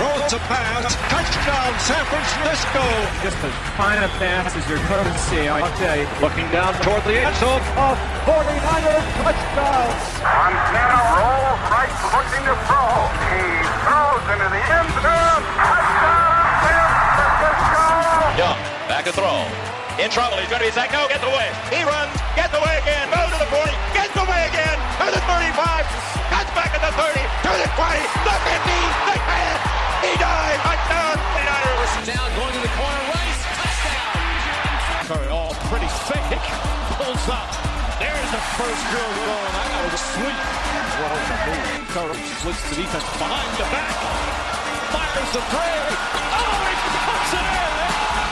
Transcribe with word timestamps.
throws 0.00 0.24
to 0.32 0.38
pass. 0.48 0.96
Touchdown, 1.12 1.72
San 1.84 2.04
Francisco. 2.08 2.84
Just 3.20 3.36
as 3.44 3.52
fine 3.76 4.00
a 4.00 4.08
pass 4.16 4.56
as 4.56 4.64
you're 4.64 4.80
going 4.88 5.04
to 5.04 5.18
see, 5.28 5.44
I'll 5.44 5.68
tell 5.76 5.92
you. 5.92 6.08
Looking 6.24 6.48
down 6.48 6.72
toward 6.80 7.04
the 7.04 7.20
end 7.20 7.36
zone. 7.36 7.60
of 7.76 8.00
49ers 8.24 9.08
touchdown. 9.20 9.92
Montana 10.24 10.98
rolls 11.20 11.60
right, 11.68 11.92
looking 12.16 12.44
to 12.48 12.56
throw. 12.64 12.96
He 13.28 13.44
throws 13.84 14.24
into 14.32 14.48
the 14.48 14.62
end 14.72 14.90
zone. 15.04 15.42
Touchdown, 15.68 16.20
San 16.64 17.32
Francisco. 17.36 18.24
Young, 18.40 18.58
back 18.88 19.04
to 19.04 19.12
throw. 19.12 19.44
In 20.00 20.08
trouble, 20.08 20.40
he's 20.40 20.48
going 20.48 20.64
to 20.64 20.68
be 20.68 20.72
sacked. 20.72 20.96
No, 20.96 21.04
gets 21.12 21.20
away. 21.28 21.52
He 21.68 21.84
runs, 21.84 22.16
gets 22.32 22.56
away 22.56 22.80
again. 22.80 23.04
Go 23.12 23.20
to 23.20 23.36
the 23.36 23.48
40, 23.52 23.68
gets 23.92 24.16
away 24.16 24.48
again. 24.48 24.76
To 24.96 25.12
the 25.12 25.20
35, 25.28 25.84
cuts 26.32 26.50
back 26.56 26.72
at 26.72 26.80
the 26.80 26.92
30, 26.96 27.20
to 27.20 27.52
the 27.52 27.68
20, 27.68 28.00
the 28.24 28.36
50, 28.48 28.80
the 29.12 29.16
10. 29.68 29.79
He 30.00 30.12
dives. 30.16 30.60
Touchdown, 30.64 31.16
49ers. 31.16 31.92
down, 32.08 32.28
going 32.36 32.54
to 32.56 32.62
the 32.64 32.72
corner, 32.72 33.02
Rice, 33.12 33.42
touchdown. 33.60 34.16
Curry 35.06 35.28
all 35.28 35.52
pretty 35.68 35.90
fake. 36.08 36.40
Pulls 36.96 37.28
up. 37.28 37.48
There's 38.00 38.30
the 38.32 38.42
first 38.56 38.82
field 38.88 39.14
goal, 39.28 39.44
and 39.44 39.54
that 39.60 39.92
was 39.92 40.00
sweet. 40.16 40.40
Rolls 41.04 41.26
the 41.28 41.36
move. 41.44 41.84
Curry 41.92 42.20
splits 42.40 42.62
the 42.70 42.76
defense 42.80 43.08
behind 43.20 43.50
the 43.60 43.66
back. 43.68 43.92
Fires 44.88 45.30
the 45.36 45.42
three. 45.52 45.84
Oh, 46.16 46.64
he 46.64 46.76
puts 47.04 47.32
it 47.36 47.44
in. 47.44 47.72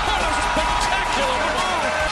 What 0.09 0.21
a 0.25 0.31
spectacular 0.41 1.41
move. 1.53 1.68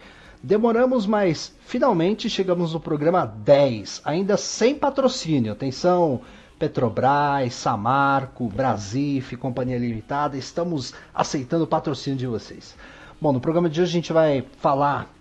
Demoramos, 0.47 1.07
mas 1.07 1.53
finalmente 1.67 2.31
chegamos 2.31 2.73
no 2.73 2.79
programa 2.79 3.27
10, 3.27 4.03
ainda 4.05 4.37
sem 4.37 4.77
patrocínio. 4.77 5.53
Atenção, 5.53 6.21
Petrobras, 6.57 7.53
Samarco, 7.53 8.47
Brasif, 8.47 9.37
Companhia 9.37 9.77
Limitada, 9.77 10.37
estamos 10.37 10.95
aceitando 11.13 11.65
o 11.65 11.67
patrocínio 11.67 12.17
de 12.17 12.29
vocês. 12.29 12.77
Bom, 13.21 13.33
no 13.33 13.41
programa 13.41 13.69
de 13.69 13.81
hoje 13.81 13.91
a 13.91 13.93
gente 13.93 14.13
vai 14.13 14.45
falar 14.59 15.13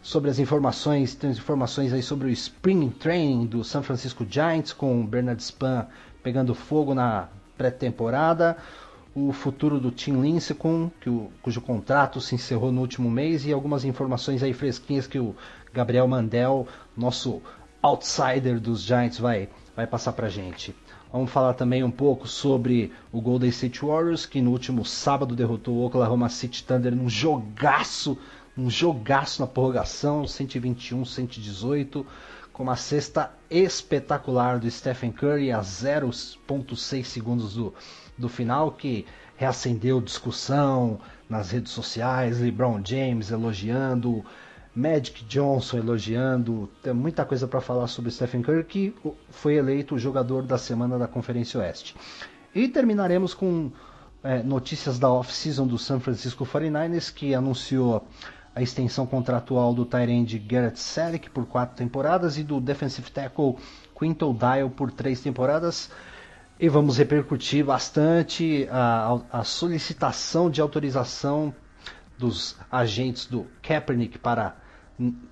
sobre 0.00 0.30
as 0.30 0.38
informações, 0.38 1.12
tem 1.12 1.30
informações 1.30 1.92
aí 1.92 2.00
sobre 2.00 2.28
o 2.28 2.30
Spring 2.30 2.88
Training 2.90 3.46
do 3.46 3.64
San 3.64 3.82
Francisco 3.82 4.24
Giants 4.30 4.72
com 4.72 5.00
o 5.00 5.04
Bernard 5.04 5.42
Span 5.42 5.88
pegando 6.22 6.54
fogo 6.54 6.94
na 6.94 7.26
pré-temporada, 7.56 8.56
o 9.14 9.32
futuro 9.32 9.80
do 9.80 9.90
Tim 9.90 10.20
Lincecum, 10.20 10.90
que 11.00 11.10
o, 11.10 11.30
cujo 11.42 11.60
contrato 11.60 12.20
se 12.20 12.34
encerrou 12.34 12.70
no 12.70 12.80
último 12.80 13.10
mês, 13.10 13.46
e 13.46 13.52
algumas 13.52 13.84
informações 13.84 14.42
aí 14.42 14.52
fresquinhas 14.52 15.06
que 15.06 15.18
o 15.18 15.34
Gabriel 15.72 16.06
Mandel, 16.06 16.66
nosso 16.96 17.42
outsider 17.82 18.60
dos 18.60 18.82
Giants, 18.82 19.18
vai, 19.18 19.48
vai 19.74 19.86
passar 19.86 20.12
pra 20.12 20.28
gente. 20.28 20.74
Vamos 21.12 21.30
falar 21.30 21.54
também 21.54 21.82
um 21.82 21.90
pouco 21.90 22.28
sobre 22.28 22.92
o 23.10 23.20
Golden 23.20 23.48
State 23.48 23.80
Warriors, 23.80 24.26
que 24.26 24.42
no 24.42 24.50
último 24.50 24.84
sábado 24.84 25.34
derrotou 25.34 25.76
o 25.76 25.86
Oklahoma 25.86 26.28
City 26.28 26.62
Thunder 26.62 26.94
num 26.94 27.08
jogaço, 27.08 28.18
um 28.56 28.68
jogaço 28.68 29.40
na 29.40 29.46
prorrogação, 29.46 30.24
121-118, 30.24 32.04
com 32.52 32.62
uma 32.62 32.76
cesta 32.76 33.32
espetacular 33.48 34.58
do 34.58 34.70
Stephen 34.70 35.12
Curry 35.12 35.50
a 35.50 35.60
0.6 35.60 37.04
segundos 37.04 37.54
do, 37.54 37.72
do 38.18 38.28
final, 38.28 38.72
que 38.72 39.06
reacendeu 39.36 40.00
discussão 40.00 40.98
nas 41.28 41.50
redes 41.50 41.72
sociais, 41.72 42.40
LeBron 42.40 42.80
James 42.84 43.30
elogiando, 43.30 44.24
Magic 44.74 45.24
Johnson 45.24 45.78
elogiando, 45.78 46.68
tem 46.82 46.92
muita 46.92 47.24
coisa 47.24 47.46
para 47.46 47.60
falar 47.60 47.86
sobre 47.86 48.10
Stephen 48.10 48.42
Curry, 48.42 48.64
que 48.64 48.94
foi 49.30 49.54
eleito 49.54 49.94
o 49.94 49.98
jogador 49.98 50.42
da 50.42 50.58
semana 50.58 50.98
da 50.98 51.08
Conferência 51.08 51.60
Oeste. 51.60 51.96
E 52.54 52.68
terminaremos 52.68 53.34
com 53.34 53.70
é, 54.22 54.42
notícias 54.42 54.98
da 54.98 55.10
off-season 55.10 55.66
do 55.66 55.78
San 55.78 56.00
Francisco 56.00 56.44
49ers, 56.44 57.12
que 57.12 57.34
anunciou 57.34 58.06
a 58.54 58.62
extensão 58.62 59.06
contratual 59.06 59.72
do 59.72 59.84
Tyrande 59.84 60.38
Garrett 60.38 60.80
Selleck 60.80 61.30
por 61.30 61.46
quatro 61.46 61.76
temporadas 61.76 62.38
e 62.38 62.42
do 62.42 62.60
defensive 62.60 63.10
tackle 63.10 63.56
Quinton 63.98 64.34
Dial 64.34 64.70
por 64.70 64.90
três 64.90 65.20
temporadas. 65.20 65.90
E 66.60 66.68
vamos 66.68 66.98
repercutir 66.98 67.64
bastante 67.64 68.66
a, 68.70 69.20
a 69.30 69.44
solicitação 69.44 70.50
de 70.50 70.60
autorização 70.60 71.54
dos 72.18 72.56
agentes 72.70 73.26
do 73.26 73.46
Kaepernick 73.62 74.18
para 74.18 74.56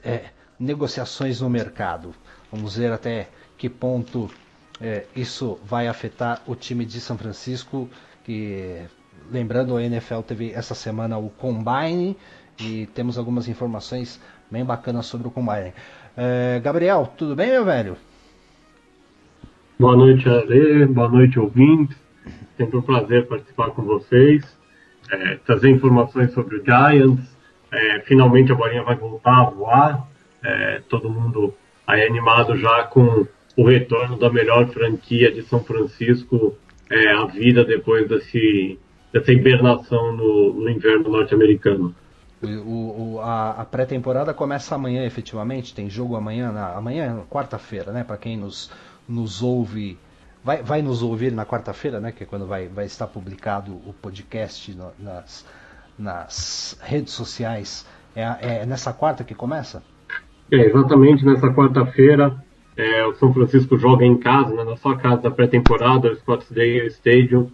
é, 0.04 0.26
negociações 0.58 1.40
no 1.40 1.50
mercado. 1.50 2.14
Vamos 2.52 2.76
ver 2.76 2.92
até 2.92 3.28
que 3.58 3.68
ponto 3.68 4.30
é, 4.80 5.06
isso 5.16 5.58
vai 5.64 5.88
afetar 5.88 6.42
o 6.46 6.54
time 6.54 6.84
de 6.84 7.00
São 7.00 7.18
Francisco. 7.18 7.90
Que 8.22 8.84
lembrando 9.28 9.76
a 9.76 9.82
NFL 9.82 10.20
teve 10.20 10.52
essa 10.52 10.76
semana 10.76 11.18
o 11.18 11.28
Combine 11.30 12.16
e 12.58 12.86
temos 12.94 13.18
algumas 13.18 13.48
informações 13.48 14.20
bem 14.48 14.64
bacanas 14.64 15.06
sobre 15.06 15.26
o 15.26 15.30
Combine. 15.32 15.74
É, 16.16 16.60
Gabriel, 16.62 17.12
tudo 17.16 17.34
bem, 17.34 17.50
meu 17.50 17.64
velho? 17.64 17.96
Boa 19.78 19.94
noite, 19.94 20.26
Ale. 20.26 20.86
Boa 20.86 21.06
noite, 21.06 21.38
ouvintes. 21.38 21.94
Sempre 22.56 22.78
um 22.78 22.82
prazer 22.82 23.26
participar 23.26 23.72
com 23.72 23.82
vocês, 23.82 24.42
é, 25.12 25.34
trazer 25.44 25.68
informações 25.68 26.32
sobre 26.32 26.56
o 26.56 26.64
Giants. 26.64 27.36
É, 27.70 28.00
finalmente 28.06 28.50
a 28.50 28.54
bolinha 28.54 28.82
vai 28.82 28.96
voltar 28.96 29.38
a 29.38 29.50
voar. 29.50 30.08
É, 30.42 30.80
todo 30.88 31.10
mundo 31.10 31.52
aí 31.86 32.06
animado 32.06 32.56
já 32.56 32.84
com 32.84 33.26
o 33.54 33.68
retorno 33.68 34.18
da 34.18 34.32
melhor 34.32 34.66
franquia 34.68 35.30
de 35.30 35.42
São 35.42 35.62
Francisco 35.62 36.56
é, 36.90 37.12
à 37.12 37.26
vida 37.26 37.62
depois 37.62 38.08
desse, 38.08 38.78
dessa 39.12 39.30
hibernação 39.30 40.16
no, 40.16 40.54
no 40.54 40.70
inverno 40.70 41.10
norte-americano. 41.10 41.94
O, 42.42 43.16
o, 43.16 43.20
a, 43.20 43.50
a 43.50 43.64
pré-temporada 43.66 44.32
começa 44.32 44.74
amanhã, 44.74 45.04
efetivamente. 45.04 45.74
Tem 45.74 45.90
jogo 45.90 46.16
amanhã, 46.16 46.50
na, 46.50 46.72
amanhã, 46.72 47.24
quarta-feira, 47.28 47.92
né? 47.92 48.04
Para 48.04 48.16
quem 48.16 48.36
nos, 48.36 48.70
nos 49.08 49.42
ouve, 49.42 49.98
vai, 50.42 50.62
vai 50.62 50.82
nos 50.82 51.02
ouvir 51.02 51.32
na 51.32 51.44
quarta-feira, 51.44 52.00
né? 52.00 52.12
Que 52.12 52.24
é 52.24 52.26
quando 52.26 52.46
vai, 52.46 52.68
vai 52.68 52.86
estar 52.86 53.06
publicado 53.06 53.72
o 53.86 53.92
podcast 53.92 54.74
no, 54.74 54.90
nas, 54.98 55.46
nas 55.98 56.78
redes 56.82 57.12
sociais. 57.12 57.86
É, 58.14 58.62
é, 58.62 58.66
nessa 58.66 58.92
quarta 58.92 59.24
que 59.24 59.34
começa? 59.34 59.82
É, 60.50 60.56
exatamente 60.56 61.24
nessa 61.24 61.52
quarta-feira. 61.52 62.42
É, 62.76 63.06
o 63.06 63.14
São 63.14 63.32
Francisco 63.32 63.78
joga 63.78 64.04
em 64.04 64.18
casa, 64.18 64.54
né, 64.54 64.62
na 64.62 64.76
sua 64.76 64.96
casa 64.96 65.22
da 65.22 65.30
pré-temporada, 65.30 66.12
o 66.12 66.16
Scottsdale 66.16 66.86
Stadium, 66.88 67.50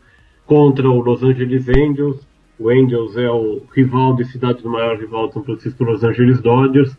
contra 0.46 0.88
o 0.88 1.00
Los 1.00 1.22
Angeles 1.22 1.68
Angels. 1.68 2.26
O 2.58 2.68
Angels 2.68 3.16
é 3.16 3.30
o 3.30 3.62
rival 3.72 4.14
de 4.16 4.24
cidade 4.24 4.62
do 4.62 4.70
maior 4.70 4.98
rival 4.98 5.28
de 5.28 5.34
São 5.34 5.44
Francisco, 5.44 5.84
Los 5.84 6.02
Angeles 6.04 6.40
Dodgers. 6.40 6.96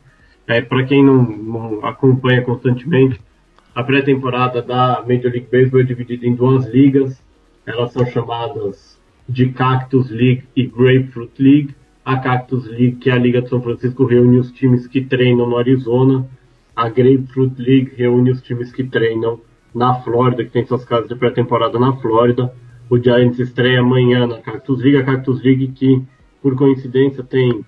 É, 0.48 0.62
Para 0.62 0.84
quem 0.86 1.04
não, 1.06 1.24
não, 1.24 1.86
acompanha 1.86 2.42
constantemente, 2.42 3.20
a 3.75 3.84
pré-temporada 3.84 4.62
da 4.62 5.04
Major 5.08 5.31
League 5.31 5.48
Baseball 5.52 5.81
é 5.81 5.84
dividida 5.84 6.28
em 6.28 6.36
duas 6.36 6.66
ligas. 6.68 7.24
Elas 7.66 7.92
são 7.92 8.06
chamadas 8.06 9.00
de 9.28 9.50
Cactus 9.50 10.10
League 10.10 10.44
e 10.56 10.66
Grapefruit 10.68 11.31
League. 11.40 11.75
A 12.06 12.18
Cactus 12.18 12.68
League, 12.68 12.98
que 12.98 13.10
é 13.10 13.14
a 13.14 13.18
Liga 13.18 13.42
de 13.42 13.50
São 13.50 13.62
Francisco, 13.62 14.06
reúne 14.06 14.38
os 14.38 14.52
times 14.52 14.86
que 14.86 15.02
treinam 15.02 15.50
no 15.50 15.58
Arizona. 15.58 16.28
A 16.75 16.90
Grapefruit 16.90 17.56
League 17.58 17.94
reúne 17.96 18.31
os 18.31 18.42
times 18.42 18.72
que 18.72 18.84
treinam 18.84 19.40
na 19.74 19.96
Flórida, 19.96 20.44
que 20.44 20.52
tem 20.52 20.66
suas 20.66 20.86
casas 20.86 21.08
de 21.08 21.16
pré-temporada 21.16 21.80
na 21.80 21.94
Flórida. 21.94 22.54
O 22.90 23.00
Giants 23.00 23.40
estreia 23.40 23.80
amanhã 23.80 24.28
na 24.28 24.38
Cactus 24.38 24.81
League, 24.81 24.98
a 24.98 25.04
Cactus 25.04 25.42
League 25.42 25.69
que, 25.69 26.02
por 26.42 26.56
coincidência, 26.56 27.24
tem 27.24 27.66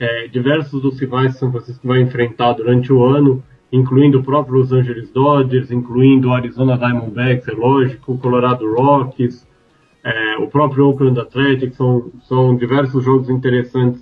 é, 0.00 0.26
diversos 0.26 0.82
dos 0.82 0.98
rivais 0.98 1.34
que 1.34 1.38
São 1.38 1.52
Francisco 1.52 1.86
vai 1.86 2.00
enfrentar 2.00 2.54
durante 2.54 2.92
o 2.92 3.04
ano, 3.04 3.44
incluindo 3.76 4.20
o 4.20 4.24
próprio 4.24 4.58
Los 4.58 4.72
Angeles 4.72 5.10
Dodgers, 5.10 5.70
incluindo 5.70 6.28
o 6.28 6.32
Arizona 6.32 6.78
Diamondbacks, 6.78 7.46
é 7.48 7.52
lógico, 7.52 8.12
o 8.12 8.18
Colorado 8.18 8.74
Rockies, 8.74 9.46
é, 10.02 10.36
o 10.38 10.46
próprio 10.46 10.86
Oakland 10.86 11.20
Athletics, 11.20 11.76
são, 11.76 12.10
são 12.22 12.56
diversos 12.56 13.04
jogos 13.04 13.28
interessantes 13.28 14.00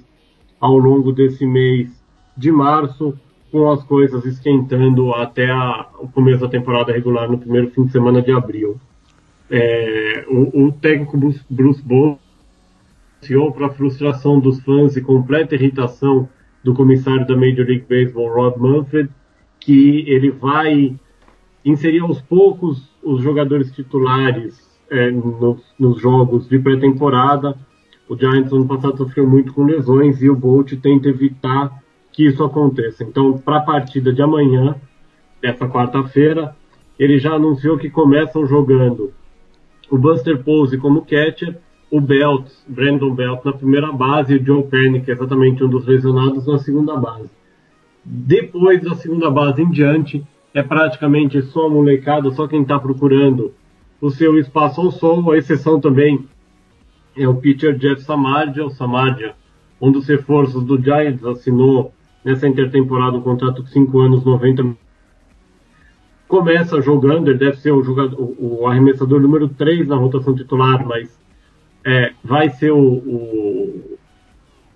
ao 0.60 0.78
longo 0.78 1.12
desse 1.12 1.44
mês 1.46 1.90
de 2.36 2.52
março, 2.52 3.18
com 3.50 3.70
as 3.70 3.82
coisas 3.84 4.24
esquentando 4.24 5.12
até 5.14 5.50
a, 5.50 5.86
o 5.98 6.08
começo 6.08 6.40
da 6.40 6.48
temporada 6.48 6.92
regular 6.92 7.30
no 7.30 7.38
primeiro 7.38 7.70
fim 7.70 7.84
de 7.84 7.92
semana 7.92 8.20
de 8.20 8.32
abril. 8.32 8.76
É, 9.50 10.24
o, 10.28 10.66
o, 10.66 10.72
técnico 10.72 11.16
Bruce, 11.16 11.40
Bruce 11.48 11.82
Bowl 11.82 12.18
anunciou 13.20 13.52
para 13.52 13.70
frustração 13.70 14.40
dos 14.40 14.60
fãs 14.60 14.96
e 14.96 15.00
completa 15.00 15.54
irritação 15.54 16.28
do 16.62 16.74
comissário 16.74 17.26
da 17.26 17.36
Major 17.36 17.66
League 17.66 17.86
Baseball, 17.88 18.34
Rob 18.34 18.58
Manfred, 18.58 19.08
que 19.64 20.04
ele 20.06 20.30
vai 20.30 20.94
inserir 21.64 22.00
aos 22.00 22.20
poucos 22.20 22.86
os 23.02 23.22
jogadores 23.22 23.72
titulares 23.72 24.62
é, 24.90 25.10
nos, 25.10 25.62
nos, 25.78 25.98
jogos 25.98 26.46
de 26.46 26.58
pré-temporada. 26.58 27.56
O 28.06 28.14
Giants 28.14 28.52
ano 28.52 28.68
passado 28.68 28.98
sofreu 28.98 29.26
muito 29.26 29.54
com 29.54 29.64
lesões 29.64 30.22
e 30.22 30.28
o 30.28 30.36
Bolt 30.36 30.74
tenta 30.82 31.08
evitar 31.08 31.82
que 32.12 32.26
isso 32.26 32.44
aconteça. 32.44 33.02
Então, 33.02 33.38
para 33.38 33.56
a 33.56 33.62
partida 33.62 34.12
de 34.12 34.20
amanhã, 34.20 34.76
essa 35.42 35.66
quarta-feira, 35.66 36.54
ele 36.98 37.18
já 37.18 37.32
anunciou 37.32 37.78
que 37.78 37.88
começam 37.88 38.46
jogando 38.46 39.12
o 39.90 39.96
Buster 39.96 40.44
Pose 40.44 40.76
como 40.76 41.06
catcher, 41.06 41.56
o 41.90 42.00
Belt, 42.00 42.50
Brandon 42.68 43.14
Belt 43.14 43.44
na 43.44 43.52
primeira 43.52 43.90
base 43.90 44.34
e 44.34 44.36
o 44.36 44.44
Joe 44.44 44.64
Penny, 44.64 45.00
que 45.00 45.10
é 45.10 45.14
exatamente 45.14 45.64
um 45.64 45.68
dos 45.68 45.86
lesionados, 45.86 46.46
na 46.46 46.58
segunda 46.58 46.96
base. 46.96 47.30
Depois 48.04 48.82
da 48.82 48.94
segunda 48.94 49.30
base 49.30 49.62
em 49.62 49.70
diante, 49.70 50.24
é 50.52 50.62
praticamente 50.62 51.40
só 51.42 51.68
molecada, 51.68 52.30
só 52.30 52.46
quem 52.46 52.62
está 52.62 52.78
procurando 52.78 53.52
o 54.00 54.10
seu 54.10 54.38
espaço 54.38 54.80
ao 54.80 54.90
sol, 54.90 55.32
a 55.32 55.38
exceção 55.38 55.80
também 55.80 56.28
é 57.16 57.26
o 57.26 57.34
pitcher 57.34 57.76
Jeff 57.78 58.02
Samardia, 58.02 58.64
o 58.64 58.70
Samardia, 58.70 59.34
um 59.80 59.90
dos 59.90 60.06
reforços 60.06 60.62
do 60.64 60.80
Giants, 60.80 61.24
assinou 61.24 61.92
nessa 62.24 62.46
intertemporada 62.46 63.16
um 63.16 63.22
contrato 63.22 63.62
de 63.62 63.70
5 63.70 63.98
anos, 64.00 64.24
90 64.24 64.76
começa 66.26 66.80
jogando, 66.80 67.30
ele 67.30 67.38
deve 67.38 67.58
ser 67.58 67.70
o, 67.70 67.82
jogador, 67.82 68.16
o, 68.18 68.66
arremessador 68.66 69.20
número 69.20 69.48
3 69.48 69.86
na 69.86 69.96
rotação 69.96 70.34
titular, 70.34 70.84
mas 70.84 71.16
é, 71.84 72.12
vai 72.24 72.50
ser 72.50 72.72
o, 72.72 72.80
o, 72.80 73.98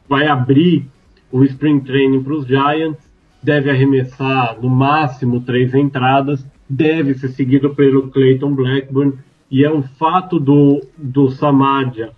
vai 0.09 0.27
abrir 0.27 0.87
o 1.33 1.43
Spring 1.45 1.81
Training 1.81 2.23
para 2.23 2.35
os 2.35 2.47
Giants, 2.47 3.08
deve 3.43 3.71
arremessar 3.71 4.59
no 4.61 4.69
máximo 4.69 5.41
três 5.41 5.75
entradas, 5.75 6.45
deve 6.69 7.15
ser 7.15 7.29
seguido 7.29 7.75
pelo 7.75 8.11
Clayton 8.11 8.55
Blackburn, 8.55 9.15
e 9.51 9.65
é 9.65 9.71
o 9.71 9.83
fato 9.83 10.39
do, 10.39 10.81
do 10.97 11.31
Samadia. 11.31 12.11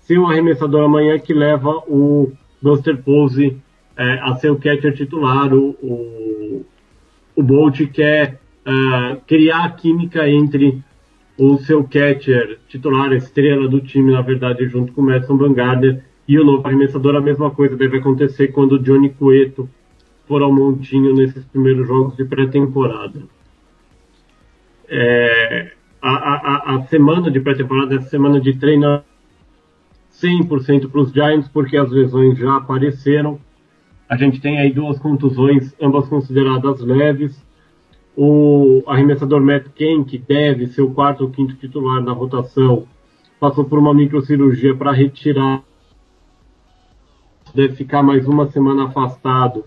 Ser 0.00 0.18
o 0.18 0.26
arremessador 0.26 0.84
amanhã 0.84 1.18
que 1.18 1.32
leva 1.32 1.70
o 1.88 2.32
Buster 2.60 3.02
Pose 3.02 3.56
é, 3.96 4.18
a 4.20 4.34
ser 4.34 4.50
o 4.50 4.56
catcher 4.56 4.94
titular, 4.94 5.52
o, 5.54 5.70
o, 5.82 6.66
o 7.36 7.42
Bolt 7.42 7.80
quer 7.92 8.40
uh, 8.66 9.16
criar 9.26 9.64
a 9.64 9.70
química 9.70 10.28
entre 10.28 10.82
o 11.38 11.56
seu 11.58 11.84
catcher 11.84 12.58
titular, 12.68 13.12
a 13.12 13.16
estrela 13.16 13.68
do 13.68 13.80
time, 13.80 14.12
na 14.12 14.20
verdade, 14.20 14.68
junto 14.68 14.92
com 14.92 15.00
o 15.00 15.06
Madison 15.06 15.36
Bumgarner, 15.36 16.04
e 16.26 16.38
o 16.38 16.44
novo 16.44 16.66
arremessador, 16.66 17.16
a 17.16 17.20
mesma 17.20 17.50
coisa 17.50 17.76
deve 17.76 17.98
acontecer 17.98 18.48
quando 18.48 18.72
o 18.72 18.78
Johnny 18.78 19.10
Cueto 19.10 19.68
for 20.26 20.42
ao 20.42 20.52
montinho 20.52 21.14
nesses 21.14 21.44
primeiros 21.46 21.86
jogos 21.86 22.16
de 22.16 22.24
pré-temporada. 22.24 23.22
É, 24.88 25.72
a, 26.00 26.10
a, 26.10 26.76
a, 26.76 26.82
semana 26.86 27.30
de 27.30 27.40
pré-temporada 27.40 27.94
é 27.94 28.00
semana 28.02 28.40
de 28.40 28.54
treino 28.56 29.02
100% 30.22 30.90
para 30.90 31.00
os 31.00 31.12
Giants, 31.12 31.48
porque 31.48 31.76
as 31.76 31.90
lesões 31.90 32.38
já 32.38 32.56
apareceram. 32.56 33.40
A 34.08 34.16
gente 34.16 34.40
tem 34.40 34.58
aí 34.58 34.72
duas 34.72 34.98
contusões, 34.98 35.74
ambas 35.80 36.08
consideradas 36.08 36.80
leves 36.80 37.44
o 38.16 38.82
arremessador 38.86 39.40
Matt 39.40 39.66
Kane, 39.76 40.04
que 40.04 40.18
deve 40.18 40.68
ser 40.68 40.82
o 40.82 40.92
quarto 40.92 41.24
ou 41.24 41.30
quinto 41.30 41.54
titular 41.56 42.00
na 42.00 42.12
rotação, 42.12 42.86
passou 43.40 43.64
por 43.64 43.78
uma 43.78 43.92
microcirurgia 43.92 44.74
para 44.74 44.92
retirar. 44.92 45.62
Deve 47.54 47.74
ficar 47.74 48.02
mais 48.02 48.26
uma 48.26 48.50
semana 48.50 48.86
afastado, 48.86 49.64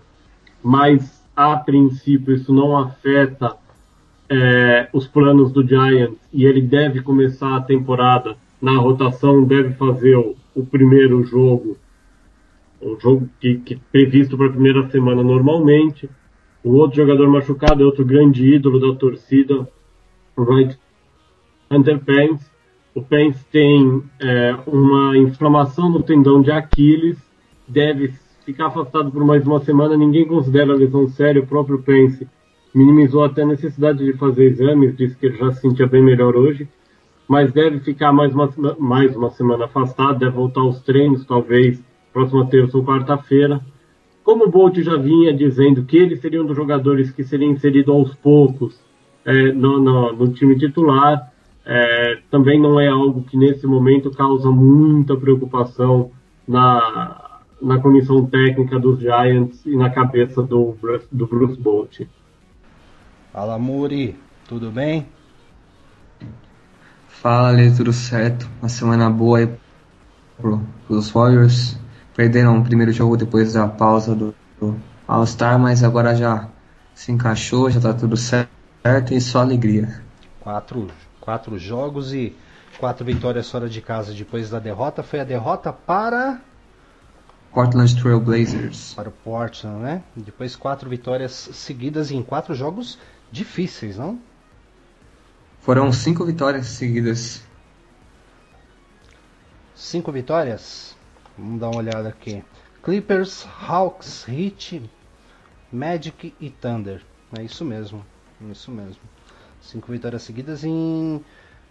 mas 0.68 1.24
a 1.34 1.56
princípio 1.56 2.34
isso 2.34 2.52
não 2.52 2.76
afeta 2.76 3.56
é, 4.28 4.86
os 4.92 5.06
planos 5.06 5.50
do 5.50 5.66
Giants 5.66 6.18
e 6.30 6.44
ele 6.44 6.60
deve 6.60 7.00
começar 7.00 7.56
a 7.56 7.62
temporada 7.62 8.36
na 8.60 8.76
rotação, 8.76 9.44
deve 9.44 9.72
fazer 9.72 10.14
o, 10.16 10.36
o 10.54 10.66
primeiro 10.66 11.24
jogo, 11.24 11.78
o 12.82 13.00
jogo 13.00 13.30
que, 13.40 13.54
que 13.60 13.76
previsto 13.90 14.36
para 14.36 14.48
a 14.48 14.50
primeira 14.50 14.86
semana 14.90 15.22
normalmente. 15.22 16.10
O 16.62 16.74
outro 16.74 16.98
jogador 16.98 17.30
machucado 17.30 17.82
é 17.82 17.86
outro 17.86 18.04
grande 18.04 18.46
ídolo 18.46 18.78
da 18.78 18.98
torcida, 18.98 19.66
o 20.36 20.42
Hunter 21.70 21.98
Pence. 22.00 22.44
O 22.94 23.00
Pence 23.00 23.42
tem 23.50 24.02
é, 24.20 24.54
uma 24.66 25.16
inflamação 25.16 25.88
no 25.88 26.02
tendão 26.02 26.42
de 26.42 26.50
Aquiles, 26.50 27.16
deve 27.66 28.12
ficar 28.48 28.68
afastado 28.68 29.10
por 29.10 29.22
mais 29.26 29.46
uma 29.46 29.60
semana. 29.60 29.94
Ninguém 29.94 30.26
considera 30.26 30.72
a 30.72 30.76
lesão 30.76 31.06
séria. 31.06 31.42
O 31.42 31.46
próprio 31.46 31.82
Pence 31.82 32.26
minimizou 32.74 33.22
até 33.22 33.42
a 33.42 33.46
necessidade 33.46 34.02
de 34.02 34.14
fazer 34.14 34.44
exames, 34.44 34.96
disse 34.96 35.14
que 35.16 35.30
já 35.32 35.52
se 35.52 35.60
sentia 35.60 35.86
bem 35.86 36.02
melhor 36.02 36.34
hoje, 36.34 36.66
mas 37.28 37.52
deve 37.52 37.80
ficar 37.80 38.10
mais 38.10 38.32
uma, 38.34 38.50
mais 38.78 39.14
uma 39.14 39.30
semana 39.30 39.66
afastado, 39.66 40.18
deve 40.18 40.32
voltar 40.32 40.62
aos 40.62 40.80
treinos, 40.80 41.26
talvez 41.26 41.82
próxima 42.10 42.46
terça 42.46 42.78
ou 42.78 42.84
quarta-feira. 42.84 43.60
Como 44.24 44.46
o 44.46 44.50
Bolt 44.50 44.78
já 44.78 44.96
vinha 44.96 45.32
dizendo 45.32 45.84
que 45.84 45.98
ele 45.98 46.16
seria 46.16 46.42
um 46.42 46.46
dos 46.46 46.56
jogadores 46.56 47.10
que 47.10 47.24
seria 47.24 47.46
inserido 47.46 47.92
aos 47.92 48.14
poucos 48.14 48.80
é, 49.26 49.52
no, 49.52 49.78
no, 49.78 50.12
no, 50.14 50.32
time 50.32 50.56
titular, 50.58 51.30
é, 51.66 52.18
também 52.30 52.58
não 52.58 52.80
é 52.80 52.88
algo 52.88 53.24
que 53.24 53.36
nesse 53.36 53.66
momento 53.66 54.10
causa 54.10 54.50
muita 54.50 55.14
preocupação 55.16 56.10
na, 56.46 57.27
na 57.60 57.80
comissão 57.80 58.24
técnica 58.26 58.78
dos 58.78 59.00
Giants 59.00 59.64
e 59.66 59.76
na 59.76 59.90
cabeça 59.90 60.42
do, 60.42 60.76
do 61.10 61.26
Bruce 61.26 61.60
Bolt. 61.60 62.02
Fala 63.32 63.58
Muri, 63.58 64.18
tudo 64.46 64.70
bem? 64.70 65.06
Fala 67.08 67.48
Ale, 67.48 67.74
tudo 67.74 67.92
certo? 67.92 68.48
Uma 68.60 68.68
semana 68.68 69.10
boa 69.10 69.38
aí 69.38 69.48
para 70.36 70.58
os 70.88 71.10
Warriors 71.10 71.76
perderam 72.14 72.58
o 72.58 72.64
primeiro 72.64 72.92
jogo 72.92 73.16
depois 73.16 73.52
da 73.52 73.68
pausa 73.68 74.14
do, 74.14 74.34
do 74.60 74.76
All-Star, 75.06 75.58
mas 75.58 75.84
agora 75.84 76.14
já 76.14 76.48
se 76.94 77.12
encaixou, 77.12 77.70
já 77.70 77.80
tá 77.80 77.92
tudo 77.92 78.16
certo 78.16 78.48
e 79.12 79.20
só 79.20 79.40
alegria. 79.40 80.02
Quatro, 80.40 80.88
quatro 81.20 81.58
jogos 81.58 82.12
e 82.12 82.36
quatro 82.78 83.04
vitórias 83.04 83.50
fora 83.50 83.68
de 83.68 83.80
casa 83.80 84.12
depois 84.12 84.50
da 84.50 84.58
derrota. 84.58 85.02
Foi 85.02 85.20
a 85.20 85.24
derrota 85.24 85.72
para. 85.72 86.40
Portland 87.52 88.00
Trail 88.00 88.20
Blazers. 88.20 88.94
Para 88.94 89.08
o 89.08 89.12
Portland, 89.12 89.80
né? 89.80 90.02
Depois 90.14 90.54
quatro 90.54 90.88
vitórias 90.88 91.32
seguidas 91.32 92.10
em 92.10 92.22
quatro 92.22 92.54
jogos 92.54 92.98
difíceis, 93.30 93.96
não? 93.96 94.18
Foram 95.60 95.92
cinco 95.92 96.24
vitórias 96.24 96.66
seguidas. 96.66 97.42
Cinco 99.74 100.10
vitórias? 100.12 100.96
Vamos 101.36 101.60
dar 101.60 101.68
uma 101.68 101.78
olhada 101.78 102.08
aqui. 102.08 102.44
Clippers, 102.82 103.46
Hawks, 103.60 104.26
Heat, 104.28 104.90
Magic 105.72 106.34
e 106.40 106.50
Thunder. 106.50 107.02
É 107.36 107.42
isso 107.42 107.64
mesmo. 107.64 108.04
É 108.42 108.50
isso 108.50 108.70
mesmo. 108.70 109.02
Cinco 109.60 109.92
vitórias 109.92 110.22
seguidas 110.22 110.64
em. 110.64 111.22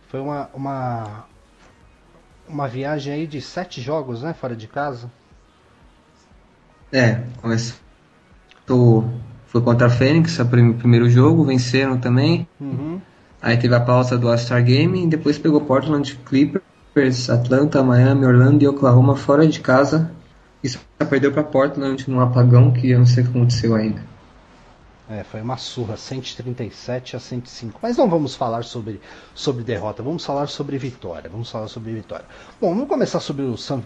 Foi 0.08 0.20
uma, 0.20 0.50
uma. 0.54 1.26
Uma 2.48 2.68
viagem 2.68 3.12
aí 3.12 3.28
de 3.28 3.42
sete 3.42 3.82
jogos, 3.82 4.22
né? 4.22 4.34
Fora 4.34 4.56
de 4.56 4.68
casa. 4.68 5.12
É, 6.92 7.24
começou 7.42 7.78
foi 9.48 9.62
contra 9.62 9.88
a 9.88 9.90
Fênix, 9.90 10.38
o 10.40 10.46
primeiro 10.46 11.10
jogo, 11.10 11.46
venceram 11.46 11.98
também. 11.98 12.48
Uhum. 12.60 13.00
Aí 13.42 13.56
teve 13.58 13.74
a 13.74 13.80
pausa 13.80 14.18
do 14.18 14.30
All-Star 14.30 14.64
Game 14.64 15.04
e 15.04 15.08
depois 15.08 15.38
pegou 15.38 15.62
Portland 15.62 16.16
Clippers, 16.26 17.30
Atlanta, 17.30 17.82
Miami, 17.82 18.26
Orlando 18.26 18.64
e 18.64 18.68
Oklahoma 18.68 19.16
fora 19.16 19.48
de 19.48 19.60
casa. 19.60 20.12
E 20.64 20.70
só 20.70 20.80
perdeu 21.10 21.32
para 21.32 21.44
Portland 21.44 22.10
num 22.10 22.20
apagão 22.20 22.72
que 22.72 22.90
eu 22.90 23.00
não 23.00 23.06
sei 23.06 23.24
o 23.24 23.28
que 23.28 23.38
aconteceu 23.38 23.74
ainda. 23.74 24.02
É, 25.10 25.24
foi 25.24 25.40
uma 25.40 25.56
surra, 25.56 25.96
137 25.96 27.16
a 27.16 27.20
105. 27.20 27.80
Mas 27.82 27.96
não 27.96 28.10
vamos 28.10 28.36
falar 28.36 28.64
sobre, 28.66 29.00
sobre 29.34 29.64
derrota, 29.64 30.04
vamos 30.04 30.26
falar 30.26 30.48
sobre 30.48 30.78
vitória. 30.78 31.30
Vamos 31.30 31.50
falar 31.50 31.70
sobre 31.70 31.94
vitória. 31.94 32.26
Bom, 32.60 32.74
vamos 32.74 32.90
começar 32.90 33.22
sobre 33.22 33.44
o 33.44 33.56
San, 33.56 33.82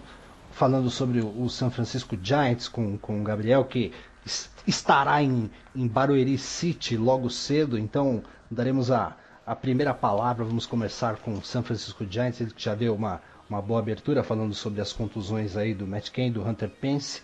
falando 0.51 0.89
sobre 0.89 1.22
o 1.22 1.50
San 1.50 1.70
Francisco 1.70 2.17
Giants 2.22 2.67
com, 2.67 2.98
com 2.98 3.22
o 3.22 3.24
Gabriel, 3.24 3.65
que 3.65 3.91
estará 4.67 5.22
em, 5.22 5.50
em 5.75 5.88
Barueri 5.88 6.38
City 6.38 6.96
logo 6.98 7.29
cedo, 7.29 7.77
então 7.77 8.22
daremos 8.50 8.91
a, 8.91 9.15
a 9.46 9.55
primeira 9.55 9.93
palavra. 9.93 10.46
Vamos 10.46 10.65
começar 10.65 11.17
com 11.17 11.34
o 11.34 11.43
San 11.43 11.63
Francisco 11.63 12.05
Giants, 12.10 12.41
ele 12.41 12.51
que 12.51 12.63
já 12.63 12.75
deu 12.75 12.93
uma, 12.93 13.22
uma 13.50 13.62
boa 13.62 13.79
abertura 13.79 14.24
falando 14.24 14.53
sobre 14.53 14.81
as 14.81 14.93
contusões 14.93 15.58
aí 15.58 15.74
do 15.74 15.88
Matt 15.88 16.10
Cain, 16.12 16.31
do 16.31 16.48
Hunter 16.48 16.70
Pence. 16.70 17.22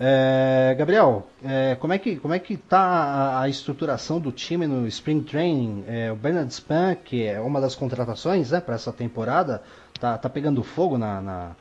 É, 0.00 0.76
Gabriel, 0.78 1.26
é, 1.44 1.74
como 1.74 1.92
é 1.92 1.98
que 1.98 2.16
como 2.16 2.32
é 2.32 2.38
que 2.38 2.54
está 2.54 2.78
a, 2.78 3.42
a, 3.42 3.48
estruturação 3.48 4.20
do 4.20 4.30
time 4.30 4.64
no 4.64 4.86
Spring 4.86 5.22
Training? 5.22 5.84
É, 5.88 6.12
o 6.12 6.14
Bernard 6.14 6.54
Span, 6.54 6.94
que 6.94 7.24
é 7.24 7.40
uma 7.40 7.60
das 7.60 7.74
contratações 7.74 8.52
né, 8.52 8.60
para 8.60 8.76
essa 8.76 8.92
temporada, 8.92 9.60
tá, 9.98 10.16
tá 10.16 10.28
pegando 10.28 10.62
fogo 10.62 10.96
na, 10.96 11.20
na, 11.20 11.56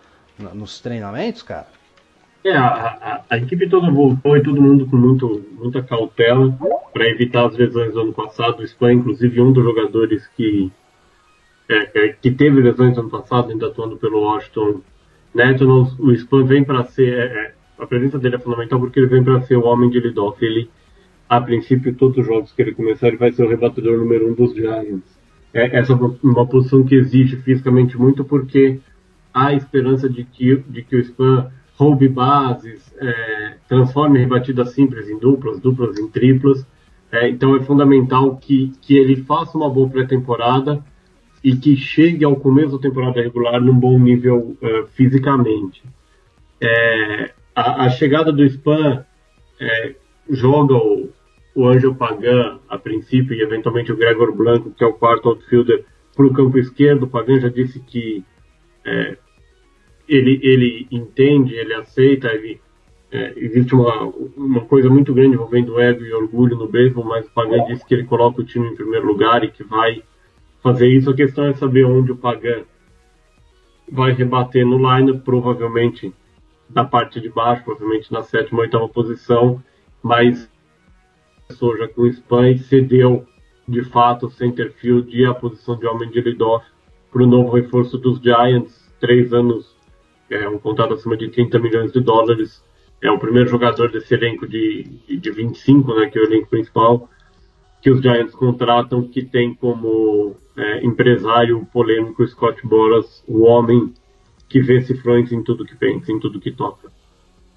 nos 0.54 0.80
treinamentos, 0.80 1.42
cara? 1.42 1.68
É, 2.44 2.56
a, 2.56 2.66
a, 2.66 3.24
a, 3.30 3.38
equipe 3.38 3.68
toda 3.68 3.92
voltou 3.92 4.38
e 4.38 4.44
todo 4.44 4.62
mundo 4.62 4.86
com 4.86 4.96
muito, 4.96 5.46
muita 5.60 5.84
cautela 5.84 6.56
para 6.94 7.10
evitar 7.10 7.46
as 7.46 7.58
lesões 7.58 7.94
do 7.94 8.02
ano 8.02 8.14
passado. 8.14 8.62
O 8.62 8.64
Span, 8.64 8.94
inclusive, 8.94 9.42
um 9.42 9.52
dos 9.52 9.64
jogadores 9.64 10.28
que, 10.36 10.72
é, 11.68 12.08
é 12.08 12.08
que 12.10 12.32
teve 12.32 12.62
lesões 12.62 12.96
no 12.96 13.02
ano 13.02 13.10
passado, 13.10 13.52
ainda 13.52 13.68
atuando 13.68 13.98
pelo 13.98 14.22
Washington 14.22 14.82
Nationals. 15.34 15.98
O 16.00 16.12
Span 16.14 16.46
vem 16.46 16.64
para 16.64 16.86
ser 16.86 17.14
é, 17.14 17.26
é 17.26 17.54
a 17.78 17.86
presença 17.86 18.18
dele 18.18 18.36
é 18.36 18.40
fundamental 18.40 18.80
porque 18.80 19.00
ele 19.00 19.08
vem 19.08 19.24
para 19.24 19.42
ser 19.42 19.56
o 19.56 19.66
homem 19.66 19.90
de 19.90 20.00
leadoff. 20.00 20.44
Ele, 20.44 20.70
a 21.30 21.40
princípio, 21.42 21.94
todos 21.94 22.18
os 22.18 22.26
jogos 22.26 22.52
que 22.52 22.62
ele 22.62 22.74
começar, 22.74 23.10
ele 23.10 23.18
vai 23.18 23.32
ser 23.32 23.44
o 23.44 23.50
rebatedor 23.50 23.98
número 23.98 24.32
um 24.32 24.34
dos 24.34 24.56
Giants. 24.56 25.18
É, 25.54 25.78
essa 25.78 25.94
é 25.94 25.96
uma 26.24 26.46
posição 26.46 26.84
que 26.84 26.96
exige 26.96 27.38
fisicamente 27.38 27.98
muito 27.98 28.24
porque 28.24 28.80
há 29.38 29.54
esperança 29.54 30.10
de 30.10 30.24
que, 30.24 30.56
de 30.68 30.82
que 30.82 30.96
o 30.96 31.00
Spam 31.00 31.52
roube 31.78 32.08
bases, 32.08 32.92
é, 32.98 33.58
transforme 33.68 34.20
rebatidas 34.20 34.72
simples 34.72 35.08
em 35.08 35.20
duplas, 35.20 35.60
duplas 35.60 36.00
em 36.00 36.08
triplas. 36.10 36.66
É, 37.12 37.30
então 37.30 37.56
é 37.56 37.62
fundamental 37.62 38.36
que, 38.36 38.74
que 38.82 38.98
ele 38.98 39.18
faça 39.24 39.58
uma 39.58 39.70
boa 39.70 39.88
pré-temporada 39.88 40.84
e 41.44 41.56
que 41.56 41.76
chegue 41.76 42.26
ao 42.26 42.36
começo 42.36 42.78
da 42.78 42.82
temporada 42.82 43.22
regular 43.22 43.62
num 43.62 43.80
bom 43.80 43.98
nível 44.00 44.58
uh, 44.62 44.88
fisicamente. 44.88 45.84
É, 46.60 47.32
a, 47.56 47.86
a 47.86 47.90
chegada 47.90 48.32
do 48.34 48.44
Spam 48.44 49.06
é, 49.60 49.96
joga 50.30 50.74
o, 50.74 51.10
o 51.56 51.68
Angel 51.68 51.94
Pagan 51.94 52.60
a 52.68 52.78
princípio 52.78 53.36
e 53.36 53.42
eventualmente 53.42 53.92
o 53.92 53.98
Gregor 53.98 54.36
Blanco, 54.36 54.72
que 54.72 54.84
é 54.84 54.88
o 54.88 54.94
quarto 54.94 55.30
outfielder, 55.30 55.86
para 56.16 56.26
o 56.26 56.34
campo 56.34 56.58
esquerdo. 56.58 57.04
O 57.04 57.08
Pagan 57.08 57.40
já 57.40 57.50
disse 57.50 57.80
que 57.80 58.26
é, 58.84 59.18
ele, 60.08 60.40
ele 60.42 60.88
entende, 60.92 61.56
ele 61.56 61.74
aceita, 61.74 62.28
ele, 62.28 62.60
é, 63.12 63.34
existe 63.38 63.74
uma, 63.76 64.06
uma 64.36 64.62
coisa 64.62 64.90
muito 64.90 65.14
grande 65.14 65.36
envolvendo 65.36 65.80
ego 65.80 66.04
e 66.04 66.14
orgulho 66.14 66.56
no 66.56 66.68
beisebol, 66.68 67.04
mas 67.04 67.26
o 67.26 67.32
Pagan 67.32 67.66
disse 67.66 67.86
que 67.86 67.94
ele 67.94 68.06
coloca 68.06 68.42
o 68.42 68.46
time 68.46 68.68
em 68.68 68.76
primeiro 68.76 69.06
lugar 69.06 69.44
e 69.44 69.52
que 69.52 69.64
vai 69.64 70.02
fazer 70.62 70.88
isso. 70.88 71.10
A 71.10 71.16
questão 71.16 71.46
é 71.46 71.54
saber 71.54 71.86
onde 71.86 72.12
o 72.12 72.18
Pagan 72.18 72.64
vai 73.92 74.12
rebater 74.12 74.66
no 74.66 74.78
line, 74.78 75.20
provavelmente 75.20 76.14
da 76.70 76.84
parte 76.84 77.22
de 77.22 77.30
baixo, 77.30 77.64
provavelmente 77.64 78.12
na 78.12 78.24
sétima 78.24 78.60
ou 78.60 78.64
oitava 78.66 78.90
posição, 78.90 79.64
mas 80.04 80.50
já 81.50 81.88
com 81.88 82.02
o 82.02 82.08
Spam 82.08 82.58
cedeu 82.58 83.26
de 83.68 83.84
fato 83.84 84.26
o 84.26 84.30
center 84.30 84.74
field 84.74 85.10
e 85.16 85.26
a 85.26 85.34
posição 85.34 85.78
de 85.78 85.88
homem 85.88 86.10
de 86.10 86.20
leadoff 86.20 86.66
para 87.12 87.24
o 87.24 87.28
novo 87.28 87.56
reforço 87.56 87.98
dos 87.98 88.20
Giants, 88.20 88.94
três 89.00 89.32
anos, 89.34 89.77
é 90.30 90.48
um 90.48 90.60
contrato 90.60 90.94
acima 90.94 91.18
de 91.18 91.30
30 91.30 91.60
milhões 91.60 91.92
de 91.92 92.00
dólares, 92.00 92.64
é 93.02 93.12
o 93.12 93.20
primeiro 93.20 93.50
jogador 93.50 93.92
desse 93.92 94.14
elenco 94.14 94.48
de, 94.48 94.84
de, 95.08 95.18
de 95.18 95.32
25, 95.32 95.94
né, 95.96 96.10
que 96.10 96.18
é 96.18 96.22
o 96.22 96.26
elenco 96.26 96.50
principal, 96.50 97.10
que 97.82 97.92
os 97.92 98.02
Giants 98.02 98.34
contratam, 98.34 99.08
que 99.08 99.24
tem 99.24 99.54
como 99.54 100.36
é, 100.58 100.86
empresário 100.86 101.66
polêmico 101.72 102.26
Scott 102.28 102.66
Boras, 102.66 103.24
o 103.28 103.44
homem 103.44 103.94
que 104.50 104.62
vê 104.62 104.82
cifrões 104.82 105.32
em 105.32 105.44
tudo 105.44 105.66
que 105.66 105.76
pensa, 105.76 106.12
em 106.12 106.20
tudo 106.20 106.40
que 106.40 106.52
toca. 106.52 106.90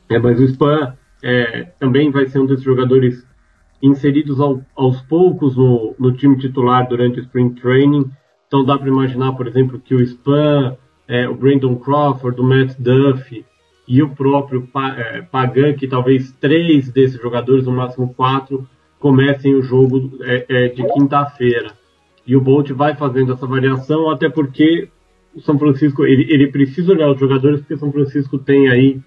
É, 0.09 0.19
mas 0.19 0.39
o 0.41 0.45
Spam 0.45 0.97
é, 1.23 1.63
também 1.79 2.11
vai 2.11 2.27
ser 2.27 2.41
um 2.41 2.47
desses 2.47 2.65
jogadores 2.65 3.27
inseridos 3.83 4.41
ao, 4.41 4.61
aos 4.77 5.01
poucos 5.03 5.57
no, 5.57 5.95
no, 5.99 6.13
time 6.13 6.37
titular 6.37 6.87
durante 6.89 7.21
o 7.21 7.23
Spring 7.23 7.51
Training. 7.55 8.11
Então 8.47 8.65
dá 8.65 8.77
para 8.77 8.89
imaginar, 8.89 9.33
por 9.33 9.47
exemplo, 9.47 9.81
que 9.81 9.95
o 9.95 10.01
Spam, 10.01 10.77
é, 11.11 11.29
o 11.29 11.35
Brandon 11.35 11.75
Crawford, 11.75 12.41
o 12.41 12.45
Matt 12.45 12.77
Duffy 12.79 13.45
e 13.87 14.01
o 14.01 14.11
próprio 14.11 14.67
é, 14.97 15.23
Pagan, 15.23 15.73
que 15.75 15.89
talvez 15.89 16.31
três 16.41 16.89
desses 16.89 17.21
jogadores, 17.21 17.67
no 17.67 17.73
máximo 17.73 18.15
quatro, 18.15 18.65
comecem 19.01 19.53
o 19.57 19.63
jogo 19.63 20.13
é, 20.23 20.47
é, 20.49 20.69
de 20.69 20.87
quinta-feira. 20.93 21.73
E 22.25 22.37
o 22.37 22.41
Bolt 22.41 22.71
vai 22.71 22.95
fazendo 22.95 23.33
essa 23.33 23.45
variação, 23.45 24.09
até 24.09 24.29
porque 24.29 24.89
o 25.35 25.41
São 25.41 25.59
Francisco 25.59 26.05
ele, 26.05 26.33
ele 26.33 26.47
precisa 26.47 26.93
olhar 26.93 27.11
os 27.11 27.19
jogadores 27.19 27.59
porque 27.59 27.75
o 27.75 27.79
São 27.79 27.91
Francisco 27.91 28.39
tem 28.39 28.69
aí 28.69 29.01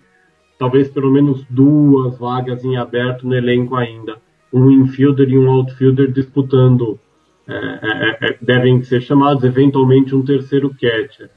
talvez 0.59 0.89
pelo 0.89 1.09
menos 1.09 1.45
duas 1.49 2.17
vagas 2.17 2.65
em 2.65 2.75
aberto 2.75 3.25
no 3.25 3.33
elenco 3.33 3.77
ainda. 3.77 4.17
Um 4.51 4.69
infielder 4.69 5.29
e 5.29 5.37
um 5.37 5.49
outfielder 5.49 6.11
disputando, 6.11 6.99
é, 7.47 7.53
é, 7.53 8.17
é, 8.29 8.37
devem 8.41 8.83
ser 8.83 9.01
chamados 9.01 9.45
eventualmente 9.45 10.13
um 10.13 10.21
terceiro 10.21 10.69
catcher. 10.69 11.29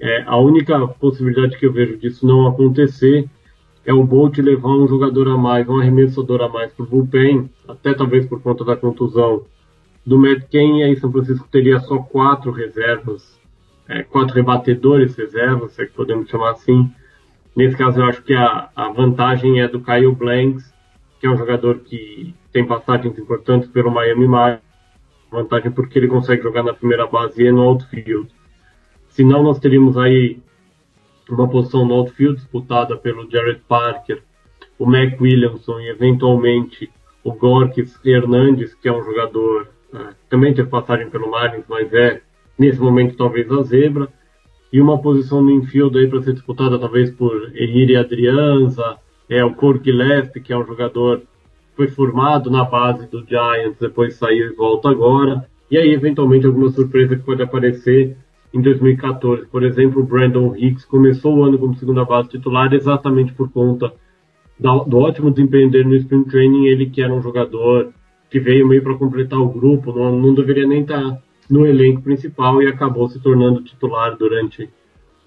É, 0.00 0.22
a 0.26 0.36
única 0.36 0.86
possibilidade 0.86 1.58
que 1.58 1.66
eu 1.66 1.72
vejo 1.72 1.96
disso 1.96 2.26
não 2.26 2.46
acontecer 2.46 3.28
é 3.84 3.92
o 3.92 4.04
Bolt 4.04 4.38
levar 4.38 4.68
um 4.68 4.86
jogador 4.86 5.28
a 5.28 5.36
mais, 5.36 5.68
um 5.68 5.80
arremessador 5.80 6.42
a 6.42 6.48
mais 6.48 6.72
para 6.72 6.84
o 6.84 6.88
bullpen, 6.88 7.50
até 7.66 7.94
talvez 7.94 8.26
por 8.26 8.40
conta 8.40 8.64
da 8.64 8.76
contusão 8.76 9.44
do 10.06 10.18
Matt 10.18 10.44
Cain, 10.52 10.78
e 10.78 10.84
aí 10.84 10.96
São 10.96 11.10
Francisco 11.10 11.48
teria 11.50 11.80
só 11.80 11.98
quatro 11.98 12.50
reservas 12.50 13.38
é, 13.88 14.02
quatro 14.02 14.34
rebatedores 14.34 15.16
reservas, 15.16 15.72
se 15.72 15.82
é 15.82 15.86
que 15.86 15.94
podemos 15.94 16.28
chamar 16.28 16.50
assim. 16.50 16.92
Nesse 17.56 17.76
caso, 17.76 17.98
eu 17.98 18.04
acho 18.04 18.22
que 18.22 18.34
a, 18.34 18.68
a 18.76 18.90
vantagem 18.90 19.60
é 19.60 19.66
do 19.66 19.80
Kyle 19.80 20.14
Blanks, 20.14 20.72
que 21.18 21.26
é 21.26 21.30
um 21.30 21.36
jogador 21.36 21.78
que 21.80 22.34
tem 22.52 22.66
passagens 22.66 23.18
importantes 23.18 23.68
pelo 23.70 23.90
Miami 23.90 24.28
Marlins. 24.28 24.60
Vantagem 25.30 25.70
porque 25.70 25.98
ele 25.98 26.08
consegue 26.08 26.42
jogar 26.42 26.62
na 26.62 26.72
primeira 26.72 27.06
base 27.06 27.42
e 27.42 27.50
no 27.50 27.62
outfield. 27.62 28.28
Senão, 29.18 29.42
nós 29.42 29.58
teríamos 29.58 29.98
aí 29.98 30.38
uma 31.28 31.48
posição 31.48 31.84
no 31.84 31.94
outfield 31.94 32.36
disputada 32.36 32.96
pelo 32.96 33.28
Jared 33.28 33.60
Parker, 33.66 34.22
o 34.78 34.86
Mac 34.86 35.20
Williamson 35.20 35.80
e 35.80 35.88
eventualmente 35.88 36.88
o 37.24 37.32
Gorkis 37.32 37.98
Hernandes, 38.04 38.74
que 38.74 38.88
é 38.88 38.92
um 38.92 39.02
jogador 39.02 39.70
é, 39.92 40.14
também 40.30 40.54
teve 40.54 40.68
passagem 40.68 41.10
pelo 41.10 41.32
Marlins, 41.32 41.64
mas 41.68 41.92
é 41.92 42.20
nesse 42.56 42.78
momento 42.78 43.16
talvez 43.16 43.50
a 43.50 43.60
zebra, 43.64 44.08
e 44.72 44.80
uma 44.80 45.02
posição 45.02 45.42
no 45.42 45.50
infield 45.50 45.98
aí 45.98 46.06
para 46.06 46.22
ser 46.22 46.34
disputada 46.34 46.78
talvez 46.78 47.10
por 47.10 47.50
Henri 47.56 47.96
Adrianza, 47.96 48.98
é 49.28 49.44
o 49.44 49.52
Cork 49.52 49.90
Leste, 49.90 50.38
que 50.38 50.52
é 50.52 50.56
um 50.56 50.64
jogador 50.64 51.18
que 51.18 51.74
foi 51.74 51.88
formado 51.88 52.52
na 52.52 52.62
base 52.62 53.08
do 53.08 53.26
Giants, 53.26 53.80
depois 53.80 54.14
saiu 54.14 54.52
e 54.52 54.54
volta 54.54 54.88
agora, 54.88 55.44
e 55.68 55.76
aí 55.76 55.92
eventualmente 55.92 56.46
alguma 56.46 56.70
surpresa 56.70 57.16
que 57.16 57.24
pode 57.24 57.42
aparecer 57.42 58.16
em 58.52 58.60
2014. 58.60 59.46
Por 59.46 59.62
exemplo, 59.62 60.02
o 60.02 60.04
Brandon 60.04 60.54
Hicks 60.56 60.84
começou 60.84 61.36
o 61.36 61.44
ano 61.44 61.58
como 61.58 61.74
segunda 61.76 62.04
base 62.04 62.28
titular 62.28 62.72
exatamente 62.72 63.32
por 63.32 63.50
conta 63.50 63.92
do 64.58 64.98
ótimo 64.98 65.30
desempenho 65.30 65.70
dele 65.70 65.88
no 65.88 65.94
Spring 65.96 66.24
Training, 66.24 66.66
ele 66.66 66.90
que 66.90 67.00
era 67.00 67.12
um 67.12 67.22
jogador 67.22 67.92
que 68.28 68.40
veio 68.40 68.66
meio 68.66 68.82
para 68.82 68.94
completar 68.94 69.38
o 69.38 69.48
grupo, 69.48 69.92
não, 69.92 70.18
não 70.18 70.34
deveria 70.34 70.66
nem 70.66 70.82
estar 70.82 71.00
tá 71.00 71.18
no 71.48 71.64
elenco 71.64 72.02
principal 72.02 72.60
e 72.62 72.66
acabou 72.66 73.08
se 73.08 73.20
tornando 73.20 73.62
titular 73.62 74.16
durante 74.16 74.68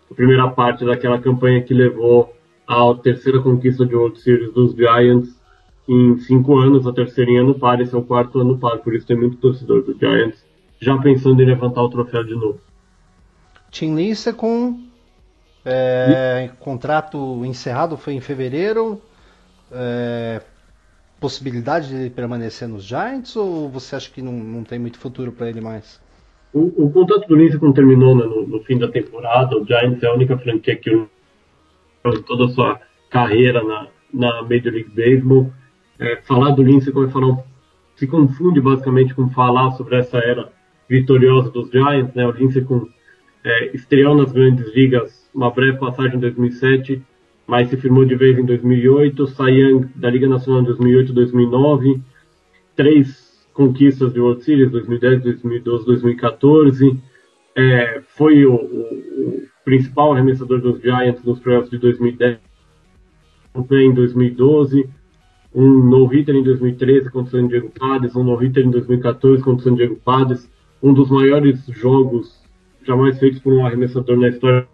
a 0.10 0.14
primeira 0.14 0.48
parte 0.50 0.86
daquela 0.86 1.18
campanha 1.18 1.62
que 1.62 1.74
levou 1.74 2.34
à 2.68 2.94
terceira 3.02 3.40
conquista 3.40 3.86
de 3.86 3.96
World 3.96 4.20
Series 4.20 4.54
dos 4.54 4.76
Giants 4.76 5.40
em 5.88 6.18
cinco 6.20 6.60
anos, 6.60 6.86
a 6.86 6.94
terceira 6.94 7.32
em 7.32 7.38
ano 7.38 7.56
par, 7.58 7.82
esse 7.82 7.96
é 7.96 7.98
o 7.98 8.04
quarto 8.04 8.40
ano 8.40 8.58
par, 8.58 8.80
por 8.80 8.94
isso 8.94 9.08
tem 9.08 9.18
muito 9.18 9.38
torcedor 9.38 9.82
do 9.82 9.98
Giants 9.98 10.46
já 10.80 10.98
pensando 10.98 11.42
em 11.42 11.46
levantar 11.46 11.82
o 11.84 11.90
troféu 11.90 12.24
de 12.24 12.36
novo. 12.36 12.60
Tim 13.72 13.96
Lissa 13.96 14.34
com 14.34 14.78
é, 15.66 16.50
contrato 16.60 17.46
encerrado 17.46 17.98
foi 17.98 18.14
em 18.14 18.22
fevereiro. 18.22 19.02
É, 19.72 20.42
possibilidade 21.20 21.88
de 21.90 21.96
ele 21.96 22.10
permanecer 22.10 22.68
nos 22.68 22.84
Giants 22.84 23.36
ou 23.36 23.70
você 23.70 23.96
acha 23.96 24.12
que 24.12 24.22
não, 24.22 24.34
não 24.34 24.64
tem 24.64 24.80
muito 24.80 24.98
futuro 24.98 25.32
para 25.32 25.48
ele 25.50 25.62
mais? 25.62 26.02
O, 26.52 26.86
o, 26.86 26.92
contrato 26.92 27.28
do 27.28 27.36
Lincoln 27.36 27.72
terminou 27.72 28.16
né, 28.16 28.26
no, 28.26 28.46
no, 28.46 28.60
fim 28.64 28.78
da 28.78 28.90
temporada. 28.90 29.56
O 29.56 29.66
Giants 29.66 30.04
é 30.04 30.08
a 30.08 30.14
única 30.14 30.38
franquia 30.38 30.76
que 30.76 31.08
toda 32.26 32.46
a 32.46 32.50
sua 32.50 32.82
carreira 33.10 33.64
na, 33.64 33.88
na 34.14 34.42
Major 34.42 34.74
League 34.74 34.90
Baseball. 34.90 35.54
É, 35.98 36.18
falar 36.24 36.50
do 36.52 36.64
Lincoln 36.64 37.06
é 37.06 37.10
falar 37.10 37.28
um, 37.28 37.44
se 37.96 38.08
confunde 38.08 38.60
basicamente 38.60 39.14
com 39.14 39.30
falar 39.30 39.72
sobre 39.72 39.98
essa 39.98 40.18
era 40.18 40.52
vitoriosa 40.90 41.52
dos 41.52 41.70
Giants. 41.70 42.14
Né? 42.16 42.26
O 42.26 42.32
Lincoln 42.32 42.88
é, 43.44 43.76
estreou 43.76 44.16
nas 44.16 44.32
grandes 44.32 44.74
ligas 44.74 45.30
uma 45.34 45.52
breve 45.52 45.78
passagem 45.78 46.18
em 46.18 46.20
2007 46.20 47.02
mas 47.52 47.70
se 47.70 47.76
firmou 47.76 48.06
de 48.06 48.16
vez 48.16 48.40
em 48.40 48.46
2008, 48.46 49.28
Cy 49.28 49.90
da 49.94 50.10
Liga 50.10 50.26
Nacional 50.26 50.62
em 50.62 50.66
2008 50.66 51.12
2009, 51.12 52.02
três 52.78 53.46
conquistas 53.54 54.14
de 54.14 54.22
World 54.22 54.42
Series, 54.42 54.72
2010, 54.72 55.22
2012, 55.24 55.86
2014, 55.86 56.98
é, 57.54 58.02
foi 58.16 58.46
o, 58.46 58.54
o, 58.54 58.56
o, 58.56 59.44
principal 59.66 60.14
arremessador 60.14 60.62
dos 60.62 60.82
Giants 60.82 61.22
nos 61.26 61.40
playoffs 61.40 61.70
de 61.70 61.78
2010, 61.78 62.40
em 63.70 63.94
2012, 63.94 64.90
um 65.54 65.90
no-hitter 65.90 66.36
em 66.36 66.44
2013 66.44 67.12
contra 67.12 67.38
o 67.38 67.42
San 67.42 67.48
Diego 67.48 67.70
Padres, 67.78 68.16
um 68.16 68.24
no-hitter 68.24 68.66
em 68.66 68.72
2014 68.72 69.44
contra 69.44 69.60
o 69.60 69.64
San 69.70 69.76
Diego 69.76 69.98
Padres, 69.98 70.50
um 70.82 70.94
dos 70.94 71.12
maiores 71.12 71.66
jogos 71.68 72.41
jamais 72.84 73.20
feitos 73.20 73.40
por 73.40 73.54
um 73.54 73.66
arremessador 73.66 74.18
na 74.18 74.30
história 74.30 74.68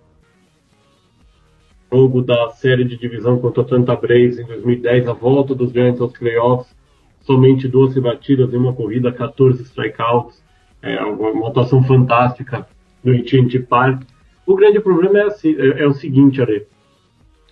jogo 1.92 2.22
da 2.22 2.50
série 2.50 2.84
de 2.84 2.98
divisão 2.98 3.40
contra 3.40 3.62
o 3.62 3.66
Atlanta 3.66 3.96
Braves 3.96 4.38
em 4.38 4.46
2010, 4.46 5.08
a 5.08 5.14
volta 5.14 5.56
dos 5.56 5.72
Giants 5.72 6.02
aos 6.02 6.12
playoffs, 6.12 6.76
somente 7.22 7.68
12 7.68 8.00
batidas 8.02 8.54
em 8.54 8.58
uma 8.58 8.74
corrida, 8.74 9.12
14 9.12 9.64
strikeouts, 9.64 10.44
é 10.82 11.02
uma 11.04 11.48
atuação 11.48 11.84
fantástica 11.84 12.68
no 13.04 13.14
AT&T 13.14 13.60
Park. 13.62 14.04
O 14.46 14.56
grande 14.56 14.80
problema 14.80 15.20
é, 15.20 15.24
assim, 15.24 15.56
é, 15.58 15.84
é 15.84 15.88
o 15.88 15.94
seguinte, 15.94 16.42
Ale, 16.42 16.68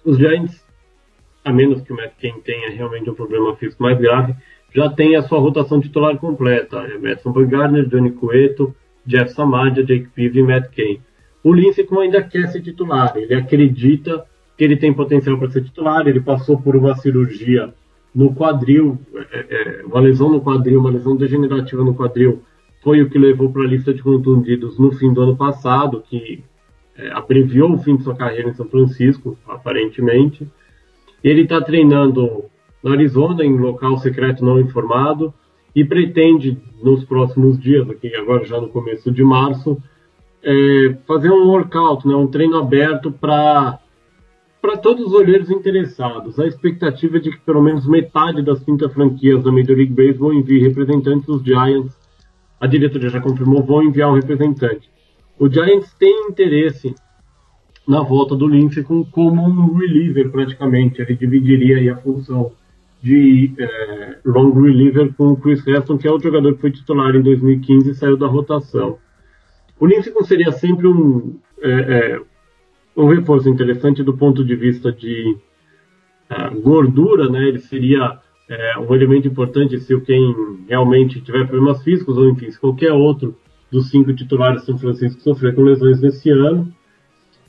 os 0.03 0.17
Giants, 0.17 0.63
a 1.43 1.51
menos 1.51 1.81
que 1.81 1.93
o 1.93 1.95
Matt 1.95 2.13
Cain 2.21 2.39
tenha 2.41 2.71
realmente 2.71 3.09
um 3.09 3.15
problema 3.15 3.55
físico 3.55 3.81
mais 3.83 3.97
grave, 3.97 4.35
já 4.73 4.89
tem 4.89 5.15
a 5.15 5.21
sua 5.21 5.39
rotação 5.39 5.79
titular 5.79 6.17
completa, 6.17 6.79
é 6.79 6.97
Madison 6.97 7.31
Bumgarner, 7.31 7.87
Johnny 7.87 8.11
Cueto, 8.11 8.75
Jeff 9.05 9.31
Samadia, 9.33 9.83
Jake 9.83 10.07
Peavy 10.15 10.39
e 10.39 10.43
Matt 10.43 10.69
Cain. 10.75 10.99
O 11.43 11.53
Lincecum 11.53 11.99
ainda 11.99 12.23
quer 12.23 12.47
ser 12.47 12.61
titular, 12.61 13.13
ele 13.15 13.35
acredita 13.35 14.25
que 14.57 14.63
ele 14.63 14.77
tem 14.77 14.93
potencial 14.93 15.37
para 15.37 15.51
ser 15.51 15.63
titular, 15.63 16.07
ele 16.07 16.19
passou 16.19 16.59
por 16.59 16.75
uma 16.75 16.95
cirurgia 16.95 17.73
no 18.13 18.33
quadril, 18.33 18.97
é, 19.31 19.45
é, 19.49 19.85
uma 19.85 19.99
lesão 19.99 20.29
no 20.29 20.41
quadril, 20.41 20.79
uma 20.79 20.89
lesão 20.89 21.15
degenerativa 21.15 21.83
no 21.83 21.93
quadril, 21.93 22.41
foi 22.81 23.01
o 23.01 23.09
que 23.09 23.19
levou 23.19 23.51
para 23.51 23.63
a 23.63 23.67
lista 23.67 23.93
de 23.93 24.01
contundidos 24.01 24.79
no 24.79 24.91
fim 24.91 25.13
do 25.13 25.21
ano 25.21 25.35
passado, 25.35 26.01
que 26.07 26.43
é, 26.97 27.11
abreviou 27.11 27.73
o 27.73 27.77
fim 27.79 27.97
de 27.97 28.03
sua 28.03 28.15
carreira 28.15 28.49
em 28.49 28.53
São 28.53 28.67
Francisco, 28.67 29.37
aparentemente. 29.47 30.47
Ele 31.23 31.41
está 31.41 31.59
treinando 31.59 32.45
no 32.81 32.91
Arizona, 32.91 33.43
em 33.43 33.57
local 33.57 33.97
secreto 33.97 34.45
não 34.45 34.59
informado, 34.59 35.33
e 35.75 35.83
pretende, 35.83 36.57
nos 36.81 37.03
próximos 37.03 37.59
dias, 37.59 37.89
aqui 37.89 38.15
agora 38.15 38.45
já 38.45 38.61
no 38.61 38.69
começo 38.69 39.11
de 39.11 39.23
março, 39.23 39.77
é, 40.41 40.95
fazer 41.05 41.29
um 41.29 41.47
workout, 41.47 42.07
né, 42.07 42.15
um 42.15 42.27
treino 42.27 42.57
aberto 42.57 43.11
para 43.11 43.79
para 44.61 44.77
todos 44.77 45.05
os 45.05 45.13
olheiros 45.13 45.51
interessados. 45.51 46.39
A 46.39 46.47
expectativa 46.47 47.17
é 47.17 47.19
de 47.19 47.29
que 47.29 47.39
pelo 47.41 47.61
menos 47.61 47.87
metade 47.87 48.41
das 48.41 48.63
30 48.63 48.89
franquias 48.89 49.43
da 49.43 49.51
Major 49.51 49.77
League 49.77 49.93
Baseball 49.93 50.33
envie 50.33 50.57
representantes 50.57 51.27
dos 51.27 51.43
Giants. 51.43 51.95
A 52.59 52.65
diretoria 52.65 53.09
já 53.09 53.21
confirmou, 53.21 53.61
vão 53.61 53.83
enviar 53.83 54.09
um 54.09 54.15
representante. 54.15 54.89
O 55.37 55.47
Giants 55.47 55.93
tem 55.99 56.29
interesse 56.29 56.95
na 57.87 58.01
volta 58.01 58.35
do 58.35 58.47
Lindsay 58.47 58.83
como 59.11 59.43
um 59.43 59.77
reliever 59.77 60.31
praticamente. 60.31 60.99
Ele 60.99 61.15
dividiria 61.15 61.93
a 61.93 61.97
função 61.97 62.51
de 63.05 63.53
é, 63.59 64.17
long 64.25 64.51
reliever 64.51 65.13
com 65.13 65.27
o 65.27 65.37
Chris 65.37 65.65
Heston, 65.67 65.95
que 65.95 66.07
é 66.07 66.11
o 66.11 66.19
jogador 66.19 66.55
que 66.55 66.61
foi 66.61 66.71
titular 66.71 67.15
em 67.15 67.21
2015 67.21 67.91
e 67.91 67.93
saiu 67.93 68.17
da 68.17 68.25
rotação. 68.25 68.97
O 69.79 69.85
Lincoln 69.85 70.23
seria 70.23 70.51
sempre 70.51 70.87
um, 70.87 71.37
é, 71.61 71.69
é, 71.69 72.21
um 72.97 73.05
reforço 73.05 73.47
interessante 73.47 74.01
do 74.01 74.17
ponto 74.17 74.43
de 74.43 74.55
vista 74.55 74.91
de 74.91 75.37
é, 76.31 76.49
gordura, 76.49 77.29
né? 77.29 77.47
Ele 77.47 77.59
seria 77.59 78.17
é, 78.49 78.79
um 78.79 78.91
elemento 78.95 79.27
importante 79.27 79.79
se 79.79 79.93
o 79.93 80.01
quem 80.01 80.65
realmente 80.67 81.21
tiver 81.21 81.45
problemas 81.45 81.83
físicos 81.83 82.17
ou 82.17 82.27
enfim, 82.31 82.49
se 82.49 82.59
qualquer 82.59 82.91
outro 82.91 83.35
dos 83.71 83.91
cinco 83.91 84.15
titulares 84.15 84.61
de 84.61 84.65
São 84.65 84.79
Francisco 84.79 85.21
sofrer 85.21 85.53
com 85.53 85.61
lesões 85.61 86.01
nesse 86.01 86.31
ano. 86.31 86.73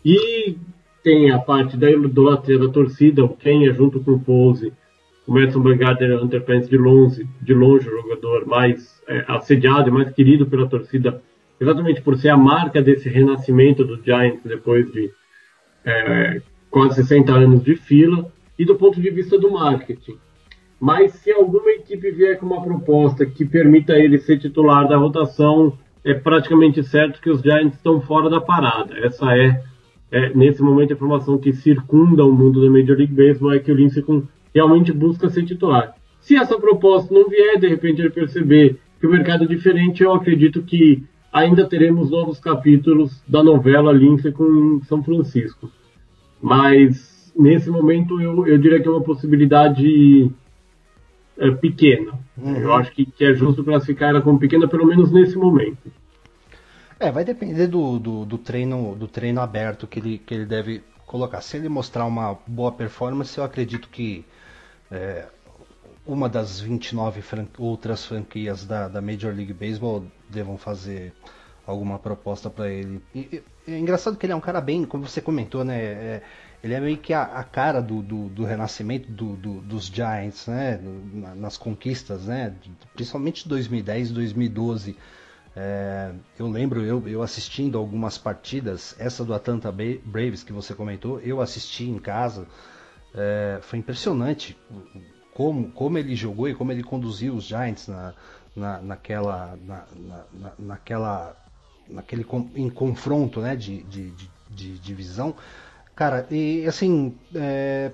E 0.04 0.58
tem 1.02 1.30
a 1.30 1.38
parte 1.38 1.78
da 1.78 1.90
idolatria 1.90 2.58
da 2.58 2.68
torcida, 2.68 3.24
o 3.24 3.30
Kenya 3.30 3.72
junto 3.72 4.00
com 4.00 4.12
o 4.12 4.20
Pose, 4.20 4.70
o 5.26 5.32
Madison 5.32 5.60
Bumgarner 5.60 6.22
Hunter 6.22 6.42
Pence 6.42 6.68
de 6.68 6.76
longe, 6.76 7.26
de 7.42 7.54
longe 7.54 7.88
o 7.88 8.02
jogador 8.02 8.46
mais 8.46 9.02
é, 9.08 9.24
assediado 9.28 9.88
e 9.88 9.92
mais 9.92 10.10
querido 10.12 10.46
pela 10.46 10.68
torcida 10.68 11.20
exatamente 11.60 12.02
por 12.02 12.16
ser 12.16 12.28
a 12.28 12.36
marca 12.36 12.82
desse 12.82 13.08
renascimento 13.08 13.84
do 13.84 14.02
Giants 14.02 14.42
depois 14.44 14.90
de 14.92 15.10
é, 15.84 16.42
quase 16.70 16.96
60 16.96 17.32
anos 17.32 17.62
de 17.62 17.76
fila, 17.76 18.30
e 18.58 18.64
do 18.64 18.74
ponto 18.74 19.00
de 19.00 19.10
vista 19.10 19.38
do 19.38 19.50
marketing. 19.50 20.18
Mas 20.80 21.12
se 21.12 21.30
alguma 21.30 21.70
equipe 21.70 22.10
vier 22.10 22.38
com 22.38 22.46
uma 22.46 22.62
proposta 22.62 23.24
que 23.24 23.44
permita 23.44 23.94
ele 23.94 24.18
ser 24.18 24.38
titular 24.38 24.86
da 24.88 24.96
rotação, 24.96 25.78
é 26.04 26.14
praticamente 26.14 26.82
certo 26.82 27.20
que 27.20 27.30
os 27.30 27.40
Giants 27.40 27.76
estão 27.76 28.00
fora 28.00 28.28
da 28.28 28.40
parada. 28.40 28.98
Essa 28.98 29.36
é, 29.36 29.62
é 30.10 30.34
nesse 30.34 30.62
momento, 30.62 30.92
a 30.92 30.96
informação 30.96 31.38
que 31.38 31.52
circunda 31.52 32.24
o 32.24 32.32
mundo 32.32 32.62
da 32.62 32.70
Major 32.70 32.96
League 32.96 33.14
Baseball 33.14 33.54
é 33.54 33.58
que 33.58 33.72
o 33.72 33.74
Lindsey 33.74 34.02
realmente 34.56 34.92
busca 34.92 35.28
ser 35.28 35.44
titular. 35.44 35.94
Se 36.20 36.34
essa 36.34 36.58
proposta 36.58 37.14
não 37.14 37.28
vier, 37.28 37.58
de 37.58 37.68
repente 37.68 38.00
ele 38.00 38.10
perceber 38.10 38.80
que 38.98 39.06
o 39.06 39.10
mercado 39.10 39.44
é 39.44 39.46
diferente, 39.46 40.02
eu 40.02 40.14
acredito 40.14 40.62
que 40.62 41.04
ainda 41.32 41.68
teremos 41.68 42.10
novos 42.10 42.40
capítulos 42.40 43.22
da 43.28 43.44
novela 43.44 43.92
Lince 43.92 44.32
com 44.32 44.80
São 44.88 45.04
Francisco. 45.04 45.70
Mas 46.40 47.32
nesse 47.36 47.68
momento 47.70 48.20
eu, 48.20 48.46
eu 48.46 48.58
diria 48.58 48.80
que 48.80 48.88
é 48.88 48.90
uma 48.90 49.02
possibilidade 49.02 50.30
é, 51.38 51.50
pequena. 51.50 52.18
Uhum. 52.36 52.56
Eu 52.56 52.74
acho 52.74 52.90
que, 52.92 53.04
que, 53.04 53.24
é 53.24 53.34
justo 53.34 53.62
classificar 53.62 54.08
ela 54.08 54.22
como 54.22 54.38
pequena, 54.38 54.66
pelo 54.66 54.86
menos 54.86 55.12
nesse 55.12 55.36
momento. 55.36 55.92
É, 56.98 57.12
vai 57.12 57.24
depender 57.24 57.66
do, 57.66 57.98
do, 57.98 58.24
do, 58.24 58.38
treino 58.38 58.94
do 58.94 59.06
treino 59.06 59.42
aberto 59.42 59.86
que 59.86 59.98
ele, 59.98 60.18
que 60.18 60.32
ele 60.32 60.46
deve 60.46 60.82
colocar. 61.06 61.42
Se 61.42 61.58
ele 61.58 61.68
mostrar 61.68 62.06
uma 62.06 62.38
boa 62.46 62.72
performance, 62.72 63.36
eu 63.36 63.44
acredito 63.44 63.90
que 63.90 64.24
é, 64.90 65.26
uma 66.06 66.28
das 66.28 66.60
29 66.60 67.20
fran 67.22 67.46
outras 67.58 68.04
franquias 68.04 68.64
da, 68.64 68.88
da 68.88 69.00
Major 69.00 69.34
League 69.34 69.52
Baseball 69.52 70.04
devam 70.28 70.56
fazer 70.56 71.12
alguma 71.66 71.98
proposta 71.98 72.48
para 72.48 72.70
ele. 72.70 73.02
E, 73.14 73.42
e, 73.66 73.72
é 73.72 73.78
engraçado 73.78 74.16
que 74.16 74.24
ele 74.24 74.32
é 74.32 74.36
um 74.36 74.40
cara 74.40 74.60
bem, 74.60 74.84
como 74.84 75.06
você 75.06 75.20
comentou, 75.20 75.64
né? 75.64 75.78
É, 75.82 76.22
ele 76.62 76.74
é 76.74 76.80
meio 76.80 76.96
que 76.96 77.12
a, 77.12 77.22
a 77.22 77.44
cara 77.44 77.80
do, 77.80 78.02
do, 78.02 78.28
do 78.28 78.44
renascimento 78.44 79.10
do, 79.10 79.36
do, 79.36 79.60
dos 79.60 79.86
Giants, 79.86 80.46
né? 80.46 80.80
nas 81.36 81.56
conquistas, 81.56 82.26
né? 82.26 82.54
Principalmente 82.94 83.48
2010 83.48 84.10
e 84.10 84.12
2012. 84.12 84.96
É, 85.54 86.12
eu 86.38 86.46
lembro 86.48 86.84
eu, 86.84 87.08
eu 87.08 87.22
assistindo 87.22 87.78
algumas 87.78 88.18
partidas, 88.18 88.94
essa 88.98 89.24
do 89.24 89.32
Atlanta 89.32 89.72
Braves 89.72 90.42
que 90.42 90.52
você 90.52 90.74
comentou, 90.74 91.18
eu 91.20 91.40
assisti 91.40 91.84
em 91.84 91.98
casa. 91.98 92.46
É, 93.16 93.58
foi 93.62 93.78
impressionante 93.78 94.56
como, 95.32 95.70
como 95.72 95.98
ele 95.98 96.14
jogou 96.14 96.48
e 96.48 96.54
como 96.54 96.70
ele 96.70 96.82
conduziu 96.82 97.34
os 97.34 97.44
Giants 97.44 97.88
na, 97.88 98.14
na, 98.54 98.80
naquela, 98.80 99.58
na, 99.64 99.84
na, 100.32 100.52
naquela, 100.58 101.36
naquele 101.88 102.26
em 102.54 102.68
confronto 102.68 103.40
né, 103.40 103.56
de, 103.56 103.82
de, 103.84 104.10
de, 104.10 104.30
de 104.50 104.78
divisão. 104.78 105.34
Cara, 105.94 106.26
e 106.30 106.66
assim, 106.66 107.14
é, 107.34 107.90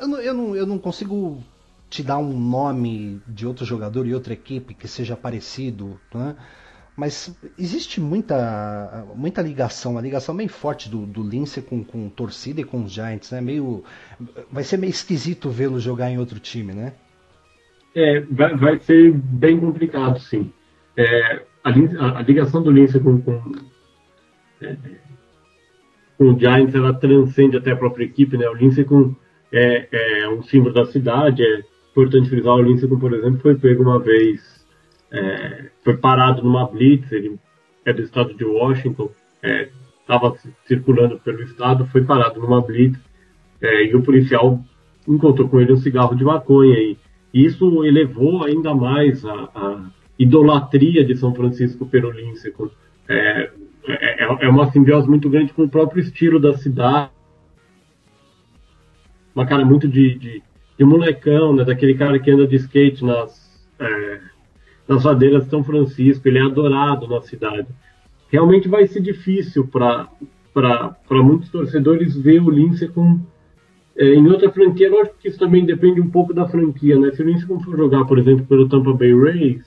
eu, 0.00 0.08
não, 0.08 0.20
eu, 0.20 0.34
não, 0.34 0.56
eu 0.56 0.66
não 0.66 0.78
consigo 0.78 1.42
te 1.90 2.02
dar 2.02 2.18
um 2.18 2.38
nome 2.38 3.20
de 3.26 3.46
outro 3.46 3.64
jogador 3.64 4.06
e 4.06 4.14
outra 4.14 4.32
equipe 4.32 4.74
que 4.74 4.86
seja 4.86 5.16
parecido, 5.16 5.98
né? 6.14 6.36
Mas 6.98 7.32
existe 7.56 8.00
muita, 8.00 9.06
muita 9.14 9.40
ligação, 9.40 9.92
uma 9.92 10.00
ligação 10.00 10.34
bem 10.34 10.48
forte 10.48 10.90
do, 10.90 11.06
do 11.06 11.22
Lince 11.22 11.62
com, 11.62 11.84
com 11.84 12.08
torcida 12.08 12.60
e 12.60 12.64
com 12.64 12.82
os 12.82 12.90
Giants, 12.90 13.30
né? 13.30 13.40
Meio, 13.40 13.84
vai 14.50 14.64
ser 14.64 14.78
meio 14.78 14.90
esquisito 14.90 15.48
vê-lo 15.48 15.78
jogar 15.78 16.10
em 16.10 16.18
outro 16.18 16.40
time, 16.40 16.72
né? 16.72 16.94
É, 17.94 18.20
vai, 18.22 18.56
vai 18.56 18.78
ser 18.80 19.12
bem 19.12 19.60
complicado, 19.60 20.18
sim. 20.18 20.52
É, 20.96 21.42
a, 21.62 21.70
a, 22.18 22.22
ligação 22.22 22.64
do 22.64 22.72
Lince 22.72 22.98
com, 22.98 23.20
com, 23.20 23.52
é, 24.60 24.76
com, 26.18 26.32
o 26.32 26.36
Giants, 26.36 26.74
ela 26.74 26.92
transcende 26.92 27.56
até 27.56 27.70
a 27.70 27.76
própria 27.76 28.06
equipe, 28.06 28.36
né? 28.36 28.48
O 28.48 28.54
Lince 28.54 28.82
com, 28.82 29.14
é, 29.52 29.88
é 29.92 30.28
um 30.30 30.42
símbolo 30.42 30.74
da 30.74 30.84
cidade, 30.86 31.44
é 31.44 31.62
importante 31.92 32.28
frisar, 32.28 32.54
o 32.54 32.62
Lincoln, 32.62 32.98
por 32.98 33.14
exemplo, 33.14 33.38
foi 33.38 33.54
pego 33.54 33.84
uma 33.84 34.00
vez, 34.00 34.57
é, 35.12 35.70
foi 35.82 35.96
parado 35.96 36.42
numa 36.42 36.66
blitz, 36.66 37.10
ele 37.12 37.38
é 37.84 37.92
do 37.92 38.02
estado 38.02 38.34
de 38.34 38.44
Washington, 38.44 39.10
estava 40.00 40.34
é, 40.34 40.50
circulando 40.66 41.18
pelo 41.18 41.42
estado, 41.42 41.86
foi 41.86 42.04
parado 42.04 42.40
numa 42.40 42.60
blitz, 42.60 42.98
é, 43.60 43.86
e 43.86 43.94
o 43.94 44.02
policial 44.02 44.60
encontrou 45.06 45.48
com 45.48 45.60
ele 45.60 45.72
um 45.72 45.78
cigarro 45.78 46.14
de 46.14 46.24
maconha, 46.24 46.78
e 46.78 46.96
isso 47.32 47.84
elevou 47.84 48.44
ainda 48.44 48.74
mais 48.74 49.24
a, 49.24 49.32
a 49.32 49.90
idolatria 50.18 51.04
de 51.04 51.16
São 51.16 51.34
Francisco 51.34 51.86
pelo 51.86 52.10
Lincoln. 52.10 52.70
É, 53.08 53.50
é, 53.86 54.46
é 54.46 54.48
uma 54.48 54.70
simbiose 54.70 55.08
muito 55.08 55.30
grande 55.30 55.52
com 55.52 55.62
o 55.62 55.68
próprio 55.68 56.02
estilo 56.02 56.38
da 56.38 56.54
cidade, 56.54 57.10
uma 59.34 59.46
cara 59.46 59.64
muito 59.64 59.86
de, 59.86 60.18
de, 60.18 60.42
de 60.76 60.84
molecão, 60.84 61.54
né? 61.54 61.64
Daquele 61.64 61.94
cara 61.94 62.18
que 62.18 62.30
anda 62.30 62.46
de 62.46 62.56
skate 62.56 63.04
nas, 63.04 63.66
é, 63.78 64.20
nas 64.88 65.04
ladeiras 65.04 65.44
de 65.44 65.50
São 65.50 65.62
Francisco. 65.62 66.26
Ele 66.26 66.38
é 66.38 66.42
adorado 66.42 67.06
na 67.06 67.20
cidade. 67.20 67.68
Realmente 68.30 68.68
vai 68.68 68.86
ser 68.86 69.00
difícil 69.00 69.66
para 69.66 70.08
muitos 71.10 71.50
torcedores 71.50 72.16
ver 72.16 72.42
o 72.42 72.50
Lince 72.50 72.88
com, 72.88 73.20
é, 73.96 74.14
em 74.14 74.26
outra 74.26 74.50
franquia. 74.50 74.90
Lógico 74.90 75.16
que 75.20 75.28
isso 75.28 75.38
também 75.38 75.64
depende 75.64 76.00
um 76.00 76.10
pouco 76.10 76.34
da 76.34 76.48
franquia, 76.48 76.98
né? 76.98 77.10
Se 77.12 77.22
o 77.22 77.26
Lince 77.26 77.46
for 77.46 77.76
jogar, 77.76 78.04
por 78.04 78.18
exemplo, 78.18 78.46
pelo 78.46 78.68
Tampa 78.68 78.92
Bay 78.92 79.14
Rays, 79.14 79.62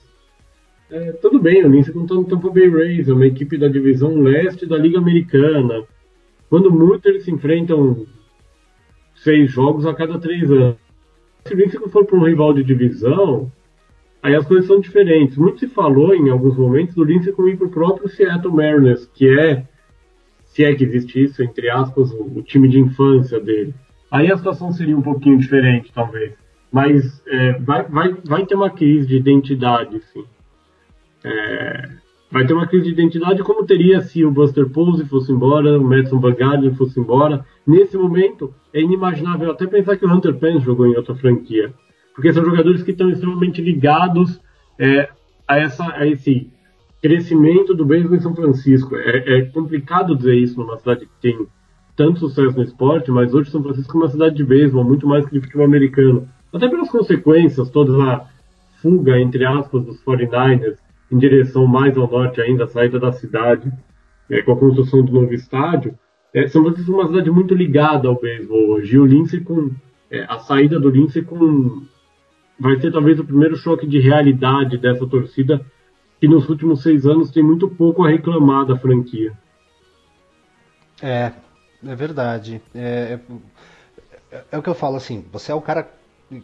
é, 0.90 1.12
tudo 1.12 1.40
bem, 1.40 1.64
o 1.64 1.68
Lince 1.68 1.90
está 1.90 2.14
no 2.14 2.24
Tampa 2.24 2.50
Bay 2.50 2.68
Rays, 2.68 3.08
é 3.08 3.12
uma 3.14 3.26
equipe 3.26 3.56
da 3.56 3.66
divisão 3.66 4.14
leste 4.14 4.66
da 4.66 4.76
Liga 4.76 4.98
Americana. 4.98 5.84
Quando 6.50 6.70
muito 6.70 7.08
eles 7.08 7.24
se 7.24 7.30
enfrentam 7.30 8.06
seis 9.14 9.50
jogos 9.50 9.86
a 9.86 9.94
cada 9.94 10.18
três 10.18 10.50
anos. 10.50 10.76
Se 11.46 11.56
que 11.56 11.70
se 11.70 11.78
for 11.88 12.04
para 12.04 12.18
um 12.18 12.24
rival 12.24 12.52
de 12.52 12.62
divisão, 12.62 13.50
aí 14.22 14.34
as 14.34 14.46
coisas 14.46 14.66
são 14.66 14.80
diferentes. 14.80 15.36
Muito 15.36 15.58
se 15.58 15.68
falou 15.68 16.14
em 16.14 16.30
alguns 16.30 16.56
momentos 16.56 16.94
do 16.94 17.04
Lincoln 17.04 17.48
ir 17.48 17.56
para 17.56 17.66
o 17.66 17.70
próprio 17.70 18.08
Seattle 18.08 18.54
Mariners, 18.54 19.06
que 19.06 19.28
é, 19.28 19.66
se 20.44 20.64
é 20.64 20.74
que 20.74 20.84
existe 20.84 21.22
isso, 21.22 21.42
entre 21.42 21.68
aspas, 21.68 22.12
o, 22.12 22.38
o, 22.38 22.42
time 22.42 22.68
de 22.68 22.78
infância 22.78 23.40
dele. 23.40 23.74
Aí 24.10 24.30
a 24.30 24.36
situação 24.36 24.72
seria 24.72 24.96
um 24.96 25.02
pouquinho 25.02 25.38
diferente, 25.38 25.90
talvez. 25.92 26.34
Mas 26.70 27.22
é, 27.26 27.52
vai, 27.58 27.82
vai, 27.84 28.16
vai 28.24 28.46
ter 28.46 28.54
uma 28.54 28.70
crise 28.70 29.06
de 29.06 29.16
identidade, 29.16 30.00
sim. 30.12 30.24
É, 31.24 31.88
vai 32.30 32.46
ter 32.46 32.54
uma 32.54 32.66
crise 32.66 32.86
de 32.86 32.92
identidade 32.92 33.42
como 33.42 33.66
teria 33.66 34.00
se 34.00 34.24
o 34.24 34.30
Buster 34.30 34.68
Posey 34.68 35.06
fosse 35.06 35.30
embora, 35.30 35.78
o 35.78 35.84
Madison 35.84 36.18
Vanguard 36.18 36.74
fosse 36.76 36.98
embora. 36.98 37.44
Nesse 37.66 37.96
momento, 37.96 38.54
é 38.72 38.80
inimaginável 38.80 39.50
até 39.50 39.66
pensar 39.66 39.96
que 39.96 40.06
o 40.06 40.12
Hunter 40.12 40.34
Pence 40.34 40.64
jogou 40.64 40.86
em 40.86 40.96
outra 40.96 41.14
franquia. 41.14 41.72
Porque 42.14 42.32
são 42.32 42.44
jogadores 42.44 42.82
que 42.82 42.90
estão 42.90 43.10
extremamente 43.10 43.60
ligados 43.62 44.40
é, 44.78 45.08
a, 45.46 45.58
essa, 45.58 45.84
a 45.94 46.06
esse 46.06 46.50
crescimento 47.02 47.74
do 47.74 47.84
beisebol 47.84 48.16
em 48.16 48.20
São 48.20 48.34
Francisco. 48.34 48.96
É, 48.96 49.38
é, 49.38 49.42
complicado 49.46 50.16
dizer 50.16 50.36
isso 50.36 50.58
numa 50.60 50.76
cidade 50.76 51.06
que 51.06 51.20
tem 51.20 51.46
tanto 51.96 52.20
sucesso 52.20 52.56
no 52.56 52.62
esporte, 52.62 53.10
mas 53.10 53.34
hoje 53.34 53.50
São 53.50 53.62
Francisco 53.62 53.96
é 53.96 54.00
uma 54.00 54.10
cidade 54.10 54.36
de 54.36 54.44
beisebol, 54.44 54.84
muito 54.84 55.06
mais 55.06 55.26
que 55.26 55.32
de 55.32 55.40
futebol 55.40 55.66
americano. 55.66 56.28
Até 56.52 56.68
pelas 56.68 56.90
consequências, 56.90 57.70
toda 57.70 57.92
a 58.02 58.26
fuga, 58.80 59.18
entre 59.18 59.44
aspas, 59.44 59.84
dos 59.84 60.02
49ers 60.04 60.76
em 61.10 61.18
direção 61.18 61.66
mais 61.66 61.96
ao 61.96 62.10
norte 62.10 62.40
ainda, 62.40 62.64
a 62.64 62.68
saída 62.68 62.98
da 62.98 63.12
cidade, 63.12 63.70
é, 64.30 64.40
com 64.42 64.52
a 64.52 64.56
construção 64.56 65.04
do 65.04 65.12
novo 65.12 65.34
estádio, 65.34 65.94
é, 66.34 66.48
São 66.48 66.64
Francisco 66.64 66.92
é 66.92 66.94
uma 66.94 67.06
cidade 67.06 67.30
muito 67.30 67.54
ligada 67.54 68.08
ao 68.08 68.18
beisebol 68.18 68.70
hoje. 68.70 68.94
E 68.94 68.98
o 68.98 69.04
Lindsay 69.04 69.40
com 69.40 69.70
é, 70.10 70.24
a 70.28 70.38
saída 70.38 70.80
do 70.80 70.88
Lindsay 70.88 71.22
com 71.22 71.82
vai 72.58 72.80
ser 72.80 72.92
talvez 72.92 73.18
o 73.18 73.24
primeiro 73.24 73.56
choque 73.56 73.86
de 73.86 73.98
realidade 73.98 74.78
dessa 74.78 75.06
torcida 75.06 75.64
que 76.20 76.28
nos 76.28 76.48
últimos 76.48 76.82
seis 76.82 77.04
anos 77.04 77.30
tem 77.30 77.42
muito 77.42 77.68
pouco 77.68 78.04
a 78.04 78.08
reclamar 78.08 78.64
da 78.64 78.78
franquia. 78.78 79.32
É, 81.02 81.32
é 81.84 81.94
verdade. 81.96 82.62
É, 82.74 83.18
é, 84.30 84.44
é 84.52 84.58
o 84.58 84.62
que 84.62 84.68
eu 84.68 84.74
falo 84.74 84.96
assim. 84.96 85.24
Você 85.32 85.50
é 85.50 85.54
o 85.54 85.60
cara 85.60 85.92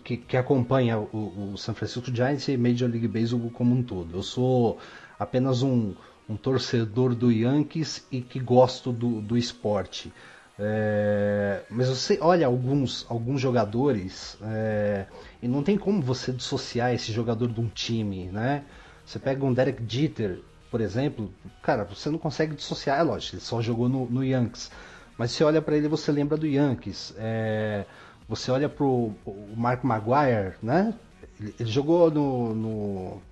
que, 0.03 0.17
que 0.17 0.37
acompanha 0.37 0.99
o, 0.99 1.53
o, 1.53 1.57
San 1.57 1.75
Francisco 1.75 2.15
Giants 2.15 2.49
e 2.49 2.57
Major 2.57 2.91
League 2.91 3.07
Baseball 3.07 3.51
como 3.51 3.75
um 3.75 3.83
todo. 3.83 4.17
Eu 4.17 4.23
sou 4.23 4.79
apenas 5.19 5.63
um, 5.63 5.95
um 6.29 6.37
torcedor 6.37 7.15
do 7.15 7.31
Yankees 7.31 8.07
e 8.11 8.21
que 8.21 8.39
gosto 8.39 8.93
do, 8.93 9.21
do 9.21 9.37
esporte. 9.37 10.13
É, 10.61 11.63
mas 11.71 11.89
você 11.89 12.19
olha 12.21 12.47
alguns, 12.47 13.07
alguns 13.09 13.41
jogadores 13.41 14.37
é, 14.43 15.07
e 15.41 15.47
não 15.47 15.63
tem 15.63 15.79
como 15.79 16.03
você 16.03 16.33
dissociar 16.33 16.93
esse 16.93 17.13
jogador 17.13 17.49
de 17.49 17.61
um 17.61 17.69
time, 17.69 18.25
né? 18.27 18.65
Você 19.07 19.19
pega 19.21 19.45
um 19.45 19.53
Derek 19.53 19.83
Jeter, 19.87 20.41
por 20.71 20.81
exemplo, 20.81 21.33
cara, 21.63 21.85
você 21.85 22.11
não 22.11 22.19
consegue 22.19 22.57
dissociar, 22.57 22.99
é 22.99 23.03
lógico, 23.03 23.37
ele 23.37 23.43
só 23.43 23.63
jogou 23.63 23.89
no, 23.89 24.07
no 24.07 24.25
Yankees. 24.25 24.71
Mas 25.17 25.31
você 25.31 25.45
olha 25.45 25.63
para 25.63 25.77
ele 25.77 25.89
você 25.89 26.11
lembra 26.13 26.37
do 26.37 26.47
Yankees. 26.47 27.15
É, 27.17 27.85
você 28.29 28.51
olha 28.51 28.69
pro 28.69 29.13
o 29.25 29.55
Mark 29.57 29.83
Maguire, 29.85 30.55
né? 30.63 30.95
Ele, 31.41 31.55
ele 31.59 31.71
jogou 31.71 32.11
no, 32.11 32.55
no 32.55 33.23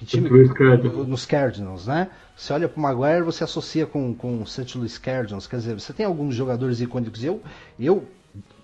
que 0.00 0.06
time? 0.06 0.30
Nos 0.30 1.26
Cardinals, 1.26 1.86
né? 1.86 2.08
Você 2.34 2.54
olha 2.54 2.68
para 2.68 2.78
o 2.78 2.82
Maguire, 2.82 3.22
você 3.22 3.44
associa 3.44 3.84
com, 3.84 4.14
com 4.14 4.40
o 4.40 4.46
St. 4.46 4.78
Louis 4.78 4.96
Cardinals. 4.96 5.46
Quer 5.46 5.56
dizer, 5.56 5.74
você 5.74 5.92
tem 5.92 6.06
alguns 6.06 6.34
jogadores 6.34 6.80
icônicos. 6.80 7.22
Eu, 7.22 7.42
eu 7.78 8.06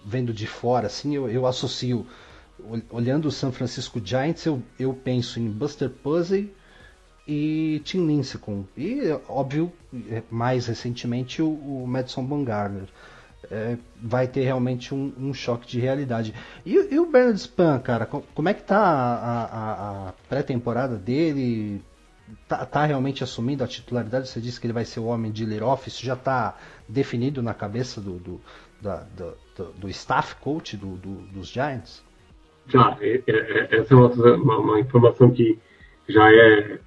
vendo 0.03 0.33
de 0.33 0.47
fora, 0.47 0.87
assim, 0.87 1.15
eu, 1.15 1.29
eu 1.29 1.47
associo. 1.47 2.07
Olhando 2.91 3.29
o 3.29 3.31
San 3.31 3.53
Francisco 3.53 4.01
Giants, 4.03 4.47
eu, 4.47 4.63
eu 4.81 4.95
penso 4.95 5.39
em 5.39 5.47
Buster 5.47 5.91
Posey 5.91 6.51
e 7.29 7.83
Tim 7.85 8.07
Lincecum. 8.07 8.65
E, 8.75 9.03
óbvio, 9.29 9.71
mais 10.31 10.67
recentemente, 10.67 11.43
o, 11.43 11.49
o 11.51 11.87
Madison 11.87 12.25
Bumgarner 12.25 12.89
é, 13.51 13.77
vai 14.01 14.27
ter 14.27 14.43
realmente 14.43 14.95
um, 14.95 15.13
um, 15.19 15.35
choque 15.35 15.67
de 15.67 15.81
realidade. 15.81 16.35
E, 16.65 16.75
e, 16.95 16.99
o 16.99 17.07
Bernard 17.07 17.41
Span, 17.41 17.79
cara, 17.79 18.07
como 18.07 18.49
é 18.49 18.55
que 18.55 18.63
tá 18.63 18.79
a, 18.79 19.45
a, 19.45 20.09
a 20.09 20.13
pré-temporada 20.29 20.97
dele? 20.97 21.83
Tá, 22.49 22.67
tá, 22.67 22.85
realmente 22.85 23.23
assumindo 23.23 23.63
a 23.63 23.69
titularidade? 23.69 24.29
Você 24.29 24.41
disse 24.41 24.61
que 24.61 24.67
ele 24.67 24.73
vai 24.73 24.85
ser 24.85 25.01
o 25.01 25.07
homem 25.07 25.31
de 25.31 25.45
lead-off, 25.45 25.89
isso 25.89 26.05
já 26.05 26.15
está 26.15 26.57
definido 26.89 27.43
na 27.43 27.55
cabeça 27.55 28.01
do, 28.01 28.19
do, 28.19 28.41
da, 28.81 29.07
do, 29.57 29.73
do, 29.73 29.89
staff 29.89 30.35
coach 30.37 30.77
do, 30.77 30.97
dos 30.97 31.49
Giants? 31.49 32.05
Já, 32.69 32.97
é, 33.01 33.23
é, 33.27 33.33
é, 33.33 33.77
essa 33.77 33.95
é 33.95 33.97
uma, 33.97 34.59
uma, 34.59 34.81
informação 34.81 35.31
que 35.31 35.59
já 36.09 36.29
é, 36.33 36.81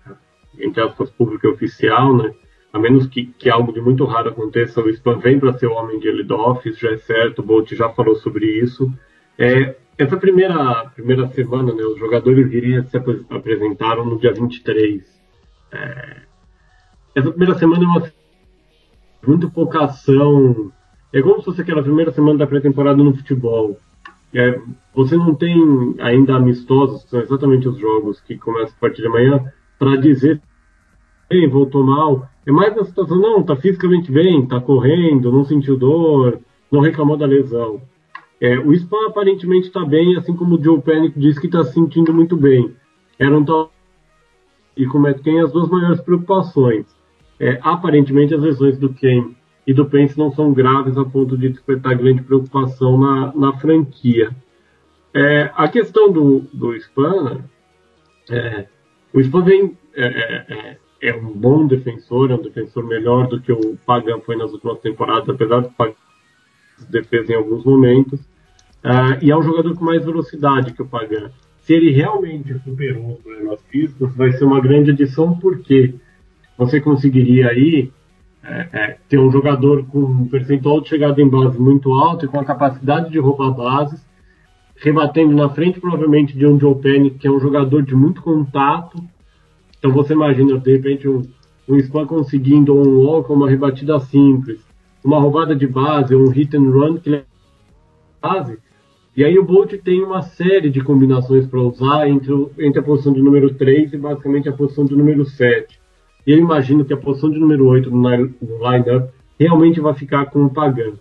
entre 0.60 0.82
aspas, 0.82 1.10
pública 1.12 1.48
oficial, 1.48 2.16
né? 2.18 2.34
A 2.72 2.80
menos 2.80 3.08
que, 3.08 3.26
que 3.26 3.50
algo 3.50 3.74
de 3.74 3.82
muito 3.82 4.06
raro 4.06 4.30
aconteça, 4.30 4.82
o 4.82 4.90
Spam 4.90 5.18
vem 5.18 5.40
para 5.40 5.54
ser 5.54 5.68
o 5.68 5.74
homem 5.74 6.00
de 6.00 6.12
lead-off, 6.12 6.68
isso 6.70 6.82
já 6.82 6.92
é 6.92 6.98
certo, 6.98 7.40
o 7.40 7.44
Bolt 7.44 7.72
já 7.74 7.90
falou 7.90 8.16
sobre 8.16 8.46
isso. 8.46 8.92
É, 9.38 9.76
essa 9.98 10.18
primeira, 10.18 10.86
primeira 10.94 11.28
semana, 11.30 11.74
né, 11.74 11.84
os 11.84 11.98
jogadores 11.98 12.50
viriam 12.50 12.86
se 12.86 12.98
apresentaram 12.98 14.06
no 14.06 14.20
dia 14.20 14.34
23. 14.34 15.04
É, 15.72 16.22
essa 17.16 17.32
primeira 17.32 17.56
semana 17.56 17.84
é 17.84 17.88
uma 17.88 18.12
muito 19.26 19.50
pouca 19.50 19.86
ação. 19.86 20.72
É 21.12 21.22
como 21.22 21.40
se 21.40 21.46
fosse 21.46 21.62
aquela 21.62 21.84
primeira 21.84 22.12
semana 22.12 22.38
da 22.38 22.48
pré-temporada 22.48 23.04
no 23.04 23.16
futebol. 23.16 23.78
É, 24.34 24.62
você 24.94 25.18
não 25.18 25.34
tem 25.34 25.96
ainda 26.00 26.36
amistosos, 26.36 27.04
que 27.04 27.10
são 27.10 27.20
exatamente 27.20 27.68
os 27.68 27.80
jogos 27.80 28.22
que 28.22 28.38
começam 28.38 28.76
a 28.78 28.80
partir 28.80 29.02
de 29.02 29.08
amanhã, 29.08 29.44
para 29.80 29.96
dizer 29.96 30.40
bem, 31.30 31.48
voltou 31.50 31.84
mal. 31.84 32.29
É 32.46 32.52
mais 32.52 32.78
a 32.78 32.86
situação, 32.86 33.18
não, 33.18 33.44
tá 33.44 33.56
fisicamente 33.56 34.12
bem, 34.12 34.46
tá 34.46 34.60
correndo, 34.60 35.32
não 35.32 35.44
sentiu 35.44 35.78
dor, 35.78 36.40
não 36.72 36.82
reclamou 36.82 37.18
da 37.18 37.26
lesão. 37.26 37.82
É, 38.42 38.58
o 38.58 38.74
Spam 38.74 39.08
aparentemente 39.08 39.68
está 39.68 39.84
bem, 39.86 40.16
assim 40.16 40.36
como 40.36 40.56
o 40.56 40.64
Joe 40.64 40.82
Panic 40.82 41.20
disse 41.20 41.40
que 41.40 41.48
está 41.48 41.64
se 41.64 41.74
sentindo 41.74 42.14
muito 42.14 42.38
bem. 42.38 42.74
Eram 43.20 43.44
tal 43.44 43.72
e 44.78 44.86
com 44.86 44.98
o 44.98 45.02
Matt 45.02 45.22
Ken 45.22 45.42
as 45.42 45.52
duas 45.52 45.70
maiores 45.70 46.00
preocupações. 46.00 46.86
É, 47.38 47.60
aparentemente 47.62 48.34
as 48.34 48.42
lesões 48.42 48.78
do 48.78 48.94
Ken 48.94 49.36
e 49.68 49.74
do 49.74 49.86
Pence 49.86 50.18
não 50.18 50.32
são 50.32 50.54
graves 50.54 50.98
a 50.98 51.04
ponto 51.04 51.38
de 51.38 51.50
despertar 51.50 51.96
grande 51.96 52.24
preocupação 52.24 52.98
na, 52.98 53.34
na 53.36 53.54
franquia. 53.60 54.32
É, 55.14 55.52
a 55.54 55.68
questão 55.68 56.12
do, 56.12 56.40
do 56.54 56.74
Spam, 56.76 57.44
é, 58.30 58.68
o 59.14 59.20
Spam 59.20 59.44
vem 59.44 59.78
é, 61.02 61.16
um 61.16 61.34
bom 61.34 61.66
defensor, 61.66 62.32
é 62.32 62.36
um 62.36 62.42
defensor 62.42 62.86
melhor 62.86 63.28
do 63.28 63.40
que 63.40 63.52
o 63.52 63.78
Pagan 63.86 64.20
foi 64.22 64.36
nas 64.36 64.52
últimas 64.52 64.80
temporadas, 64.80 65.30
apesar 65.30 65.62
de 65.62 65.70
Pagan 65.70 65.96
defesa 66.90 67.34
em 67.34 67.36
alguns 67.36 67.64
momentos. 67.66 68.20
Uh, 68.84 69.20
e 69.22 69.32
é 69.32 69.38
um 69.38 69.42
jogador 69.42 69.76
com 69.76 69.84
mais 69.84 70.06
velocidade 70.06 70.74
que 70.74 70.82
o 70.82 70.88
Pagan. 70.88 71.32
Se 71.62 71.74
ele 71.74 71.92
realmente 71.92 72.58
superou 72.60 73.14
os 73.14 73.20
problemas 73.20 73.62
físicos, 73.70 74.16
vai 74.16 74.32
ser 74.32 74.46
uma 74.46 74.62
grande 74.62 74.92
adição, 74.92 75.38
porque 75.38 75.94
você 76.58 76.80
conseguiria 76.80 77.50
aí 77.50 77.92
é, 78.44 78.70
é, 78.72 78.98
ter 79.08 79.20
um 79.20 79.32
jogador 79.32 79.86
com 79.88 80.00
um 80.00 80.28
percentual 80.28 80.82
de 80.82 80.90
chegada 80.90 81.22
em 81.22 81.28
base 81.28 81.60
muito 81.60 81.94
alto 81.94 82.26
e 82.26 82.28
com 82.28 82.40
a 82.40 82.46
capacidade 82.46 83.12
de 83.12 83.20
roubar 83.20 83.52
bases, 83.52 84.04
rebatendo 84.78 85.36
na 85.36 85.50
frente, 85.50 85.80
provavelmente, 85.80 86.38
de 86.38 86.48
um 86.48 86.58
Joe 86.60 86.76
Penny, 86.76 87.12
que 87.12 87.28
é 87.28 87.32
um 87.32 87.40
jogador 87.40 87.84
de 87.84 87.94
muito 87.94 88.22
contato. 88.22 88.98
Então 89.80 89.92
você 89.92 90.14
imagina, 90.14 90.60
de 90.60 90.72
repente, 90.72 91.08
um, 91.08 91.24
um 91.68 91.78
spam 91.78 92.06
conseguindo 92.06 92.74
um 92.74 93.06
walk, 93.06 93.32
uma 93.32 93.50
rebatida 93.50 94.00
simples, 94.00 94.60
uma 95.04 95.20
roubada 95.20 95.56
de 95.56 95.66
base, 95.66 96.16
um 96.16 96.30
hit 96.30 96.56
and 96.56 96.70
run 96.70 96.98
que 96.98 97.16
é 97.16 97.24
base. 98.22 98.60
E 99.16 99.24
aí 99.24 99.38
o 99.38 99.44
Bolt 99.44 99.74
tem 99.84 100.02
uma 100.04 100.22
série 100.22 100.70
de 100.70 100.82
combinações 100.82 101.46
para 101.48 101.60
usar 101.60 102.08
entre, 102.08 102.32
entre 102.60 102.80
a 102.80 102.84
posição 102.84 103.12
de 103.12 103.22
número 103.22 103.54
3 103.54 103.94
e 103.94 103.98
basicamente 103.98 104.48
a 104.48 104.54
posição 104.54 104.86
de 104.86 104.96
número 104.96 105.26
7. 105.26 105.80
E 106.26 106.32
eu 106.32 106.38
imagino 106.38 106.86
que 106.86 106.94
a 106.94 106.98
posição 106.98 107.30
de 107.30 107.40
número 107.40 107.68
8 107.68 107.90
no, 107.90 108.00
no 108.00 108.72
line-up 108.72 109.10
realmente 109.40 109.80
vai 109.80 109.94
ficar 109.94 110.28
com 110.28 110.46
o 110.46 110.50
Pagan. 110.50 110.94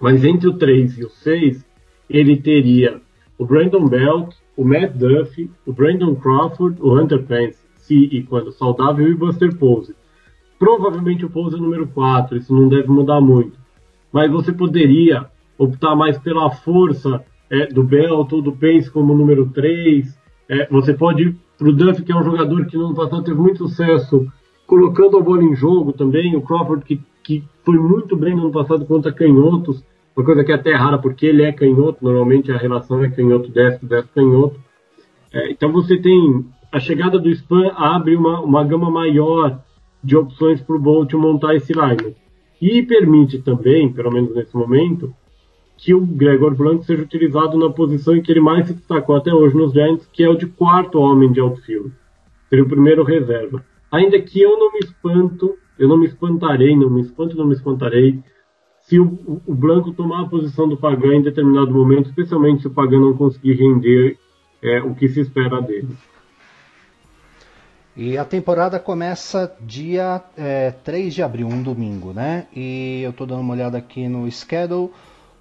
Mas 0.00 0.24
entre 0.24 0.48
o 0.48 0.52
3 0.52 0.98
e 0.98 1.04
o 1.04 1.10
6, 1.10 1.64
ele 2.08 2.36
teria 2.36 3.00
o 3.38 3.46
Brandon 3.46 3.88
Belt, 3.88 4.34
o 4.56 4.64
Matt 4.64 4.92
Duffy, 4.92 5.50
o 5.64 5.72
Brandon 5.72 6.14
Crawford, 6.14 6.80
o 6.80 6.96
Hunter 6.96 7.22
Pence, 7.24 7.58
e 7.94 8.22
quando 8.22 8.52
saudável, 8.52 9.08
e 9.08 9.14
Buster 9.14 9.56
Pose. 9.56 9.94
Provavelmente 10.58 11.24
o 11.24 11.30
Pose 11.30 11.56
é 11.56 11.58
o 11.58 11.62
número 11.62 11.86
4, 11.88 12.36
isso 12.36 12.54
não 12.54 12.68
deve 12.68 12.88
mudar 12.88 13.20
muito. 13.20 13.58
Mas 14.12 14.30
você 14.30 14.52
poderia 14.52 15.26
optar 15.58 15.94
mais 15.94 16.18
pela 16.18 16.50
força 16.50 17.24
é, 17.50 17.66
do 17.66 17.82
Belt 17.82 18.32
ou 18.32 18.42
do 18.42 18.52
Pence 18.52 18.90
como 18.90 19.14
número 19.14 19.50
3. 19.50 20.18
É, 20.48 20.66
você 20.68 20.94
pode 20.94 21.22
ir 21.22 21.36
para 21.58 21.68
o 21.68 21.72
Duffy, 21.72 22.04
que 22.04 22.12
é 22.12 22.16
um 22.16 22.24
jogador 22.24 22.66
que 22.66 22.76
no 22.76 22.86
ano 22.86 22.94
passado 22.94 23.24
teve 23.24 23.38
muito 23.38 23.66
sucesso 23.68 24.26
colocando 24.66 25.18
a 25.18 25.22
bola 25.22 25.44
em 25.44 25.54
jogo 25.54 25.92
também. 25.92 26.34
O 26.36 26.42
Crawford, 26.42 26.84
que, 26.84 27.00
que 27.22 27.44
foi 27.64 27.76
muito 27.76 28.16
bem 28.16 28.34
no 28.34 28.42
ano 28.42 28.52
passado 28.52 28.84
contra 28.86 29.12
canhotos 29.12 29.84
uma 30.16 30.24
coisa 30.24 30.42
que 30.42 30.50
é 30.50 30.54
até 30.54 30.74
rara, 30.74 30.96
porque 30.96 31.26
ele 31.26 31.42
é 31.42 31.52
canhoto, 31.52 32.02
normalmente 32.02 32.50
a 32.50 32.56
relação 32.56 33.04
é 33.04 33.10
canhoto 33.10 33.50
destro, 33.50 33.86
destro 33.86 34.14
canhoto. 34.14 34.58
É, 35.30 35.50
então 35.50 35.70
você 35.70 35.98
tem 35.98 36.46
a 36.72 36.80
chegada 36.80 37.18
do 37.18 37.30
spam 37.30 37.72
abre 37.74 38.16
uma, 38.16 38.40
uma 38.40 38.64
gama 38.64 38.90
maior 38.90 39.60
de 40.02 40.16
opções 40.16 40.60
para 40.60 40.76
o 40.76 40.78
Bolt 40.78 41.12
montar 41.14 41.54
esse 41.54 41.72
line. 41.72 42.14
E 42.60 42.82
permite 42.82 43.42
também, 43.42 43.92
pelo 43.92 44.12
menos 44.12 44.34
nesse 44.34 44.56
momento, 44.56 45.12
que 45.76 45.94
o 45.94 46.00
Gregor 46.00 46.54
Blanco 46.54 46.84
seja 46.84 47.02
utilizado 47.02 47.58
na 47.58 47.70
posição 47.70 48.16
em 48.16 48.22
que 48.22 48.32
ele 48.32 48.40
mais 48.40 48.66
se 48.66 48.74
destacou 48.74 49.16
até 49.16 49.32
hoje 49.32 49.56
nos 49.56 49.72
Giants, 49.72 50.08
que 50.12 50.22
é 50.22 50.28
o 50.28 50.36
de 50.36 50.46
quarto 50.46 50.98
homem 50.98 51.30
de 51.30 51.40
outfield. 51.40 51.92
Seria 52.48 52.64
o 52.64 52.68
primeiro 52.68 53.02
reserva. 53.02 53.64
Ainda 53.92 54.20
que 54.20 54.40
eu 54.40 54.58
não 54.58 54.72
me 54.72 54.78
espanto, 54.78 55.54
eu 55.78 55.88
não 55.88 55.98
me 55.98 56.06
espantarei, 56.06 56.74
não 56.76 56.88
me 56.88 57.02
espanto, 57.02 57.36
não 57.36 57.46
me 57.46 57.54
espantarei 57.54 58.22
se 58.86 59.00
o, 59.00 59.42
o 59.44 59.54
Blanco 59.54 59.92
tomar 59.92 60.22
a 60.22 60.28
posição 60.28 60.68
do 60.68 60.76
Pagan 60.76 61.16
em 61.16 61.22
determinado 61.22 61.72
momento, 61.72 62.08
especialmente 62.08 62.62
se 62.62 62.68
o 62.68 62.70
Pagan 62.70 63.00
não 63.00 63.16
conseguir 63.16 63.54
render 63.54 64.16
é, 64.62 64.80
o 64.80 64.94
que 64.94 65.08
se 65.08 65.20
espera 65.20 65.60
dele. 65.60 65.88
E 67.96 68.18
a 68.18 68.24
temporada 68.26 68.78
começa 68.78 69.50
dia 69.60 70.22
é, 70.36 70.70
3 70.70 71.14
de 71.14 71.22
abril, 71.22 71.48
um 71.48 71.62
domingo, 71.62 72.12
né? 72.12 72.46
E 72.54 73.00
eu 73.02 73.10
estou 73.10 73.26
dando 73.26 73.40
uma 73.40 73.54
olhada 73.54 73.78
aqui 73.78 74.06
no 74.06 74.30
schedule. 74.30 74.90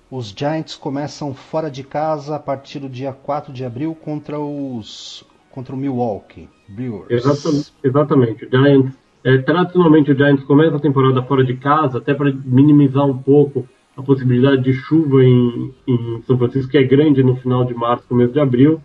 Os 0.09 0.27
Giants 0.27 0.75
começam 0.75 1.33
fora 1.33 1.69
de 1.69 1.83
casa 1.83 2.37
a 2.37 2.39
partir 2.39 2.79
do 2.79 2.87
dia 2.87 3.11
4 3.11 3.51
de 3.51 3.65
abril 3.65 3.93
contra 3.93 4.39
os 4.39 5.25
contra 5.51 5.75
o 5.75 5.77
Milwaukee 5.77 6.47
Brewers. 6.69 7.09
Exatamente. 7.09 7.73
exatamente. 7.83 8.45
O 8.45 8.49
Giants 8.49 8.93
é, 9.25 9.37
tradicionalmente 9.39 10.11
o 10.11 10.15
Giants 10.15 10.43
começa 10.45 10.77
a 10.77 10.79
temporada 10.79 11.21
fora 11.23 11.43
de 11.43 11.55
casa, 11.57 11.97
até 11.97 12.13
para 12.13 12.31
minimizar 12.31 13.05
um 13.05 13.17
pouco 13.17 13.67
a 13.97 14.01
possibilidade 14.03 14.61
de 14.61 14.73
chuva 14.73 15.23
em, 15.23 15.73
em, 15.87 16.21
São 16.27 16.37
Francisco, 16.37 16.71
que 16.71 16.77
é 16.77 16.83
grande 16.83 17.23
no 17.23 17.35
final 17.37 17.65
de 17.65 17.73
março, 17.73 18.07
começo 18.07 18.31
de 18.31 18.39
abril. 18.39 18.79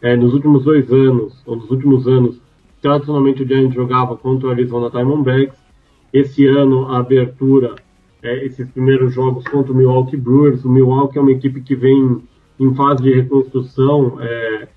É, 0.00 0.16
nos 0.16 0.32
últimos 0.32 0.64
dois 0.64 0.90
anos, 0.90 1.42
ou 1.44 1.56
nos 1.56 1.70
últimos 1.70 2.06
anos, 2.06 2.40
tradicionalmente 2.82 3.42
o 3.42 3.46
Giants 3.46 3.74
jogava 3.74 4.16
contra 4.16 4.48
o 4.48 4.50
Arizona 4.50 4.90
Diamondbacks. 4.90 5.56
Esse 6.12 6.46
ano, 6.46 6.88
a 6.88 6.98
abertura, 6.98 7.76
é, 8.22 8.44
esses 8.44 8.68
primeiros 8.68 9.14
jogos 9.14 9.48
contra 9.48 9.72
o 9.72 9.76
Milwaukee 9.76 10.16
Brewers. 10.18 10.64
O 10.64 10.68
Milwaukee 10.68 11.16
é 11.16 11.22
uma 11.22 11.32
equipe 11.32 11.62
que 11.62 11.74
vem 11.74 12.22
em 12.60 12.74
fase 12.74 13.02
de 13.02 13.14
reconstrução. 13.14 14.18
É, 14.20 14.68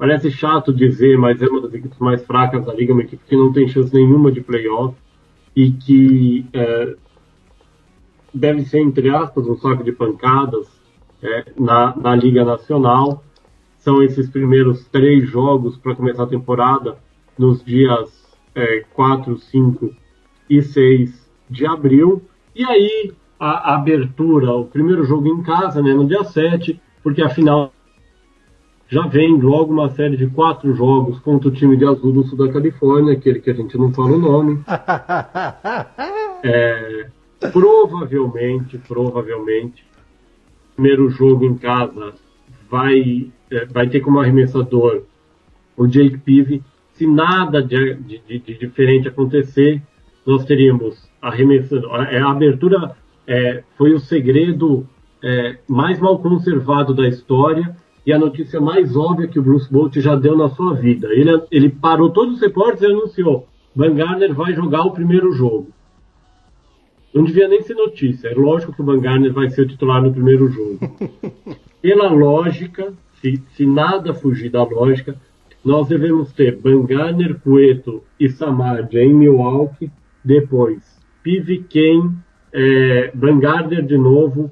Parece 0.00 0.30
chato 0.30 0.72
dizer, 0.72 1.18
mas 1.18 1.42
é 1.42 1.46
uma 1.46 1.60
das 1.60 1.74
equipes 1.74 1.98
mais 1.98 2.24
fracas 2.24 2.64
da 2.64 2.72
liga, 2.72 2.94
uma 2.94 3.02
equipe 3.02 3.22
que 3.22 3.36
não 3.36 3.52
tem 3.52 3.68
chance 3.68 3.92
nenhuma 3.92 4.32
de 4.32 4.40
playoff 4.40 4.96
e 5.54 5.72
que 5.72 6.46
é, 6.54 6.96
deve 8.32 8.62
ser, 8.62 8.80
entre 8.80 9.10
aspas, 9.10 9.46
um 9.46 9.58
saco 9.58 9.84
de 9.84 9.92
pancadas 9.92 10.66
é, 11.22 11.52
na, 11.54 11.94
na 11.94 12.16
Liga 12.16 12.46
Nacional. 12.46 13.22
São 13.76 14.02
esses 14.02 14.26
primeiros 14.30 14.86
três 14.86 15.28
jogos 15.28 15.76
para 15.76 15.94
começar 15.94 16.22
a 16.22 16.28
temporada 16.28 16.96
nos 17.40 17.64
dias 17.64 18.10
é, 18.54 18.84
4, 18.92 19.38
5 19.38 19.94
e 20.50 20.60
6 20.60 21.30
de 21.48 21.66
abril. 21.66 22.22
E 22.54 22.62
aí 22.62 23.14
a, 23.38 23.72
a 23.72 23.74
abertura, 23.76 24.52
o 24.52 24.66
primeiro 24.66 25.04
jogo 25.04 25.26
em 25.26 25.42
casa, 25.42 25.82
né, 25.82 25.94
no 25.94 26.06
dia 26.06 26.22
7, 26.22 26.78
porque 27.02 27.22
afinal 27.22 27.72
já 28.88 29.06
vem 29.06 29.40
logo 29.40 29.72
uma 29.72 29.88
série 29.88 30.16
de 30.16 30.26
quatro 30.26 30.74
jogos 30.74 31.18
contra 31.20 31.48
o 31.48 31.52
time 31.52 31.76
de 31.76 31.86
azul 31.86 32.12
do 32.12 32.24
sul 32.24 32.36
da 32.36 32.52
Califórnia, 32.52 33.14
aquele 33.14 33.40
que 33.40 33.50
a 33.50 33.54
gente 33.54 33.78
não 33.78 33.90
fala 33.94 34.16
o 34.16 34.18
nome. 34.18 34.62
é, 36.44 37.06
provavelmente, 37.52 38.76
provavelmente, 38.78 39.82
primeiro 40.74 41.08
jogo 41.08 41.44
em 41.44 41.56
casa 41.56 42.12
vai, 42.68 43.30
é, 43.50 43.64
vai 43.66 43.88
ter 43.88 44.00
como 44.00 44.20
arremessador 44.20 45.04
o 45.76 45.86
Jake 45.86 46.18
Peavy. 46.18 46.62
Se 47.00 47.06
nada 47.06 47.62
de, 47.62 47.94
de, 47.94 48.38
de 48.40 48.58
diferente 48.58 49.08
acontecer, 49.08 49.80
nós 50.26 50.44
teríamos 50.44 51.02
arremessando. 51.22 51.88
A, 51.90 52.02
a 52.02 52.30
abertura 52.30 52.94
é, 53.26 53.64
foi 53.78 53.94
o 53.94 53.98
segredo 53.98 54.86
é, 55.24 55.56
mais 55.66 55.98
mal 55.98 56.18
conservado 56.18 56.92
da 56.92 57.08
história 57.08 57.74
e 58.04 58.12
a 58.12 58.18
notícia 58.18 58.60
mais 58.60 58.94
óbvia 58.94 59.28
que 59.28 59.38
o 59.38 59.42
Bruce 59.42 59.72
Bolt 59.72 59.96
já 59.96 60.14
deu 60.14 60.36
na 60.36 60.50
sua 60.50 60.74
vida. 60.74 61.08
Ele, 61.10 61.42
ele 61.50 61.70
parou 61.70 62.10
todos 62.10 62.34
os 62.34 62.40
repórteres 62.42 62.82
e 62.82 62.92
anunciou: 62.92 63.48
Van 63.74 63.94
Garner 63.94 64.34
vai 64.34 64.52
jogar 64.52 64.82
o 64.82 64.90
primeiro 64.90 65.32
jogo. 65.32 65.68
Não 67.14 67.24
devia 67.24 67.48
nem 67.48 67.62
ser 67.62 67.76
notícia. 67.76 68.28
É 68.28 68.34
lógico 68.34 68.74
que 68.74 68.82
o 68.82 68.84
Van 68.84 69.00
Garner 69.00 69.32
vai 69.32 69.48
ser 69.48 69.62
o 69.62 69.66
titular 69.66 70.02
no 70.02 70.12
primeiro 70.12 70.50
jogo. 70.50 70.78
Pela 71.80 72.10
lógica, 72.10 72.92
se, 73.22 73.42
se 73.56 73.64
nada 73.64 74.12
fugir 74.12 74.50
da 74.50 74.62
lógica, 74.62 75.16
nós 75.64 75.88
devemos 75.88 76.32
ter 76.32 76.56
Van 76.56 76.84
Garner, 76.84 77.38
Cueto 77.40 78.02
e 78.18 78.28
Samad 78.28 78.94
em 78.96 79.14
Milwaukee. 79.14 79.90
Depois, 80.24 80.82
Pivi 81.22 81.62
Ken, 81.62 82.10
é, 82.52 83.10
Van 83.14 83.38
Garner 83.38 83.84
de 83.84 83.96
novo 83.96 84.50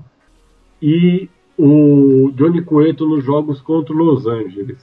e 0.80 1.28
o 1.56 2.30
Johnny 2.34 2.62
Cueto 2.62 3.08
nos 3.08 3.24
jogos 3.24 3.60
contra 3.60 3.94
o 3.94 3.96
Los 3.96 4.26
Angeles. 4.26 4.78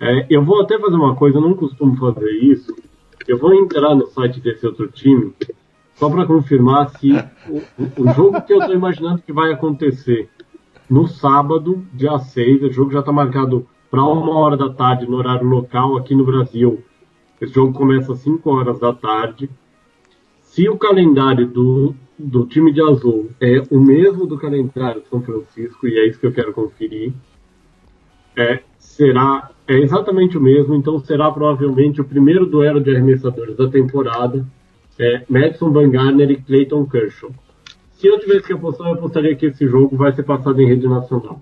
É, 0.00 0.26
eu 0.30 0.44
vou 0.44 0.60
até 0.60 0.78
fazer 0.78 0.96
uma 0.96 1.14
coisa, 1.14 1.38
eu 1.38 1.42
não 1.42 1.54
costumo 1.54 1.96
fazer 1.96 2.30
isso. 2.30 2.74
Eu 3.28 3.38
vou 3.38 3.54
entrar 3.54 3.94
no 3.94 4.06
site 4.06 4.40
desse 4.40 4.66
outro 4.66 4.88
time 4.88 5.32
só 5.94 6.08
para 6.08 6.26
confirmar 6.26 6.88
se 6.90 7.12
o, 7.48 8.02
o, 8.02 8.12
jogo 8.14 8.40
que 8.40 8.52
eu 8.54 8.58
estou 8.58 8.74
imaginando 8.74 9.20
que 9.20 9.32
vai 9.32 9.52
acontecer 9.52 10.30
no 10.88 11.06
sábado, 11.06 11.84
dia 11.92 12.18
6, 12.18 12.62
o 12.62 12.72
jogo 12.72 12.90
já 12.90 13.00
está 13.00 13.12
marcado 13.12 13.66
para 13.90 14.02
uma 14.04 14.36
hora 14.38 14.56
da 14.56 14.70
tarde 14.70 15.06
no 15.06 15.16
horário 15.16 15.46
local 15.46 15.96
aqui 15.96 16.14
no 16.14 16.24
Brasil. 16.24 16.82
Esse 17.40 17.54
jogo 17.54 17.72
começa 17.72 18.12
às 18.12 18.20
5 18.20 18.48
horas 18.50 18.78
da 18.78 18.92
tarde. 18.92 19.50
Se 20.42 20.68
o 20.68 20.78
calendário 20.78 21.46
do, 21.46 21.94
do 22.18 22.46
time 22.46 22.72
de 22.72 22.80
azul 22.80 23.30
é 23.40 23.62
o 23.70 23.80
mesmo 23.80 24.26
do 24.26 24.38
calendário 24.38 25.00
de 25.00 25.08
São 25.08 25.22
Francisco, 25.22 25.88
e 25.88 25.98
é 25.98 26.06
isso 26.06 26.20
que 26.20 26.26
eu 26.26 26.32
quero 26.32 26.52
conferir, 26.52 27.12
é, 28.36 28.60
será 28.78 29.50
é 29.66 29.78
exatamente 29.78 30.36
o 30.36 30.40
mesmo, 30.40 30.74
então 30.74 30.98
será 30.98 31.30
provavelmente 31.30 32.00
o 32.00 32.04
primeiro 32.04 32.44
duelo 32.44 32.80
de 32.80 32.90
arremessadores 32.90 33.56
da 33.56 33.68
temporada, 33.68 34.44
é, 34.98 35.24
Madison 35.28 35.70
Van 35.70 35.88
Garner 35.88 36.28
e 36.28 36.36
Clayton 36.36 36.84
Kershaw. 36.86 37.30
Se 37.92 38.08
eu 38.08 38.18
tivesse 38.18 38.48
que 38.48 38.52
apostar, 38.52 38.88
eu 38.88 38.94
apostaria 38.94 39.36
que 39.36 39.46
esse 39.46 39.68
jogo 39.68 39.96
vai 39.96 40.12
ser 40.12 40.24
passado 40.24 40.60
em 40.60 40.66
rede 40.66 40.88
nacional. 40.88 41.40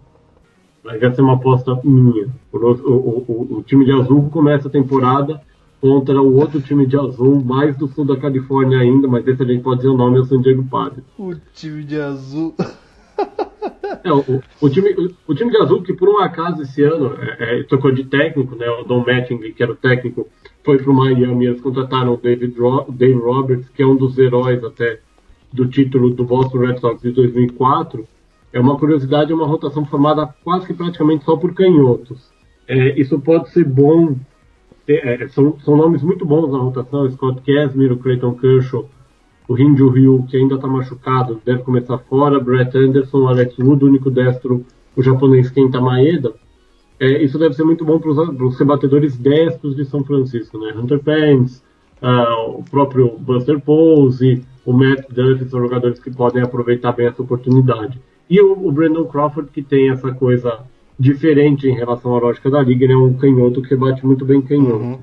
Vai 0.82 1.14
ser 1.14 1.22
uma 1.22 1.34
aposta 1.34 1.78
minha. 1.84 2.28
O, 2.52 2.56
o, 2.56 3.24
o, 3.28 3.58
o 3.58 3.62
time 3.62 3.84
de 3.84 3.92
azul 3.92 4.30
começa 4.30 4.68
a 4.68 4.70
temporada 4.70 5.40
contra 5.80 6.20
o 6.20 6.36
outro 6.36 6.60
time 6.60 6.86
de 6.86 6.96
azul, 6.96 7.42
mais 7.44 7.76
do 7.76 7.86
sul 7.88 8.04
da 8.04 8.16
Califórnia 8.16 8.78
ainda, 8.78 9.06
mas 9.06 9.26
esse 9.26 9.42
a 9.42 9.46
gente 9.46 9.62
pode 9.62 9.78
dizer 9.78 9.90
o 9.90 9.96
nome, 9.96 10.18
é 10.18 10.20
o 10.20 10.24
San 10.24 10.40
Diego 10.40 10.64
Padres. 10.64 11.04
O 11.18 11.34
time 11.54 11.84
de 11.84 12.00
azul. 12.00 12.54
É, 14.04 14.12
o, 14.12 14.40
o, 14.60 14.70
time, 14.70 14.90
o, 14.92 15.10
o, 15.26 15.34
time 15.34 15.50
de 15.50 15.56
azul, 15.56 15.82
que 15.82 15.92
por 15.92 16.08
um 16.08 16.18
acaso 16.18 16.62
esse 16.62 16.82
ano 16.82 17.14
é, 17.18 17.60
é, 17.60 17.62
tocou 17.64 17.90
de 17.90 18.04
técnico, 18.04 18.54
né, 18.54 18.68
o 18.68 18.84
Don 18.84 19.04
Mattingly, 19.04 19.52
que 19.52 19.62
era 19.62 19.72
o 19.72 19.76
técnico, 19.76 20.28
foi 20.62 20.78
para 20.78 20.90
o 20.90 20.94
Miami, 20.94 21.46
eles 21.46 21.60
contrataram 21.60 22.14
o 22.14 22.16
David 22.16 22.58
Ro 22.60 22.86
Dave 22.88 23.18
Roberts, 23.18 23.68
que 23.70 23.82
é 23.82 23.86
um 23.86 23.96
dos 23.96 24.16
heróis 24.18 24.62
até 24.62 25.00
do 25.52 25.66
título 25.66 26.10
do 26.10 26.24
Boston 26.24 26.58
Red 26.58 26.78
Sox 26.78 27.02
de 27.02 27.10
2004, 27.10 28.06
é 28.52 28.60
uma 28.60 28.78
curiosidade, 28.78 29.32
é 29.32 29.34
uma 29.34 29.46
rotação 29.46 29.84
formada 29.84 30.26
quase 30.42 30.66
que 30.66 30.74
praticamente 30.74 31.24
só 31.24 31.36
por 31.36 31.54
canhotos. 31.54 32.30
É, 32.66 32.98
isso 33.00 33.18
pode 33.20 33.50
ser 33.50 33.64
bom, 33.64 34.16
é, 34.86 35.28
são, 35.28 35.58
são 35.60 35.76
nomes 35.76 36.02
muito 36.02 36.24
bons 36.24 36.50
na 36.50 36.58
rotação, 36.58 37.10
Scott 37.10 37.42
Casimir, 37.42 37.92
o 37.92 37.98
Clayton 37.98 38.34
Kershaw, 38.34 38.88
o 39.48 39.54
Rinju 39.54 39.88
Ryu, 39.88 40.26
que 40.28 40.36
ainda 40.36 40.56
está 40.56 40.68
machucado, 40.68 41.40
deve 41.44 41.62
começar 41.62 41.96
fora, 41.98 42.38
Brett 42.38 42.76
Anderson, 42.76 43.26
Alex 43.26 43.58
Wood, 43.58 43.84
o 43.84 43.88
único 43.88 44.10
destro, 44.10 44.64
o 44.94 45.02
japonês 45.02 45.50
Kenta 45.50 45.80
Maeda. 45.80 46.34
É, 47.00 47.22
isso 47.22 47.38
deve 47.38 47.54
ser 47.54 47.64
muito 47.64 47.84
bom 47.84 47.98
para 47.98 48.10
os 48.10 48.58
rebatedores 48.58 49.16
destros 49.16 49.76
de 49.76 49.84
São 49.84 50.04
Francisco, 50.04 50.58
né? 50.58 50.74
Hunter 50.76 50.98
Pence, 50.98 51.62
uh, 52.02 52.58
o 52.58 52.64
próprio 52.68 53.16
Buster 53.18 53.60
Posey, 53.60 54.42
o 54.66 54.72
Matt 54.72 55.08
Duffy, 55.08 55.48
são 55.48 55.60
jogadores 55.60 56.00
que 56.00 56.10
podem 56.10 56.42
aproveitar 56.42 56.92
bem 56.92 57.06
essa 57.06 57.22
oportunidade. 57.22 58.00
E 58.28 58.40
o, 58.40 58.52
o 58.66 58.72
Brandon 58.72 59.04
Crawford, 59.06 59.50
que 59.50 59.62
tem 59.62 59.90
essa 59.90 60.12
coisa 60.12 60.60
diferente 60.98 61.66
em 61.66 61.74
relação 61.74 62.14
à 62.14 62.20
lógica 62.20 62.50
da 62.50 62.60
liga, 62.62 62.84
ele 62.84 62.92
é 62.92 62.96
um 62.96 63.14
canhoto 63.14 63.62
que 63.62 63.76
bate 63.76 64.04
muito 64.04 64.24
bem 64.24 64.42
canhoto. 64.42 64.84
Uhum. 64.84 64.98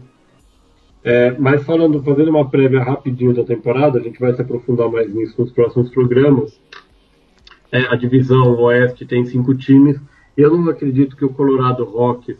É, 1.04 1.32
mas 1.38 1.64
falando, 1.64 2.02
fazendo 2.02 2.30
uma 2.30 2.50
prévia 2.50 2.84
rapidinho 2.84 3.34
da 3.34 3.44
temporada, 3.44 4.00
a 4.00 4.02
gente 4.02 4.20
vai 4.20 4.34
se 4.34 4.42
aprofundar 4.42 4.90
mais 4.90 5.14
nisso 5.14 5.40
nos 5.40 5.52
próximos 5.52 5.90
programas. 5.92 6.60
É, 7.72 7.80
a 7.88 7.96
divisão 7.96 8.60
Oeste 8.60 9.06
tem 9.06 9.24
cinco 9.26 9.54
times. 9.56 10.00
Eu 10.36 10.58
não 10.58 10.70
acredito 10.70 11.16
que 11.16 11.24
o 11.24 11.30
Colorado 11.30 11.86
Rockies 11.86 12.38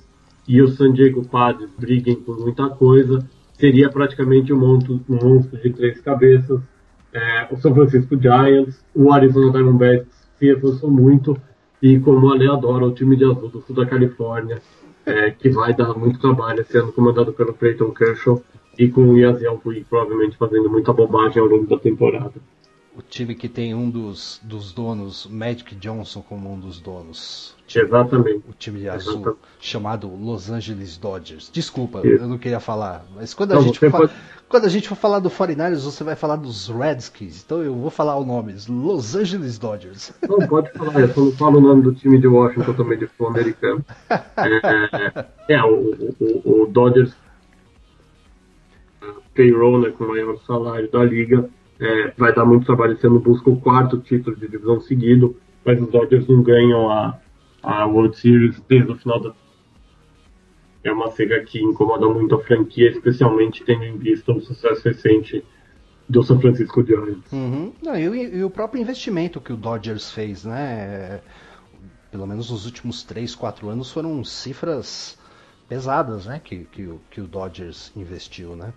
e 0.48 0.62
o 0.62 0.68
San 0.68 0.92
Diego 0.94 1.28
Padres 1.28 1.70
briguem 1.78 2.16
por 2.16 2.40
muita 2.40 2.70
coisa. 2.70 3.20
Seria 3.54 3.90
praticamente 3.90 4.52
um 4.52 4.58
monstro, 4.58 5.00
um 5.08 5.16
monstro 5.16 5.60
de 5.62 5.70
três 5.72 6.02
cabeças. 6.02 6.60
É, 7.14 7.48
o 7.52 7.58
São 7.58 7.74
Francisco 7.74 8.20
Giants, 8.20 8.84
o 8.94 9.14
Arizona 9.14 9.52
Diamondbacks 9.52 10.25
se 10.38 10.46
reforçou 10.46 10.90
muito 10.90 11.38
e 11.82 12.00
como 12.00 12.30
a 12.30 12.34
Ale 12.34 12.48
adora, 12.48 12.86
o 12.86 12.94
time 12.94 13.16
de 13.16 13.26
azul 13.26 13.50
do 13.50 13.62
sul 13.62 13.76
da 13.76 13.86
Califórnia, 13.86 14.62
é, 15.06 15.30
que 15.32 15.50
vai 15.50 15.74
dar 15.74 15.94
muito 15.94 16.20
trabalho, 16.20 16.66
sendo 16.66 16.92
comandado 16.92 17.32
pelo 17.34 17.54
Clayton 17.54 17.92
Kershaw 17.92 18.42
e 18.78 18.88
com 18.88 19.10
o 19.10 19.18
Yaziel 19.18 19.58
Puig 19.58 19.86
provavelmente 19.86 20.38
fazendo 20.38 20.70
muita 20.70 20.92
bobagem 20.92 21.42
ao 21.42 21.48
longo 21.48 21.68
da 21.68 21.78
temporada. 21.78 22.34
O 22.98 23.02
time 23.02 23.36
que 23.36 23.50
tem 23.50 23.76
um 23.76 23.90
dos, 23.90 24.40
dos 24.44 24.72
donos, 24.72 25.28
Magic 25.28 25.76
Johnson 25.76 26.22
como 26.22 26.52
um 26.52 26.60
dos 26.60 26.80
donos. 26.80 27.55
Exatamente. 27.80 28.44
O 28.50 28.54
time 28.54 28.80
de 28.80 28.90
azul, 28.90 29.14
Exatamente. 29.14 29.40
chamado 29.60 30.08
Los 30.16 30.50
Angeles 30.50 30.98
Dodgers. 30.98 31.50
Desculpa, 31.52 32.00
Isso. 32.00 32.24
eu 32.24 32.28
não 32.28 32.38
queria 32.38 32.60
falar, 32.60 33.06
mas 33.16 33.34
quando 33.34 33.52
a, 33.52 33.56
não, 33.56 33.62
gente 33.64 33.80
for 33.80 33.92
pode... 33.92 34.14
quando 34.48 34.66
a 34.66 34.70
gente 34.70 34.88
for 34.88 34.96
falar 34.96 35.20
do 35.20 35.30
49ers, 35.30 35.84
você 35.84 36.04
vai 36.04 36.16
falar 36.16 36.38
dos 36.38 36.70
Redskins, 36.70 37.44
então 37.44 37.62
eu 37.62 37.76
vou 37.76 37.90
falar 37.90 38.16
o 38.16 38.26
nome, 38.26 38.56
Los 38.70 39.16
Angeles 39.16 39.58
Dodgers. 39.58 40.14
Não, 40.28 40.48
pode 40.48 40.72
falar, 40.74 41.00
eu 41.00 41.10
só 41.10 41.22
não 41.22 41.32
falo 41.32 41.58
o 41.58 41.62
nome 41.62 41.82
do 41.82 41.94
time 41.94 42.18
de 42.18 42.28
Washington 42.28 42.74
também 42.74 42.98
de 42.98 43.08
futebol 43.08 43.30
americano. 43.30 43.86
é, 44.10 45.56
é 45.56 45.64
o, 45.64 46.14
o, 46.20 46.64
o 46.64 46.68
Dodgers 46.68 47.14
payroll, 49.36 49.82
né, 49.82 49.92
com 49.92 50.06
o 50.06 50.08
maior 50.08 50.38
salário 50.48 50.90
da 50.90 51.04
liga, 51.04 51.48
é, 51.80 52.14
vai 52.18 52.34
dar 52.34 52.46
muito 52.46 52.66
trabalho 52.66 52.98
ano, 53.04 53.20
busca 53.20 53.50
o 53.50 53.60
quarto 53.60 53.98
título 54.00 54.36
de 54.36 54.48
divisão 54.48 54.80
seguido, 54.80 55.36
mas 55.64 55.80
os 55.82 55.90
Dodgers 55.90 56.28
não 56.28 56.42
ganham 56.42 56.90
a, 56.90 57.20
a 57.66 57.86
World 57.86 58.18
Series 58.18 58.62
desde 58.68 58.92
o 58.92 58.96
final 58.96 59.20
da 59.20 59.34
é 60.84 60.92
uma 60.92 61.10
cega 61.10 61.44
que 61.44 61.60
incomoda 61.60 62.08
muito 62.08 62.36
a 62.36 62.44
franquia, 62.44 62.92
especialmente 62.92 63.64
tendo 63.64 63.84
em 63.84 63.98
vista 63.98 64.32
o 64.32 64.40
sucesso 64.40 64.88
recente 64.88 65.44
do 66.08 66.22
San 66.22 66.40
Francisco 66.40 66.86
Giants. 66.86 67.32
Uhum. 67.32 67.74
Não, 67.82 67.98
e, 67.98 68.38
e, 68.38 68.44
o 68.44 68.52
próprio 68.52 68.80
investimento 68.80 69.42
que 69.42 69.52
o 69.52 69.58
Dodgers 69.58 70.12
fez, 70.12 70.46
né? 70.46 71.22
Pelo 72.12 72.28
menos 72.28 72.52
nos 72.52 72.68
últimos 72.68 73.02
3, 73.04 73.34
4 73.34 73.68
anos 73.68 73.92
foram 73.92 74.24
cifras 74.24 75.18
pesadas, 75.68 76.28
né? 76.28 76.40
Que, 76.44 76.66
que, 76.66 76.88
que 77.10 77.20
o 77.20 77.26
Dodgers 77.26 77.92
investiu, 77.96 78.56
né? 78.56 78.72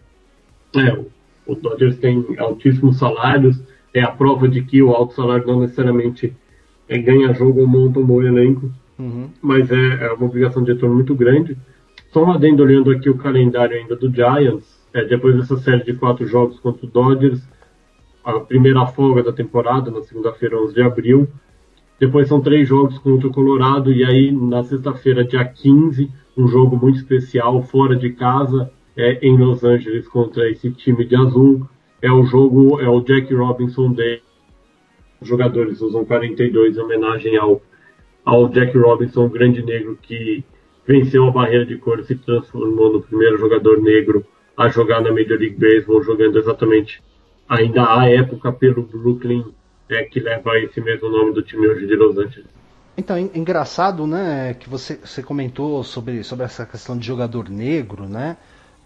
É, 0.74 1.04
o 1.46 1.54
Dodgers 1.54 1.98
tem 1.98 2.24
altíssimos 2.38 2.98
salários, 2.98 3.60
é 3.92 4.02
a 4.02 4.10
prova 4.10 4.48
de 4.48 4.62
que 4.62 4.82
o 4.82 4.94
alto 4.94 5.14
salário 5.14 5.46
não 5.46 5.60
necessariamente 5.60 6.34
é, 6.88 6.98
ganha 6.98 7.32
jogo 7.32 7.60
ou 7.60 7.66
monta 7.66 8.00
um 8.00 8.06
bom 8.06 8.22
elenco, 8.22 8.70
uhum. 8.98 9.28
mas 9.42 9.70
é, 9.70 10.06
é, 10.06 10.12
uma 10.12 10.26
obrigação 10.26 10.62
de 10.62 10.72
retorno 10.72 10.94
muito 10.94 11.14
grande. 11.14 11.56
Só 12.12 12.24
um 12.24 12.32
adendo 12.32 12.62
olhando 12.62 12.90
aqui 12.90 13.10
o 13.10 13.18
calendário 13.18 13.76
ainda 13.76 13.94
do 13.94 14.12
Giants, 14.12 14.78
é, 14.94 15.04
depois 15.04 15.36
dessa 15.36 15.56
série 15.58 15.84
de 15.84 15.94
quatro 15.94 16.26
jogos 16.26 16.58
contra 16.60 16.86
o 16.86 16.88
Dodgers, 16.88 17.46
a 18.24 18.40
primeira 18.40 18.86
folga 18.86 19.22
da 19.22 19.32
temporada, 19.32 19.90
na 19.90 20.02
segunda-feira, 20.02 20.60
11 20.60 20.74
de 20.74 20.82
abril. 20.82 21.28
Depois 21.98 22.28
são 22.28 22.40
três 22.40 22.68
jogos 22.68 22.98
contra 22.98 23.28
o 23.28 23.32
Colorado, 23.32 23.92
e 23.92 24.04
aí 24.04 24.30
na 24.30 24.62
sexta-feira, 24.62 25.24
dia 25.24 25.44
15, 25.44 26.10
um 26.36 26.46
jogo 26.46 26.76
muito 26.76 26.96
especial, 26.96 27.62
fora 27.62 27.96
de 27.96 28.10
casa, 28.10 28.70
é, 28.96 29.18
em 29.26 29.36
Los 29.36 29.64
Angeles 29.64 30.06
contra 30.08 30.48
esse 30.50 30.70
time 30.70 31.04
de 31.04 31.16
azul. 31.16 31.66
É 32.00 32.10
o 32.10 32.24
jogo, 32.24 32.80
é 32.80 32.88
o 32.88 33.00
Jack 33.00 33.34
Robinson 33.34 33.92
Day. 33.92 34.22
Os 35.20 35.28
jogadores 35.28 35.80
usam 35.80 36.04
42 36.04 36.76
em 36.76 36.80
homenagem 36.80 37.36
ao, 37.36 37.60
ao 38.24 38.48
Jack 38.48 38.76
Robinson, 38.76 39.28
grande 39.28 39.62
negro 39.62 39.98
que 40.00 40.44
venceu 40.86 41.26
a 41.26 41.30
barreira 41.30 41.66
de 41.66 41.76
cor 41.76 41.98
e 41.98 42.04
se 42.04 42.14
transformou 42.14 42.92
no 42.92 43.02
primeiro 43.02 43.36
jogador 43.36 43.80
negro 43.82 44.24
a 44.56 44.68
jogar 44.68 45.00
na 45.00 45.12
Major 45.12 45.38
League 45.38 45.56
Baseball, 45.56 46.02
jogando 46.02 46.38
exatamente 46.38 47.02
ainda 47.48 47.84
à 47.84 48.08
época 48.08 48.52
pelo 48.52 48.82
Brooklyn, 48.82 49.44
é, 49.88 50.02
que 50.04 50.20
leva 50.20 50.58
esse 50.58 50.80
mesmo 50.80 51.08
nome 51.08 51.32
do 51.32 51.42
time 51.42 51.66
hoje 51.66 51.86
de 51.86 51.94
Los 51.94 52.16
Angeles. 52.18 52.48
Então, 52.96 53.16
engraçado, 53.18 54.06
né, 54.06 54.54
que 54.54 54.68
você, 54.68 54.96
você 54.96 55.22
comentou 55.22 55.84
sobre, 55.84 56.24
sobre 56.24 56.44
essa 56.44 56.66
questão 56.66 56.98
de 56.98 57.06
jogador 57.06 57.48
negro, 57.48 58.08
né, 58.08 58.36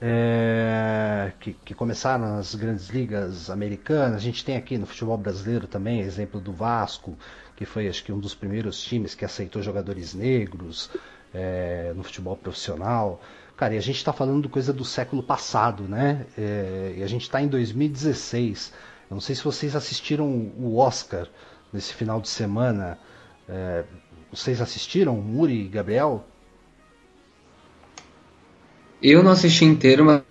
é, 0.05 1.33
que, 1.39 1.53
que, 1.65 1.75
começaram 1.75 2.35
nas 2.35 2.57
grandes 2.57 2.89
ligas 2.89 3.49
americanas. 3.49 4.17
A 4.17 4.19
gente 4.19 4.45
tem 4.45 4.57
aqui 4.57 4.77
no 4.77 4.85
futebol 4.85 5.17
brasileiro 5.17 5.69
também 5.69 6.01
exemplo 6.01 6.41
do 6.41 6.53
Vasco, 6.53 7.17
que 7.55 7.65
foi 7.65 7.87
acho 7.87 8.03
que 8.03 8.13
um 8.13 8.19
dos 8.19 8.35
primeiros 8.35 8.83
times 8.83 9.15
que 9.15 9.25
aceitou 9.25 9.63
jogadores 9.63 10.13
negros 10.13 10.91
é, 11.33 11.93
no 11.95 12.03
futebol 12.03 12.37
profissional. 12.37 13.23
Cara, 13.57 13.75
e 13.75 13.79
a 13.79 13.81
gente 13.81 13.99
está 13.99 14.13
falando 14.13 14.49
coisa 14.49 14.73
do 14.73 14.85
século 14.85 15.23
passado, 15.23 15.85
né? 15.85 16.27
É, 16.37 16.95
e 16.97 17.03
a 17.05 17.07
gente 17.07 17.23
está 17.23 17.41
em 17.41 17.47
2016. 17.47 18.73
Eu 19.09 19.15
não 19.15 19.21
sei 19.21 19.37
se 19.37 19.45
vocês 19.45 19.77
assistiram 19.77 20.27
o 20.27 20.79
Oscar 20.79 21.29
nesse 21.73 21.95
final 21.95 22.21
de 22.21 22.29
semana. 22.29 22.99
É, 23.49 23.85
vocês 24.33 24.61
assistiram, 24.61 25.15
Muri 25.15 25.67
e 25.67 25.69
Gabriel? 25.69 26.27
Eu 29.03 29.23
não 29.23 29.33
assisti 29.33 29.65
inteiro, 29.65 30.05
mas 30.05 30.23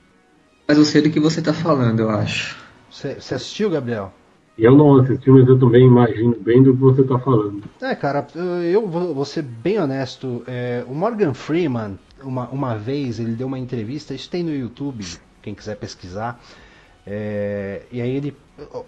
eu 0.69 0.85
sei 0.85 1.01
do 1.01 1.09
que 1.09 1.19
você 1.19 1.39
está 1.39 1.51
falando, 1.51 1.99
eu 1.99 2.09
acho. 2.09 2.57
Você 2.89 3.35
assistiu, 3.35 3.69
Gabriel? 3.69 4.13
Eu 4.57 4.75
não 4.75 4.99
assisti, 4.99 5.29
mas 5.29 5.47
eu 5.47 5.59
também 5.59 5.85
imagino 5.85 6.35
bem 6.39 6.63
do 6.63 6.73
que 6.73 6.79
você 6.79 7.01
está 7.01 7.19
falando. 7.19 7.63
É, 7.81 7.93
cara, 7.95 8.25
eu 8.71 8.87
vou 8.87 9.25
ser 9.25 9.41
bem 9.41 9.79
honesto. 9.79 10.43
É, 10.47 10.85
o 10.87 10.93
Morgan 10.93 11.33
Freeman, 11.33 11.99
uma, 12.23 12.47
uma 12.49 12.77
vez, 12.77 13.19
ele 13.19 13.33
deu 13.33 13.47
uma 13.47 13.59
entrevista, 13.59 14.13
isso 14.13 14.29
tem 14.29 14.43
no 14.43 14.53
YouTube, 14.53 15.05
quem 15.41 15.53
quiser 15.53 15.75
pesquisar. 15.75 16.41
É, 17.05 17.81
e 17.91 17.99
aí 17.99 18.15
ele, 18.15 18.37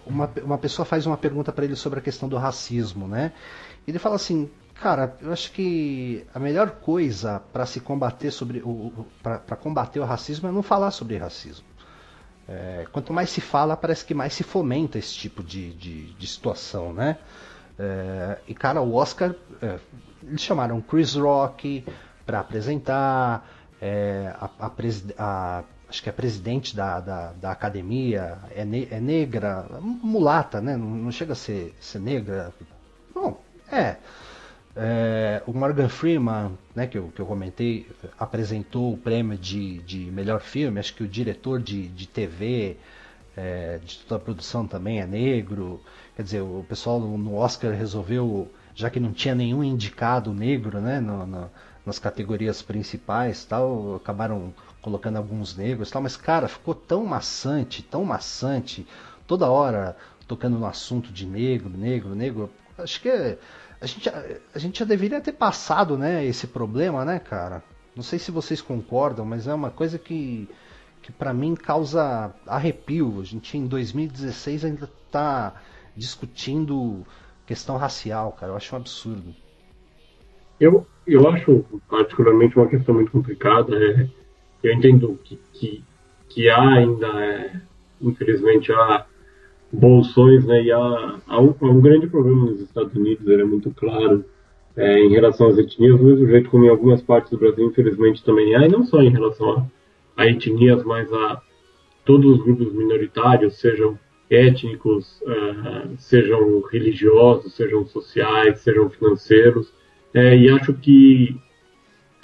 uma, 0.05 0.29
uma 0.43 0.57
pessoa 0.57 0.85
faz 0.85 1.05
uma 1.05 1.17
pergunta 1.17 1.51
para 1.51 1.65
ele 1.65 1.75
sobre 1.75 1.99
a 1.99 2.01
questão 2.01 2.29
do 2.29 2.37
racismo, 2.37 3.07
né? 3.07 3.33
Ele 3.85 3.99
fala 3.99 4.15
assim, 4.15 4.49
cara, 4.75 5.15
eu 5.21 5.31
acho 5.31 5.51
que 5.51 6.25
a 6.33 6.39
melhor 6.39 6.71
coisa 6.71 7.41
para 7.51 7.65
se 7.65 7.79
combater 7.79 8.31
sobre 8.31 8.59
o 8.59 9.05
para 9.21 9.55
combater 9.55 9.99
o 9.99 10.05
racismo 10.05 10.49
é 10.49 10.51
não 10.51 10.63
falar 10.63 10.91
sobre 10.91 11.17
racismo. 11.17 11.65
É, 12.47 12.85
quanto 12.91 13.13
mais 13.13 13.29
se 13.29 13.39
fala, 13.39 13.77
parece 13.77 14.03
que 14.03 14.13
mais 14.13 14.33
se 14.33 14.43
fomenta 14.43 14.97
esse 14.97 15.13
tipo 15.13 15.41
de, 15.41 15.73
de, 15.73 16.13
de 16.13 16.27
situação, 16.27 16.91
né? 16.91 17.17
É, 17.79 18.37
e 18.47 18.53
cara, 18.53 18.81
o 18.81 18.93
Oscar, 18.93 19.33
é, 19.61 19.79
eles 20.21 20.41
chamaram 20.41 20.81
Chris 20.81 21.15
Rock 21.15 21.85
para 22.25 22.39
apresentar, 22.39 23.47
é, 23.81 24.33
a, 24.39 24.49
a, 24.59 24.71
a, 25.17 25.63
acho 25.89 26.03
que 26.03 26.09
a 26.09 26.13
presidente 26.13 26.75
da, 26.75 26.99
da, 26.99 27.33
da 27.33 27.51
academia 27.51 28.37
é, 28.51 28.65
ne, 28.65 28.87
é, 28.91 28.99
negra, 28.99 29.65
mulata, 29.81 30.59
né? 30.59 30.75
Não, 30.75 30.87
não, 30.87 31.11
chega 31.11 31.33
a 31.33 31.35
ser, 31.35 31.75
ser 31.79 31.99
negra. 31.99 32.53
Bom, 33.13 33.41
é. 33.71 33.97
É, 34.75 35.43
o 35.45 35.53
Morgan 35.53 35.87
Freeman, 35.87 36.57
né, 36.75 36.87
que, 36.87 36.97
eu, 36.97 37.11
que 37.13 37.21
eu 37.21 37.25
comentei, 37.25 37.87
apresentou 38.17 38.93
o 38.93 38.97
prêmio 38.97 39.37
de, 39.37 39.79
de 39.79 39.99
melhor 40.11 40.41
filme. 40.41 40.79
Acho 40.79 40.95
que 40.95 41.03
o 41.03 41.07
diretor 41.07 41.61
de, 41.61 41.87
de 41.89 42.07
TV, 42.07 42.77
é, 43.37 43.79
de 43.83 43.99
toda 43.99 44.21
a 44.21 44.23
produção 44.23 44.67
também 44.67 44.99
é 44.99 45.05
negro. 45.05 45.79
Quer 46.15 46.23
dizer, 46.23 46.41
o 46.41 46.65
pessoal 46.67 46.99
no 46.99 47.35
Oscar 47.35 47.71
resolveu, 47.71 48.51
já 48.73 48.89
que 48.89 48.99
não 48.99 49.11
tinha 49.11 49.35
nenhum 49.35 49.63
indicado 49.63 50.33
negro 50.33 50.79
né, 50.81 50.99
no, 50.99 51.25
no, 51.25 51.51
nas 51.85 51.99
categorias 51.99 52.61
principais, 52.61 53.45
tal, 53.45 53.95
acabaram 53.95 54.53
colocando 54.81 55.17
alguns 55.17 55.55
negros, 55.55 55.91
tal. 55.91 56.01
Mas 56.01 56.17
cara, 56.17 56.47
ficou 56.47 56.73
tão 56.73 57.05
maçante, 57.05 57.83
tão 57.83 58.03
maçante, 58.03 58.87
toda 59.27 59.49
hora 59.49 59.95
tocando 60.27 60.57
no 60.57 60.65
assunto 60.65 61.11
de 61.11 61.25
negro, 61.27 61.69
negro, 61.69 62.15
negro. 62.15 62.49
Acho 62.77 63.01
que 63.01 63.09
é, 63.09 63.37
a 63.83 63.85
gente, 63.85 64.09
a 64.09 64.59
gente 64.59 64.79
já 64.79 64.85
deveria 64.85 65.19
ter 65.19 65.33
passado, 65.33 65.97
né, 65.97 66.25
esse 66.25 66.47
problema, 66.47 67.03
né, 67.03 67.19
cara? 67.19 67.61
Não 67.93 68.01
sei 68.01 68.17
se 68.17 68.31
vocês 68.31 68.61
concordam, 68.61 69.25
mas 69.25 69.45
é 69.45 69.53
uma 69.53 69.69
coisa 69.69 69.99
que, 69.99 70.47
que 71.01 71.11
para 71.11 71.33
mim 71.33 71.53
causa 71.53 72.33
arrepio. 72.47 73.19
A 73.19 73.25
gente 73.25 73.57
em 73.57 73.67
2016 73.67 74.63
ainda 74.63 74.89
tá 75.11 75.61
discutindo 75.97 77.05
questão 77.45 77.75
racial, 77.75 78.31
cara. 78.31 78.53
Eu 78.53 78.55
acho 78.55 78.73
um 78.73 78.79
absurdo. 78.79 79.35
Eu, 80.57 80.87
eu 81.05 81.27
acho 81.27 81.65
particularmente 81.89 82.55
uma 82.55 82.69
questão 82.69 82.95
muito 82.95 83.11
complicada. 83.11 83.75
É, 83.75 84.07
eu 84.63 84.73
entendo 84.73 85.19
que, 85.25 85.37
que, 85.51 85.83
que 86.29 86.49
há 86.49 86.69
ainda, 86.69 87.07
é, 87.21 87.61
infelizmente, 88.01 88.71
há 88.71 89.05
bolsões, 89.73 90.45
né, 90.45 90.63
e 90.63 90.71
há, 90.71 91.19
há, 91.27 91.41
um, 91.41 91.55
há 91.59 91.65
um 91.65 91.81
grande 91.81 92.05
problema 92.05 92.45
nos 92.45 92.61
Estados 92.61 92.93
Unidos, 92.93 93.27
ele 93.27 93.41
é 93.41 93.45
muito 93.45 93.71
claro, 93.71 94.23
é, 94.77 94.99
em 94.99 95.09
relação 95.09 95.47
às 95.47 95.57
etnias, 95.57 95.97
do 95.97 96.05
mesmo 96.05 96.27
jeito 96.27 96.49
como 96.49 96.65
em 96.65 96.69
algumas 96.69 97.01
partes 97.01 97.31
do 97.31 97.39
Brasil, 97.39 97.65
infelizmente, 97.65 98.23
também 98.23 98.55
há, 98.55 98.65
e 98.65 98.69
não 98.69 98.85
só 98.85 99.01
em 99.01 99.09
relação 99.09 99.67
a, 100.15 100.23
a 100.23 100.27
etnias, 100.27 100.83
mas 100.83 101.11
a 101.11 101.41
todos 102.05 102.37
os 102.37 102.43
grupos 102.43 102.71
minoritários, 102.73 103.59
sejam 103.59 103.97
étnicos, 104.29 105.21
uh, 105.21 105.95
sejam 105.97 106.61
religiosos, 106.71 107.55
sejam 107.55 107.85
sociais, 107.85 108.59
sejam 108.59 108.89
financeiros, 108.89 109.73
é, 110.13 110.37
e 110.37 110.49
acho 110.49 110.73
que, 110.73 111.35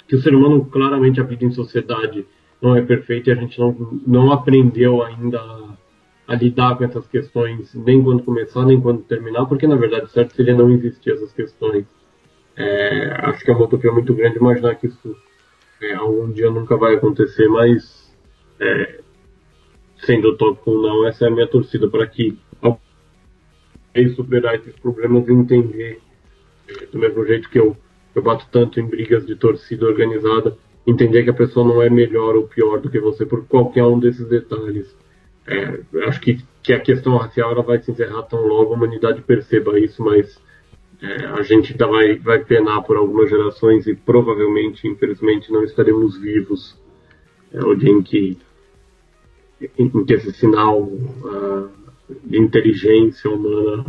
que 0.06 0.14
o 0.14 0.20
ser 0.20 0.34
humano, 0.34 0.64
claramente, 0.64 1.20
a 1.20 1.24
vida 1.24 1.44
em 1.44 1.50
sociedade 1.50 2.24
não 2.62 2.76
é 2.76 2.82
perfeita 2.82 3.30
e 3.30 3.32
a 3.32 3.36
gente 3.36 3.58
não, 3.58 4.00
não 4.06 4.32
aprendeu 4.32 5.02
ainda 5.02 5.69
a, 6.30 6.34
lidar 6.34 6.76
com 6.76 6.84
essas 6.84 7.06
questões, 7.06 7.74
nem 7.74 8.02
quando 8.02 8.22
começar, 8.22 8.64
nem 8.64 8.80
quando 8.80 9.02
terminar, 9.02 9.46
porque, 9.46 9.66
na 9.66 9.76
verdade, 9.76 10.10
certo 10.10 10.34
seria 10.34 10.54
não 10.54 10.70
existir 10.70 11.12
essas 11.12 11.32
questões. 11.32 11.84
É, 12.56 13.12
acho 13.28 13.44
que 13.44 13.50
é 13.50 13.54
uma 13.54 13.64
utopia 13.64 13.92
muito 13.92 14.14
grande 14.14 14.38
imaginar 14.38 14.74
que 14.74 14.86
isso 14.86 15.16
é, 15.82 15.94
algum 15.94 16.30
dia 16.30 16.50
nunca 16.50 16.76
vai 16.76 16.94
acontecer, 16.94 17.48
mas 17.48 18.14
é, 18.58 19.00
sendo 20.04 20.36
tópico 20.36 20.70
ou 20.70 20.82
não, 20.82 21.06
essa 21.06 21.24
é 21.24 21.28
a 21.28 21.30
minha 21.30 21.46
torcida 21.46 21.88
para 21.88 22.06
que 22.06 22.38
superar 24.14 24.54
esses 24.54 24.74
problemas 24.76 25.26
e 25.28 25.32
entender 25.32 26.00
do 26.92 26.98
mesmo 26.98 27.26
jeito 27.26 27.48
que 27.50 27.58
eu, 27.58 27.76
eu 28.14 28.22
bato 28.22 28.46
tanto 28.50 28.80
em 28.80 28.86
brigas 28.86 29.26
de 29.26 29.36
torcida 29.36 29.86
organizada, 29.86 30.56
entender 30.86 31.24
que 31.24 31.30
a 31.30 31.34
pessoa 31.34 31.66
não 31.66 31.82
é 31.82 31.90
melhor 31.90 32.36
ou 32.36 32.46
pior 32.46 32.80
do 32.80 32.90
que 32.90 33.00
você 33.00 33.26
por 33.26 33.44
qualquer 33.46 33.84
um 33.84 33.98
desses 33.98 34.28
detalhes. 34.28 34.94
É, 35.46 35.80
acho 36.06 36.20
que, 36.20 36.38
que 36.62 36.72
a 36.72 36.80
questão 36.80 37.16
racial 37.16 37.52
ela 37.52 37.62
vai 37.62 37.80
se 37.80 37.90
encerrar 37.90 38.22
tão 38.22 38.46
logo 38.46 38.72
a 38.72 38.76
humanidade 38.76 39.22
perceba 39.22 39.78
isso, 39.78 40.02
mas 40.02 40.40
é, 41.02 41.26
a 41.26 41.42
gente 41.42 41.72
ainda 41.72 41.86
vai, 41.86 42.18
vai 42.18 42.44
penar 42.44 42.82
por 42.82 42.96
algumas 42.96 43.30
gerações 43.30 43.86
e 43.86 43.94
provavelmente, 43.94 44.86
infelizmente, 44.86 45.52
não 45.52 45.64
estaremos 45.64 46.18
vivos 46.18 46.78
é, 47.52 47.64
o 47.64 47.74
dia 47.74 47.90
em 47.90 48.02
que, 48.02 48.38
em 49.78 50.04
que 50.04 50.12
esse 50.14 50.32
sinal 50.32 50.82
uh, 50.82 51.70
de 52.24 52.38
inteligência 52.38 53.30
humana 53.30 53.84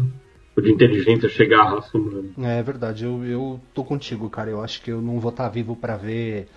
de 0.62 0.72
inteligência 0.72 1.30
chegar 1.30 1.62
à 1.62 1.70
raça 1.72 1.98
humana. 1.98 2.30
É 2.38 2.62
verdade, 2.62 3.06
eu, 3.06 3.24
eu 3.26 3.60
tô 3.74 3.84
contigo, 3.84 4.30
cara. 4.30 4.50
Eu 4.50 4.62
acho 4.62 4.82
que 4.82 4.92
eu 4.92 5.02
não 5.02 5.20
vou 5.20 5.32
estar 5.32 5.46
tá 5.46 5.50
vivo 5.50 5.76
para 5.76 5.98
ver 5.98 6.48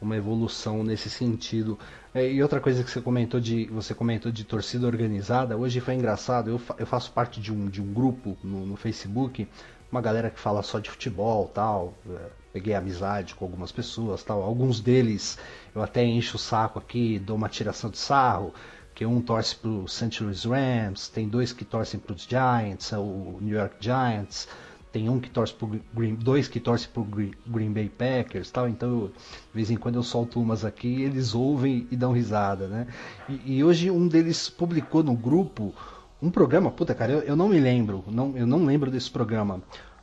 uma 0.00 0.16
evolução 0.16 0.82
nesse 0.82 1.08
sentido. 1.08 1.78
É, 2.16 2.32
e 2.32 2.42
outra 2.42 2.60
coisa 2.60 2.82
que 2.82 2.90
você 2.90 3.02
comentou 3.02 3.38
de 3.38 3.66
você 3.66 3.94
comentou 3.94 4.32
de 4.32 4.42
torcida 4.42 4.86
organizada, 4.86 5.54
hoje 5.54 5.80
foi 5.80 5.92
engraçado. 5.92 6.48
Eu, 6.48 6.60
eu 6.78 6.86
faço 6.86 7.12
parte 7.12 7.38
de 7.42 7.52
um, 7.52 7.68
de 7.68 7.82
um 7.82 7.92
grupo 7.92 8.38
no, 8.42 8.64
no 8.64 8.74
Facebook, 8.74 9.46
uma 9.92 10.00
galera 10.00 10.30
que 10.30 10.40
fala 10.40 10.62
só 10.62 10.78
de 10.78 10.88
futebol, 10.88 11.46
tal. 11.48 11.92
É, 12.08 12.30
peguei 12.54 12.74
amizade 12.74 13.34
com 13.34 13.44
algumas 13.44 13.70
pessoas, 13.70 14.22
tal. 14.22 14.42
Alguns 14.42 14.80
deles 14.80 15.38
eu 15.74 15.82
até 15.82 16.02
encho 16.06 16.36
o 16.36 16.40
saco 16.40 16.78
aqui, 16.78 17.18
dou 17.18 17.36
uma 17.36 17.50
tiração 17.50 17.90
de 17.90 17.98
sarro 17.98 18.54
que 18.94 19.04
um 19.04 19.20
torce 19.20 19.54
para 19.54 19.68
o 19.68 19.86
St. 19.86 20.22
Louis 20.24 20.42
Rams, 20.44 21.10
tem 21.10 21.28
dois 21.28 21.52
que 21.52 21.66
torcem 21.66 22.00
para 22.00 22.14
os 22.14 22.22
Giants, 22.22 22.94
é 22.94 22.98
o 22.98 23.36
New 23.42 23.58
York 23.58 23.76
Giants, 23.78 24.48
tem 24.92 25.08
um 25.08 25.20
que 25.20 25.28
torce 25.28 25.52
pro 25.52 25.80
Green, 25.94 26.14
dois 26.14 26.48
que 26.48 26.58
torcem 26.58 26.88
para 26.92 27.02
o 27.02 27.06
Green 27.46 27.72
Bay 27.72 27.88
Packers, 27.88 28.50
tal. 28.50 28.68
Então, 28.68 28.88
eu, 28.88 29.06
de 29.08 29.12
vez 29.54 29.70
em 29.70 29.76
quando 29.76 29.96
eu 29.96 30.02
solto 30.02 30.40
umas 30.40 30.64
aqui, 30.64 31.02
eles 31.02 31.34
ouvem 31.34 31.86
e 31.90 31.96
dão 31.96 32.12
risada, 32.12 32.66
né? 32.66 32.86
E, 33.28 33.56
e 33.56 33.64
hoje 33.64 33.90
um 33.90 34.08
deles 34.08 34.48
publicou 34.48 35.02
no 35.02 35.14
grupo 35.14 35.74
um 36.20 36.30
programa, 36.30 36.70
puta 36.70 36.94
cara, 36.94 37.12
eu, 37.12 37.20
eu 37.20 37.36
não 37.36 37.48
me 37.48 37.60
lembro, 37.60 38.02
não, 38.08 38.34
eu 38.36 38.46
não 38.46 38.64
lembro 38.64 38.90
desse 38.90 39.10
programa. 39.10 39.60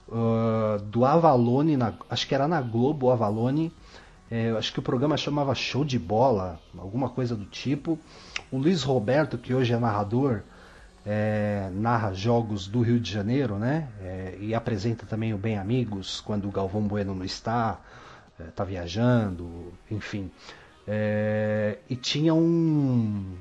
Uh, 0.08 0.80
do 0.84 1.06
Avalone, 1.06 1.76
na, 1.76 1.94
acho 2.10 2.28
que 2.28 2.36
era 2.36 2.48
na 2.48 2.62
Globo, 2.62 3.10
Avalone, 3.10 3.74
é, 4.30 4.50
acho 4.52 4.74
que 4.74 4.80
o 4.80 4.82
programa 4.82 5.16
chamava 5.18 5.54
Show 5.54 5.86
de 5.86 6.00
Bola, 6.00 6.60
alguma 6.78 7.10
coisa 7.10 7.36
do 7.36 7.46
tipo. 7.46 8.00
O 8.52 8.58
Luiz 8.58 8.84
Roberto, 8.84 9.38
que 9.38 9.54
hoje 9.54 9.74
é 9.74 9.78
narrador, 9.78 10.42
é, 11.06 11.70
narra 11.74 12.14
jogos 12.14 12.68
do 12.68 12.82
Rio 12.82 13.00
de 13.00 13.12
Janeiro, 13.12 13.58
né? 13.58 13.90
É, 14.02 14.38
e 14.40 14.56
apresenta 14.56 15.06
também 15.06 15.34
o 15.34 15.38
Bem 15.38 15.58
Amigos 15.58 16.22
quando 16.22 16.48
o 16.48 16.52
Galvão 16.52 16.88
Bueno 16.88 17.14
não 17.14 17.26
está, 17.26 17.80
está 18.50 18.64
é, 18.64 18.68
viajando, 18.68 19.74
enfim. 19.92 20.32
É, 20.88 21.78
e 21.90 21.96
tinha 21.96 22.34
um, 22.34 23.38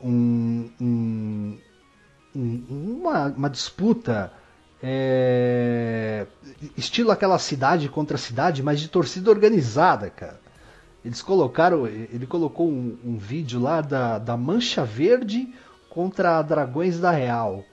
um, 0.00 0.70
um 0.80 1.58
uma, 2.34 3.28
uma 3.28 3.48
disputa 3.48 4.32
é, 4.82 6.26
estilo 6.76 7.10
aquela 7.10 7.38
cidade 7.38 7.88
contra 7.88 8.18
cidade, 8.18 8.62
mas 8.62 8.80
de 8.80 8.88
torcida 8.88 9.30
organizada, 9.30 10.10
cara. 10.10 10.40
Eles 11.04 11.20
colocaram, 11.20 11.86
ele 11.86 12.26
colocou 12.26 12.68
um, 12.68 12.98
um 13.04 13.16
vídeo 13.18 13.60
lá 13.60 13.82
da, 13.82 14.18
da 14.18 14.36
Mancha 14.36 14.84
Verde 14.84 15.52
contra 15.94 16.42
Dragões 16.42 16.98
da 16.98 17.12
Real. 17.12 17.64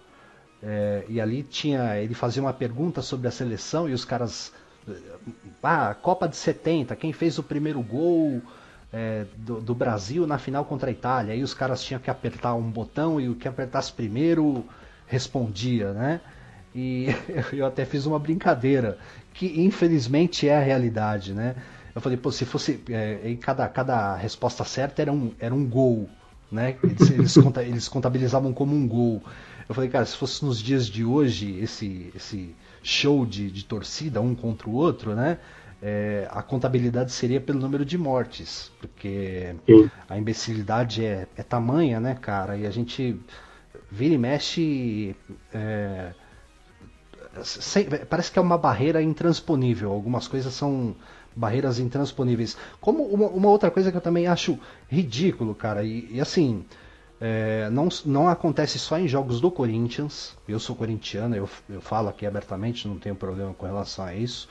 É, 0.64 1.04
e 1.10 1.20
ali 1.20 1.42
tinha, 1.42 1.98
ele 1.98 2.14
fazia 2.14 2.42
uma 2.42 2.54
pergunta 2.54 3.02
sobre 3.02 3.28
a 3.28 3.32
seleção 3.32 3.90
e 3.90 3.94
os 3.94 4.06
caras, 4.06 4.54
ah, 5.62 5.96
Copa 5.96 6.28
de 6.28 6.36
70, 6.36 6.96
quem 6.96 7.12
fez 7.12 7.40
o 7.40 7.44
primeiro 7.44 7.82
gol 7.82 8.40
é, 8.94 9.26
do, 9.36 9.60
do, 9.60 9.74
Brasil 9.74 10.28
na 10.28 10.38
final 10.38 10.64
contra 10.64 10.90
a 10.90 10.92
Itália? 10.92 11.34
Aí 11.34 11.42
os 11.42 11.56
caras 11.56 11.84
tinham 11.84 12.00
que 12.00 12.12
apertar 12.12 12.54
um 12.54 12.70
botão 12.70 13.20
e 13.20 13.28
o 13.28 13.34
que 13.34 13.48
apertasse 13.48 13.92
primeiro 13.92 14.64
respondia, 15.08 15.92
né? 15.92 16.22
E 16.76 17.08
eu 17.52 17.66
até 17.66 17.84
fiz 17.84 18.06
uma 18.06 18.20
brincadeira, 18.20 19.00
que 19.34 19.62
infelizmente 19.62 20.48
é 20.48 20.56
a 20.56 20.62
realidade, 20.62 21.34
né? 21.34 21.56
Eu 21.94 22.00
falei, 22.00 22.18
pô, 22.18 22.32
se 22.32 22.46
fosse. 22.46 22.82
É, 22.90 23.36
cada, 23.42 23.68
cada 23.68 24.16
resposta 24.16 24.64
certa 24.64 25.02
era 25.02 25.12
um, 25.12 25.34
era 25.40 25.54
um 25.54 25.68
gol, 25.68 26.08
né? 26.52 26.76
Eles, 26.84 27.10
eles, 27.10 27.38
conta, 27.38 27.64
eles 27.64 27.88
contabilizavam 27.88 28.54
como 28.54 28.76
um 28.76 28.88
gol. 28.88 29.24
Eu 29.70 29.74
falei, 29.74 29.90
cara, 29.90 30.06
se 30.06 30.18
fosse 30.18 30.44
nos 30.44 30.60
dias 30.60 30.86
de 30.88 31.06
hoje 31.06 31.58
esse, 31.60 32.12
esse 32.16 32.56
show 32.84 33.26
de, 33.26 33.50
de 33.50 33.64
torcida 33.64 34.20
um 34.20 34.36
contra 34.36 34.70
o 34.70 34.74
outro, 34.74 35.16
né? 35.16 35.38
É, 35.82 36.28
a 36.30 36.44
contabilidade 36.44 37.12
seria 37.12 37.42
pelo 37.42 37.60
número 37.60 37.84
de 37.84 37.98
mortes, 37.98 38.72
porque 38.80 39.56
a 40.08 40.16
imbecilidade 40.16 41.04
é, 41.04 41.28
é 41.36 41.42
tamanha, 41.42 42.00
né, 42.00 42.14
cara? 42.14 42.56
E 42.56 42.68
a 42.68 42.70
gente 42.70 43.20
vira 43.90 44.14
e 44.14 44.18
mexe. 44.18 45.16
É, 45.54 46.14
sem, 47.44 47.88
parece 48.10 48.32
que 48.32 48.38
é 48.38 48.42
uma 48.42 48.58
barreira 48.58 49.02
intransponível. 49.02 49.92
Algumas 49.92 50.28
coisas 50.28 50.54
são 50.54 50.96
barreiras 51.36 51.80
intransponíveis. 51.80 52.58
Como 52.80 53.04
uma, 53.04 53.28
uma 53.28 53.50
outra 53.50 53.72
coisa 53.72 53.92
que 53.92 53.98
eu 53.98 54.02
também 54.02 54.28
acho 54.28 54.60
ridículo, 54.90 55.56
cara, 55.56 55.84
e, 55.84 56.08
e 56.12 56.22
assim. 56.22 56.66
É, 57.24 57.70
não, 57.70 57.88
não 58.04 58.28
acontece 58.28 58.80
só 58.80 58.98
em 58.98 59.08
jogos 59.08 59.40
do 59.40 59.52
Corinthians. 59.52 60.36
Eu 60.48 60.60
sou 60.60 60.76
corintiano, 60.76 61.36
eu, 61.36 61.48
eu 61.70 61.80
falo 61.80 62.10
aqui 62.10 62.26
abertamente, 62.26 62.88
não 62.88 62.98
tenho 62.98 63.14
problema 63.14 63.54
com 63.54 63.64
relação 63.64 64.04
a 64.04 64.16
isso. 64.16 64.50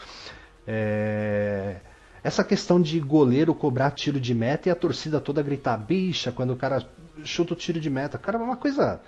É, 0.64 1.80
essa 2.22 2.44
questão 2.44 2.80
de 2.80 3.00
goleiro 3.00 3.52
cobrar 3.56 3.90
tiro 3.90 4.20
de 4.20 4.32
meta 4.32 4.68
e 4.68 4.70
a 4.70 4.76
torcida 4.76 5.20
toda 5.20 5.42
gritar 5.42 5.76
bicha 5.78 6.30
quando 6.30 6.52
o 6.52 6.56
cara 6.56 6.86
chuta 7.24 7.54
o 7.54 7.56
tiro 7.56 7.80
de 7.80 7.90
meta. 7.90 8.16
Cara, 8.16 8.38
é 8.38 8.40
uma 8.40 8.56
coisa 8.56 9.00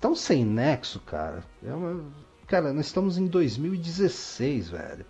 tão 0.00 0.16
sem 0.16 0.44
nexo, 0.44 0.98
cara. 1.06 1.44
É 1.64 1.72
uma, 1.72 2.02
Cara, 2.52 2.70
nós 2.70 2.84
estamos 2.84 3.16
em 3.16 3.26
2016, 3.26 4.68
velho. 4.68 5.06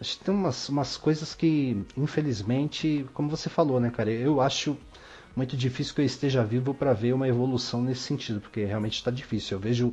Acho 0.00 0.18
que 0.18 0.24
tem 0.24 0.34
umas, 0.34 0.68
umas 0.70 0.96
coisas 0.96 1.34
que, 1.34 1.84
infelizmente, 1.94 3.04
como 3.12 3.28
você 3.28 3.50
falou, 3.50 3.78
né, 3.78 3.90
cara? 3.90 4.10
Eu 4.10 4.40
acho 4.40 4.74
muito 5.36 5.56
difícil 5.56 5.94
que 5.94 6.00
eu 6.00 6.04
esteja 6.06 6.42
vivo 6.42 6.72
para 6.72 6.94
ver 6.94 7.12
uma 7.12 7.28
evolução 7.28 7.82
nesse 7.82 8.00
sentido, 8.02 8.40
porque 8.40 8.64
realmente 8.64 8.94
está 8.94 9.10
difícil. 9.10 9.58
Eu 9.58 9.60
vejo, 9.60 9.92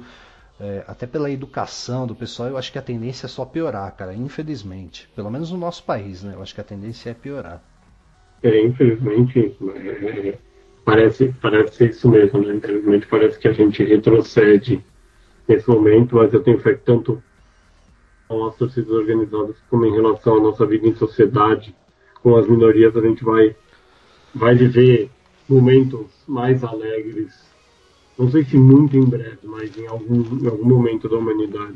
é, 0.61 0.85
até 0.87 1.05
pela 1.05 1.29
educação 1.29 2.07
do 2.07 2.15
pessoal, 2.15 2.47
eu 2.47 2.57
acho 2.57 2.71
que 2.71 2.79
a 2.79 2.81
tendência 2.81 3.25
é 3.25 3.29
só 3.29 3.43
piorar, 3.43 3.93
cara, 3.97 4.13
infelizmente. 4.13 5.09
Pelo 5.13 5.29
menos 5.29 5.51
no 5.51 5.57
nosso 5.57 5.83
país, 5.83 6.23
né? 6.23 6.35
Eu 6.35 6.41
acho 6.41 6.55
que 6.55 6.61
a 6.61 6.63
tendência 6.63 7.09
é 7.09 7.13
piorar. 7.13 7.61
É, 8.43 8.61
infelizmente, 8.61 9.57
é, 9.75 10.37
parece, 10.85 11.33
parece 11.41 11.75
ser 11.75 11.89
isso 11.89 12.09
mesmo, 12.09 12.41
né? 12.43 12.55
Infelizmente 12.55 13.07
parece 13.07 13.37
que 13.37 13.49
a 13.49 13.53
gente 13.53 13.83
retrocede 13.83 14.81
nesse 15.47 15.67
momento, 15.67 16.15
mas 16.15 16.33
eu 16.33 16.41
tenho 16.41 16.57
que 16.61 16.75
tanto 16.77 17.21
às 18.29 18.55
torcidas 18.55 18.91
organizadas 18.91 19.55
como 19.69 19.85
em 19.85 19.91
relação 19.91 20.37
à 20.37 20.41
nossa 20.41 20.65
vida 20.65 20.87
em 20.87 20.95
sociedade 20.95 21.75
com 22.21 22.35
as 22.35 22.47
minorias, 22.47 22.95
a 22.95 23.01
gente 23.01 23.23
vai, 23.23 23.55
vai 24.33 24.55
viver 24.55 25.09
momentos 25.47 26.07
mais 26.27 26.63
alegres. 26.63 27.33
Não 28.17 28.29
sei 28.29 28.43
se 28.43 28.57
muito 28.57 28.97
em 28.97 29.05
breve, 29.05 29.39
mas 29.43 29.77
em 29.77 29.87
algum, 29.87 30.43
em 30.43 30.47
algum 30.47 30.65
momento 30.65 31.07
da 31.07 31.17
humanidade. 31.17 31.75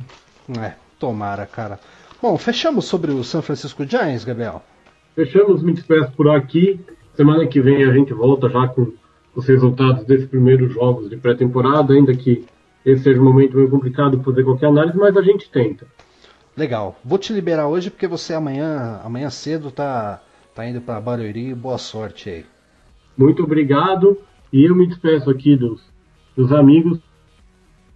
É, 0.60 0.74
tomara, 1.00 1.46
cara. 1.46 1.80
Bom, 2.22 2.38
fechamos 2.38 2.86
sobre 2.86 3.12
o 3.12 3.24
San 3.24 3.42
Francisco 3.42 3.86
Giants, 3.86 4.24
Gabriel? 4.24 4.62
Fechamos, 5.16 5.64
me 5.64 5.74
despeço 5.74 6.12
por 6.14 6.30
aqui. 6.30 6.80
Semana 7.16 7.46
que 7.48 7.62
vem 7.62 7.84
a 7.84 7.94
gente 7.94 8.14
volta 8.14 8.50
já 8.50 8.68
com 8.68 8.92
os 9.36 9.46
resultados 9.46 10.06
desses 10.06 10.28
primeiros 10.28 10.74
jogos 10.74 11.10
de 11.10 11.18
pré-temporada, 11.18 11.94
ainda 11.94 12.16
que 12.16 12.46
esse 12.86 13.04
seja 13.04 13.22
um 13.22 13.26
momento 13.26 13.56
meio 13.56 13.70
complicado 13.70 14.22
fazer 14.24 14.44
qualquer 14.44 14.68
análise, 14.68 14.98
mas 14.98 15.16
a 15.16 15.22
gente 15.22 15.50
tenta. 15.50 15.86
Legal. 16.56 17.00
Vou 17.04 17.18
te 17.18 17.32
liberar 17.32 17.68
hoje 17.68 17.90
porque 17.90 18.08
você 18.08 18.34
amanhã, 18.34 19.00
amanhã 19.04 19.30
cedo 19.30 19.72
tá, 19.72 20.22
tá 20.54 20.68
indo 20.68 20.82
para 20.82 21.00
Barueri. 21.00 21.54
Boa 21.56 21.78
sorte 21.78 22.30
aí. 22.30 22.46
Muito 23.18 23.44
obrigado. 23.44 24.18
E 24.52 24.66
eu 24.66 24.76
me 24.76 24.86
despeço 24.88 25.30
aqui 25.30 25.56
dos, 25.56 25.82
dos 26.36 26.52
amigos. 26.52 27.00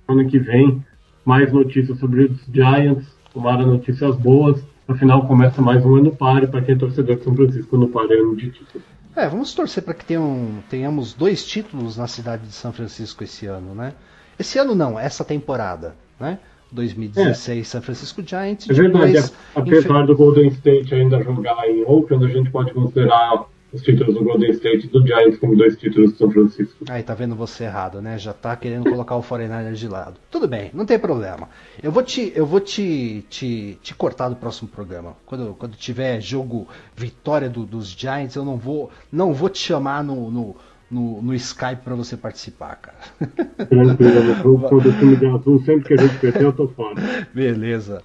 Ano 0.08 0.28
que 0.28 0.39
vem, 0.39 0.86
mais 1.26 1.51
notícias 1.51 1.99
sobre 1.99 2.26
os 2.26 2.45
Giants. 2.53 3.06
Tomara 3.34 3.66
notícias 3.66 4.16
boas. 4.16 4.64
Afinal, 4.88 5.28
começa 5.28 5.62
mais 5.62 5.84
um 5.84 5.95
ano 5.95 6.16
páreo 6.16 6.47
para 6.47 6.62
quem 6.62 6.76
é 6.76 6.78
torcedor 6.78 7.18
de 7.18 7.24
São 7.24 7.36
Francisco 7.36 7.76
no 7.76 7.89
páreo 7.89 8.24
ano 8.24 8.36
de 8.36 8.51
título. 8.51 8.84
É, 9.16 9.28
vamos 9.28 9.53
torcer 9.53 9.84
para 9.84 9.93
que 9.93 10.06
tenham, 10.06 10.64
tenhamos 10.70 11.14
dois 11.14 11.45
títulos 11.45 11.97
na 11.97 12.06
cidade 12.06 12.43
de 12.47 12.53
São 12.53 12.72
Francisco 12.72 13.24
esse 13.24 13.45
ano, 13.47 13.74
né? 13.74 13.93
Esse 14.38 14.60
ano 14.60 14.76
não, 14.76 14.99
essa 14.99 15.24
temporada, 15.24 15.95
né? 16.20 16.38
2016 16.76 17.59
é. 17.59 17.63
São 17.63 17.82
Francisco 17.82 18.21
Giants. 18.26 18.69
É 18.69 18.73
verdade, 18.73 19.32
apesar 19.55 20.05
do 20.05 20.15
Golden 20.15 20.47
State 20.49 20.93
ainda 20.93 21.21
jogar 21.23 21.67
em 21.67 21.84
Oakland, 21.84 22.26
a 22.26 22.30
gente 22.30 22.51
pode 22.51 22.73
considerar 22.73 23.45
os 23.76 23.82
títulos 23.82 24.15
do 24.15 24.23
Golden 24.23 24.51
State 24.51 24.86
e 24.86 24.89
do 24.89 25.05
Giants 25.05 25.38
como 25.38 25.55
dois 25.55 25.78
títulos 25.78 26.13
do 26.13 26.17
São 26.17 26.32
Francisco. 26.32 26.86
Aí 26.89 27.03
tá 27.03 27.13
vendo 27.13 27.36
você 27.36 27.65
errado, 27.65 28.01
né? 28.01 28.17
Já 28.17 28.34
tá 28.34 28.55
querendo 28.55 28.89
colocar 28.89 29.15
o 29.15 29.23
49ers 29.23 29.76
de 29.76 29.88
lado. 29.88 30.15
Tudo 30.32 30.47
bem, 30.47 30.71
não 30.73 30.86
tem 30.86 30.97
problema. 30.97 31.49
Eu 31.84 31.91
vou 31.91 32.01
te, 32.01 32.32
eu 32.36 32.45
vou 32.45 32.59
te, 32.59 33.26
te, 33.30 33.78
te 33.82 33.93
cortar 33.93 34.30
do 34.30 34.36
próximo 34.36 34.69
programa. 34.69 35.15
Quando, 35.26 35.55
quando 35.59 35.76
tiver 35.76 36.21
jogo 36.21 36.67
vitória 36.95 37.49
do, 37.49 37.65
dos 37.65 37.89
Giants, 37.89 38.36
eu 38.36 38.45
não 38.45 38.57
vou, 38.57 38.89
não 39.11 39.34
vou 39.34 39.49
te 39.49 39.59
chamar 39.59 40.03
no, 40.03 40.32
no 40.32 40.55
no, 40.95 41.21
no 41.21 41.33
Skype 41.35 41.81
para 41.83 41.93
você 41.93 42.15
participar, 42.15 42.77
cara. 42.77 42.97
Tranquilo, 43.67 44.69
quando 44.69 44.87
o 44.87 44.93
time 44.93 45.17
de 45.17 45.25
azul, 45.25 45.61
sempre 45.65 45.83
que 45.83 45.93
a 45.93 45.97
gente 45.97 46.17
perder, 46.19 46.43
eu 46.43 46.53
tô 46.53 46.69
fora. 46.69 46.95
Beleza. 47.33 48.01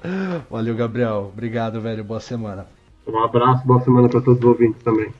Valeu, 0.50 0.74
Gabriel. 0.74 1.30
Obrigado, 1.32 1.80
velho. 1.80 2.02
Boa 2.02 2.18
semana. 2.18 2.66
Um 3.06 3.16
abraço, 3.22 3.64
boa 3.64 3.80
semana 3.82 4.08
para 4.08 4.20
todos 4.20 4.40
os 4.40 4.44
ouvintes 4.44 4.82
também. 4.82 5.12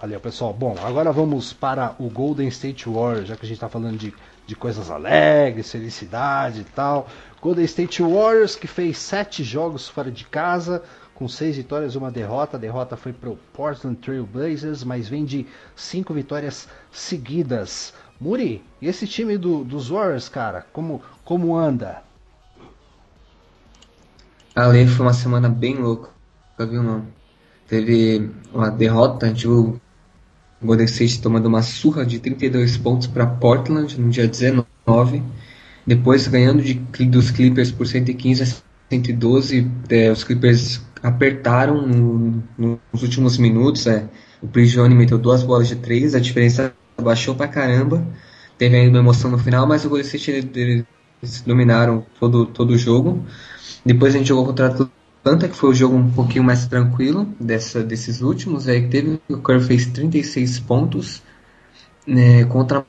Valeu, 0.00 0.20
pessoal. 0.20 0.52
Bom, 0.52 0.76
agora 0.80 1.10
vamos 1.10 1.52
para 1.52 1.96
o 1.98 2.08
Golden 2.08 2.46
State 2.46 2.88
Warriors, 2.88 3.26
já 3.26 3.34
que 3.34 3.44
a 3.44 3.48
gente 3.48 3.56
está 3.56 3.68
falando 3.68 3.98
de, 3.98 4.14
de 4.46 4.54
coisas 4.54 4.88
alegres, 4.88 5.72
felicidade 5.72 6.60
e 6.60 6.64
tal. 6.64 7.08
Golden 7.42 7.64
State 7.64 8.00
Warriors, 8.00 8.54
que 8.54 8.68
fez 8.68 8.96
sete 8.96 9.42
jogos 9.42 9.88
fora 9.88 10.10
de 10.10 10.24
casa, 10.24 10.84
com 11.18 11.26
seis 11.26 11.56
vitórias 11.56 11.96
uma 11.96 12.12
derrota. 12.12 12.56
A 12.56 12.60
derrota 12.60 12.96
foi 12.96 13.12
para 13.12 13.28
o 13.28 13.36
Portland 13.52 13.96
Trail 13.96 14.24
Blazers, 14.24 14.84
mas 14.84 15.08
vem 15.08 15.24
de 15.24 15.44
cinco 15.74 16.14
vitórias 16.14 16.68
seguidas. 16.92 17.92
Muri, 18.20 18.62
e 18.80 18.86
esse 18.86 19.04
time 19.04 19.36
do, 19.36 19.64
dos 19.64 19.88
Warriors, 19.88 20.28
cara, 20.28 20.64
como, 20.72 21.02
como 21.24 21.56
anda? 21.56 22.04
Ali 24.54 24.86
foi 24.86 25.06
uma 25.06 25.12
semana 25.12 25.48
bem 25.48 25.74
louca, 25.74 26.10
viu, 26.56 26.84
não? 26.84 27.04
Teve 27.66 28.30
uma 28.54 28.70
derrota, 28.70 29.26
a 29.26 29.28
gente 29.28 29.46
viu 29.46 29.80
o 30.62 30.66
Golden 30.66 30.86
State 30.86 31.20
tomando 31.20 31.46
uma 31.46 31.62
surra 31.62 32.06
de 32.06 32.20
32 32.20 32.76
pontos 32.76 33.08
para 33.08 33.26
Portland 33.26 34.00
no 34.00 34.08
dia 34.08 34.28
19. 34.28 35.22
Depois 35.84 36.28
ganhando 36.28 36.62
de, 36.62 36.74
dos 36.74 37.32
Clippers 37.32 37.72
por 37.72 37.88
115 37.88 38.42
a 38.42 38.46
112. 38.90 39.70
É, 39.88 40.10
os 40.10 40.24
Clippers 40.24 40.80
apertaram 41.02 41.86
no, 41.86 42.42
nos 42.92 43.02
últimos 43.02 43.38
minutos. 43.38 43.86
É, 43.86 44.08
o 44.42 44.46
Prigione 44.46 44.94
meteu 44.94 45.18
duas 45.18 45.42
bolas 45.42 45.68
de 45.68 45.76
três, 45.76 46.14
a 46.14 46.20
diferença 46.20 46.72
baixou 47.00 47.34
pra 47.34 47.48
caramba. 47.48 48.06
Teve 48.56 48.76
ainda 48.76 48.98
uma 48.98 48.98
emoção 48.98 49.30
no 49.30 49.38
final, 49.38 49.66
mas 49.66 49.84
o 49.84 49.88
Golden 49.88 50.06
State 50.06 50.50
eles 50.54 50.84
dominaram 51.46 52.04
todo, 52.18 52.46
todo 52.46 52.70
o 52.70 52.78
jogo. 52.78 53.24
Depois 53.84 54.14
a 54.14 54.18
gente 54.18 54.28
jogou 54.28 54.46
contra 54.46 54.66
Atlanta, 54.66 55.48
que 55.48 55.56
foi 55.56 55.70
o 55.70 55.74
jogo 55.74 55.96
um 55.96 56.10
pouquinho 56.10 56.44
mais 56.44 56.66
tranquilo 56.66 57.28
dessa, 57.38 57.82
desses 57.82 58.20
últimos. 58.20 58.68
Aí 58.68 58.88
teve 58.88 59.20
o 59.28 59.38
Curry 59.38 59.60
fez 59.60 59.86
36 59.86 60.60
pontos 60.60 61.22
né, 62.06 62.44
contra 62.44 62.84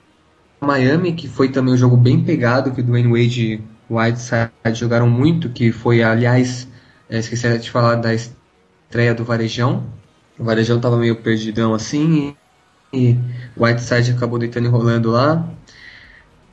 Miami, 0.62 1.14
que 1.14 1.28
foi 1.28 1.50
também 1.50 1.74
um 1.74 1.78
jogo 1.78 1.98
bem 1.98 2.24
pegado, 2.24 2.72
que 2.72 2.82
o 2.82 2.84
Dwayne 2.84 3.10
Wade 3.10 3.54
e 3.54 3.62
Whiteside 3.94 4.52
jogaram 4.74 5.10
muito, 5.10 5.50
que 5.50 5.72
foi, 5.72 6.04
aliás, 6.04 6.68
é, 7.10 7.18
esqueci 7.18 7.58
de 7.58 7.72
falar 7.72 7.96
da 7.96 8.14
estreia 8.14 9.16
do 9.16 9.26
Varejão. 9.26 9.84
O 10.38 10.44
Varejão 10.44 10.78
estava 10.78 10.98
meio 10.98 11.16
perdidão 11.16 11.74
assim, 11.74 12.36
e, 12.94 13.12
e 13.12 13.18
Whiteside 13.58 14.12
acabou 14.12 14.38
deitando 14.38 14.66
e 14.66 14.70
rolando 14.70 15.12
lá. 15.12 15.50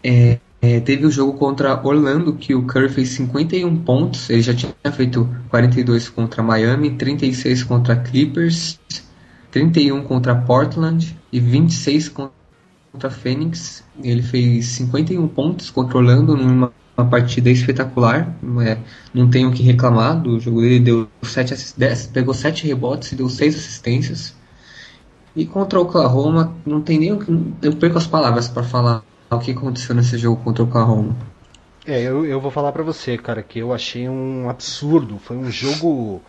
É, 0.03 0.39
é, 0.63 0.81
teve 0.81 1.05
o 1.07 1.11
jogo 1.11 1.35
contra 1.35 1.79
Orlando, 1.87 2.33
que 2.33 2.55
o 2.55 2.63
Curry 2.63 2.89
fez 2.89 3.11
51 3.11 3.77
pontos. 3.85 4.31
Ele 4.31 4.43
já 4.43 4.55
tinha 4.55 4.73
feito 4.93 5.29
42 5.51 6.09
contra 6.09 6.43
Miami, 6.43 6.91
36 6.97 7.63
contra 7.65 7.95
Clippers, 7.95 8.81
31 9.51 10.03
contra 10.05 10.35
Portland 10.35 11.17
e 11.31 11.39
26 11.39 12.09
contra 12.09 13.11
Phoenix. 13.11 13.85
Ele 14.03 14.23
fez 14.23 14.67
51 14.67 15.29
pontos 15.29 15.71
contra 15.71 15.99
Orlando 15.99 16.37
numa 16.37 16.73
uma 16.97 17.09
partida 17.09 17.51
espetacular. 17.51 18.35
É, 18.65 18.79
não 19.13 19.29
tenho 19.29 19.51
o 19.51 19.53
que 19.53 19.63
reclamar 19.63 20.21
do 20.21 20.41
jogo 20.41 20.61
dele. 20.61 20.81
Deu 20.81 21.09
sete, 21.23 21.55
pegou 22.13 22.33
7 22.33 22.67
rebotes 22.67 23.13
e 23.13 23.17
deu 23.17 23.29
6 23.29 23.55
assistências. 23.55 24.35
E 25.35 25.45
contra 25.45 25.79
o 25.79 25.83
Oklahoma, 25.83 26.55
não 26.65 26.81
tem 26.81 26.99
nem 26.99 27.13
o 27.13 27.19
que. 27.19 27.31
Eu 27.63 27.77
perco 27.77 27.99
as 27.99 28.07
palavras 28.07 28.49
para 28.49 28.63
falar 28.63 29.03
o 29.31 29.39
que 29.39 29.51
aconteceu 29.51 29.95
nesse 29.95 30.17
jogo 30.17 30.43
contra 30.43 30.65
o 30.65 30.67
Oklahoma. 30.67 31.15
É, 31.87 32.01
eu, 32.01 32.25
eu 32.25 32.41
vou 32.41 32.51
falar 32.51 32.73
para 32.73 32.83
você, 32.83 33.19
cara, 33.19 33.43
que 33.43 33.59
eu 33.59 33.73
achei 33.73 34.09
um 34.09 34.49
absurdo. 34.49 35.19
Foi 35.19 35.37
um 35.37 35.51
jogo 35.51 36.23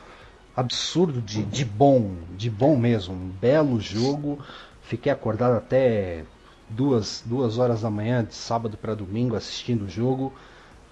absurdo 0.56 1.22
de, 1.22 1.44
de 1.44 1.64
bom, 1.64 2.12
de 2.36 2.50
bom 2.50 2.76
mesmo. 2.76 3.16
Um 3.16 3.30
belo 3.40 3.80
jogo. 3.80 4.40
Fiquei 4.82 5.12
acordado 5.12 5.56
até 5.56 6.26
duas, 6.70 7.24
duas 7.26 7.58
horas 7.58 7.82
da 7.82 7.90
manhã, 7.90 8.24
de 8.24 8.36
sábado 8.36 8.78
para 8.78 8.94
domingo, 8.94 9.36
assistindo 9.36 9.86
o 9.86 9.90
jogo. 9.90 10.34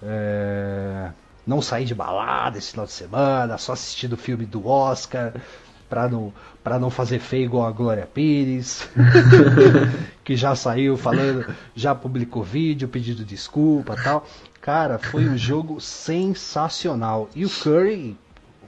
É... 0.02 1.10
Não 1.46 1.62
saí 1.62 1.84
de 1.84 1.94
balada 1.94 2.58
esse 2.58 2.72
final 2.72 2.86
de 2.86 2.92
semana, 2.92 3.56
só 3.56 3.72
assistindo 3.72 4.14
o 4.14 4.16
filme 4.16 4.44
do 4.44 4.66
Oscar 4.66 5.32
para 5.88 6.08
não, 6.08 6.32
pra 6.62 6.78
não 6.78 6.90
fazer 6.90 7.18
feio 7.18 7.44
igual 7.44 7.66
a 7.66 7.72
Glória 7.72 8.06
Pires, 8.06 8.88
que 10.24 10.36
já 10.36 10.54
saiu 10.54 10.96
falando, 10.96 11.46
já 11.74 11.94
publicou 11.94 12.42
vídeo 12.42 12.88
pedindo 12.88 13.24
desculpa 13.24 13.96
tal. 14.02 14.26
Cara, 14.60 14.98
foi 14.98 15.28
um 15.28 15.38
jogo 15.38 15.80
sensacional. 15.80 17.30
E 17.34 17.44
o 17.44 17.50
Curry 17.50 18.18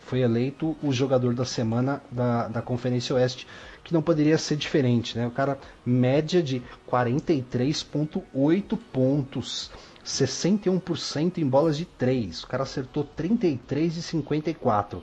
foi 0.00 0.20
eleito 0.20 0.76
o 0.82 0.92
jogador 0.92 1.34
da 1.34 1.44
semana 1.44 2.00
da, 2.10 2.48
da 2.48 2.62
Conferência 2.62 3.14
Oeste, 3.16 3.46
que 3.82 3.92
não 3.92 4.00
poderia 4.00 4.38
ser 4.38 4.56
diferente, 4.56 5.18
né? 5.18 5.26
O 5.26 5.30
cara, 5.30 5.58
média 5.84 6.42
de 6.42 6.62
43,8 6.90 8.78
pontos. 8.92 9.70
61% 10.08 11.38
em 11.38 11.46
bolas 11.46 11.76
de 11.76 11.84
3. 11.84 12.42
O 12.42 12.46
cara 12.46 12.62
acertou 12.62 13.04
33 13.04 13.96
e 13.98 14.02
54. 14.02 15.02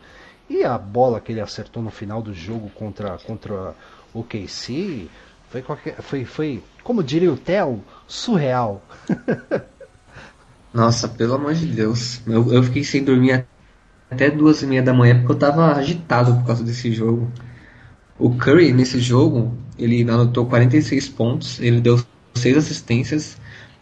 E 0.50 0.64
a 0.64 0.78
bola 0.78 1.22
que 1.22 1.32
ele 1.32 1.42
acertou 1.42 1.82
no 1.82 1.92
final 1.92 2.22
do 2.22 2.34
jogo 2.34 2.70
contra, 2.72 3.18
contra 3.20 3.76
o 4.14 4.24
KC 4.24 5.08
foi, 5.50 5.64
foi, 6.02 6.26
foi, 6.26 6.64
como 6.84 7.04
diria 7.04 7.32
o 7.32 7.38
Theo, 7.38 7.84
surreal. 8.08 8.84
Nossa, 10.74 11.08
pelo 11.08 11.36
amor 11.36 11.54
de 11.54 11.68
Deus. 11.68 12.22
Eu, 12.28 12.52
eu 12.52 12.64
fiquei 12.64 12.84
sem 12.84 13.04
dormir 13.04 13.46
até 14.10 14.30
duas 14.30 14.62
e 14.62 14.68
meia 14.68 14.84
da 14.84 14.94
manhã 14.94 15.18
porque 15.20 15.32
eu 15.32 15.38
tava 15.38 15.74
agitado 15.74 16.36
por 16.36 16.48
causa 16.48 16.64
desse 16.64 16.92
jogo. 16.92 17.32
O 18.18 18.36
Curry, 18.36 18.74
nesse 18.74 19.00
jogo, 19.00 19.56
ele 19.78 20.02
anotou 20.10 20.46
46 20.46 21.10
pontos, 21.10 21.60
ele 21.60 21.80
deu 21.80 22.04
6 22.34 22.58
assistências, 22.58 23.38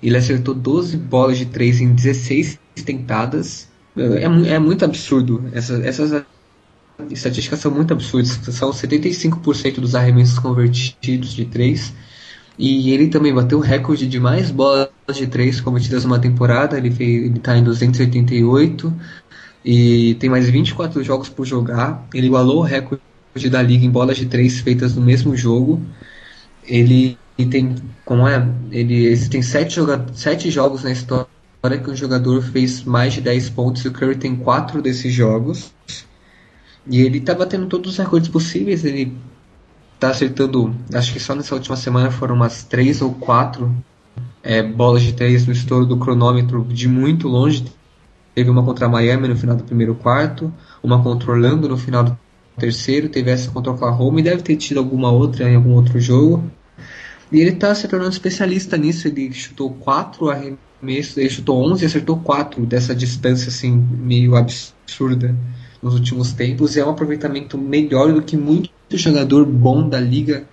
ele 0.07 0.17
acertou 0.17 0.53
12 0.53 0.97
bolas 0.97 1.37
de 1.37 1.45
3 1.45 1.81
em 1.81 1.93
16 1.93 2.59
tentadas. 2.85 3.69
É, 3.95 4.23
é 4.23 4.59
muito 4.59 4.83
absurdo. 4.83 5.45
Essas, 5.53 5.83
essas 5.85 6.23
estatísticas 7.09 7.59
são 7.59 7.71
muito 7.71 7.93
absurdas. 7.93 8.39
São 8.49 8.71
75% 8.71 9.79
dos 9.79 9.95
arremessos 9.95 10.37
convertidos 10.39 11.33
de 11.33 11.45
3. 11.45 11.93
E 12.57 12.91
ele 12.91 13.07
também 13.07 13.33
bateu 13.33 13.57
o 13.57 13.61
recorde 13.61 14.05
de 14.07 14.19
mais 14.19 14.51
bolas 14.51 14.89
de 15.13 15.25
3 15.25 15.61
cometidas 15.61 16.03
numa 16.03 16.19
temporada. 16.19 16.77
Ele 16.77 16.89
está 17.35 17.57
em 17.57 17.63
288. 17.63 18.93
e 19.63 20.15
tem 20.15 20.29
mais 20.29 20.49
24 20.49 21.01
jogos 21.01 21.29
por 21.29 21.45
jogar. 21.45 22.05
Ele 22.13 22.27
igualou 22.27 22.57
o 22.57 22.63
recorde 22.63 23.01
da 23.49 23.61
liga 23.61 23.85
em 23.85 23.89
bolas 23.89 24.17
de 24.17 24.25
três 24.25 24.59
feitas 24.59 24.95
no 24.95 25.01
mesmo 25.01 25.35
jogo. 25.35 25.81
Ele 26.65 27.17
tem, 27.37 27.75
como 28.05 28.27
é, 28.27 28.47
ele 28.71 29.05
existem 29.07 29.41
sete, 29.41 29.75
joga, 29.75 30.05
sete 30.13 30.51
jogos 30.51 30.83
na 30.83 30.91
história 30.91 31.27
que 31.83 31.89
um 31.89 31.95
jogador 31.95 32.41
fez 32.41 32.83
mais 32.83 33.13
de 33.13 33.21
10 33.21 33.49
pontos 33.51 33.83
e 33.83 33.87
o 33.87 33.91
Curry 33.91 34.17
tem 34.17 34.35
quatro 34.35 34.81
desses 34.81 35.13
jogos. 35.13 35.73
E 36.85 37.01
ele 37.01 37.21
tá 37.21 37.33
batendo 37.33 37.67
todos 37.67 37.91
os 37.91 37.97
recordes 37.97 38.29
possíveis. 38.29 38.83
Ele 38.83 39.15
tá 39.99 40.09
acertando, 40.09 40.75
acho 40.93 41.13
que 41.13 41.19
só 41.19 41.33
nessa 41.33 41.55
última 41.55 41.77
semana 41.77 42.11
foram 42.11 42.35
umas 42.35 42.63
três 42.63 43.01
ou 43.01 43.13
quatro 43.13 43.73
é, 44.43 44.61
bolas 44.61 45.01
de 45.01 45.13
três 45.13 45.47
no 45.47 45.53
estouro 45.53 45.85
do 45.85 45.97
cronômetro 45.97 46.65
de 46.65 46.87
muito 46.87 47.27
longe. 47.27 47.65
Teve 48.35 48.49
uma 48.49 48.63
contra 48.63 48.89
Miami 48.89 49.27
no 49.27 49.35
final 49.35 49.55
do 49.55 49.63
primeiro 49.63 49.95
quarto, 49.95 50.53
uma 50.83 51.01
contra 51.01 51.31
Orlando 51.31 51.69
no 51.69 51.77
final 51.77 52.03
do 52.03 52.19
terceiro, 52.57 53.07
teve 53.07 53.31
essa 53.31 53.49
contra 53.49 53.71
Oklahoma 53.71 54.19
e 54.19 54.23
deve 54.23 54.41
ter 54.41 54.57
tido 54.57 54.79
alguma 54.79 55.11
outra 55.11 55.49
em 55.49 55.55
algum 55.55 55.71
outro 55.71 55.99
jogo. 55.99 56.43
E 57.33 57.41
ele 57.41 57.49
está 57.49 57.73
se 57.73 57.87
tornando 57.87 58.11
especialista 58.11 58.77
nisso. 58.77 59.07
Ele 59.07 59.33
chutou 59.33 59.71
quatro 59.71 60.29
arremessos, 60.29 61.17
ele 61.17 61.29
chutou 61.31 61.59
11 61.71 61.83
e 61.83 61.87
acertou 61.87 62.17
quatro 62.17 62.63
dessa 62.63 62.93
distância 62.93 63.49
assim 63.49 63.71
meio 63.71 64.35
absurda 64.35 65.35
nos 65.81 65.95
últimos 65.95 66.31
tempos. 66.31 66.75
E 66.75 66.79
é 66.79 66.85
um 66.85 66.91
aproveitamento 66.91 67.57
melhor 67.57 68.13
do 68.13 68.21
que 68.21 68.37
muito 68.37 68.69
jogador 68.91 69.47
bom 69.47 69.89
da 69.89 69.99
liga 69.99 70.47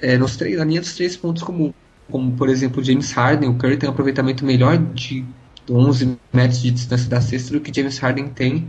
é, 0.00 0.18
nos 0.18 0.36
três, 0.36 0.58
na 0.58 0.64
linha 0.64 0.80
dos 0.80 0.96
três 0.96 1.16
pontos, 1.16 1.44
como, 1.44 1.72
como 2.10 2.32
por 2.32 2.48
exemplo 2.48 2.82
James 2.82 3.12
Harden. 3.12 3.48
O 3.48 3.54
Curry 3.54 3.76
tem 3.76 3.88
um 3.88 3.92
aproveitamento 3.92 4.44
melhor 4.44 4.76
de 4.78 5.24
11 5.70 6.18
metros 6.32 6.60
de 6.60 6.72
distância 6.72 7.08
da 7.08 7.20
cesta 7.20 7.52
do 7.52 7.60
que 7.60 7.72
James 7.72 7.98
Harden 7.98 8.30
tem 8.30 8.66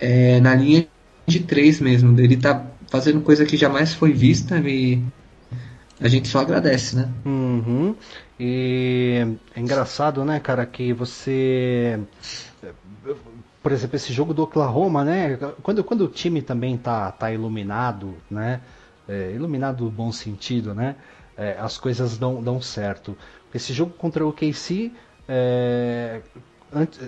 é, 0.00 0.40
na 0.40 0.52
linha 0.52 0.88
de 1.28 1.38
3 1.38 1.80
mesmo. 1.80 2.18
Ele 2.18 2.36
tá 2.36 2.66
fazendo 2.90 3.20
coisa 3.20 3.46
que 3.46 3.56
jamais 3.56 3.94
foi 3.94 4.12
vista 4.12 4.58
e 4.58 5.00
a 6.00 6.08
gente 6.08 6.28
só 6.28 6.40
agradece, 6.40 6.96
né? 6.96 7.08
Uhum. 7.24 7.94
E 8.38 9.26
é 9.54 9.60
engraçado, 9.60 10.24
né, 10.24 10.38
cara, 10.38 10.64
que 10.64 10.92
você. 10.92 11.98
Por 13.62 13.72
exemplo, 13.72 13.96
esse 13.96 14.12
jogo 14.12 14.32
do 14.32 14.42
Oklahoma, 14.42 15.04
né? 15.04 15.36
Quando, 15.62 15.82
quando 15.82 16.02
o 16.02 16.08
time 16.08 16.40
também 16.40 16.76
tá, 16.76 17.10
tá 17.10 17.32
iluminado, 17.32 18.14
né? 18.30 18.60
É, 19.08 19.32
iluminado 19.32 19.84
no 19.84 19.90
bom 19.90 20.12
sentido, 20.12 20.74
né? 20.74 20.96
É, 21.36 21.56
as 21.58 21.78
coisas 21.78 22.16
dão, 22.16 22.42
dão 22.42 22.60
certo. 22.60 23.16
Esse 23.52 23.72
jogo 23.72 23.92
contra 23.92 24.26
o 24.26 24.32
KC 24.32 24.92
é, 25.28 26.20
antes, 26.72 27.00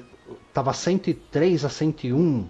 tava 0.53 0.73
103 0.73 1.65
a 1.65 1.69
101 1.69 2.49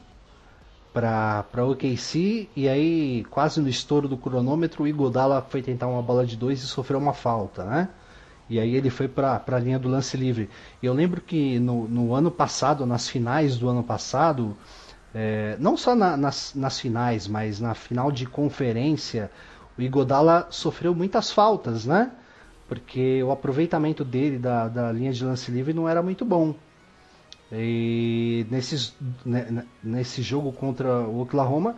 para 0.92 1.44
o 1.58 1.70
OKC 1.70 2.48
e 2.56 2.68
aí 2.68 3.24
quase 3.30 3.60
no 3.60 3.68
estouro 3.68 4.08
do 4.08 4.16
cronômetro 4.16 4.82
o 4.82 4.88
Igodala 4.88 5.44
foi 5.48 5.62
tentar 5.62 5.86
uma 5.86 6.02
bola 6.02 6.26
de 6.26 6.36
dois 6.36 6.62
e 6.62 6.66
sofreu 6.66 6.98
uma 6.98 7.12
falta, 7.12 7.64
né? 7.64 7.88
E 8.48 8.58
aí 8.58 8.74
ele 8.74 8.90
foi 8.90 9.06
para 9.06 9.42
a 9.46 9.58
linha 9.58 9.78
do 9.78 9.88
lance 9.88 10.16
livre. 10.16 10.50
Eu 10.82 10.92
lembro 10.92 11.20
que 11.20 11.60
no, 11.60 11.86
no 11.86 12.14
ano 12.14 12.32
passado, 12.32 12.84
nas 12.84 13.08
finais 13.08 13.56
do 13.56 13.68
ano 13.68 13.84
passado, 13.84 14.56
é, 15.14 15.56
não 15.60 15.76
só 15.76 15.94
na, 15.94 16.16
nas, 16.16 16.52
nas 16.56 16.80
finais, 16.80 17.28
mas 17.28 17.60
na 17.60 17.74
final 17.74 18.10
de 18.10 18.26
conferência, 18.26 19.30
o 19.78 19.82
Igodala 19.82 20.48
sofreu 20.50 20.92
muitas 20.94 21.30
faltas, 21.30 21.86
né? 21.86 22.10
porque 22.70 23.20
o 23.20 23.32
aproveitamento 23.32 24.04
dele 24.04 24.38
da, 24.38 24.68
da 24.68 24.92
linha 24.92 25.12
de 25.12 25.24
lance 25.24 25.50
livre 25.50 25.74
não 25.74 25.88
era 25.88 26.00
muito 26.00 26.24
bom. 26.24 26.54
E 27.52 28.46
nesses, 28.50 28.94
nesse 29.82 30.22
jogo 30.22 30.52
contra 30.52 31.00
o 31.00 31.22
Oklahoma, 31.22 31.74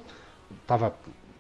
tava, 0.67 0.95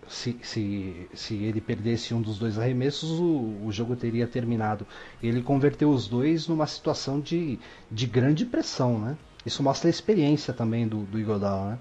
se, 0.08 0.36
se, 0.42 1.08
se 1.14 1.34
ele 1.34 1.60
perdesse 1.60 2.14
um 2.14 2.22
dos 2.22 2.38
dois 2.38 2.58
arremessos, 2.58 3.10
o, 3.20 3.66
o 3.66 3.70
jogo 3.70 3.94
teria 3.94 4.26
terminado. 4.26 4.86
Ele 5.22 5.42
converteu 5.42 5.90
os 5.90 6.08
dois 6.08 6.48
numa 6.48 6.66
situação 6.66 7.20
de, 7.20 7.58
de 7.90 8.06
grande 8.06 8.46
pressão. 8.46 8.98
Né? 8.98 9.16
Isso 9.44 9.62
mostra 9.62 9.88
a 9.88 9.90
experiência 9.90 10.54
também 10.54 10.88
do, 10.88 11.02
do 11.04 11.18
Igodala. 11.18 11.78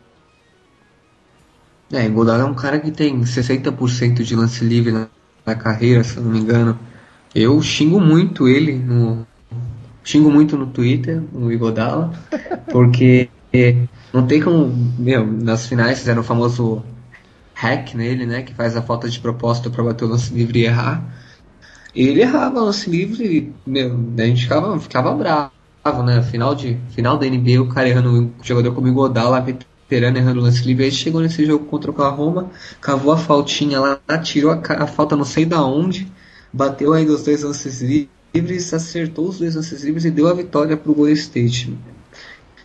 Né? 1.91 2.03
É, 2.03 2.05
Igodala 2.05 2.43
é 2.43 2.45
um 2.45 2.53
cara 2.53 2.79
que 2.79 2.91
tem 2.91 3.21
60% 3.21 4.23
de 4.23 4.35
lance 4.35 4.63
livre 4.63 4.91
na, 4.91 5.07
na 5.45 5.55
carreira, 5.55 6.03
se 6.03 6.17
eu 6.17 6.23
não 6.23 6.31
me 6.31 6.39
engano. 6.39 6.77
Eu 7.33 7.61
xingo 7.61 7.99
muito 7.99 8.47
ele 8.47 8.73
no. 8.73 9.25
Xingo 10.03 10.31
muito 10.31 10.57
no 10.57 10.67
Twitter, 10.67 11.21
no 11.31 11.51
Igodala, 11.51 12.11
porque 12.71 13.29
não 14.13 14.25
tem 14.25 14.41
como. 14.41 14.71
Meu, 14.97 15.25
nas 15.25 15.67
finais 15.67 15.99
fizeram 15.99 16.21
o 16.21 16.23
famoso 16.23 16.83
hack 17.53 17.93
nele, 17.93 18.25
né? 18.25 18.41
Que 18.41 18.53
faz 18.53 18.75
a 18.75 18.81
falta 18.81 19.09
de 19.09 19.19
propósito 19.19 19.69
para 19.69 19.83
bater 19.83 20.05
o 20.05 20.07
lance 20.07 20.33
livre 20.33 20.59
e 20.59 20.65
errar. 20.65 21.03
E 21.93 22.07
ele 22.07 22.21
errava 22.21 22.59
o 22.59 22.65
lance 22.65 22.89
livre 22.89 23.23
e, 23.25 23.69
meu, 23.69 23.99
a 24.17 24.21
gente 24.21 24.43
ficava, 24.43 24.79
ficava 24.79 25.13
bravo, 25.13 26.03
né? 26.03 26.21
Final, 26.23 26.55
de, 26.55 26.77
final 26.91 27.17
da 27.17 27.27
NBA, 27.27 27.61
o 27.61 27.67
cara 27.67 27.89
errando 27.89 28.09
um 28.09 28.31
jogador 28.41 28.73
como 28.73 28.87
o 28.87 28.89
Igodala, 28.89 29.41
veterano, 29.41 30.17
errando 30.17 30.39
o 30.39 30.43
lance 30.43 30.63
livre. 30.65 30.85
Aí 30.85 30.91
chegou 30.91 31.21
nesse 31.21 31.45
jogo 31.45 31.65
contra 31.65 31.91
o 31.91 31.93
Oklahoma, 31.93 32.49
cavou 32.79 33.11
a 33.11 33.17
faltinha 33.17 33.79
lá, 33.79 33.99
tirou 34.23 34.51
a, 34.51 34.61
a 34.83 34.87
falta 34.87 35.15
não 35.15 35.25
sei 35.25 35.45
da 35.45 35.63
onde 35.63 36.11
bateu 36.53 36.93
ainda 36.93 37.13
os 37.13 37.23
dois 37.23 37.43
lances 37.43 37.81
livres, 37.81 38.09
acertou 38.73 39.27
os 39.27 39.39
dois 39.39 39.55
lances 39.55 39.83
livres 39.83 40.05
e 40.05 40.11
deu 40.11 40.27
a 40.27 40.33
vitória 40.33 40.77
para 40.77 40.91
o 40.91 40.95
Golden 40.95 41.13
State. 41.13 41.77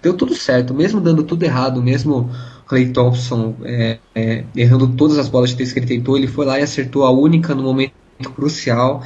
Deu 0.02 0.14
tudo 0.14 0.34
certo, 0.34 0.72
mesmo 0.72 1.00
dando 1.00 1.24
tudo 1.24 1.42
errado, 1.42 1.82
mesmo 1.82 2.30
Clay 2.66 2.90
Thompson 2.90 3.54
é, 3.64 3.98
é, 4.14 4.44
errando 4.54 4.88
todas 4.88 5.18
as 5.18 5.28
bolas 5.28 5.50
de 5.50 5.56
três 5.56 5.72
que 5.72 5.78
ele 5.78 5.86
tentou, 5.86 6.16
ele 6.16 6.26
foi 6.26 6.44
lá 6.44 6.58
e 6.58 6.62
acertou 6.62 7.04
a 7.04 7.10
única 7.10 7.54
no 7.54 7.62
momento 7.62 7.92
crucial. 8.34 9.02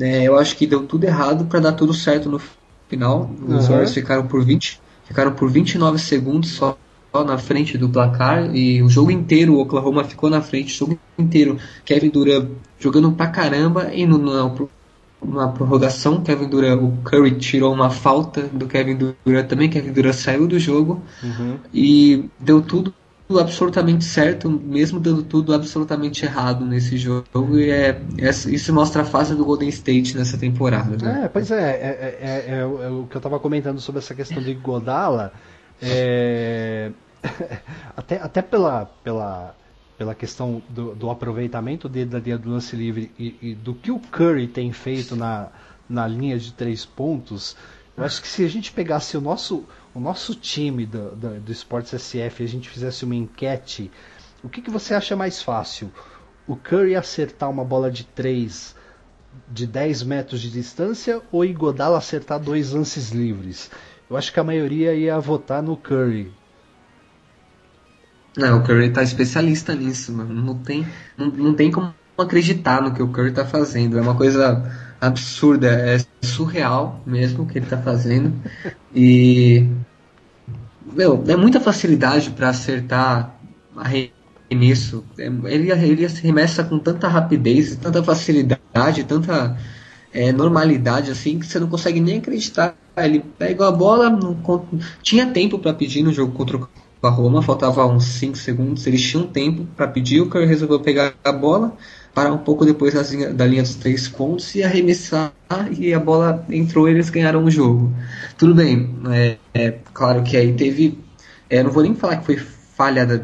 É, 0.00 0.24
eu 0.24 0.38
acho 0.38 0.56
que 0.56 0.66
deu 0.66 0.84
tudo 0.84 1.04
errado 1.04 1.44
para 1.46 1.60
dar 1.60 1.72
tudo 1.72 1.94
certo 1.94 2.28
no 2.28 2.40
final. 2.88 3.30
Os 3.46 3.64
uhum. 3.64 3.70
Warriors 3.70 3.94
ficaram 3.94 4.26
por 4.26 4.44
20, 4.44 4.80
ficaram 5.06 5.32
por 5.32 5.50
29 5.50 5.98
segundos 5.98 6.50
só 6.50 6.76
na 7.26 7.36
frente 7.36 7.76
do 7.76 7.90
placar 7.90 8.56
e 8.56 8.82
o 8.82 8.88
jogo 8.88 9.10
inteiro 9.10 9.54
o 9.54 9.60
Oklahoma 9.60 10.02
ficou 10.04 10.30
na 10.30 10.40
frente, 10.40 10.74
o 10.74 10.76
jogo 10.78 10.98
inteiro. 11.18 11.58
Kevin 11.84 12.08
Durant 12.08 12.48
jogando 12.78 13.12
pra 13.12 13.26
caramba 13.26 13.90
e 13.92 14.06
no, 14.06 14.16
no, 14.16 14.70
na 15.24 15.48
prorrogação, 15.48 16.22
Kevin 16.22 16.48
Durant, 16.48 16.80
o 16.80 16.92
Curry 17.04 17.32
tirou 17.38 17.72
uma 17.72 17.90
falta 17.90 18.42
do 18.42 18.66
Kevin 18.66 19.14
Durant 19.24 19.46
também, 19.46 19.68
Kevin 19.68 19.92
Durant 19.92 20.14
saiu 20.14 20.46
do 20.46 20.58
jogo 20.58 21.02
uhum. 21.22 21.58
e 21.72 22.28
deu 22.38 22.60
tudo 22.60 22.94
absolutamente 23.38 24.04
certo, 24.04 24.50
mesmo 24.50 25.00
dando 25.00 25.22
tudo 25.22 25.54
absolutamente 25.54 26.24
errado 26.24 26.64
nesse 26.64 26.96
jogo. 26.96 27.26
E 27.56 27.70
é, 27.70 28.00
é 28.18 28.28
isso 28.28 28.72
mostra 28.74 29.02
a 29.02 29.04
fase 29.04 29.34
do 29.34 29.44
Golden 29.44 29.68
State 29.68 30.16
nessa 30.16 30.36
temporada. 30.36 30.96
Né? 31.02 31.22
É, 31.24 31.28
pois 31.28 31.50
é, 31.50 31.70
é, 31.70 32.18
é, 32.20 32.58
é, 32.58 32.66
o 32.66 33.06
que 33.08 33.16
eu 33.16 33.18
estava 33.18 33.38
comentando 33.38 33.80
sobre 33.80 34.00
essa 34.00 34.14
questão 34.14 34.42
de 34.42 34.54
Godala. 34.54 35.32
É, 35.80 36.90
até 37.96 38.16
até 38.16 38.42
pela, 38.42 38.86
pela, 39.02 39.54
pela 39.96 40.14
questão 40.14 40.62
do, 40.68 40.94
do, 40.94 41.10
aproveitamento 41.10 41.88
dele 41.88 42.10
da 42.10 42.18
linha 42.18 42.38
do 42.38 42.50
lance 42.50 42.74
livre 42.74 43.12
e, 43.18 43.36
e, 43.42 43.54
do 43.54 43.74
que 43.74 43.90
o 43.90 43.98
Curry 43.98 44.48
tem 44.48 44.72
feito 44.72 45.14
na, 45.14 45.48
na 45.88 46.06
linha 46.06 46.38
de 46.38 46.52
três 46.52 46.84
pontos, 46.84 47.56
eu 47.96 48.04
acho 48.04 48.22
que 48.22 48.28
se 48.28 48.44
a 48.44 48.48
gente 48.48 48.72
pegasse 48.72 49.16
o 49.16 49.20
nosso, 49.20 49.64
o 49.94 50.00
nosso 50.00 50.34
time 50.34 50.86
do, 50.86 51.14
do, 51.14 51.40
do 51.40 51.52
SF 51.52 52.42
e 52.42 52.44
a 52.44 52.48
gente 52.48 52.68
fizesse 52.68 53.04
uma 53.04 53.14
enquete, 53.14 53.90
o 54.42 54.48
que, 54.48 54.62
que 54.62 54.70
você 54.70 54.94
acha 54.94 55.14
mais 55.14 55.42
fácil? 55.42 55.92
O 56.46 56.56
Curry 56.56 56.96
acertar 56.96 57.50
uma 57.50 57.64
bola 57.64 57.90
de 57.90 58.04
três 58.04 58.74
de 59.48 59.66
10 59.66 60.02
metros 60.02 60.40
de 60.40 60.50
distância 60.50 61.22
ou 61.30 61.44
Igodala 61.44 61.98
acertar 61.98 62.40
dois 62.40 62.72
lances 62.72 63.10
livres? 63.10 63.70
Eu 64.10 64.16
acho 64.16 64.32
que 64.32 64.40
a 64.40 64.44
maioria 64.44 64.94
ia 64.94 65.18
votar 65.20 65.62
no 65.62 65.76
Curry. 65.76 66.32
Não, 68.36 68.58
o 68.58 68.62
Curry 68.62 68.90
tá 68.90 69.02
especialista 69.02 69.74
nisso, 69.74 70.12
mano. 70.12 70.32
Não 70.34 70.54
tem, 70.54 70.86
não, 71.16 71.26
não 71.26 71.54
tem 71.54 71.70
como 71.70 71.94
acreditar 72.16 72.80
no 72.80 72.92
que 72.92 73.02
o 73.02 73.08
Curry 73.08 73.32
tá 73.32 73.44
fazendo. 73.44 73.98
É 73.98 74.00
uma 74.00 74.14
coisa 74.14 74.62
absurda, 75.00 75.68
é 75.68 75.98
surreal 76.22 77.02
mesmo 77.04 77.42
o 77.42 77.46
que 77.46 77.58
ele 77.58 77.66
tá 77.66 77.78
fazendo. 77.78 78.32
E. 78.94 79.66
Meu, 80.94 81.22
é 81.26 81.36
muita 81.36 81.60
facilidade 81.60 82.30
para 82.30 82.48
acertar 82.48 83.34
arremesso. 83.76 85.04
É, 85.18 85.26
ele, 85.26 85.70
ele 85.70 86.06
arremessa 86.06 86.64
com 86.64 86.78
tanta 86.78 87.08
rapidez, 87.08 87.76
tanta 87.76 88.02
facilidade, 88.02 89.04
tanta 89.04 89.58
é, 90.12 90.32
normalidade 90.32 91.10
assim 91.10 91.38
que 91.38 91.46
você 91.46 91.58
não 91.58 91.68
consegue 91.68 92.00
nem 92.00 92.18
acreditar. 92.18 92.76
Ele 92.96 93.20
pega 93.20 93.68
a 93.68 93.72
bola, 93.72 94.10
não, 94.10 94.36
tinha 95.02 95.26
tempo 95.26 95.58
para 95.58 95.72
pedir 95.72 96.02
no 96.02 96.12
jogo 96.12 96.32
contra 96.32 96.58
o 96.58 96.68
Roma, 97.10 97.42
faltava 97.42 97.86
uns 97.86 98.04
5 98.04 98.36
segundos, 98.36 98.86
eles 98.86 99.02
tinham 99.02 99.26
tempo 99.26 99.66
para 99.76 99.88
pedir, 99.88 100.20
o 100.20 100.28
Curry 100.28 100.46
resolveu 100.46 100.80
pegar 100.80 101.14
a 101.24 101.32
bola, 101.32 101.76
parar 102.14 102.32
um 102.32 102.38
pouco 102.38 102.64
depois 102.64 102.94
da 102.94 103.46
linha, 103.46 103.62
dos 103.62 103.74
três 103.74 104.08
pontos 104.08 104.54
e 104.54 104.62
arremessar 104.62 105.32
e 105.78 105.92
a 105.92 105.98
bola 105.98 106.44
entrou 106.50 106.88
e 106.88 106.92
eles 106.92 107.10
ganharam 107.10 107.44
o 107.44 107.50
jogo. 107.50 107.92
Tudo 108.38 108.54
bem, 108.54 108.94
é, 109.10 109.36
é 109.54 109.78
claro 109.92 110.22
que 110.22 110.36
aí 110.36 110.52
teve 110.52 110.98
é, 111.52 111.62
não 111.62 111.70
vou 111.70 111.82
nem 111.82 111.94
falar 111.94 112.16
que 112.16 112.24
foi 112.24 112.36
falha 112.38 113.04
da 113.04 113.16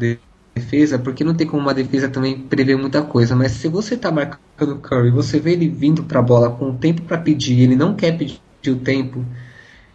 defesa, 0.53 0.99
porque 0.99 1.23
não 1.23 1.33
tem 1.33 1.47
como 1.47 1.63
uma 1.63 1.73
defesa 1.73 2.07
também 2.07 2.37
prever 2.37 2.77
muita 2.77 3.01
coisa, 3.01 3.35
mas 3.35 3.53
se 3.53 3.67
você 3.67 3.97
tá 3.97 4.11
marcando 4.11 4.73
o 4.73 4.79
Curry, 4.79 5.09
você 5.09 5.39
vê 5.39 5.53
ele 5.53 5.67
vindo 5.67 6.03
pra 6.03 6.21
bola 6.21 6.51
com 6.51 6.75
tempo 6.75 7.01
para 7.01 7.17
pedir, 7.17 7.59
ele 7.59 7.75
não 7.75 7.95
quer 7.95 8.15
pedir 8.15 8.39
o 8.67 8.75
tempo, 8.75 9.25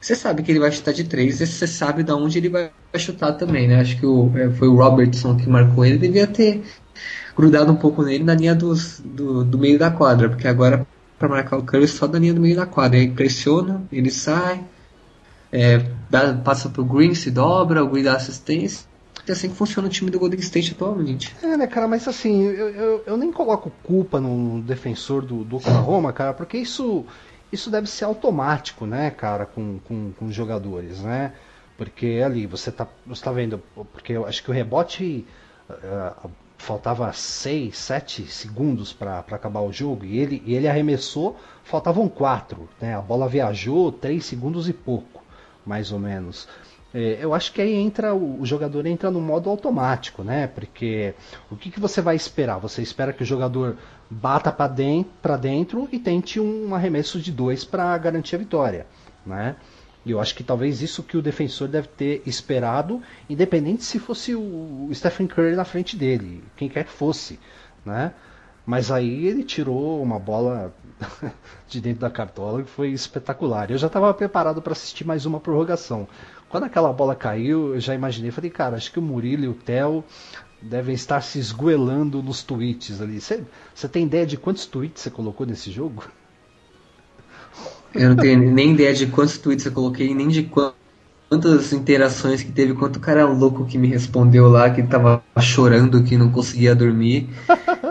você 0.05 0.15
sabe 0.15 0.43
que 0.43 0.53
ele 0.53 0.59
vai 0.59 0.71
chutar 0.71 0.93
de 0.93 1.05
três, 1.05 1.39
você 1.39 1.67
sabe 1.67 2.03
de 2.03 2.13
onde 2.13 2.37
ele 2.37 2.51
vai 2.51 2.71
chutar 2.97 3.33
também, 3.33 3.67
né? 3.67 3.81
Acho 3.81 3.99
que 3.99 4.05
o, 4.05 4.31
é, 4.37 4.51
foi 4.51 4.69
o 4.69 4.77
Robertson 4.77 5.35
que 5.35 5.49
marcou 5.49 5.83
ele, 5.83 5.97
devia 5.97 6.27
ter 6.27 6.63
grudado 7.35 7.73
um 7.73 7.77
pouco 7.77 8.03
nele 8.03 8.23
na 8.23 8.35
linha 8.35 8.55
dos, 8.55 9.01
do, 9.01 9.43
do 9.43 9.59
meio 9.59 9.79
da 9.79 9.91
quadra, 9.91 10.29
porque 10.29 10.47
agora 10.47 10.87
para 11.19 11.27
marcar 11.27 11.57
o 11.57 11.63
Curry 11.63 11.89
só 11.89 12.07
da 12.07 12.19
linha 12.19 12.35
do 12.35 12.41
meio 12.41 12.55
da 12.55 12.67
quadra, 12.67 12.99
aí 12.99 13.11
pressiona, 13.11 13.83
ele 13.91 14.11
sai, 14.11 14.63
é, 15.51 15.87
dá, 16.11 16.35
passa 16.35 16.69
pro 16.69 16.85
Green, 16.85 17.15
se 17.15 17.31
dobra, 17.31 17.83
o 17.83 17.89
Green 17.89 18.03
dá 18.03 18.15
assistência, 18.15 18.87
é 19.27 19.33
assim 19.33 19.49
que 19.49 19.57
funciona 19.57 19.89
o 19.89 19.91
time 19.91 20.11
do 20.11 20.19
Golden 20.19 20.39
State 20.41 20.73
atualmente. 20.73 21.35
É, 21.43 21.57
né, 21.57 21.67
cara, 21.67 21.89
mas 21.89 22.07
assim, 22.07 22.43
eu, 22.43 22.69
eu, 22.69 23.03
eu 23.07 23.17
nem 23.17 23.33
coloco 23.33 23.73
culpa 23.83 24.21
no 24.21 24.61
defensor 24.61 25.25
do, 25.25 25.45
do 25.45 25.57
Oklahoma, 25.57 26.13
cara, 26.13 26.35
porque 26.35 26.59
isso 26.59 27.07
isso 27.55 27.71
deve 27.71 27.87
ser 27.87 28.05
automático, 28.05 28.85
né, 28.85 29.11
cara, 29.11 29.47
com, 29.47 29.79
com, 29.81 30.13
com 30.13 30.27
os 30.27 30.35
jogadores, 30.35 31.01
né? 31.01 31.33
Porque 31.77 32.23
ali 32.25 32.47
você 32.47 32.71
tá, 32.71 32.87
você 33.07 33.25
tá 33.25 33.33
vendo, 33.33 33.63
porque 33.93 34.13
eu 34.13 34.27
acho 34.27 34.43
que 34.43 34.51
o 34.51 34.55
rebote 34.55 35.27
uh, 35.69 36.31
faltava 36.59 37.13
6, 37.13 37.77
7 37.77 38.27
segundos 38.27 38.93
para 38.93 39.19
acabar 39.19 39.61
o 39.61 39.73
jogo 39.73 40.05
e 40.05 40.19
ele, 40.19 40.43
e 40.47 40.55
ele 40.55 40.69
arremessou, 40.69 41.37
faltavam 41.65 42.09
4, 42.09 42.69
né? 42.81 42.97
A 42.97 43.01
bola 43.01 43.29
viajou 43.29 43.91
3 43.91 44.25
segundos 44.25 44.69
e 44.69 44.73
pouco, 44.73 45.23
mais 45.67 45.91
ou 45.91 45.99
menos. 45.99 46.49
É, 46.95 47.19
eu 47.21 47.35
acho 47.35 47.53
que 47.53 47.61
aí 47.61 47.75
entra 47.75 48.15
o, 48.15 48.47
jogador 48.47 48.87
entra 48.87 49.11
no 49.11 49.21
modo 49.21 49.51
automático, 49.51 50.23
né? 50.23 50.47
Porque 50.47 51.13
o 51.51 51.57
que, 51.57 51.69
que 51.69 51.81
você 51.81 52.01
vai 52.01 52.15
esperar? 52.15 52.59
Você 52.59 52.83
espera 52.83 53.13
que 53.13 53.25
o 53.25 53.27
jogador 53.27 53.77
bata 54.15 54.53
para 54.53 55.37
dentro, 55.37 55.89
e 55.91 55.99
tente 55.99 56.39
um 56.41 56.75
arremesso 56.75 57.19
de 57.21 57.33
dois 57.33 57.65
para 57.65 57.97
garantir 57.99 58.37
a 58.37 58.39
vitória, 58.39 58.87
né? 59.25 59.57
E 60.05 60.11
eu 60.11 60.21
acho 60.21 60.35
que 60.35 60.45
talvez 60.45 60.83
isso 60.83 61.03
que 61.03 61.17
o 61.17 61.23
defensor 61.23 61.67
deve 61.67 61.89
ter 61.89 62.23
esperado, 62.27 63.03
independente 63.29 63.85
se 63.85 63.99
fosse 63.99 64.35
o 64.35 64.91
Stephen 64.93 65.27
Curry 65.27 65.57
na 65.57 65.65
frente 65.65 65.97
dele, 65.97 66.45
quem 66.57 66.69
quer 66.69 66.85
que 66.85 66.93
fosse, 66.93 67.41
né? 67.85 68.13
Mas 68.67 68.91
aí 68.91 69.27
ele 69.27 69.43
tirou 69.43 70.03
uma 70.03 70.19
bola 70.19 70.75
de 71.69 71.81
dentro 71.81 72.01
da 72.01 72.11
cartola 72.11 72.63
que 72.63 72.71
foi 72.71 72.91
espetacular. 72.91 73.71
Eu 73.71 73.79
já 73.79 73.89
estava 73.89 74.13
preparado 74.15 74.63
para 74.63 74.73
assistir 74.73 75.07
mais 75.07 75.27
uma 75.27 75.41
prorrogação. 75.41 76.09
Quando 76.49 76.65
aquela 76.65 76.93
bola 76.93 77.15
caiu, 77.15 77.75
eu 77.75 77.81
já 77.81 77.95
imaginei, 77.95 78.31
falei, 78.31 78.51
cara, 78.51 78.77
acho 78.77 78.91
que 78.93 78.99
o 78.99 79.03
Murilo 79.03 79.45
e 79.45 79.49
o 79.49 79.55
Theo 79.55 80.05
devem 80.65 80.95
estar 80.95 81.21
se 81.21 81.39
esgoelando 81.39 82.23
nos 82.23 82.43
tweets 82.43 83.01
ali. 83.01 83.21
Você 83.21 83.89
tem 83.91 84.05
ideia 84.05 84.27
de 84.27 84.37
quantos 84.37 84.67
tweets 84.67 85.03
você 85.03 85.11
colocou 85.11 85.47
nesse 85.47 85.71
jogo? 85.71 86.05
Eu 87.95 88.11
não 88.11 88.17
tenho 88.17 88.51
nem 88.51 88.73
ideia 88.73 88.93
de 88.93 89.07
quantos 89.07 89.39
tweets 89.39 89.67
eu 89.67 89.73
coloquei, 89.73 90.15
nem 90.15 90.29
de 90.29 90.43
quantas 90.43 91.73
interações 91.73 92.43
que 92.43 92.51
teve, 92.51 92.75
quanto 92.75 92.99
cara 92.99 93.27
louco 93.27 93.65
que 93.67 93.79
me 93.79 93.87
respondeu 93.89 94.49
lá, 94.49 94.71
que 94.71 94.83
tava 94.83 95.23
chorando, 95.41 96.03
que 96.03 96.17
não 96.17 96.31
conseguia 96.31 96.75
dormir. 96.75 97.29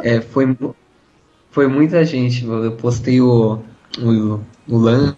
É, 0.01 0.19
foi, 0.19 0.57
foi 1.51 1.67
muita 1.67 2.03
gente. 2.03 2.43
Eu 2.45 2.74
postei 2.74 3.21
o, 3.21 3.59
o, 3.99 4.39
o 4.67 4.78
lance 4.78 5.15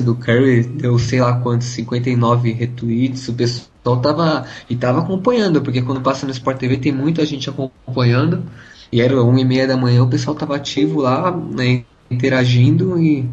do 0.00 0.14
Curry 0.14 0.62
deu 0.62 0.98
sei 0.98 1.20
lá 1.20 1.40
quantos, 1.40 1.66
59 1.68 2.52
retweets, 2.52 3.26
o 3.28 3.34
pessoal 3.34 3.73
tava 3.84 4.46
e 4.68 4.74
tava 4.74 5.00
acompanhando, 5.00 5.60
porque 5.60 5.82
quando 5.82 6.00
passa 6.00 6.26
no 6.26 6.32
Sport 6.32 6.58
TV 6.58 6.78
tem 6.78 6.92
muita 6.92 7.24
gente 7.26 7.48
acompanhando, 7.50 8.42
e 8.90 9.00
era 9.00 9.22
1 9.22 9.38
e 9.38 9.44
meia 9.44 9.66
da 9.66 9.76
manhã, 9.76 10.02
o 10.02 10.08
pessoal 10.08 10.34
tava 10.34 10.56
ativo 10.56 11.00
lá, 11.00 11.30
né, 11.30 11.84
interagindo 12.10 12.98
e 12.98 13.28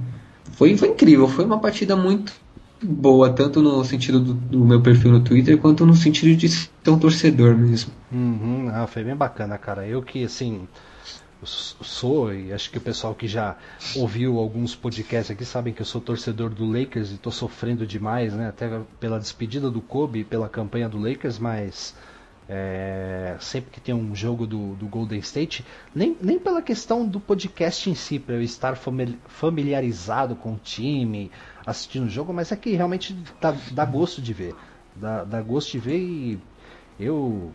foi, 0.54 0.76
foi 0.76 0.90
incrível, 0.90 1.28
foi 1.28 1.46
uma 1.46 1.60
partida 1.60 1.96
muito 1.96 2.34
boa, 2.82 3.32
tanto 3.32 3.62
no 3.62 3.84
sentido 3.84 4.20
do, 4.20 4.34
do, 4.34 4.66
meu 4.66 4.82
perfil 4.82 5.12
no 5.12 5.22
Twitter, 5.22 5.58
quanto 5.58 5.86
no 5.86 5.96
sentido 5.96 6.36
de 6.36 6.50
ser 6.50 6.70
um 6.90 6.98
torcedor 6.98 7.56
mesmo. 7.56 7.92
Uhum, 8.12 8.70
ah, 8.74 8.88
foi 8.88 9.04
bem 9.04 9.16
bacana, 9.16 9.58
cara. 9.58 9.88
Eu 9.88 10.02
que, 10.02 10.24
assim, 10.24 10.68
sou, 11.46 12.34
e 12.34 12.54
acho 12.54 12.70
que 12.70 12.78
o 12.78 12.82
pessoal 12.82 13.16
que 13.16 13.28
já 13.28 13.58
ouviu 13.96 14.38
alguns 14.38 14.76
podcasts 14.76 15.32
aqui 15.32 15.44
sabem 15.44 15.74
que 15.74 15.82
eu 15.82 15.86
sou 15.86 16.00
torcedor 16.00 16.50
do 16.50 16.66
Lakers 16.66 17.12
e 17.12 17.16
estou 17.16 17.32
sofrendo 17.32 17.86
demais, 17.86 18.34
né? 18.34 18.50
Até 18.50 18.82
pela 19.00 19.20
despedida 19.20 19.70
do 19.70 19.82
Kobe 19.82 20.24
pela 20.24 20.48
campanha 20.48 20.88
do 20.88 21.00
Lakers, 21.00 21.40
mas 21.40 21.96
é, 22.54 23.38
sempre 23.40 23.72
que 23.72 23.80
tem 23.80 23.96
um 23.96 24.14
jogo 24.14 24.46
do, 24.46 24.76
do, 24.76 24.86
Golden 24.86 25.20
State, 25.20 25.66
nem, 25.96 26.18
nem 26.22 26.38
pela 26.38 26.62
questão 26.62 27.08
do 27.08 27.20
podcast 27.20 27.90
em 27.90 27.96
si, 27.96 28.20
para 28.20 28.36
eu 28.36 28.42
estar 28.42 28.78
familiarizado 29.28 30.36
com 30.36 30.54
o 30.54 30.60
time, 30.62 31.32
assistindo 31.66 32.08
o 32.08 32.10
jogo, 32.10 32.34
mas 32.34 32.52
é 32.52 32.56
que 32.56 32.72
realmente 32.76 33.18
dá, 33.40 33.56
dá 33.72 33.86
gosto 33.86 34.22
de 34.22 34.34
ver. 34.34 34.54
Dá, 34.96 35.24
dá 35.24 35.42
gosto 35.42 35.72
de 35.72 35.80
ver 35.80 35.98
e 35.98 36.40
eu 37.00 37.54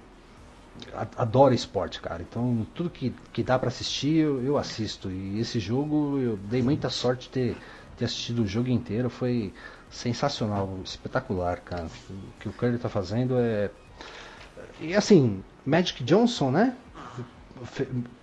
adoro 1.17 1.55
esporte, 1.55 2.01
cara. 2.01 2.23
Então 2.23 2.67
tudo 2.75 2.91
que, 2.91 3.15
que 3.33 3.43
dá 3.43 3.59
para 3.59 3.69
assistir 3.69 4.17
eu, 4.17 4.43
eu, 4.43 4.59
assisto. 4.59 5.11
E 5.11 5.41
esse 5.41 5.61
jogo 5.61 6.19
eu 6.19 6.37
dei 6.37 6.63
muita 6.63 6.91
sorte 6.91 7.23
de 7.23 7.29
ter, 7.31 7.57
ter 7.97 8.05
assistido 8.05 8.43
o 8.43 8.47
jogo 8.47 8.69
inteiro. 8.69 9.11
Foi 9.11 9.53
sensacional, 9.91 10.79
espetacular, 10.85 11.61
cara. 11.61 11.87
O 12.11 12.41
que 12.41 12.49
o 12.49 12.53
Curry 12.53 12.79
tá 12.79 12.89
fazendo 12.89 13.37
é. 13.39 13.71
E 14.81 14.95
assim, 14.95 15.43
Magic 15.65 16.03
Johnson, 16.05 16.51
né? 16.51 16.77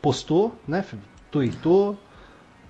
Postou, 0.02 0.56
né? 0.68 0.86
Tweetou. 1.32 1.98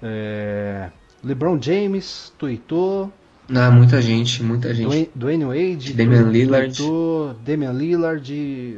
É... 0.02 0.90
LeBron 1.24 1.62
James 1.62 2.34
tweetou. 2.38 3.12
Ah, 3.54 3.70
muita 3.72 4.02
gente, 4.02 4.42
muita 4.42 4.74
gente. 4.74 5.10
Dwayne 5.14 5.46
Wade, 5.46 5.94
Damian 5.94 6.30
Lillard, 6.30 6.78
tweetou, 6.78 7.34
Damian 7.46 7.74
Lillard, 7.74 8.78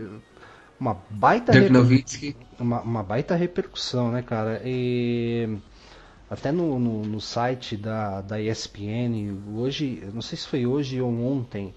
uma 0.79 0.97
baita 1.09 1.51
reper... 1.51 2.35
uma, 2.59 2.81
uma, 2.81 3.03
baita 3.03 3.35
repercussão, 3.35 4.11
né, 4.11 4.21
cara? 4.21 4.61
E 4.65 5.57
até 6.29 6.51
no, 6.51 6.79
no, 6.79 7.01
no, 7.03 7.21
site 7.21 7.77
da, 7.77 8.21
da 8.21 8.41
ESPN, 8.41 9.37
hoje, 9.55 10.03
não 10.13 10.21
sei 10.21 10.37
se 10.37 10.47
foi 10.47 10.65
hoje 10.65 10.99
ou 10.99 11.11
ontem, 11.11 11.73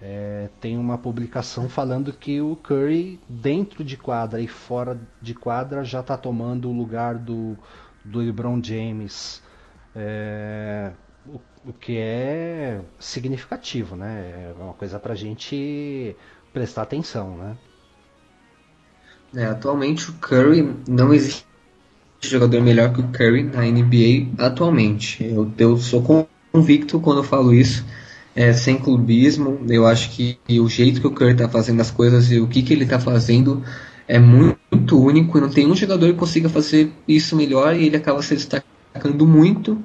é, 0.00 0.48
tem 0.60 0.76
uma 0.76 0.98
publicação 0.98 1.68
falando 1.68 2.12
que 2.12 2.40
o 2.40 2.56
Curry, 2.56 3.20
dentro 3.28 3.84
de 3.84 3.96
quadra 3.96 4.40
e 4.40 4.48
fora 4.48 4.98
de 5.20 5.34
quadra, 5.34 5.84
já 5.84 6.00
está 6.00 6.16
tomando 6.16 6.68
o 6.68 6.72
lugar 6.72 7.16
do, 7.16 7.56
do 8.04 8.18
LeBron 8.18 8.62
James. 8.62 9.42
É, 9.94 10.90
o, 11.26 11.40
o, 11.66 11.72
que 11.72 11.96
é 11.96 12.80
significativo, 12.98 13.96
né? 13.96 14.52
É 14.58 14.62
uma 14.62 14.74
coisa 14.74 14.98
para 14.98 15.12
a 15.12 15.16
gente 15.16 16.16
prestar 16.52 16.82
atenção, 16.82 17.36
né? 17.36 17.56
É, 19.36 19.46
atualmente 19.46 20.10
o 20.10 20.14
Curry 20.14 20.74
não 20.86 21.12
existe 21.12 21.44
jogador 22.22 22.62
melhor 22.62 22.92
que 22.92 23.00
o 23.00 23.08
Curry 23.08 23.42
na 23.42 23.62
NBA 23.62 24.44
atualmente. 24.44 25.24
Eu, 25.24 25.50
eu 25.58 25.76
sou 25.76 26.28
convicto 26.52 27.00
quando 27.00 27.18
eu 27.18 27.24
falo 27.24 27.52
isso, 27.52 27.84
é, 28.34 28.52
sem 28.52 28.78
clubismo. 28.78 29.60
Eu 29.68 29.86
acho 29.86 30.10
que 30.10 30.38
o 30.48 30.68
jeito 30.68 31.00
que 31.00 31.06
o 31.06 31.10
Curry 31.10 31.32
está 31.32 31.48
fazendo 31.48 31.80
as 31.80 31.90
coisas 31.90 32.30
e 32.30 32.40
o 32.40 32.46
que, 32.46 32.62
que 32.62 32.72
ele 32.72 32.84
está 32.84 32.98
fazendo 32.98 33.62
é 34.06 34.18
muito, 34.18 35.00
único. 35.00 35.40
Não 35.40 35.50
tem 35.50 35.66
um 35.66 35.74
jogador 35.74 36.06
que 36.06 36.18
consiga 36.18 36.48
fazer 36.48 36.92
isso 37.06 37.36
melhor 37.36 37.74
e 37.74 37.86
ele 37.86 37.96
acaba 37.96 38.22
se 38.22 38.34
destacando 38.34 39.26
muito. 39.26 39.78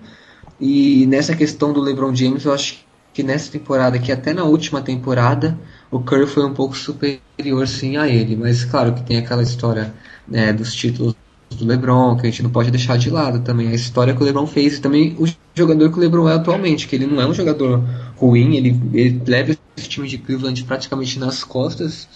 E 0.59 1.05
nessa 1.07 1.35
questão 1.35 1.71
do 1.71 1.79
LeBron 1.79 2.13
James, 2.13 2.45
eu 2.45 2.53
acho 2.53 2.85
que 3.13 3.23
nessa 3.23 3.51
temporada, 3.51 3.97
que 3.97 4.11
até 4.11 4.33
na 4.33 4.43
última 4.43 4.81
temporada, 4.81 5.57
o 5.91 5.99
Curry 5.99 6.27
foi 6.27 6.45
um 6.45 6.53
pouco 6.53 6.75
superior 6.75 7.67
sim 7.67 7.97
a 7.97 8.07
ele, 8.07 8.35
mas 8.35 8.63
claro 8.63 8.93
que 8.93 9.03
tem 9.03 9.17
aquela 9.17 9.41
história 9.41 9.93
né, 10.27 10.53
dos 10.53 10.73
títulos 10.73 11.15
do 11.49 11.65
LeBron, 11.65 12.15
que 12.15 12.27
a 12.27 12.29
gente 12.29 12.43
não 12.43 12.51
pode 12.51 12.69
deixar 12.69 12.97
de 12.97 13.09
lado 13.09 13.39
também, 13.41 13.69
a 13.69 13.73
história 13.73 14.13
que 14.13 14.21
o 14.21 14.25
LeBron 14.25 14.45
fez 14.45 14.77
e 14.77 14.81
também 14.81 15.15
o 15.17 15.25
jogador 15.55 15.91
que 15.91 15.97
o 15.97 15.99
LeBron 15.99 16.29
é 16.29 16.33
atualmente, 16.33 16.87
que 16.87 16.95
ele 16.95 17.07
não 17.07 17.19
é 17.19 17.27
um 17.27 17.33
jogador 17.33 17.83
ruim, 18.15 18.55
ele, 18.55 18.79
ele 18.93 19.21
leva 19.25 19.55
esse 19.75 19.89
time 19.89 20.07
de 20.07 20.17
Cleveland 20.19 20.63
praticamente 20.63 21.17
nas 21.17 21.43
costas, 21.43 22.07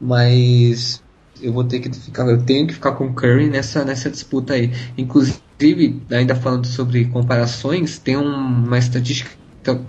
mas 0.00 1.02
eu 1.40 1.52
vou 1.52 1.64
ter 1.64 1.80
que 1.80 1.92
ficar, 1.92 2.26
eu 2.28 2.42
tenho 2.42 2.66
que 2.66 2.74
ficar 2.74 2.92
com 2.92 3.06
o 3.06 3.14
Curry 3.14 3.48
nessa, 3.48 3.84
nessa 3.84 4.10
disputa 4.10 4.54
aí. 4.54 4.70
Inclusive, 4.96 6.02
ainda 6.10 6.34
falando 6.34 6.66
sobre 6.66 7.06
comparações, 7.06 7.98
tem 7.98 8.16
uma 8.16 8.78
estatística, 8.78 9.30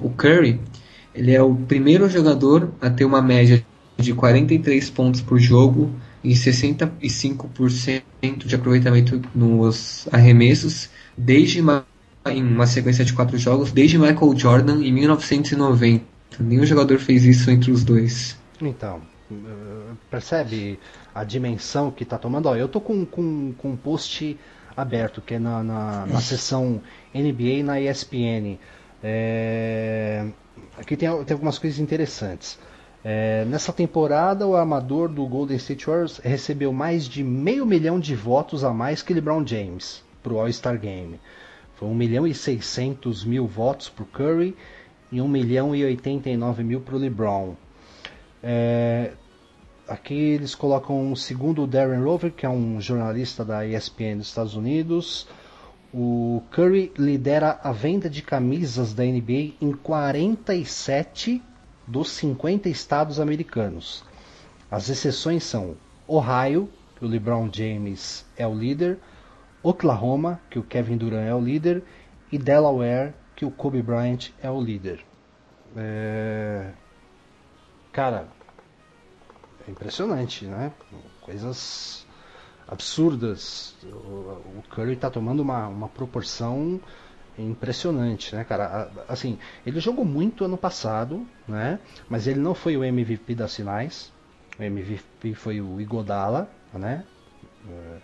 o 0.01 0.09
Curry, 0.09 0.59
ele 1.15 1.33
é 1.33 1.41
o 1.41 1.55
primeiro 1.55 2.09
jogador 2.09 2.71
a 2.81 2.89
ter 2.89 3.05
uma 3.05 3.21
média 3.21 3.65
de 3.97 4.13
43 4.13 4.89
pontos 4.89 5.21
por 5.21 5.39
jogo 5.39 5.89
e 6.23 6.33
65% 6.33 8.03
de 8.45 8.55
aproveitamento 8.55 9.21
nos 9.33 10.07
arremessos 10.11 10.89
desde 11.17 11.61
uma, 11.61 11.85
em 12.27 12.43
uma 12.43 12.67
sequência 12.67 13.05
de 13.05 13.13
quatro 13.13 13.37
jogos 13.37 13.71
desde 13.71 13.97
Michael 13.97 14.37
Jordan 14.37 14.83
em 14.83 14.91
1990. 14.91 16.03
Nenhum 16.39 16.65
jogador 16.65 16.99
fez 16.99 17.23
isso 17.23 17.49
entre 17.49 17.71
os 17.71 17.83
dois. 17.85 18.37
Então, 18.61 19.01
percebe 20.09 20.77
a 21.13 21.23
dimensão 21.23 21.89
que 21.91 22.03
está 22.03 22.17
tomando? 22.17 22.47
Ó, 22.47 22.55
eu 22.55 22.67
tô 22.67 22.81
com, 22.81 23.05
com, 23.05 23.53
com 23.57 23.71
um 23.71 23.77
post 23.77 24.37
aberto, 24.75 25.21
que 25.21 25.35
é 25.35 25.39
na, 25.39 25.63
na, 25.63 26.05
na 26.05 26.19
seção 26.19 26.81
NBA 27.13 27.63
na 27.63 27.79
ESPN. 27.79 28.57
É... 29.01 30.25
Aqui 30.77 30.97
tem, 30.97 31.09
tem 31.23 31.33
algumas 31.33 31.57
coisas 31.57 31.79
interessantes. 31.79 32.59
É, 33.03 33.45
nessa 33.45 33.71
temporada, 33.71 34.47
o 34.47 34.55
armador 34.55 35.07
do 35.07 35.25
Golden 35.27 35.57
State 35.57 35.85
Warriors 35.85 36.17
recebeu 36.17 36.73
mais 36.73 37.07
de 37.07 37.23
meio 37.23 37.65
milhão 37.65 37.99
de 37.99 38.15
votos 38.15 38.63
a 38.63 38.73
mais 38.73 39.01
que 39.03 39.13
LeBron 39.13 39.45
James 39.45 40.03
para 40.23 40.33
o 40.33 40.39
All-Star 40.39 40.79
Game. 40.79 41.19
Foi 41.75 41.87
1 41.87 41.93
milhão 41.93 42.25
e 42.25 42.33
600 42.33 43.23
mil 43.23 43.45
votos 43.45 43.89
para 43.89 44.03
o 44.03 44.07
Curry 44.07 44.55
e 45.11 45.21
1 45.21 45.27
milhão 45.27 45.75
e 45.75 45.85
89 45.85 46.63
mil 46.63 46.81
para 46.81 46.95
o 46.95 46.97
LeBron. 46.97 47.55
É, 48.41 49.11
aqui 49.87 50.15
eles 50.15 50.55
colocam 50.55 51.11
o 51.11 51.15
segundo 51.15 51.67
Darren 51.67 52.03
Rover, 52.03 52.31
que 52.31 52.45
é 52.45 52.49
um 52.49 52.81
jornalista 52.81 53.45
da 53.45 53.67
ESPN 53.67 54.17
dos 54.17 54.27
Estados 54.27 54.55
Unidos. 54.55 55.27
O 55.97 56.43
Curry 56.51 56.91
lidera 56.97 57.57
a 57.63 57.71
venda 57.71 58.09
de 58.09 58.21
camisas 58.21 58.93
da 58.93 59.05
NBA 59.05 59.53
em 59.61 59.71
47 59.71 61.41
dos 61.87 62.09
50 62.09 62.67
estados 62.67 63.17
americanos. 63.17 64.03
As 64.69 64.89
exceções 64.89 65.45
são 65.45 65.77
Ohio, 66.05 66.69
que 66.97 67.05
o 67.05 67.07
LeBron 67.07 67.49
James 67.49 68.25
é 68.35 68.45
o 68.45 68.53
líder, 68.53 68.99
Oklahoma, 69.63 70.41
que 70.49 70.59
o 70.59 70.63
Kevin 70.63 70.97
Durant 70.97 71.29
é 71.29 71.33
o 71.33 71.39
líder, 71.39 71.81
e 72.29 72.37
Delaware, 72.37 73.13
que 73.33 73.45
o 73.45 73.51
Kobe 73.51 73.81
Bryant 73.81 74.31
é 74.43 74.51
o 74.51 74.59
líder. 74.59 74.99
É... 75.77 76.71
Cara, 77.93 78.27
é 79.65 79.71
impressionante, 79.71 80.45
né? 80.45 80.73
Coisas 81.21 82.04
absurdas. 82.67 83.75
O, 83.83 84.63
Curry 84.69 84.93
está 84.93 85.09
tomando 85.09 85.41
uma, 85.41 85.67
uma 85.67 85.87
proporção 85.87 86.79
impressionante, 87.37 88.35
né, 88.35 88.43
cara? 88.43 88.89
Assim, 89.07 89.37
ele 89.65 89.79
jogou 89.79 90.05
muito 90.05 90.45
ano 90.45 90.57
passado, 90.57 91.25
né? 91.47 91.79
Mas 92.09 92.27
ele 92.27 92.39
não 92.39 92.55
foi 92.55 92.77
o 92.77 92.83
MVP 92.83 93.35
das 93.35 93.55
finais. 93.55 94.11
O 94.57 94.63
MVP 94.63 95.33
foi 95.33 95.59
o 95.61 95.79
Igodala, 95.81 96.49
né? 96.73 97.03
É, 97.67 97.97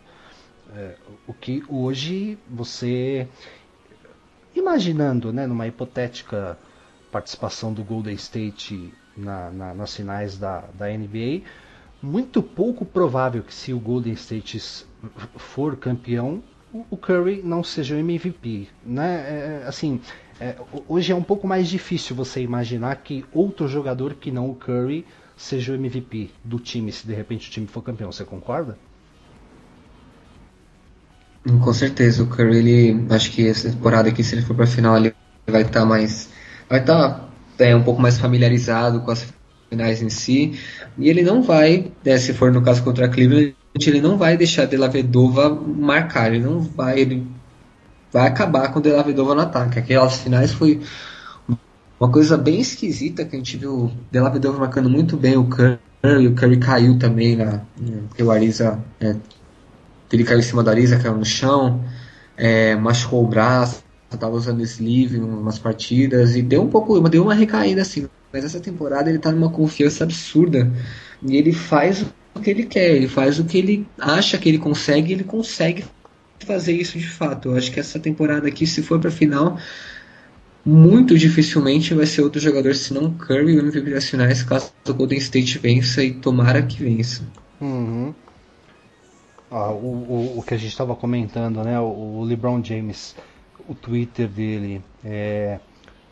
é, 0.76 0.96
o 1.28 1.34
que 1.34 1.64
hoje 1.68 2.38
você 2.50 3.28
imaginando, 4.56 5.32
né, 5.32 5.48
numa 5.48 5.68
hipotética 5.68 6.58
participação 7.12 7.74
do 7.74 7.84
Golden 7.84 8.16
State 8.16 8.94
na, 9.16 9.50
na, 9.52 9.74
nas 9.74 9.96
finais 9.96 10.38
da, 10.38 10.62
da 10.74 10.88
NBA, 10.88 11.42
muito 12.02 12.42
pouco 12.42 12.86
provável 12.86 13.44
que 13.44 13.54
se 13.54 13.74
o 13.74 13.80
Golden 13.80 14.14
State 14.14 14.86
for 15.38 15.76
campeão, 15.78 16.42
o 16.90 16.98
Curry 16.98 17.42
não 17.44 17.64
seja 17.64 17.96
o 17.96 18.00
MVP, 18.00 18.70
né? 18.86 19.16
É, 19.28 19.64
é, 19.64 19.68
assim, 19.68 20.00
é, 20.40 20.56
hoje 20.88 21.12
é 21.12 21.16
um 21.16 21.24
pouco 21.24 21.48
mais 21.48 21.68
difícil 21.68 22.16
você 22.16 22.42
imaginar 22.42 22.96
que 22.98 23.26
outro 23.34 23.68
jogador 23.68 24.16
que 24.16 24.32
não 24.32 24.50
o 24.50 24.56
Curry 24.56 25.06
seja 25.36 25.74
o 25.74 25.76
MVP 25.76 26.32
do 26.44 26.60
time, 26.60 26.92
se 26.92 27.06
de 27.06 27.14
repente 27.14 27.50
o 27.50 27.52
time 27.52 27.68
for 27.68 27.82
campeão. 27.82 28.12
Você 28.12 28.24
concorda? 28.24 28.78
Com 31.44 31.74
certeza, 31.74 32.24
o 32.24 32.28
Curry, 32.28 32.58
ele, 32.58 33.06
acho 33.10 33.32
que 33.32 33.48
essa 33.48 33.70
temporada 33.70 34.10
aqui, 34.10 34.24
se 34.24 34.36
ele 34.36 34.44
for 34.44 34.56
para 34.56 34.66
a 34.66 34.68
final, 34.68 34.96
ele 34.96 35.14
vai 35.48 35.64
estar 35.64 35.82
tá 35.82 35.86
mais, 35.86 36.30
vai 36.70 36.80
estar 36.80 37.10
tá, 37.10 37.30
é, 37.60 37.76
um 37.76 37.84
pouco 37.84 38.02
mais 38.02 38.18
familiarizado 38.20 39.02
com 39.02 39.12
as 39.12 39.24
finais 39.72 40.02
em 40.02 40.10
si, 40.10 40.60
e 40.98 41.10
ele 41.10 41.22
não 41.22 41.42
vai, 41.42 41.94
né, 42.04 42.18
se 42.18 42.34
for 42.34 42.52
no 42.52 42.62
caso 42.62 42.84
contra 42.84 43.06
a 43.06 43.10
Cleveland, 43.10 43.56
ele 43.88 44.02
não 44.02 44.18
vai 44.18 44.36
deixar 44.36 44.66
De 44.66 44.76
La 44.76 44.90
Vedova 44.90 45.50
marcar, 45.50 46.34
ele 46.34 46.44
não 46.44 46.60
vai, 46.60 47.00
ele 47.00 47.26
vai 48.12 48.28
acabar 48.28 48.70
com 48.74 48.82
De 48.82 48.92
La 48.92 49.02
Vedova 49.02 49.34
no 49.34 49.42
ataque. 49.42 49.80
Aquelas 49.80 50.18
finais 50.18 50.52
foi 50.52 50.82
uma 51.98 52.12
coisa 52.12 52.38
bem 52.38 52.60
esquisita 52.60 53.24
que 53.24 53.34
a 53.34 53.40
gente 53.40 53.56
viu 53.56 53.90
De 54.12 54.20
La 54.20 54.30
Vedova 54.30 54.60
marcando 54.60 54.90
muito 54.90 55.16
bem 55.16 55.38
o 55.38 55.46
Curry, 55.46 56.28
o 56.28 56.36
Curry 56.36 56.58
caiu 56.58 57.00
também 57.00 57.38
na, 57.38 57.62
porque 58.10 58.24
o 58.24 58.30
Ariza, 58.30 58.78
é, 59.00 59.16
ele 60.12 60.26
caiu 60.26 60.40
em 60.40 60.44
cima 60.44 60.64
do 60.64 60.70
Ariza, 60.70 61.00
caiu 61.00 61.16
no 61.16 61.24
chão, 61.24 61.82
é, 62.36 62.76
machucou 62.76 63.24
o 63.24 63.28
braço, 63.28 63.82
estava 64.16 64.36
usando 64.36 64.62
sleeve 64.62 65.18
em 65.18 65.22
umas 65.22 65.60
partidas 65.60 66.36
e 66.36 66.42
deu 66.42 66.64
um 66.64 66.68
pouco, 66.68 67.00
deu 67.10 67.24
uma 67.24 67.34
recaída 67.34 67.82
assim. 67.82 68.08
Mas 68.32 68.46
essa 68.46 68.60
temporada 68.60 69.10
ele 69.10 69.18
está 69.18 69.32
numa 69.32 69.50
confiança 69.50 70.04
absurda 70.04 70.72
e 71.22 71.36
ele 71.36 71.52
faz 71.52 72.06
o 72.34 72.40
que 72.40 72.50
ele 72.50 72.64
quer, 72.64 72.96
ele 72.96 73.08
faz 73.08 73.40
o 73.40 73.46
que 73.46 73.58
ele 73.58 73.88
acha 74.00 74.38
que 74.38 74.48
ele 74.48 74.58
consegue, 74.58 75.12
ele 75.12 75.24
consegue 75.24 75.84
fazer 76.46 76.74
isso 76.74 76.98
de 76.98 77.08
fato. 77.08 77.50
Eu 77.50 77.58
acho 77.58 77.72
que 77.72 77.80
essa 77.80 78.00
temporada 78.00 78.48
aqui, 78.48 78.66
se 78.66 78.82
for 78.82 79.00
para 79.00 79.12
final, 79.12 79.58
muito 80.66 81.18
dificilmente 81.18 81.94
vai 81.94 82.06
ser 82.06 82.22
outro 82.22 82.40
jogador 82.40 82.76
senão 82.76 83.12
Curry 83.14 83.58
o 83.58 83.60
MVP 83.60 83.92
das 83.92 84.10
finais, 84.10 84.44
caso 84.44 84.72
o 84.88 84.94
Golden 84.94 85.18
State 85.18 85.58
vença 85.60 86.04
e 86.04 86.14
tomara 86.14 86.62
que 86.62 86.84
vença. 86.84 87.24
Uhum. 87.60 88.14
Ah, 89.50 89.72
o, 89.72 89.76
o, 89.76 90.40
o, 90.40 90.44
que 90.44 90.54
a 90.54 90.58
gente 90.58 90.70
estava 90.70 90.96
comentando, 90.96 91.62
né? 91.64 91.78
O, 91.80 92.20
o, 92.20 92.24
LeBron 92.24 92.64
James, 92.64 93.16
o 93.68 93.76
Twitter 93.76 94.28
dele. 94.28 94.84
É... 95.04 95.60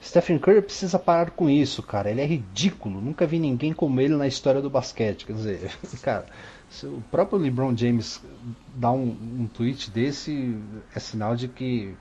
Stephen 0.01 0.39
Curry 0.39 0.61
precisa 0.61 0.97
parar 0.97 1.31
com 1.31 1.49
isso, 1.49 1.83
cara. 1.83 2.09
Ele 2.09 2.21
é 2.21 2.25
ridículo. 2.25 3.01
Nunca 3.01 3.25
vi 3.25 3.37
ninguém 3.37 3.73
como 3.73 3.99
ele 3.99 4.15
na 4.15 4.27
história 4.27 4.61
do 4.61 4.69
basquete. 4.69 5.25
Quer 5.25 5.33
dizer, 5.33 5.71
cara, 6.01 6.25
se 6.69 6.85
o 6.85 7.03
próprio 7.11 7.39
LeBron 7.39 7.75
James 7.75 8.23
dá 8.75 8.91
um, 8.91 9.09
um 9.39 9.47
tweet 9.47 9.91
desse, 9.91 10.57
é 10.95 10.99
sinal 10.99 11.35
de 11.35 11.47
que 11.47 11.95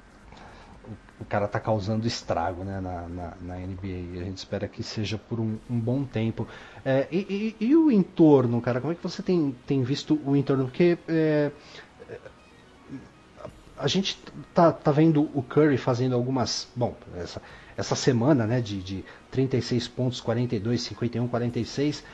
o, 1.21 1.25
cara 1.25 1.49
tá 1.49 1.59
causando 1.59 2.07
estrago 2.07 2.63
né, 2.63 2.81
na, 2.81 3.09
na, 3.09 3.35
na, 3.41 3.57
NBA. 3.57 4.21
A 4.21 4.25
gente 4.25 4.39
espera 4.39 4.69
que 4.69 4.83
seja 4.83 5.19
por 5.19 5.41
um, 5.41 5.59
um 5.69 5.79
bom 5.81 6.05
tempo. 6.05 6.47
É, 6.85 7.09
e, 7.11 7.57
e, 7.61 7.67
e, 7.67 7.77
o 7.77 7.91
entorno, 7.91 8.61
cara? 8.61 8.81
Como 8.81 8.93
é 8.93 8.97
que 8.97 9.03
você 9.03 9.23
tem, 9.23 9.55
tem 9.67 9.83
visto 9.83 10.21
o 10.25 10.37
entorno? 10.37 10.65
Porque. 10.65 10.99
É, 11.09 11.51
a 13.79 13.87
gente 13.87 14.19
tá, 14.53 14.73
tá 14.73 14.91
vendo 14.91 15.29
o 15.35 15.43
Curry 15.43 15.77
fazendo 15.77 16.15
algumas. 16.15 16.69
Bom, 16.75 16.97
essa, 17.17 17.41
essa 17.77 17.95
semana, 17.95 18.47
né, 18.47 18.61
de, 18.61 18.83
de 18.83 19.05
36 19.31 19.89
pontos, 19.89 20.21
42, 20.21 20.81
51, 20.83 21.29
46. 21.29 22.05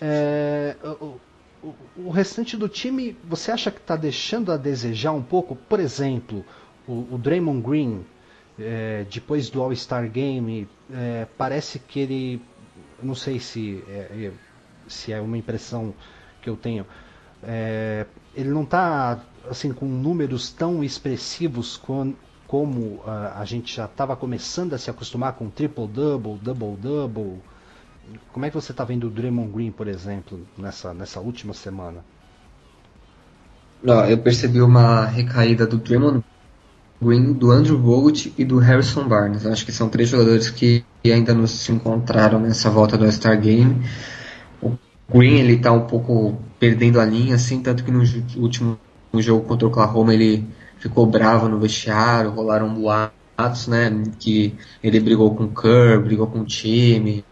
É, 0.00 0.76
o, 0.82 1.18
o, 1.62 1.74
o, 1.96 2.10
restante 2.10 2.56
do 2.56 2.68
time, 2.68 3.16
você 3.24 3.50
acha 3.50 3.70
que 3.70 3.78
está 3.78 3.96
deixando 3.96 4.52
a 4.52 4.56
desejar 4.56 5.12
um 5.12 5.22
pouco? 5.22 5.56
Por 5.56 5.80
exemplo, 5.80 6.44
o, 6.86 7.14
o 7.14 7.18
Draymond 7.18 7.62
Green, 7.62 8.04
é, 8.58 9.06
depois 9.10 9.48
do 9.48 9.62
All-Star 9.62 10.10
Game, 10.10 10.68
é, 10.92 11.26
parece 11.38 11.78
que 11.78 12.00
ele, 12.00 12.42
não 13.02 13.14
sei 13.14 13.40
se 13.40 13.82
é, 13.88 14.26
é 14.26 14.32
se 14.86 15.12
é 15.12 15.20
uma 15.20 15.38
impressão 15.38 15.94
que 16.42 16.50
eu 16.50 16.56
tenho, 16.56 16.86
é, 17.42 18.06
ele 18.34 18.50
não 18.50 18.64
está 18.64 19.24
assim 19.50 19.72
com 19.72 19.86
números 19.86 20.50
tão 20.50 20.82
expressivos 20.82 21.80
como 22.46 22.80
uh, 22.80 23.02
a 23.36 23.44
gente 23.44 23.74
já 23.74 23.86
estava 23.86 24.16
começando 24.16 24.74
a 24.74 24.78
se 24.78 24.90
acostumar 24.90 25.32
com 25.34 25.48
triple-double, 25.48 26.38
double-double. 26.40 27.40
Como 28.32 28.44
é 28.44 28.50
que 28.50 28.54
você 28.54 28.72
está 28.72 28.84
vendo 28.84 29.06
o 29.06 29.10
Draymond 29.10 29.50
Green, 29.50 29.70
por 29.70 29.88
exemplo, 29.88 30.40
nessa, 30.58 30.92
nessa 30.92 31.20
última 31.20 31.54
semana? 31.54 32.04
Não, 33.82 34.04
eu 34.06 34.18
percebi 34.18 34.60
uma 34.60 35.04
recaída 35.04 35.66
do 35.66 35.78
Draymond 35.78 36.22
Green, 37.02 37.32
do 37.32 37.50
Andrew 37.50 37.78
Bogut 37.78 38.32
e 38.36 38.44
do 38.44 38.58
Harrison 38.58 39.06
Barnes. 39.06 39.44
Acho 39.46 39.64
que 39.64 39.72
são 39.72 39.88
três 39.88 40.08
jogadores 40.08 40.48
que 40.48 40.84
ainda 41.04 41.34
não 41.34 41.46
se 41.46 41.72
encontraram 41.72 42.38
nessa 42.38 42.70
volta 42.70 42.96
do 42.96 43.04
All-Star 43.04 43.40
Game. 43.40 43.82
O 44.62 44.78
Green 45.12 45.38
ele 45.38 45.58
tá 45.58 45.72
um 45.72 45.86
pouco 45.86 46.38
perdendo 46.58 47.00
a 47.00 47.04
linha, 47.04 47.34
assim, 47.34 47.60
tanto 47.60 47.84
que 47.84 47.90
no 47.90 48.02
último 48.36 48.78
jogo 49.22 49.46
contra 49.46 49.66
o 49.66 49.70
Oklahoma 49.70 50.14
ele 50.14 50.46
ficou 50.78 51.06
bravo 51.06 51.48
no 51.48 51.58
vestiário, 51.58 52.30
rolaram 52.30 52.74
boatos, 52.74 53.66
né? 53.66 53.90
Que 54.18 54.54
ele 54.82 55.00
brigou 55.00 55.34
com 55.34 55.44
o 55.44 55.54
Kerr, 55.54 56.02
brigou 56.02 56.26
com 56.26 56.40
o 56.40 56.44
time. 56.44 57.24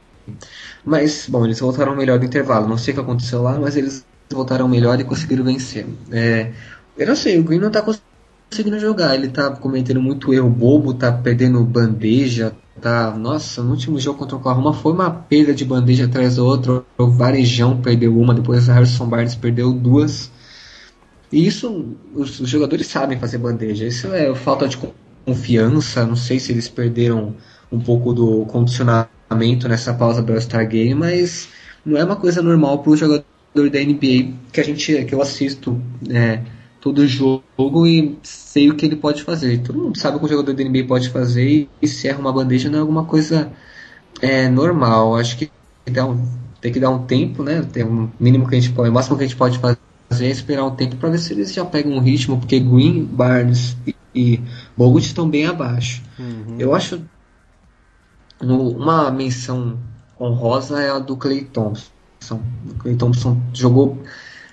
Mas, 0.85 1.27
bom, 1.29 1.45
eles 1.45 1.61
voltaram 1.61 1.95
melhor 1.95 2.19
do 2.19 2.25
intervalo. 2.25 2.69
Não 2.69 2.79
sei 2.79 2.93
o 2.93 2.95
que 2.97 3.03
aconteceu 3.03 3.43
lá, 3.43 3.59
mas 3.59 3.77
eles 3.77 4.05
voltaram 4.31 4.69
melhor 4.69 4.99
e 4.99 5.05
conseguiram 5.05 5.45
vencer. 5.45 5.87
É, 6.11 6.53
eu 6.97 7.07
não 7.07 7.17
sei, 7.17 7.39
o 7.39 7.45
Green 7.45 7.59
não 7.59 7.71
tá 7.71 7.83
conseguindo 7.83 8.79
jogar. 8.79 9.15
Ele 9.15 9.29
tá 9.29 9.51
cometendo 9.51 10.01
muito 10.01 10.33
erro 10.33 10.49
bobo, 10.49 10.95
tá 10.95 11.13
perdendo 11.13 11.63
bandeja. 11.65 12.55
Tá, 12.81 13.11
nossa, 13.17 13.63
no 13.63 13.71
último 13.71 13.99
jogo 14.01 14.19
contra 14.19 14.35
o 14.35 14.39
Oklahoma 14.39 14.73
foi 14.73 14.93
uma 14.93 15.11
perda 15.11 15.55
de 15.55 15.65
bandeja 15.65 16.07
atrás 16.07 16.37
do 16.37 16.47
outro. 16.47 16.85
O 16.99 17.07
Varejão 17.07 17.81
perdeu 17.81 18.19
uma, 18.19 18.35
depois 18.35 18.67
o 18.67 18.73
Harrison 18.73 19.07
Barnes 19.07 19.35
perdeu 19.35 19.73
duas. 19.73 20.31
E 21.33 21.47
isso, 21.47 21.97
os, 22.15 22.37
jogadores 22.37 22.87
sabem 22.87 23.19
fazer 23.19 23.39
bandeja. 23.39 23.87
Isso 23.87 24.13
é 24.13 24.35
falta 24.35 24.69
de 24.69 24.79
confiança. 25.25 26.05
Não 26.05 26.15
sei 26.15 26.39
se 26.39 26.53
eles 26.53 26.69
perderam 26.69 27.35
um 27.71 27.81
pouco 27.81 28.13
do 28.13 28.45
condicionamento 28.47 29.67
nessa 29.67 29.95
pausa 29.95 30.23
do 30.23 30.33
All-Star 30.33 30.69
Game, 30.69 30.95
mas 30.95 31.49
não 31.85 31.99
é 31.99 32.05
uma 32.05 32.17
coisa 32.17 32.43
normal 32.43 32.81
para 32.81 32.93
o 32.93 32.97
jogador 32.97 33.25
da 33.55 33.81
NBA 33.81 34.35
que 34.53 34.61
a 34.61 34.65
gente 34.65 35.05
que 35.05 35.15
eu 35.15 35.23
assisto 35.23 35.81
é, 36.11 36.41
todo 36.81 37.07
jogo 37.07 37.87
e 37.87 38.19
sei 38.23 38.71
o 38.71 38.77
que 38.77 38.85
ele 38.85 38.97
pode 38.97 39.23
fazer. 39.23 39.63
Todo 39.63 39.79
mundo 39.79 39.99
sabe 39.99 40.19
o 40.19 40.21
que 40.21 40.27
o 40.27 40.29
jogador 40.29 40.53
da 40.53 40.65
NBA 40.65 40.85
pode 40.87 41.09
fazer 41.09 41.67
e 41.81 41.89
se 41.89 42.09
erra 42.09 42.19
uma 42.19 42.33
bandeja 42.33 42.69
não 42.69 42.79
é 42.79 42.81
alguma 42.83 43.05
coisa 43.05 43.51
é, 44.21 44.49
normal. 44.49 45.17
Acho 45.17 45.39
que 45.39 45.51
tem 46.61 46.73
que 46.73 46.79
dar 46.81 46.91
um 46.91 47.07
tempo, 47.07 47.43
né? 47.43 47.67
Tem 47.73 47.85
um 47.85 48.11
mínimo 48.21 48.47
que 48.47 48.55
a 48.55 48.61
gente 48.61 48.73
pode, 48.73 48.91
o 48.91 48.93
máximo 48.93 49.17
que 49.17 49.25
a 49.25 49.27
gente 49.27 49.37
pode 49.37 49.59
fazer 49.59 49.79
é 50.21 50.29
esperar 50.29 50.65
um 50.65 50.75
tempo 50.75 50.97
para 50.97 51.11
ver 51.11 51.19
se 51.19 51.33
eles 51.33 51.53
já 51.53 51.65
pegam 51.65 51.93
um 51.93 52.01
ritmo, 52.01 52.39
porque 52.39 52.59
Green, 52.59 53.05
Barnes 53.05 53.77
e, 53.87 53.95
e 54.15 54.41
Bogut 54.77 55.07
estão 55.07 55.29
bem 55.29 55.47
abaixo. 55.47 56.03
Uhum. 56.19 56.57
Eu 56.59 56.75
acho 56.75 57.01
no, 58.43 58.71
uma 58.71 59.11
menção 59.11 59.79
honrosa 60.21 60.81
é 60.81 60.91
a 60.91 60.99
do 60.99 61.17
Clay 61.17 61.45
Thompson. 61.45 61.91
O 62.71 62.75
Clay 62.79 62.97
Thompson 62.97 63.41
jogou. 63.53 63.99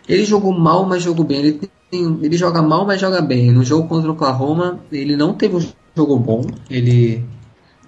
Ele 0.07 0.25
jogou 0.25 0.51
mal, 0.51 0.85
mas 0.85 1.03
jogou 1.03 1.25
bem. 1.25 1.39
Ele, 1.39 1.69
tem, 1.91 2.19
ele 2.21 2.37
joga 2.37 2.61
mal, 2.61 2.85
mas 2.85 3.01
joga 3.01 3.21
bem. 3.21 3.51
No 3.51 3.63
jogo 3.63 3.87
contra 3.87 4.09
o 4.09 4.13
Oklahoma, 4.13 4.79
ele 4.91 5.15
não 5.15 5.33
teve 5.33 5.55
um 5.55 5.71
jogo 5.95 6.17
bom. 6.17 6.45
Ele 6.69 7.23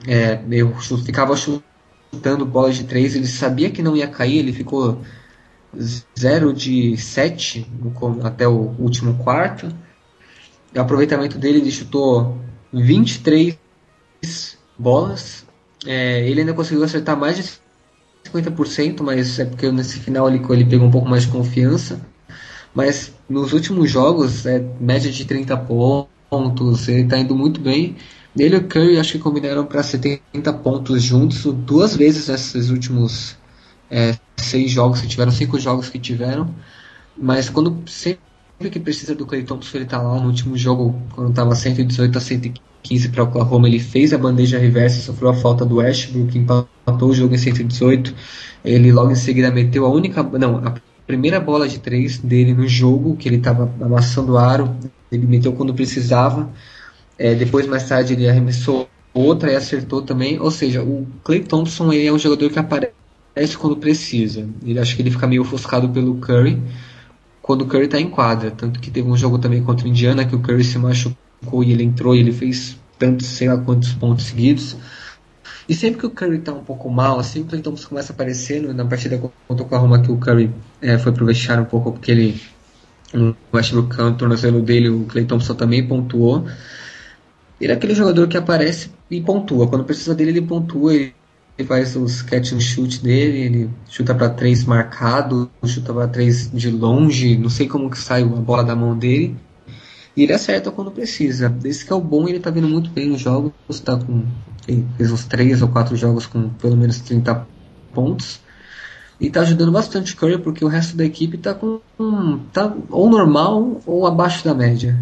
é, 0.08 0.42
eu 0.52 0.76
ficava 1.06 1.36
chutando 1.36 2.46
bola 2.46 2.72
de 2.72 2.84
três. 2.84 3.16
Ele 3.16 3.28
sabia 3.28 3.70
que 3.70 3.82
não 3.82 3.96
ia 3.96 4.08
cair. 4.08 4.40
Ele 4.40 4.54
ficou 4.54 5.00
0 5.78 6.54
de 6.54 6.98
7 6.98 7.66
até 8.24 8.48
o 8.48 8.76
último 8.78 9.16
quarto. 9.24 9.74
O 10.76 10.80
aproveitamento 10.80 11.38
dele, 11.38 11.60
ele 11.60 11.72
chutou 11.72 12.38
23 12.74 13.58
bolas. 14.78 15.46
É, 15.86 16.28
ele 16.28 16.42
ainda 16.42 16.54
conseguiu 16.54 16.84
acertar 16.84 17.18
mais 17.18 17.38
de 17.38 17.44
50%, 18.30 19.02
mas 19.02 19.40
é 19.40 19.46
porque 19.46 19.72
nesse 19.72 20.00
final 20.00 20.28
ele, 20.30 20.42
ele 20.50 20.66
pegou 20.66 20.88
um 20.88 20.92
pouco 20.92 21.08
mais 21.08 21.24
de 21.24 21.30
confiança. 21.30 22.00
Mas 22.74 23.14
nos 23.30 23.54
últimos 23.54 23.90
jogos, 23.90 24.46
é 24.46 24.60
média 24.80 25.12
de 25.12 25.26
30 25.26 25.58
pontos, 25.58 26.88
ele 26.88 27.02
está 27.02 27.18
indo 27.18 27.36
muito 27.36 27.60
bem. 27.60 27.98
Ele 28.38 28.56
e 28.56 28.60
o 28.60 28.68
Curry 28.68 28.98
acho 28.98 29.14
que 29.14 29.20
combinaram 29.20 29.66
para 29.66 29.84
70 29.84 30.54
pontos 30.54 31.04
juntos 31.04 31.44
duas 31.54 31.96
vezes 31.96 32.30
nesses 32.30 32.70
últimos 32.70 33.36
é, 33.92 34.18
seis 34.38 34.72
jogos 34.72 35.02
que 35.02 35.08
tiveram, 35.08 35.32
cinco 35.32 35.60
jogos 35.60 35.90
que 35.90 36.00
tiveram. 36.00 36.50
Mas 37.18 37.50
quando 37.50 37.84
sempre 37.88 38.22
que 38.72 38.80
precisa 38.80 39.14
do 39.14 39.26
Clay 39.26 39.44
Thompson, 39.44 39.78
ele 39.78 39.86
tá 39.86 40.02
lá 40.02 40.20
no 40.20 40.28
último 40.28 40.58
jogo, 40.58 41.00
quando 41.14 41.32
estava 41.32 41.54
118 41.54 42.18
a 42.18 42.22
115 42.22 43.10
para 43.10 43.24
Oklahoma, 43.24 43.68
ele 43.68 43.80
fez 43.80 44.14
a 44.14 44.18
bandeja 44.18 44.58
reversa, 44.58 45.02
sofreu 45.02 45.30
a 45.30 45.34
falta 45.34 45.66
do 45.66 45.76
Westbrook, 45.76 46.38
empatou 46.38 47.10
o 47.10 47.14
jogo 47.14 47.36
em 47.36 47.38
118. 47.38 48.16
Ele 48.64 48.92
logo 48.92 49.12
em 49.12 49.16
seguida 49.16 49.52
meteu 49.52 49.86
a 49.86 49.90
única, 49.90 50.24
não, 50.24 50.58
a 50.66 50.76
primeira 51.06 51.40
bola 51.40 51.68
de 51.68 51.80
três 51.80 52.20
dele 52.20 52.54
no 52.54 52.68
jogo, 52.68 53.18
que 53.18 53.28
ele 53.28 53.38
estava 53.38 53.70
amassando 53.82 54.34
o 54.34 54.38
aro, 54.38 54.74
ele 55.12 55.28
meteu 55.28 55.52
quando 55.54 55.74
precisava. 55.74 56.50
É, 57.18 57.36
depois, 57.36 57.68
mais 57.68 57.88
tarde, 57.88 58.14
ele 58.14 58.28
arremessou 58.28 58.88
outra 59.14 59.52
e 59.52 59.56
acertou 59.56 60.02
também. 60.02 60.40
Ou 60.40 60.50
seja, 60.50 60.82
o 60.82 61.06
Clay 61.24 61.42
Thompson 61.42 61.92
ele 61.92 62.08
é 62.08 62.14
um 62.14 62.18
jogador 62.18 62.50
que 62.50 62.58
aparece 62.58 63.01
aparece 63.32 63.58
quando 63.58 63.78
precisa. 63.78 64.48
Ele 64.64 64.80
acho 64.80 64.96
que 64.96 65.02
ele 65.02 65.12
fica 65.12 65.28
meio 65.28 65.42
ofuscado 65.42 65.90
pelo 65.90 66.16
Curry 66.16 66.62
quando 67.42 67.64
o 67.64 67.66
Curry 67.66 67.86
está 67.86 68.00
em 68.00 68.10
quadra. 68.10 68.52
Tanto 68.52 68.80
que 68.80 68.92
teve 68.92 69.10
um 69.10 69.18
jogo 69.18 69.40
também 69.40 69.64
contra 69.64 69.86
o 69.86 69.90
Indiana 69.90 70.26
que 70.26 70.36
o 70.36 70.40
Curry 70.40 70.64
se 70.64 70.78
machucou 70.78 71.64
e 71.64 71.72
ele 71.72 71.84
entrou 71.84 72.16
e 72.16 72.20
ele 72.20 72.32
fez 72.32 72.78
tantos, 73.00 73.28
sei 73.28 73.48
lá 73.48 73.58
quantos 73.58 73.94
pontos 73.94 74.26
seguidos. 74.26 74.78
E 75.68 75.74
sempre 75.74 76.00
que 76.00 76.06
o 76.06 76.10
Curry 76.10 76.38
está 76.38 76.54
um 76.54 76.64
pouco 76.64 76.90
mal, 76.90 77.20
assim, 77.20 77.42
o 77.42 77.62
Thompson 77.62 77.90
começa 77.90 78.12
aparecendo 78.12 78.74
na 78.74 78.86
partida 78.86 79.18
contra 79.18 79.64
o 79.64 79.66
Oklahoma 79.66 80.02
que 80.02 80.12
o 80.12 80.18
Curry 80.18 80.52
é, 80.82 80.98
foi 80.98 81.12
pro 81.12 81.26
vestiário 81.26 81.64
um 81.64 81.68
pouco 81.68 81.92
porque 81.94 82.12
ele 82.12 82.42
o 83.14 83.36
Westbrook 83.54 83.98
no 83.98 84.16
tornozelo 84.16 84.62
dele, 84.62 84.90
o 84.90 85.06
Clay 85.06 85.26
Thompson 85.26 85.54
também 85.54 85.86
pontuou. 85.86 86.46
Ele 87.60 87.72
é 87.72 87.76
aquele 87.76 87.94
jogador 87.94 88.28
que 88.28 88.38
aparece 88.38 88.90
e 89.10 89.22
pontua. 89.22 89.68
Quando 89.68 89.84
precisa 89.84 90.16
dele, 90.16 90.32
ele 90.32 90.42
pontua. 90.42 90.94
Ele 90.94 91.14
ele 91.58 91.68
faz 91.68 91.96
os 91.96 92.22
catch 92.22 92.54
and 92.54 92.60
shoot 92.60 93.02
dele, 93.02 93.38
ele 93.40 93.70
chuta 93.88 94.16
para 94.16 94.30
três 94.30 94.64
marcado, 94.64 95.50
chuta 95.66 95.94
para 95.94 96.08
três 96.08 96.50
de 96.52 96.72
longe, 96.72 97.38
não 97.38 97.50
sei 97.50 97.68
como 97.68 97.90
que 97.90 97.98
sai 97.98 98.24
a 98.24 98.26
bola 98.26 98.64
da 98.64 98.76
mão 98.76 98.98
dele. 98.98 99.38
E 100.16 100.24
ele 100.24 100.34
acerta 100.34 100.72
quando 100.72 100.92
precisa. 100.92 101.56
Esse 101.64 101.86
que 101.86 101.94
é 101.94 101.96
o 101.96 102.02
bom, 102.02 102.28
ele 102.28 102.40
tá 102.40 102.50
vindo 102.50 102.68
muito 102.68 102.90
bem 102.90 103.08
nos 103.08 103.22
jogos, 103.22 103.54
tá 103.84 103.98
com 103.98 104.26
fez 104.98 105.12
uns 105.12 105.26
três 105.26 105.62
ou 105.62 105.68
quatro 105.68 105.96
jogos 105.96 106.26
com 106.26 106.50
pelo 106.50 106.78
menos 106.78 107.00
30 107.00 107.48
pontos. 107.94 108.40
E 109.20 109.30
tá 109.30 109.42
ajudando 109.42 109.72
bastante 109.72 110.14
o 110.14 110.18
Curry 110.18 110.40
porque 110.40 110.66
o 110.66 110.68
resto 110.68 110.98
da 110.98 111.06
equipe 111.06 111.38
tá 111.38 111.54
com 111.54 111.80
tá 112.52 112.76
ou 112.90 113.10
normal 113.10 113.82
ou 113.86 114.08
abaixo 114.08 114.44
da 114.44 114.54
média. 114.54 114.98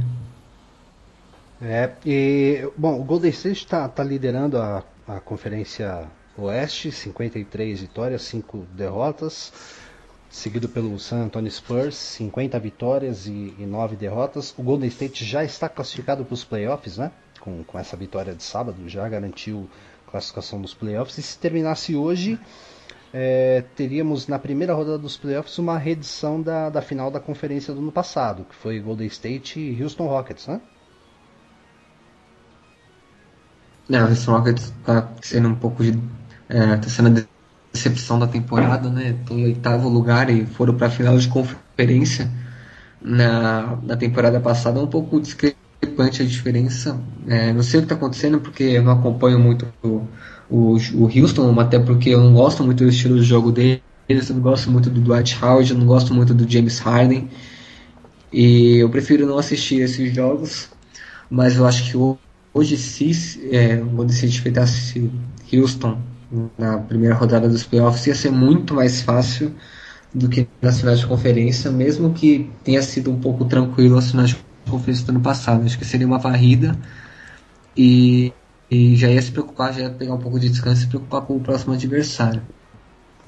É, 1.61 1.89
e 2.05 2.69
bom, 2.77 2.99
o 2.99 3.03
Golden 3.03 3.31
State 3.31 3.63
está 3.63 3.87
tá 3.87 4.03
liderando 4.03 4.57
a, 4.57 4.83
a 5.07 5.19
conferência 5.19 6.07
Oeste, 6.45 6.91
53 6.91 7.81
vitórias, 7.81 8.21
5 8.23 8.65
derrotas. 8.73 9.51
Seguido 10.29 10.69
pelo 10.69 10.99
San 10.99 11.23
Antonio 11.23 11.51
Spurs, 11.51 11.95
50 11.95 12.59
vitórias 12.59 13.25
e, 13.25 13.55
e 13.57 13.65
9 13.65 13.95
derrotas. 13.95 14.53
O 14.57 14.63
Golden 14.63 14.87
State 14.87 15.25
já 15.25 15.43
está 15.43 15.67
classificado 15.67 16.23
para 16.23 16.33
os 16.33 16.43
playoffs, 16.43 16.97
né? 16.97 17.11
Com, 17.39 17.63
com 17.63 17.79
essa 17.79 17.97
vitória 17.97 18.35
de 18.35 18.43
sábado, 18.43 18.87
já 18.87 19.09
garantiu 19.09 19.67
classificação 20.09 20.61
dos 20.61 20.73
playoffs. 20.73 21.17
E 21.17 21.23
se 21.23 21.37
terminasse 21.39 21.95
hoje, 21.95 22.39
é, 23.13 23.63
teríamos 23.75 24.27
na 24.27 24.37
primeira 24.37 24.73
rodada 24.73 24.99
dos 24.99 25.17
playoffs 25.17 25.57
uma 25.57 25.77
reedição 25.77 26.41
da, 26.41 26.69
da 26.69 26.81
final 26.81 27.09
da 27.09 27.19
conferência 27.19 27.73
do 27.73 27.79
ano 27.79 27.91
passado, 27.91 28.45
que 28.45 28.55
foi 28.55 28.79
Golden 28.79 29.07
State 29.07 29.59
e 29.59 29.81
Houston 29.81 30.07
Rockets, 30.07 30.47
né? 30.47 30.61
Não, 33.87 34.05
o 34.05 34.09
Houston 34.09 34.31
Rockets 34.31 34.65
está 34.65 35.09
sendo 35.21 35.49
um 35.49 35.55
pouco 35.55 35.83
de 35.83 35.99
é, 36.49 36.75
tá 36.77 36.89
sendo 36.89 37.19
a 37.19 37.23
decepção 37.71 38.17
da 38.17 38.27
temporada, 38.27 38.89
né? 38.89 39.15
Estão 39.19 39.37
em 39.37 39.45
oitavo 39.45 39.87
lugar 39.87 40.29
e 40.29 40.45
foram 40.45 40.73
para 40.73 40.87
a 40.87 40.89
final 40.89 41.17
de 41.17 41.27
conferência 41.27 42.29
na, 42.99 43.77
na 43.83 43.95
temporada 43.95 44.39
passada. 44.39 44.79
É 44.79 44.83
um 44.83 44.87
pouco 44.87 45.21
discrepante 45.21 46.23
a 46.23 46.25
diferença. 46.25 46.99
É, 47.27 47.53
não 47.53 47.61
sei 47.61 47.79
o 47.79 47.83
que 47.83 47.85
está 47.85 47.95
acontecendo 47.95 48.39
porque 48.39 48.63
eu 48.63 48.83
não 48.83 48.93
acompanho 48.93 49.39
muito 49.39 49.67
o, 49.83 50.07
o, 50.49 50.77
o 50.95 51.03
Houston, 51.05 51.57
até 51.59 51.77
porque 51.77 52.09
eu 52.09 52.19
não 52.19 52.33
gosto 52.33 52.63
muito 52.63 52.83
do 52.83 52.89
estilo 52.89 53.19
de 53.19 53.25
jogo 53.25 53.51
deles. 53.51 53.81
Eu 54.09 54.35
não 54.35 54.41
gosto 54.41 54.71
muito 54.71 54.89
do 54.89 54.99
Dwight 54.99 55.37
Howard, 55.39 55.71
eu 55.71 55.77
não 55.77 55.85
gosto 55.85 56.15
muito 56.15 56.33
do 56.33 56.51
James 56.51 56.79
Harden. 56.79 57.29
E 58.33 58.77
eu 58.77 58.89
prefiro 58.89 59.27
não 59.27 59.37
assistir 59.37 59.81
esses 59.81 60.13
jogos. 60.15 60.69
Mas 61.29 61.57
eu 61.57 61.67
acho 61.67 61.91
que 61.91 62.17
hoje, 62.51 62.75
se 62.75 63.49
é, 63.51 63.75
Golden 63.75 64.15
State 64.15 64.37
enfrentasse 64.37 65.11
Houston 65.53 65.99
na 66.57 66.77
primeira 66.77 67.15
rodada 67.15 67.47
dos 67.47 67.63
playoffs 67.63 68.05
ia 68.07 68.15
ser 68.15 68.31
muito 68.31 68.73
mais 68.73 69.01
fácil 69.01 69.53
do 70.13 70.27
que 70.29 70.47
nas 70.61 70.79
finais 70.79 70.99
de 70.99 71.07
conferência, 71.07 71.71
mesmo 71.71 72.13
que 72.13 72.49
tenha 72.63 72.81
sido 72.81 73.11
um 73.11 73.19
pouco 73.19 73.45
tranquilo 73.45 73.97
as 73.97 74.11
finais 74.11 74.29
de 74.29 74.37
conferência 74.69 75.05
do 75.05 75.11
ano 75.11 75.21
passado. 75.21 75.65
Acho 75.65 75.77
que 75.77 75.85
seria 75.85 76.07
uma 76.07 76.17
varrida 76.17 76.77
e, 77.75 78.33
e 78.69 78.95
já 78.95 79.09
ia 79.09 79.21
se 79.21 79.31
preocupar, 79.31 79.73
já 79.73 79.81
ia 79.81 79.89
pegar 79.89 80.13
um 80.13 80.19
pouco 80.19 80.39
de 80.39 80.49
descanso 80.49 80.81
e 80.81 80.83
se 80.83 80.87
preocupar 80.87 81.21
com 81.21 81.35
o 81.35 81.39
próximo 81.39 81.73
adversário. 81.73 82.41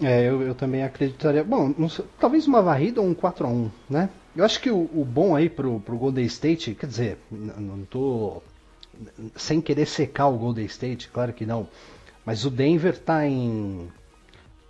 É, 0.02 0.28
eu, 0.28 0.42
eu 0.42 0.56
também 0.56 0.84
acreditaria. 0.84 1.44
Bom, 1.44 1.74
sei, 1.88 2.06
talvez 2.20 2.48
uma 2.48 2.62
varrida 2.62 3.00
ou 3.02 3.08
um 3.08 3.14
4x1, 3.14 3.70
né? 3.88 4.10
Eu 4.36 4.44
acho 4.44 4.60
que 4.60 4.72
o, 4.72 4.90
o, 4.94 5.06
bom 5.06 5.36
aí 5.36 5.50
pro, 5.50 5.80
pro 5.82 5.98
Golden 5.98 6.26
State, 6.26 6.74
quer 6.74 6.88
dizer, 6.88 7.18
não 7.30 7.84
tô 7.90 8.42
sem 9.36 9.60
querer 9.62 9.86
secar 9.86 10.28
o 10.28 10.38
Golden 10.38 10.66
State, 10.66 11.10
claro 11.10 11.34
que 11.34 11.46
não. 11.46 11.68
Mas 12.26 12.46
o 12.46 12.50
Denver 12.50 12.94
está 12.94 13.26
em 13.28 13.90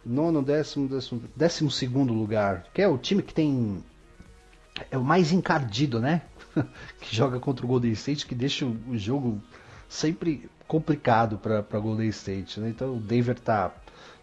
nono, 0.06 0.42
décimo, 0.42 0.88
décimo, 0.88 1.22
décimo 1.36 1.72
segundo 1.72 2.14
lugar, 2.14 2.66
que 2.74 2.82
é 2.82 2.88
o 2.88 2.98
time 2.98 3.22
que 3.22 3.34
tem 3.34 3.84
é 4.90 4.98
o 4.98 5.04
mais 5.04 5.32
encardido, 5.32 6.00
né? 6.00 6.24
que 7.00 7.16
joga 7.16 7.40
contra 7.40 7.66
o 7.66 7.68
Golden 7.68 7.92
State, 7.92 8.26
que 8.26 8.34
deixa 8.34 8.66
o 8.66 8.98
jogo 8.98 9.42
sempre 9.88 10.50
complicado 10.68 11.38
para 11.38 11.80
Golden 11.80 12.08
State. 12.10 12.60
Né? 12.60 12.70
Então 12.70 12.96
o 12.96 13.00
Denver 13.00 13.38
tá, 13.38 13.74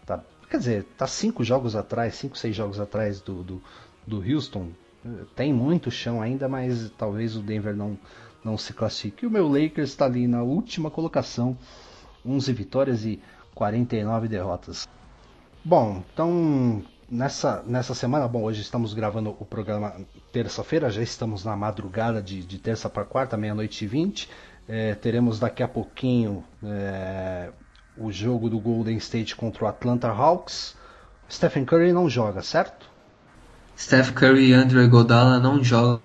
tá, 0.06 0.24
quer 0.50 0.58
dizer, 0.58 0.84
tá 0.96 1.06
cinco 1.06 1.44
jogos 1.44 1.76
atrás, 1.76 2.14
cinco, 2.14 2.36
seis 2.36 2.56
jogos 2.56 2.80
atrás 2.80 3.20
do, 3.20 3.42
do, 3.42 3.62
do 4.06 4.22
Houston. 4.22 4.70
Tem 5.36 5.52
muito 5.52 5.90
chão 5.90 6.20
ainda, 6.20 6.48
mas 6.48 6.90
talvez 6.98 7.36
o 7.36 7.40
Denver 7.40 7.76
não, 7.76 7.98
não 8.42 8.58
se 8.58 8.72
classifique. 8.72 9.24
E 9.24 9.28
o 9.28 9.30
meu 9.30 9.46
Lakers 9.46 9.90
está 9.90 10.06
ali 10.06 10.26
na 10.26 10.42
última 10.42 10.90
colocação 10.90 11.56
11 12.28 12.52
vitórias 12.52 13.04
e 13.04 13.20
49 13.54 14.28
derrotas. 14.28 14.86
Bom, 15.64 16.02
então 16.12 16.82
nessa, 17.10 17.62
nessa 17.66 17.94
semana, 17.94 18.28
bom, 18.28 18.42
hoje 18.42 18.60
estamos 18.60 18.94
gravando 18.94 19.34
o 19.38 19.44
programa 19.44 19.94
terça-feira, 20.32 20.90
já 20.90 21.02
estamos 21.02 21.44
na 21.44 21.56
madrugada 21.56 22.22
de, 22.22 22.42
de 22.42 22.58
terça 22.58 22.88
para 22.88 23.04
quarta, 23.04 23.36
meia-noite 23.36 23.84
e 23.84 23.88
vinte. 23.88 24.28
É, 24.68 24.94
teremos 24.94 25.38
daqui 25.38 25.62
a 25.62 25.68
pouquinho 25.68 26.44
é, 26.62 27.50
o 27.96 28.12
jogo 28.12 28.50
do 28.50 28.58
Golden 28.60 28.96
State 28.98 29.34
contra 29.34 29.64
o 29.64 29.68
Atlanta 29.68 30.08
Hawks. 30.08 30.76
Stephen 31.30 31.64
Curry 31.64 31.92
não 31.92 32.08
joga, 32.08 32.42
certo? 32.42 32.88
Steph 33.76 34.10
Curry 34.10 34.48
e 34.48 34.54
Andre 34.54 34.86
Godala 34.88 35.38
não 35.38 35.62
jogam 35.62 36.00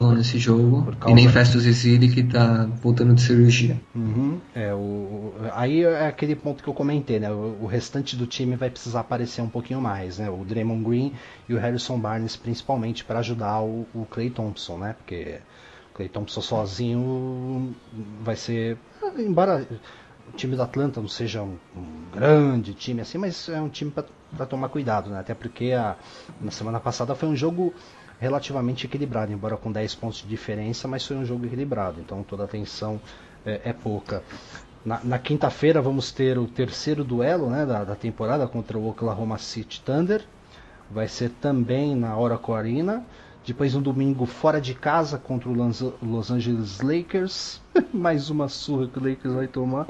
nesse 0.00 0.38
jogo. 0.38 0.92
E 1.06 1.14
nem 1.14 1.28
Festus 1.28 1.66
Ezeli 1.66 2.08
que 2.08 2.22
tá 2.24 2.68
voltando 2.82 3.14
de 3.14 3.22
cirurgia. 3.22 3.80
Uhum. 3.94 4.40
É, 4.54 4.74
o, 4.74 5.32
aí 5.52 5.84
é 5.84 6.06
aquele 6.08 6.34
ponto 6.34 6.62
que 6.62 6.68
eu 6.68 6.74
comentei, 6.74 7.20
né? 7.20 7.30
O, 7.30 7.58
o 7.62 7.66
restante 7.66 8.16
do 8.16 8.26
time 8.26 8.56
vai 8.56 8.70
precisar 8.70 9.00
aparecer 9.00 9.42
um 9.42 9.48
pouquinho 9.48 9.80
mais, 9.80 10.18
né? 10.18 10.28
O 10.28 10.44
Draymond 10.44 10.84
Green 10.84 11.12
e 11.48 11.54
o 11.54 11.58
Harrison 11.58 11.98
Barnes 11.98 12.36
principalmente 12.36 13.04
para 13.04 13.20
ajudar 13.20 13.60
o, 13.60 13.86
o 13.94 14.04
Clay 14.10 14.30
Thompson, 14.30 14.78
né? 14.78 14.94
Porque 14.98 15.38
o 15.92 15.94
Clay 15.94 16.08
Thompson 16.08 16.40
sozinho 16.40 17.74
vai 18.20 18.36
ser, 18.36 18.76
embora 19.16 19.66
o 20.28 20.32
time 20.36 20.56
do 20.56 20.62
Atlanta 20.62 21.00
não 21.00 21.08
seja 21.08 21.42
um, 21.42 21.56
um 21.76 22.10
grande 22.12 22.74
time 22.74 23.00
assim, 23.00 23.18
mas 23.18 23.48
é 23.48 23.60
um 23.60 23.68
time 23.68 23.90
para 23.90 24.46
tomar 24.46 24.68
cuidado, 24.68 25.10
né? 25.10 25.20
Até 25.20 25.34
porque 25.34 25.72
a, 25.72 25.96
na 26.40 26.50
semana 26.50 26.80
passada 26.80 27.14
foi 27.14 27.28
um 27.28 27.36
jogo 27.36 27.72
relativamente 28.24 28.86
equilibrado, 28.86 29.32
embora 29.32 29.56
com 29.56 29.70
10 29.70 29.94
pontos 29.94 30.22
de 30.22 30.26
diferença, 30.28 30.88
mas 30.88 31.06
foi 31.06 31.16
um 31.16 31.24
jogo 31.24 31.46
equilibrado, 31.46 32.00
então 32.00 32.22
toda 32.22 32.42
a 32.42 32.46
atenção 32.46 33.00
é, 33.46 33.60
é 33.66 33.72
pouca. 33.72 34.22
Na, 34.84 35.00
na 35.04 35.18
quinta-feira 35.18 35.80
vamos 35.80 36.10
ter 36.10 36.36
o 36.38 36.46
terceiro 36.46 37.04
duelo 37.04 37.48
né, 37.48 37.64
da, 37.64 37.84
da 37.84 37.94
temporada 37.94 38.46
contra 38.46 38.76
o 38.76 38.88
Oklahoma 38.88 39.38
City 39.38 39.80
Thunder. 39.80 40.24
Vai 40.90 41.08
ser 41.08 41.30
também 41.40 41.94
na 41.96 42.16
Oracle 42.18 42.54
Arena. 42.54 43.02
Depois 43.46 43.74
no 43.74 43.80
domingo 43.80 44.26
fora 44.26 44.60
de 44.60 44.74
casa 44.74 45.18
contra 45.18 45.48
o 45.48 45.52
Los- 45.54 45.92
Los 46.02 46.30
Angeles 46.30 46.80
Lakers. 46.80 47.60
Mais 47.92 48.28
uma 48.30 48.48
surra 48.48 48.86
que 48.88 48.98
o 48.98 49.02
Lakers 49.08 49.34
vai 49.34 49.46
tomar. 49.46 49.86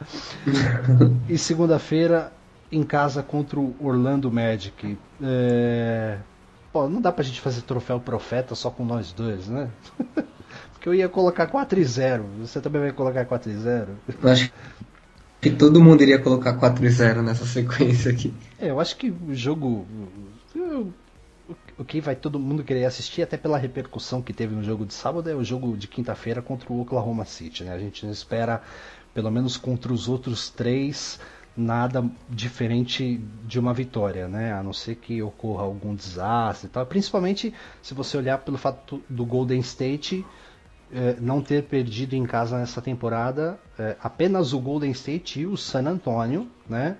e 1.28 1.36
segunda-feira 1.38 2.32
em 2.70 2.82
casa 2.84 3.22
contra 3.22 3.58
o 3.58 3.74
Orlando 3.80 4.30
Magic. 4.30 4.96
É... 5.22 6.18
Pô, 6.74 6.88
não 6.88 7.00
dá 7.00 7.12
pra 7.12 7.22
gente 7.22 7.40
fazer 7.40 7.62
troféu 7.62 8.00
profeta 8.00 8.56
só 8.56 8.68
com 8.68 8.84
nós 8.84 9.12
dois, 9.12 9.46
né? 9.46 9.70
Porque 10.74 10.88
eu 10.88 10.92
ia 10.92 11.08
colocar 11.08 11.46
4 11.46 11.78
e 11.78 11.84
0. 11.84 12.24
Você 12.40 12.60
também 12.60 12.82
vai 12.82 12.90
colocar 12.90 13.24
4 13.24 13.48
e 13.48 13.54
0? 13.54 13.96
Eu 14.20 14.28
acho 14.28 14.52
que 15.40 15.50
todo 15.50 15.80
mundo 15.80 16.02
iria 16.02 16.18
colocar 16.18 16.54
4 16.54 16.84
e 16.84 16.90
0 16.90 17.22
nessa 17.22 17.46
sequência 17.46 18.10
aqui. 18.10 18.34
É, 18.58 18.70
eu 18.70 18.80
acho 18.80 18.96
que 18.96 19.08
o 19.08 19.32
jogo. 19.32 19.86
O 21.78 21.84
que 21.84 22.00
vai 22.00 22.16
todo 22.16 22.40
mundo 22.40 22.64
querer 22.64 22.86
assistir, 22.86 23.22
até 23.22 23.36
pela 23.36 23.56
repercussão 23.56 24.20
que 24.20 24.32
teve 24.32 24.52
no 24.52 24.64
jogo 24.64 24.84
de 24.84 24.94
sábado, 24.94 25.30
é 25.30 25.34
o 25.36 25.44
jogo 25.44 25.76
de 25.76 25.86
quinta-feira 25.86 26.42
contra 26.42 26.72
o 26.72 26.80
Oklahoma 26.80 27.24
City. 27.24 27.62
Né? 27.62 27.72
A 27.72 27.78
gente 27.78 28.04
espera, 28.10 28.60
pelo 29.14 29.30
menos 29.30 29.56
contra 29.56 29.92
os 29.92 30.08
outros 30.08 30.50
três, 30.50 31.20
nada 31.56 32.04
diferente 32.28 33.18
de 33.46 33.58
uma 33.58 33.72
vitória, 33.72 34.28
né? 34.28 34.52
A 34.52 34.62
não 34.62 34.72
ser 34.72 34.96
que 34.96 35.22
ocorra 35.22 35.62
algum 35.62 35.94
desastre 35.94 36.66
e 36.66 36.70
tal. 36.70 36.84
Principalmente 36.86 37.54
se 37.82 37.94
você 37.94 38.16
olhar 38.16 38.38
pelo 38.38 38.58
fato 38.58 39.02
do 39.08 39.24
Golden 39.24 39.60
State 39.60 40.24
eh, 40.92 41.16
não 41.20 41.40
ter 41.40 41.64
perdido 41.64 42.14
em 42.14 42.24
casa 42.24 42.58
nessa 42.58 42.82
temporada, 42.82 43.58
eh, 43.78 43.96
apenas 44.02 44.52
o 44.52 44.60
Golden 44.60 44.90
State 44.90 45.40
e 45.40 45.46
o 45.46 45.56
San 45.56 45.86
Antonio, 45.88 46.48
né? 46.68 46.96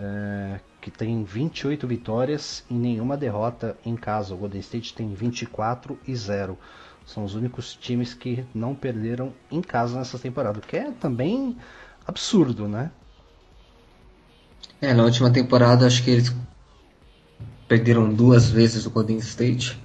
eh, 0.00 0.60
que 0.80 0.90
tem 0.90 1.22
28 1.22 1.86
vitórias 1.86 2.64
e 2.70 2.74
nenhuma 2.74 3.16
derrota 3.16 3.76
em 3.84 3.94
casa. 3.94 4.34
O 4.34 4.38
Golden 4.38 4.60
State 4.60 4.94
tem 4.94 5.12
24 5.12 5.98
e 6.06 6.16
0. 6.16 6.58
São 7.04 7.24
os 7.24 7.34
únicos 7.34 7.74
times 7.74 8.14
que 8.14 8.44
não 8.54 8.74
perderam 8.74 9.32
em 9.50 9.60
casa 9.60 9.98
nessa 9.98 10.18
temporada, 10.18 10.58
o 10.58 10.62
que 10.62 10.76
é 10.76 10.90
também 10.92 11.56
absurdo, 12.06 12.66
né? 12.66 12.90
É, 14.80 14.94
na 14.94 15.04
última 15.04 15.30
temporada 15.30 15.86
acho 15.86 16.02
que 16.02 16.10
eles 16.10 16.34
perderam 17.68 18.12
duas 18.12 18.50
vezes 18.50 18.86
o 18.86 18.90
Golden 18.90 19.18
State. 19.18 19.80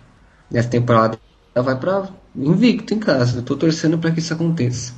Nessa 0.49 0.69
temporada 0.69 1.19
vai 1.53 1.77
pra 1.77 2.09
invicto 2.35 2.93
em 2.93 2.99
casa. 2.99 3.39
Eu 3.39 3.43
tô 3.43 3.55
torcendo 3.55 3.97
para 3.97 4.11
que 4.11 4.19
isso 4.19 4.33
aconteça. 4.33 4.93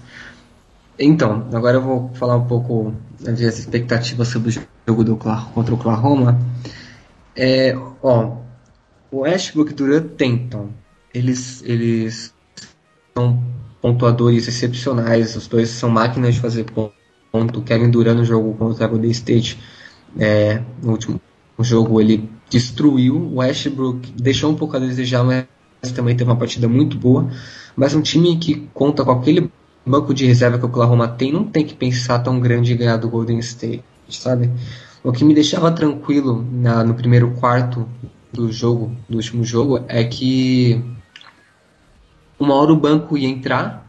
Então, 1.00 1.48
agora 1.54 1.78
eu 1.78 1.82
vou 1.82 2.12
falar 2.16 2.36
um 2.38 2.46
pouco 2.48 2.94
das 3.20 3.40
expectativas 3.40 4.28
sobre 4.30 4.50
o 4.50 4.68
jogo 4.88 5.04
do 5.04 5.16
contra 5.16 5.74
o 5.74 5.78
Oklahoma. 5.78 6.40
É, 7.36 7.76
ó, 8.02 8.38
o 9.12 9.28
e 9.28 9.74
Durant 9.74 10.10
tentam. 10.16 10.70
Eles, 11.14 11.62
eles 11.64 12.34
são 13.16 13.44
pontuadores 13.82 14.48
excepcionais. 14.48 15.36
Os 15.36 15.48
dois 15.48 15.70
são 15.70 15.90
máquinas 15.90 16.36
de 16.36 16.42
fazer 16.42 16.66
ponto. 16.66 17.62
Kevin 17.62 17.92
Durant 17.92 18.18
no 18.18 18.26
jogo 18.26 18.56
contra 18.56 18.86
o 18.86 18.90
Golden 18.90 19.12
State, 19.12 19.60
é, 20.20 20.62
no 20.82 20.92
último 20.92 21.22
jogo, 21.60 22.00
ele 22.02 22.30
destruiu. 22.50 23.16
O 23.16 23.38
Westbrook 23.38 24.12
deixou 24.12 24.52
um 24.52 24.56
pouco 24.56 24.76
a 24.76 24.80
desejar, 24.80 25.24
mas 25.24 25.46
também 25.94 26.16
teve 26.16 26.30
uma 26.30 26.38
partida 26.38 26.68
muito 26.68 26.98
boa. 26.98 27.30
Mas 27.76 27.94
um 27.94 28.02
time 28.02 28.38
que 28.38 28.68
conta 28.74 29.04
com 29.04 29.12
aquele 29.12 29.50
banco 29.86 30.14
de 30.14 30.26
reserva 30.26 30.58
que 30.58 30.66
o 30.66 30.68
Oklahoma 30.68 31.08
tem, 31.08 31.32
não 31.32 31.46
tem 31.46 31.66
que 31.66 31.74
pensar 31.74 32.20
tão 32.20 32.40
grande 32.40 32.74
em 32.74 32.78
ganhar 32.78 32.98
do 32.98 33.10
Golden 33.10 33.40
State, 33.40 33.84
sabe? 34.10 34.52
O 35.04 35.12
que 35.12 35.24
me 35.24 35.34
deixava 35.34 35.72
tranquilo 35.72 36.46
na- 36.52 36.84
no 36.84 36.94
primeiro 36.94 37.32
quarto 37.32 37.88
do 38.34 38.52
jogo, 38.52 38.92
do 39.08 39.18
último 39.18 39.44
jogo, 39.46 39.84
é 39.88 40.04
que 40.04 40.84
uma 42.40 42.56
hora 42.56 42.74
o 42.74 42.76
banco 42.76 43.18
ia 43.18 43.28
entrar 43.28 43.88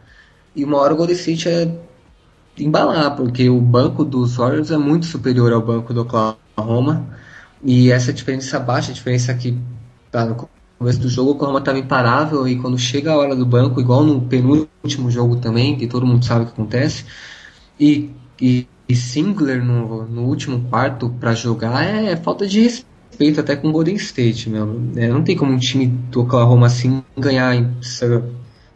e 0.55 0.63
uma 0.63 0.77
hora 0.77 0.93
o 0.93 0.97
Golden 0.97 1.15
State 1.15 1.49
ia 1.49 1.79
embalar, 2.63 3.15
porque 3.15 3.49
o 3.49 3.59
banco 3.59 4.03
dos 4.03 4.35
Warriors 4.35 4.71
é 4.71 4.77
muito 4.77 5.05
superior 5.05 5.51
ao 5.53 5.61
banco 5.61 5.93
do 5.93 6.01
Oklahoma 6.01 7.07
e 7.63 7.91
essa 7.91 8.13
diferença 8.13 8.59
baixa, 8.59 8.91
a 8.91 8.93
diferença 8.93 9.33
que 9.33 9.57
tá 10.11 10.25
no 10.25 10.49
começo 10.77 10.99
do 10.99 11.09
jogo 11.09 11.31
o 11.31 11.33
Oklahoma 11.33 11.59
estava 11.59 11.77
imparável 11.77 12.47
e 12.47 12.57
quando 12.57 12.77
chega 12.77 13.11
a 13.11 13.17
hora 13.17 13.35
do 13.35 13.45
banco, 13.45 13.81
igual 13.81 14.03
no 14.03 14.21
penúltimo 14.21 15.11
jogo 15.11 15.35
também, 15.35 15.77
que 15.77 15.87
todo 15.87 16.05
mundo 16.05 16.23
sabe 16.23 16.43
o 16.43 16.47
que 16.47 16.53
acontece, 16.53 17.05
e, 17.79 18.09
e, 18.41 18.67
e 18.87 18.95
Singler 18.95 19.63
no, 19.63 20.05
no 20.05 20.23
último 20.23 20.67
quarto 20.69 21.09
para 21.19 21.33
jogar 21.33 21.83
é 21.83 22.15
falta 22.15 22.47
de 22.47 22.61
respeito 22.61 23.39
até 23.39 23.55
com 23.55 23.69
o 23.69 23.71
Golden 23.71 23.95
State, 23.95 24.49
meu. 24.49 24.81
É, 24.95 25.07
não 25.09 25.23
tem 25.23 25.35
como 25.35 25.51
um 25.51 25.57
time 25.57 25.87
do 25.87 26.21
Oklahoma 26.21 26.67
assim 26.67 27.03
ganhar 27.17 27.55
em, 27.55 27.75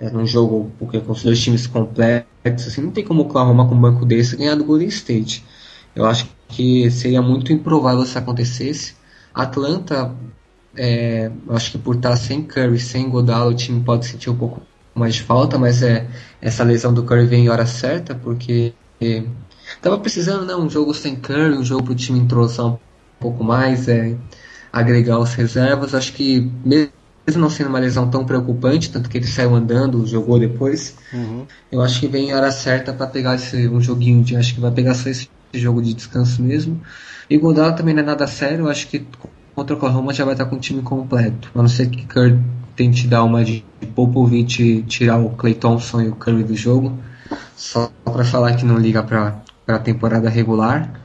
num 0.09 0.25
jogo 0.25 0.71
porque 0.79 0.99
com 0.99 1.11
os 1.11 1.23
dois 1.23 1.39
times 1.41 1.67
complexos, 1.67 2.67
assim, 2.67 2.81
não 2.81 2.91
tem 2.91 3.03
como 3.03 3.21
o 3.21 3.25
Oklahoma 3.25 3.67
com 3.67 3.75
um 3.75 3.81
banco 3.81 4.05
desse 4.05 4.35
ganhar 4.35 4.55
do 4.55 4.63
Golden 4.63 4.87
State. 4.87 5.43
Eu 5.95 6.05
acho 6.05 6.27
que 6.47 6.89
seria 6.91 7.21
muito 7.21 7.53
improvável 7.53 8.05
se 8.05 8.17
acontecesse. 8.17 8.95
Atlanta, 9.33 10.13
é, 10.75 11.31
acho 11.49 11.71
que 11.71 11.77
por 11.77 11.95
estar 11.95 12.15
sem 12.15 12.43
Curry, 12.43 12.79
sem 12.79 13.09
Godala, 13.09 13.51
o 13.51 13.55
time 13.55 13.81
pode 13.83 14.05
sentir 14.05 14.29
um 14.29 14.35
pouco 14.35 14.61
mais 14.93 15.15
de 15.15 15.23
falta, 15.23 15.57
mas 15.57 15.81
é, 15.81 16.07
essa 16.41 16.63
lesão 16.63 16.93
do 16.93 17.03
Curry 17.03 17.25
vem 17.25 17.45
em 17.45 17.49
hora 17.49 17.65
certa, 17.65 18.13
porque 18.13 18.73
é, 19.01 19.23
tava 19.81 19.97
precisando, 19.99 20.45
né, 20.45 20.55
um 20.55 20.69
jogo 20.69 20.93
sem 20.93 21.15
Curry, 21.15 21.57
um 21.57 21.63
jogo 21.63 21.83
para 21.83 21.93
o 21.93 21.95
time 21.95 22.19
entrosar 22.19 22.67
um 22.67 22.77
pouco 23.19 23.43
mais, 23.43 23.87
é, 23.87 24.15
agregar 24.71 25.19
os 25.19 25.33
reservas. 25.33 25.93
Acho 25.95 26.13
que 26.13 26.51
mesmo 26.63 26.91
não 27.35 27.49
sendo 27.49 27.69
uma 27.69 27.79
lesão 27.79 28.09
tão 28.09 28.25
preocupante, 28.25 28.91
tanto 28.91 29.09
que 29.09 29.17
ele 29.17 29.27
saiu 29.27 29.55
andando, 29.55 30.05
jogou 30.05 30.37
depois, 30.39 30.95
Uhum. 31.13 31.45
eu 31.71 31.81
acho 31.81 31.99
que 31.99 32.07
vem 32.07 32.29
em 32.29 32.33
hora 32.33 32.51
certa 32.51 32.93
para 32.93 33.07
pegar 33.07 33.35
esse, 33.35 33.67
um 33.67 33.79
joguinho 33.81 34.23
de, 34.23 34.35
acho 34.35 34.53
que 34.53 34.59
vai 34.61 34.71
pegar 34.71 34.93
só 34.93 35.09
esse 35.09 35.29
jogo 35.53 35.81
de 35.81 35.93
descanso 35.93 36.41
mesmo. 36.41 36.81
E 37.29 37.37
Godala 37.37 37.71
também 37.73 37.93
não 37.93 38.03
é 38.03 38.05
nada 38.05 38.27
sério, 38.27 38.65
eu 38.65 38.69
acho 38.69 38.87
que 38.87 39.05
contra 39.55 39.73
o 39.75 39.77
Oklahoma 39.77 40.13
já 40.13 40.25
vai 40.25 40.33
estar 40.33 40.45
com 40.45 40.55
o 40.57 40.59
time 40.59 40.81
completo. 40.81 41.49
A 41.55 41.57
não 41.59 41.67
ser 41.69 41.87
que 41.87 42.05
Curry 42.05 42.39
tente 42.75 43.07
dar 43.07 43.23
uma 43.23 43.43
de 43.43 43.63
Popovich 43.95 44.83
tirar 44.87 45.17
o 45.17 45.29
Clay 45.31 45.53
Thompson 45.53 46.01
e 46.01 46.09
o 46.09 46.15
Curry 46.15 46.43
do 46.43 46.55
jogo. 46.55 46.97
Só 47.55 47.91
para 48.03 48.25
falar 48.25 48.55
que 48.55 48.65
não 48.65 48.77
liga 48.77 49.01
para 49.03 49.41
a 49.67 49.79
temporada 49.79 50.29
regular. 50.29 50.99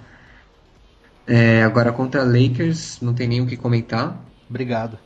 É, 1.27 1.63
agora 1.63 1.93
contra 1.93 2.25
Lakers, 2.25 2.99
não 3.03 3.13
tem 3.13 3.29
nem 3.29 3.41
o 3.41 3.47
que 3.47 3.57
comentar. 3.57 4.19
Obrigado. 4.49 4.99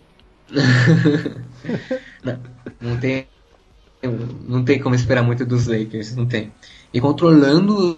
não, 2.25 2.39
não 2.81 2.97
tem 2.97 3.27
não 4.49 4.65
tem 4.65 4.81
como 4.81 4.95
esperar 4.95 5.23
muito 5.23 5.45
dos 5.47 5.67
Lakers, 5.67 6.17
não 6.17 6.27
tem. 6.27 6.53
E 6.93 7.01
controlando 7.01 7.97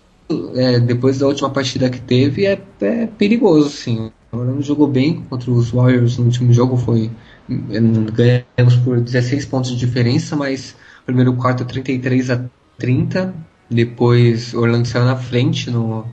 é, 0.54 0.78
depois 0.78 1.18
da 1.18 1.26
última 1.26 1.50
partida 1.50 1.90
que 1.90 2.00
teve 2.00 2.46
é, 2.46 2.60
é 2.80 3.06
perigoso, 3.06 3.70
sim. 3.70 4.10
O 4.32 4.36
Orlando 4.36 4.62
jogou 4.62 4.86
bem 4.86 5.22
contra 5.22 5.50
os 5.50 5.70
Warriors 5.70 6.18
no 6.18 6.26
último 6.26 6.52
jogo, 6.52 6.76
foi 6.76 7.10
ganhamos 7.48 8.76
por 8.84 9.00
16 9.00 9.44
pontos 9.46 9.70
de 9.70 9.76
diferença, 9.76 10.34
mas 10.34 10.76
primeiro 11.04 11.34
quarto 11.34 11.64
33 11.64 12.30
a 12.30 12.44
30, 12.78 13.34
depois 13.70 14.54
o 14.54 14.60
Orlando 14.60 14.88
saiu 14.88 15.04
na 15.04 15.16
frente 15.16 15.70
no 15.70 16.06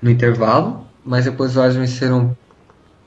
no 0.00 0.10
intervalo, 0.10 0.86
mas 1.04 1.24
depois 1.24 1.50
os 1.50 1.56
Warriors 1.56 1.76
venceram 1.76 2.36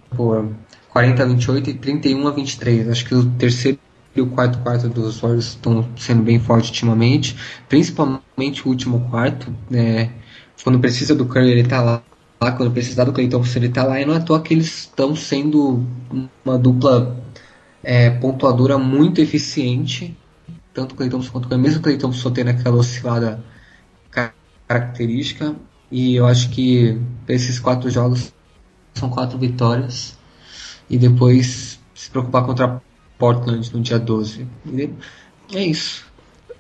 por 0.10 0.46
40 0.92 1.24
a 1.24 1.26
28 1.26 1.70
e 1.70 1.74
31 1.74 2.28
a 2.28 2.32
23. 2.32 2.90
Acho 2.90 3.06
que 3.06 3.16
o 3.16 3.26
terceiro 3.32 3.80
e 4.16 4.22
o 4.22 4.28
quarto 4.28 4.60
quarto 4.60 4.90
dos 4.90 5.20
Warriors 5.22 5.48
estão 5.48 5.88
sendo 5.96 6.22
bem 6.22 6.40
fortes 6.40 6.70
ultimamente, 6.70 7.36
principalmente 7.70 8.66
o 8.66 8.70
último 8.70 9.10
quarto. 9.10 9.54
Né? 9.70 10.12
Quando 10.64 10.80
precisa 10.80 11.16
do 11.16 11.26
Curry, 11.26 11.50
ele 11.50 11.64
tá 11.64 11.82
lá. 11.82 12.04
quando 12.58 12.72
precisar 12.72 13.06
do 13.06 13.14
Clay 13.14 13.30
Thompson, 13.30 13.60
ele 13.60 13.70
tá 13.70 13.84
lá 13.84 14.02
e 14.02 14.06
não 14.06 14.14
é 14.14 14.18
à 14.18 14.22
toa 14.22 14.42
que 14.42 14.54
eles 14.54 14.80
estão 14.80 15.16
sendo 15.16 15.86
uma 16.44 16.58
dupla 16.58 17.18
é, 17.84 18.10
pontuadora 18.10 18.78
muito 18.78 19.22
eficiente, 19.22 20.16
tanto 20.74 20.94
o 20.94 20.96
Clay 20.96 21.10
quanto 21.10 21.54
o 21.54 21.58
mesmo 21.58 21.80
o 21.80 21.84
Clay 21.84 21.98
Thompson 21.98 22.32
tendo 22.32 22.50
aquela 22.50 22.78
oscilada 22.78 23.44
característica, 24.68 25.56
e 25.90 26.16
eu 26.16 26.26
acho 26.26 26.50
que 26.50 27.00
esses 27.28 27.60
quatro 27.60 27.90
jogos 27.90 28.34
são 28.94 29.10
quatro 29.10 29.38
vitórias, 29.38 30.18
e 30.92 30.98
depois 30.98 31.80
se 31.96 32.10
preocupar 32.10 32.46
contra 32.46 32.82
Portland 33.18 33.74
no 33.74 33.82
dia 33.82 33.98
12. 33.98 34.46
E 34.66 34.90
é 35.54 35.64
isso. 35.64 36.06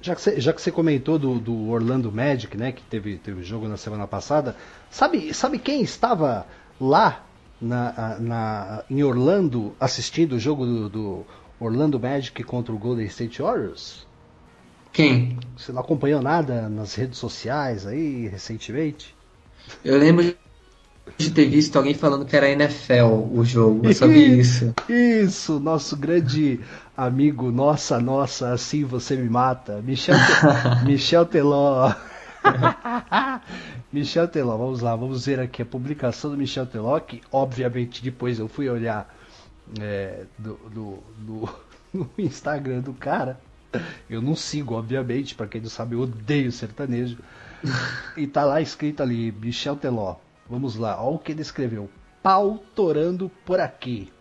Já 0.01 0.15
que, 0.15 0.21
você, 0.21 0.39
já 0.39 0.53
que 0.53 0.61
você 0.61 0.71
comentou 0.71 1.19
do, 1.19 1.37
do 1.37 1.69
Orlando 1.69 2.09
Magic, 2.11 2.57
né, 2.57 2.71
que 2.71 2.81
teve, 2.81 3.17
teve 3.17 3.43
jogo 3.43 3.67
na 3.67 3.75
semana 3.75 4.07
passada, 4.07 4.55
sabe, 4.89 5.33
sabe 5.33 5.59
quem 5.59 5.81
estava 5.81 6.47
lá 6.79 7.23
na, 7.61 8.17
na, 8.19 8.83
em 8.89 9.03
Orlando 9.03 9.75
assistindo 9.79 10.33
o 10.33 10.39
jogo 10.39 10.65
do, 10.65 10.89
do 10.89 11.25
Orlando 11.59 11.99
Magic 11.99 12.41
contra 12.43 12.73
o 12.73 12.77
Golden 12.77 13.05
State 13.07 13.41
Warriors? 13.41 14.07
Quem? 14.93 15.37
Você 15.57 15.73
não 15.73 15.81
acompanhou 15.81 16.21
nada 16.21 16.69
nas 16.69 16.95
redes 16.95 17.19
sociais 17.19 17.85
aí 17.85 18.27
recentemente? 18.27 19.13
Eu 19.83 19.97
lembro 19.97 20.35
de 21.17 21.31
ter 21.31 21.47
visto 21.47 21.75
alguém 21.75 21.93
falando 21.93 22.25
que 22.25 22.35
era 22.35 22.49
NFL 22.49 23.29
o 23.31 23.43
jogo, 23.43 23.85
eu 23.85 23.93
sabia 23.93 24.27
isso. 24.35 24.73
Isso, 24.89 25.59
nosso 25.59 25.95
grande 25.95 26.59
amigo, 26.95 27.51
nossa, 27.51 27.99
nossa, 27.99 28.51
assim 28.51 28.83
você 28.83 29.15
me 29.15 29.29
mata, 29.29 29.81
Michel, 29.81 30.15
Michel 30.85 31.25
Teló. 31.25 31.93
Michel 33.93 34.27
Teló, 34.27 34.57
vamos 34.57 34.81
lá, 34.81 34.95
vamos 34.95 35.25
ver 35.25 35.39
aqui 35.39 35.61
a 35.61 35.65
publicação 35.65 36.31
do 36.31 36.37
Michel 36.37 36.65
Teló, 36.65 36.99
que 36.99 37.21
obviamente 37.31 38.03
depois 38.03 38.39
eu 38.39 38.47
fui 38.47 38.69
olhar 38.69 39.13
é, 39.79 40.23
do, 40.37 40.53
do, 40.73 41.03
do, 41.17 41.49
no 41.93 42.09
Instagram 42.17 42.79
do 42.79 42.93
cara. 42.93 43.39
Eu 44.09 44.21
não 44.21 44.35
sigo, 44.35 44.75
obviamente, 44.75 45.33
para 45.35 45.47
quem 45.47 45.61
não 45.61 45.69
sabe, 45.69 45.95
eu 45.95 46.01
odeio 46.01 46.51
sertanejo. 46.51 47.17
E 48.17 48.27
tá 48.27 48.43
lá 48.43 48.59
escrito 48.59 49.01
ali, 49.01 49.31
Michel 49.31 49.75
Teló. 49.75 50.15
Vamos 50.51 50.75
lá, 50.75 51.01
olha 51.01 51.15
o 51.15 51.17
que 51.17 51.31
ele 51.31 51.41
escreveu. 51.41 51.89
Pau 52.21 52.61
torando 52.75 53.31
por 53.45 53.61
aqui. 53.61 54.11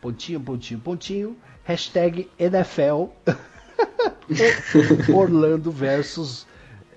Pontinho, 0.00 0.40
pontinho, 0.40 0.80
pontinho. 0.80 1.36
Hashtag 1.64 2.30
NFL. 2.38 3.08
Orlando 5.14 5.70
versus 5.70 6.46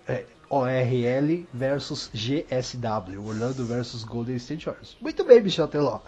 é, 0.07 0.23
ORL 0.49 1.45
versus 1.53 2.09
GSW. 2.13 3.27
Orlando 3.27 3.65
versus 3.65 4.05
Golden 4.05 4.37
State 4.37 4.65
Warriors. 4.65 4.95
Muito 5.01 5.25
bem, 5.25 5.41
Michel 5.43 5.67
Teló. 5.67 5.99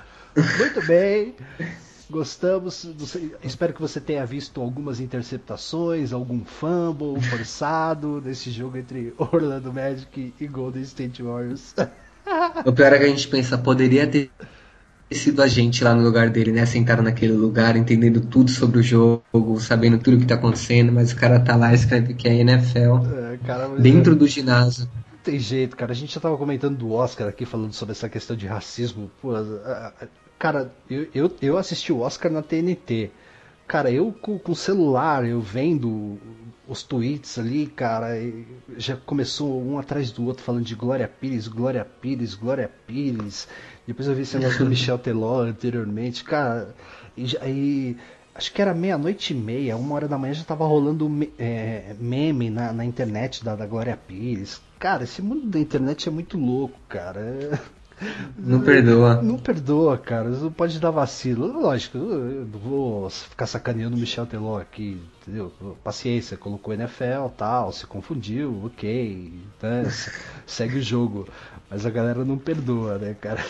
Muito 0.57 0.87
bem. 0.87 1.35
Gostamos. 2.09 2.87
Espero 3.43 3.73
que 3.73 3.81
você 3.81 3.99
tenha 3.99 4.25
visto 4.25 4.61
algumas 4.61 5.01
interceptações, 5.01 6.13
algum 6.13 6.45
fumble 6.45 7.21
forçado 7.21 8.21
nesse 8.23 8.49
jogo 8.49 8.77
entre 8.77 9.13
Orlando 9.17 9.73
Magic 9.73 10.33
e 10.39 10.47
Golden 10.47 10.83
State 10.83 11.21
Warriors. 11.21 11.75
O 12.65 12.73
pior 12.73 12.93
é 12.93 12.97
que 12.97 13.05
a 13.05 13.07
gente 13.07 13.27
pensa, 13.27 13.57
poderia 13.57 14.07
ter 14.07 14.31
sido 15.11 15.41
a 15.41 15.47
gente 15.47 15.83
lá 15.83 15.93
no 15.93 16.03
lugar 16.03 16.29
dele, 16.29 16.51
né? 16.51 16.65
Sentado 16.65 17.01
naquele 17.01 17.33
lugar, 17.33 17.75
entendendo 17.75 18.21
tudo 18.21 18.49
sobre 18.49 18.79
o 18.79 18.83
jogo, 18.83 19.59
sabendo 19.59 19.97
tudo 19.97 20.17
o 20.17 20.19
que 20.19 20.25
tá 20.25 20.35
acontecendo, 20.35 20.91
mas 20.91 21.11
o 21.11 21.15
cara 21.15 21.39
tá 21.39 21.55
lá 21.55 21.71
e 21.71 21.75
escreve 21.75 22.13
que 22.13 22.27
é 22.27 22.35
NFL 22.35 22.97
é, 23.33 23.37
cara, 23.45 23.67
dentro 23.79 24.13
é... 24.13 24.15
do 24.15 24.27
ginásio. 24.27 24.89
Não 25.11 25.19
tem 25.23 25.39
jeito, 25.39 25.75
cara. 25.75 25.91
A 25.91 25.95
gente 25.95 26.13
já 26.13 26.19
tava 26.19 26.37
comentando 26.37 26.77
do 26.77 26.91
Oscar 26.91 27.27
aqui, 27.27 27.45
falando 27.45 27.73
sobre 27.73 27.93
essa 27.93 28.09
questão 28.09 28.35
de 28.35 28.47
racismo. 28.47 29.09
Pô, 29.21 29.31
cara, 30.39 30.71
eu, 30.89 31.07
eu, 31.13 31.31
eu 31.41 31.57
assisti 31.57 31.93
o 31.93 31.99
Oscar 31.99 32.31
na 32.31 32.41
TNT. 32.41 33.11
Cara, 33.67 33.89
eu 33.89 34.11
com, 34.11 34.37
com 34.37 34.53
celular, 34.53 35.25
eu 35.25 35.41
vendo 35.41 36.19
os 36.67 36.83
tweets 36.83 37.37
ali, 37.37 37.67
cara, 37.67 38.09
já 38.77 38.95
começou 38.95 39.63
um 39.63 39.77
atrás 39.77 40.11
do 40.11 40.25
outro 40.25 40.43
falando 40.43 40.65
de 40.65 40.75
Glória 40.75 41.07
Pires, 41.07 41.47
Glória 41.47 41.85
Pires, 41.85 42.33
Glória 42.33 42.69
Pires. 42.87 43.47
Depois 43.85 44.07
eu 44.07 44.15
vi 44.15 44.23
esse 44.23 44.37
negócio 44.39 44.63
do 44.63 44.69
Michel 44.69 44.97
Teló 44.97 45.41
anteriormente, 45.41 46.23
cara. 46.23 46.75
E, 47.15 47.35
e 47.45 47.97
acho 48.33 48.51
que 48.51 48.61
era 48.61 48.73
meia-noite 48.73 49.33
e 49.33 49.35
meia, 49.35 49.77
uma 49.77 49.95
hora 49.95 50.07
da 50.07 50.17
manhã 50.17 50.33
já 50.33 50.43
tava 50.43 50.65
rolando 50.65 51.09
é, 51.37 51.95
meme 51.99 52.49
na, 52.49 52.73
na 52.73 52.83
internet 52.83 53.43
da, 53.43 53.55
da 53.55 53.65
Glória 53.65 53.95
Pires. 53.95 54.61
Cara, 54.79 55.03
esse 55.03 55.21
mundo 55.21 55.47
da 55.47 55.59
internet 55.59 56.09
é 56.09 56.11
muito 56.11 56.37
louco, 56.37 56.79
cara. 56.89 57.59
Não 58.37 58.61
perdoa. 58.61 59.21
Não 59.21 59.37
perdoa, 59.37 59.97
cara. 59.97 60.29
Não 60.29 60.51
pode 60.51 60.79
dar 60.79 60.91
vacilo. 60.91 61.47
Lógico, 61.47 61.97
eu 61.97 62.47
não 62.51 62.59
vou 62.59 63.09
ficar 63.09 63.47
sacaneando 63.47 63.95
o 63.95 63.99
Michel 63.99 64.25
Teló 64.25 64.59
aqui, 64.59 65.01
entendeu? 65.21 65.51
Paciência, 65.83 66.35
colocou 66.35 66.73
NFL 66.73 67.27
tal, 67.37 67.71
se 67.71 67.87
confundiu, 67.87 68.65
ok. 68.65 69.33
Né? 69.61 69.91
Segue 70.45 70.79
o 70.79 70.81
jogo. 70.81 71.27
Mas 71.69 71.85
a 71.85 71.89
galera 71.89 72.25
não 72.25 72.37
perdoa, 72.37 72.97
né, 72.97 73.15
cara? 73.19 73.43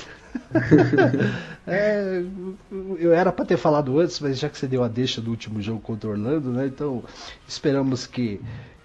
é, 1.68 2.24
eu 3.00 3.14
era 3.14 3.32
para 3.32 3.46
ter 3.46 3.58
falado 3.58 4.00
antes, 4.00 4.20
mas 4.20 4.38
já 4.38 4.50
que 4.50 4.58
você 4.58 4.68
deu 4.68 4.84
a 4.84 4.88
deixa 4.88 5.22
do 5.22 5.32
último 5.32 5.62
jogo 5.62 5.80
contra 5.80 6.10
o 6.10 6.12
Orlando, 6.12 6.52
né? 6.52 6.68
Então 6.68 7.04
esperamos 7.48 8.06
que, 8.06 8.40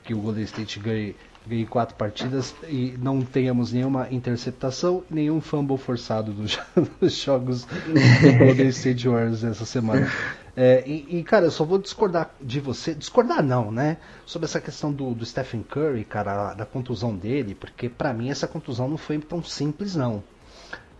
que 0.05 0.15
o 0.15 0.19
Golden 0.19 0.45
State 0.45 0.79
ganhe 0.81 1.15
ganhe 1.47 1.67
quatro 1.67 1.95
partidas 1.97 2.55
e 2.69 2.95
não 2.99 3.23
tenhamos 3.23 3.73
nenhuma 3.73 4.09
interceptação, 4.11 5.03
nenhum 5.11 5.41
fumble 5.41 5.79
forçado 5.79 6.33
dos, 6.33 6.59
dos 7.01 7.15
jogos 7.15 7.65
do 7.65 8.39
Golden 8.39 8.69
State 8.69 9.09
Warriors 9.09 9.43
essa 9.43 9.65
semana. 9.65 10.11
É, 10.57 10.83
e, 10.87 11.19
e, 11.19 11.23
cara, 11.23 11.47
eu 11.47 11.51
só 11.51 11.65
vou 11.65 11.79
discordar 11.79 12.31
de 12.41 12.61
você, 12.61 12.95
discordar 12.95 13.43
não, 13.43 13.71
né? 13.71 13.97
Sobre 14.27 14.47
essa 14.47 14.61
questão 14.61 14.93
do, 14.93 15.15
do 15.15 15.25
Stephen 15.25 15.63
Curry, 15.63 16.05
cara, 16.05 16.55
da 16.55 16.67
contusão 16.67 17.17
dele, 17.17 17.55
porque 17.55 17.89
para 17.89 18.13
mim 18.13 18.31
essa 18.31 18.47
contusão 18.47 18.89
não 18.89 18.97
foi 18.97 19.19
tão 19.19 19.43
simples 19.43 19.95
não. 19.95 20.23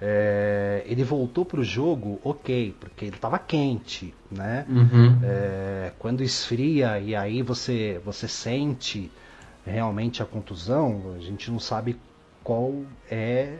É, 0.01 0.83
ele 0.87 1.05
voltou 1.05 1.45
para 1.45 1.61
o 1.61 1.65
jogo, 1.65 2.19
ok, 2.25 2.75
porque 2.81 3.05
ele 3.05 3.17
estava 3.17 3.39
quente, 3.39 4.15
né? 4.31 4.65
Uhum. 4.67 5.19
É, 5.23 5.93
quando 5.99 6.23
esfria 6.23 6.99
e 6.99 7.15
aí 7.15 7.43
você 7.43 8.01
você 8.03 8.27
sente 8.27 9.11
realmente 9.65 10.23
a 10.23 10.27
contusão, 10.27 11.15
a 11.17 11.21
gente 11.21 11.51
não 11.51 11.59
sabe 11.59 11.99
qual 12.43 12.83
é 13.11 13.57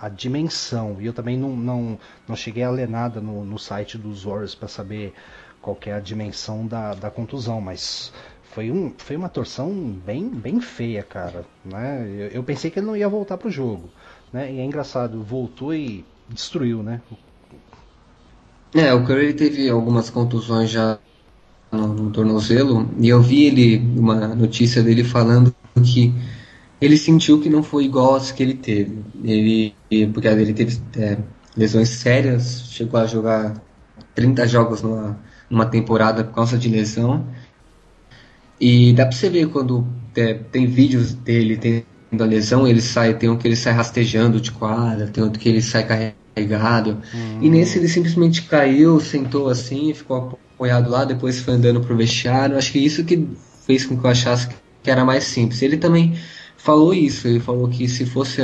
a 0.00 0.08
dimensão. 0.08 0.96
E 1.00 1.06
eu 1.06 1.12
também 1.12 1.38
não, 1.38 1.56
não, 1.56 1.98
não 2.26 2.36
cheguei 2.36 2.64
a 2.64 2.70
ler 2.70 2.88
nada 2.88 3.20
no, 3.20 3.44
no 3.44 3.58
site 3.58 3.96
dos 3.96 4.24
Warriors 4.24 4.54
para 4.54 4.68
saber 4.68 5.14
qual 5.60 5.78
é 5.86 5.92
a 5.92 6.00
dimensão 6.00 6.66
da, 6.66 6.94
da 6.94 7.10
contusão, 7.10 7.60
mas 7.60 8.12
foi, 8.42 8.70
um, 8.70 8.92
foi 8.96 9.16
uma 9.16 9.28
torção 9.28 9.72
bem, 9.72 10.28
bem 10.28 10.60
feia, 10.60 11.02
cara. 11.02 11.44
Né? 11.64 12.06
Eu, 12.08 12.28
eu 12.28 12.42
pensei 12.42 12.70
que 12.70 12.78
ele 12.78 12.86
não 12.86 12.96
ia 12.96 13.08
voltar 13.08 13.36
pro 13.36 13.50
jogo. 13.50 13.90
Né? 14.32 14.52
E 14.52 14.60
é 14.60 14.64
engraçado, 14.64 15.22
voltou 15.22 15.74
e 15.74 16.04
destruiu, 16.28 16.82
né? 16.82 17.00
É, 18.74 18.92
o 18.92 19.04
Curry 19.06 19.32
teve 19.32 19.68
algumas 19.70 20.10
contusões 20.10 20.70
já 20.70 20.98
no, 21.70 21.88
no, 21.88 22.10
tornozelo 22.10 22.88
e 22.98 23.08
eu 23.08 23.20
vi 23.20 23.46
ele 23.46 23.78
uma 23.96 24.34
notícia 24.34 24.82
dele 24.82 25.04
falando 25.04 25.54
que 25.82 26.12
ele 26.80 26.96
sentiu 26.96 27.40
que 27.40 27.48
não 27.48 27.62
foi 27.62 27.84
igual 27.84 28.14
às 28.16 28.30
que 28.30 28.42
ele 28.42 28.54
teve. 28.54 29.02
Ele 29.24 29.74
porque 30.12 30.28
ele 30.28 30.52
teve 30.52 30.78
é, 30.96 31.18
lesões 31.56 31.88
sérias, 31.88 32.64
chegou 32.70 33.00
a 33.00 33.06
jogar 33.06 33.60
30 34.14 34.46
jogos 34.46 34.82
numa, 34.82 35.18
numa 35.48 35.66
temporada 35.66 36.24
por 36.24 36.34
causa 36.34 36.58
de 36.58 36.68
lesão. 36.68 37.26
E 38.60 38.92
dá 38.92 39.04
pra 39.06 39.16
você 39.16 39.28
ver 39.28 39.48
quando 39.48 39.86
é, 40.14 40.34
tem 40.34 40.66
vídeos 40.66 41.12
dele 41.14 41.56
tendo 41.56 42.22
a 42.22 42.26
lesão, 42.26 42.66
ele 42.66 42.80
sai, 42.80 43.14
tem 43.14 43.28
um 43.28 43.36
que 43.36 43.46
ele 43.46 43.56
sai 43.56 43.72
rastejando 43.72 44.40
de 44.40 44.50
quadra, 44.50 45.06
tem 45.06 45.22
outro 45.22 45.38
que 45.38 45.48
ele 45.48 45.60
sai 45.60 45.86
carregado. 46.34 46.98
Hum. 47.14 47.38
E 47.42 47.50
nesse 47.50 47.78
ele 47.78 47.88
simplesmente 47.88 48.42
caiu, 48.42 48.98
sentou 49.00 49.48
assim, 49.48 49.92
ficou 49.92 50.38
apoiado 50.56 50.90
lá, 50.90 51.04
depois 51.04 51.40
foi 51.40 51.54
andando 51.54 51.80
pro 51.80 51.96
vestiário. 51.96 52.56
Acho 52.56 52.72
que 52.72 52.78
isso 52.78 53.04
que 53.04 53.28
fez 53.66 53.84
com 53.84 53.96
que 53.96 54.04
eu 54.04 54.10
achasse 54.10 54.48
que 54.82 54.90
era 54.90 55.04
mais 55.04 55.24
simples. 55.24 55.62
Ele 55.62 55.76
também 55.76 56.18
falou 56.56 56.92
isso, 56.92 57.28
ele 57.28 57.38
falou 57.38 57.68
que 57.68 57.86
se 57.86 58.06
fosse 58.06 58.42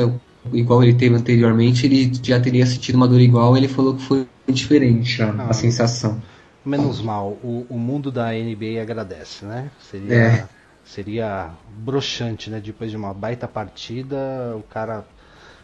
igual 0.52 0.82
ele 0.82 0.94
teve 0.94 1.14
anteriormente, 1.14 1.86
ele 1.86 2.12
já 2.22 2.38
teria 2.40 2.66
sentido 2.66 2.96
uma 2.96 3.08
dor 3.08 3.20
igual, 3.20 3.56
ele 3.56 3.68
falou 3.68 3.94
que 3.94 4.02
foi 4.02 4.26
diferente 4.48 5.22
a, 5.22 5.30
ah, 5.30 5.46
a 5.50 5.52
sensação. 5.52 6.20
Menos 6.64 7.00
mal, 7.00 7.38
o, 7.42 7.66
o, 7.68 7.78
mundo 7.78 8.12
da 8.12 8.32
NBA 8.32 8.80
agradece, 8.80 9.44
né? 9.44 9.70
Seria, 9.80 10.14
é. 10.14 10.48
seria 10.84 11.50
broxante, 11.78 12.50
né? 12.50 12.60
Depois 12.60 12.90
de 12.90 12.96
uma 12.96 13.12
baita 13.12 13.48
partida, 13.48 14.16
o 14.56 14.62
cara 14.62 15.04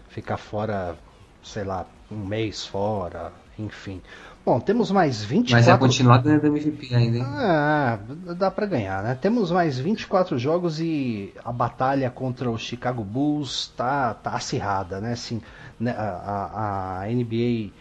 ficar 0.08 0.38
fora, 0.38 0.96
sei 1.42 1.62
lá, 1.64 1.86
um 2.10 2.26
mês 2.26 2.66
fora, 2.66 3.32
enfim. 3.58 4.00
Bom, 4.48 4.58
temos 4.58 4.90
mais 4.90 5.22
24... 5.22 5.52
Mas 5.52 5.66
vai 5.66 5.78
continuar 5.78 6.22
ganhando 6.22 6.46
MVP 6.46 6.94
ainda, 6.94 7.18
hein? 7.18 7.22
Ah, 7.22 7.98
dá 8.34 8.50
pra 8.50 8.64
ganhar, 8.64 9.02
né? 9.02 9.14
Temos 9.14 9.50
mais 9.50 9.78
24 9.78 10.38
jogos 10.38 10.80
e 10.80 11.34
a 11.44 11.52
batalha 11.52 12.10
contra 12.10 12.50
o 12.50 12.56
Chicago 12.56 13.04
Bulls 13.04 13.70
tá, 13.76 14.14
tá 14.14 14.30
acirrada, 14.30 15.02
né? 15.02 15.12
Assim, 15.12 15.42
né, 15.78 15.90
a, 15.90 16.02
a, 16.02 17.02
a 17.02 17.06
NBA 17.08 17.72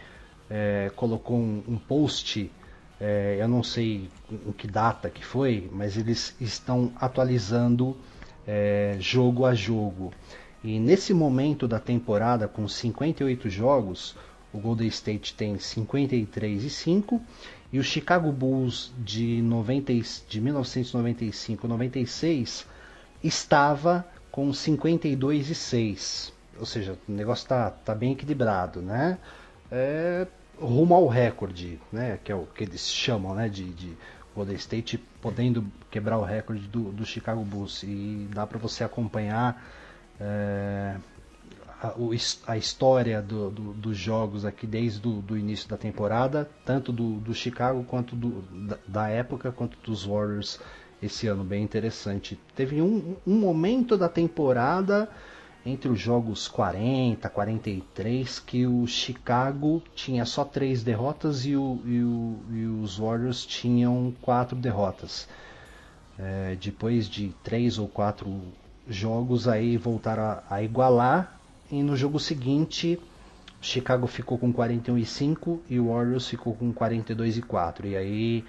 é, 0.49 0.91
colocou 0.93 1.37
um, 1.37 1.63
um 1.69 1.77
post, 1.77 2.51
é, 2.99 3.37
eu 3.39 3.47
não 3.47 3.63
sei 3.63 4.09
em 4.29 4.51
que 4.51 4.67
data 4.67 5.09
que 5.09 5.23
foi, 5.23 5.69
mas 5.71 5.95
eles 5.95 6.35
estão 6.37 6.91
atualizando 6.99 7.95
é, 8.45 8.97
jogo 8.99 9.45
a 9.45 9.53
jogo. 9.53 10.11
E 10.61 10.81
nesse 10.81 11.13
momento 11.13 11.65
da 11.65 11.79
temporada, 11.79 12.45
com 12.45 12.67
58 12.67 13.49
jogos, 13.49 14.17
o 14.53 14.59
Golden 14.59 14.87
State 14.87 15.33
tem 15.33 15.59
53 15.59 16.63
e 16.63 16.69
5 16.69 17.21
e 17.71 17.79
o 17.79 17.83
Chicago 17.83 18.31
Bulls 18.31 18.93
de, 18.97 19.41
90, 19.41 19.93
de 20.27 20.41
1995-96 20.41 22.65
estava 23.23 24.05
com 24.31 24.53
52 24.53 25.49
e 25.49 25.55
6. 25.55 26.33
Ou 26.59 26.65
seja, 26.65 26.97
o 27.07 27.11
negócio 27.11 27.43
está 27.43 27.69
tá 27.69 27.93
bem 27.93 28.13
equilibrado, 28.13 28.81
né? 28.81 29.19
É, 29.71 30.25
rumo 30.59 30.95
ao 30.95 31.07
recorde, 31.07 31.79
né? 31.91 32.17
Que 32.23 32.31
é 32.31 32.35
o 32.35 32.45
que 32.45 32.63
eles 32.63 32.87
chamam, 32.87 33.35
né? 33.35 33.49
De, 33.49 33.65
de 33.65 33.95
Golden 34.35 34.55
State 34.55 34.97
podendo 35.21 35.63
quebrar 35.91 36.17
o 36.17 36.23
recorde 36.23 36.67
do, 36.67 36.91
do 36.91 37.05
Chicago 37.05 37.43
Bulls 37.43 37.83
e 37.83 38.27
dá 38.33 38.47
para 38.47 38.57
você 38.57 38.83
acompanhar 38.83 39.63
é, 40.19 40.95
a, 42.47 42.57
história 42.57 43.21
do, 43.21 43.51
do, 43.51 43.73
dos 43.73 43.97
jogos 43.97 44.45
aqui 44.45 44.65
desde 44.65 45.07
o 45.07 45.21
do 45.21 45.37
início 45.37 45.69
da 45.69 45.77
temporada, 45.77 46.49
tanto 46.65 46.91
do, 46.91 47.15
do 47.19 47.33
Chicago 47.33 47.83
quanto 47.83 48.15
do, 48.15 48.41
da, 48.67 48.77
da, 48.87 49.09
época, 49.09 49.51
quanto 49.51 49.77
dos 49.83 50.05
Warriors 50.05 50.59
esse 51.01 51.27
ano, 51.27 51.43
bem 51.43 51.63
interessante. 51.63 52.39
Teve 52.55 52.81
um, 52.81 53.15
um 53.25 53.35
momento 53.35 53.95
da 53.95 54.09
temporada 54.09 55.07
entre 55.63 55.89
os 55.89 55.99
jogos 55.99 56.47
40, 56.47 57.29
43, 57.29 58.39
que 58.39 58.65
o 58.65 58.87
Chicago 58.87 59.83
tinha 59.93 60.25
só 60.25 60.43
três 60.43 60.81
derrotas 60.81 61.45
e, 61.45 61.55
o, 61.55 61.79
e, 61.85 62.01
o, 62.01 62.39
e 62.51 62.65
os 62.65 62.97
Warriors 62.97 63.45
tinham 63.45 64.13
quatro 64.21 64.55
derrotas. 64.55 65.27
É, 66.17 66.57
depois 66.59 67.07
de 67.07 67.35
três 67.43 67.77
ou 67.77 67.87
quatro 67.87 68.41
jogos 68.87 69.47
aí 69.47 69.77
voltaram 69.77 70.23
a, 70.23 70.43
a 70.49 70.63
igualar 70.63 71.36
e 71.69 71.83
no 71.83 71.95
jogo 71.95 72.19
seguinte, 72.19 72.99
Chicago 73.61 74.07
ficou 74.07 74.37
com 74.37 74.53
41 74.53 74.97
e 74.97 75.05
5 75.05 75.63
e 75.69 75.79
o 75.79 75.89
Warriors 75.91 76.27
ficou 76.27 76.55
com 76.55 76.71
42 76.71 77.37
e 77.37 77.41
4. 77.41 77.87
E 77.87 77.97
aí 77.97 78.45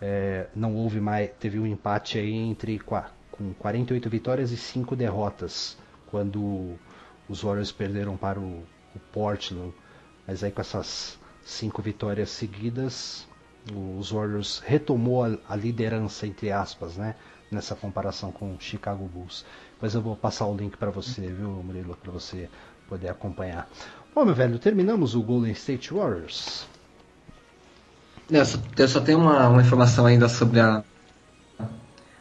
é, 0.00 0.46
não 0.54 0.74
houve 0.74 1.00
mais, 1.00 1.30
teve 1.38 1.58
um 1.58 1.66
empate 1.66 2.18
aí 2.18 2.34
entre 2.34 2.78
com 2.78 3.52
48 3.58 4.08
vitórias 4.08 4.50
e 4.52 4.56
5 4.56 4.96
derrotas 4.96 5.76
quando 6.06 6.74
os 7.28 7.42
Warriors 7.42 7.72
perderam 7.72 8.16
para 8.16 8.38
o, 8.38 8.62
o 8.94 8.98
Portland. 9.12 9.74
Mas 10.26 10.42
aí 10.42 10.50
com 10.50 10.60
essas 10.60 11.18
cinco 11.44 11.82
vitórias 11.82 12.30
seguidas, 12.30 13.26
os 13.98 14.10
Warriors 14.10 14.60
retomou 14.64 15.24
a, 15.24 15.36
a 15.48 15.56
liderança 15.56 16.26
entre 16.26 16.50
aspas, 16.50 16.96
né? 16.96 17.14
Nessa 17.50 17.74
comparação 17.74 18.32
com 18.32 18.54
o 18.54 18.60
Chicago 18.60 19.06
Bulls. 19.06 19.44
Mas 19.84 19.94
eu 19.94 20.00
vou 20.00 20.16
passar 20.16 20.46
o 20.46 20.56
link 20.56 20.78
para 20.78 20.90
você, 20.90 21.20
viu, 21.20 21.62
Murilo, 21.62 21.94
para 22.02 22.10
você 22.10 22.48
poder 22.88 23.10
acompanhar. 23.10 23.68
Bom, 24.14 24.24
meu 24.24 24.34
velho, 24.34 24.58
terminamos 24.58 25.14
o 25.14 25.20
Golden 25.20 25.52
State 25.52 25.92
Warriors. 25.92 26.66
Eu 28.30 28.46
só, 28.46 28.58
eu 28.78 28.88
só 28.88 29.00
tenho 29.02 29.18
uma, 29.18 29.46
uma, 29.46 29.60
informação 29.60 30.06
ainda 30.06 30.26
sobre 30.26 30.58
a, 30.58 30.82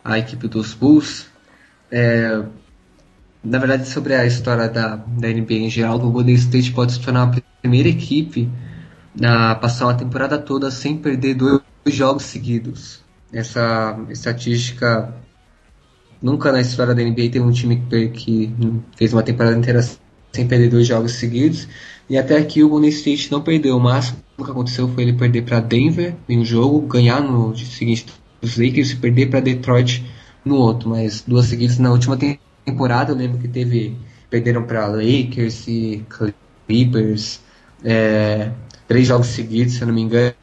a 0.04 0.20
equipe 0.20 0.46
dos 0.50 0.74
Bulls. 0.74 1.28
É, 1.90 2.44
na 3.42 3.60
verdade, 3.60 3.88
sobre 3.88 4.14
a 4.14 4.26
história 4.26 4.68
da, 4.68 4.98
da 4.98 5.30
NBA 5.30 5.54
em 5.54 5.70
geral, 5.70 5.96
o 5.96 6.12
Golden 6.12 6.36
State 6.36 6.74
pode 6.74 6.92
se 6.92 7.00
tornar 7.00 7.24
a 7.30 7.42
primeira 7.62 7.88
equipe 7.88 8.52
a 9.24 9.56
passar 9.56 9.86
uma 9.86 9.96
temporada 9.96 10.38
toda 10.38 10.70
sem 10.70 10.98
perder 10.98 11.36
dois 11.36 11.62
jogos 11.86 12.24
seguidos. 12.24 13.02
Essa 13.32 13.98
estatística 14.10 15.23
Nunca 16.24 16.54
na 16.54 16.62
história 16.62 16.96
da 16.96 17.04
NBA 17.04 17.30
teve 17.30 17.42
um 17.42 17.52
time 17.52 17.84
que, 17.90 18.08
que 18.08 18.56
fez 18.96 19.12
uma 19.12 19.22
temporada 19.22 19.58
inteira 19.58 19.82
sem 20.32 20.48
perder 20.48 20.70
dois 20.70 20.88
jogos 20.88 21.12
seguidos. 21.16 21.68
E 22.10 22.18
até 22.18 22.38
aqui 22.38 22.64
o 22.64 22.70
Golden 22.70 22.90
State 22.90 23.30
não 23.30 23.42
perdeu. 23.42 23.76
O 23.76 23.80
máximo 23.82 24.20
que 24.38 24.50
aconteceu 24.50 24.88
foi 24.88 25.04
ele 25.04 25.12
perder 25.12 25.42
para 25.44 25.60
Denver 25.60 26.16
em 26.30 26.40
um 26.40 26.46
jogo, 26.46 26.80
ganhar 26.88 27.20
no 27.22 27.54
seguinte 27.58 28.06
dos 28.42 28.58
Lakers 28.58 28.92
e 28.92 28.96
perder 28.96 29.30
para 29.30 29.42
Detroit 29.42 30.06
no 30.46 30.56
outro. 30.56 30.90
Mas 30.90 31.26
duas 31.28 31.48
seguidas 31.48 31.78
na 31.78 31.92
última 31.92 32.18
temporada 32.66 33.12
eu 33.12 33.18
lembro 33.18 33.38
que 33.40 33.50
teve 33.50 33.98
perderam 34.30 34.64
para 34.64 34.88
Lakers 34.88 35.68
e 35.68 36.06
Clippers, 36.66 37.42
é, 37.84 38.50
três 38.88 39.08
jogos 39.08 39.28
seguidos, 39.28 39.74
se 39.74 39.82
eu 39.82 39.88
não 39.88 39.94
me 39.94 40.02
engano. 40.02 40.34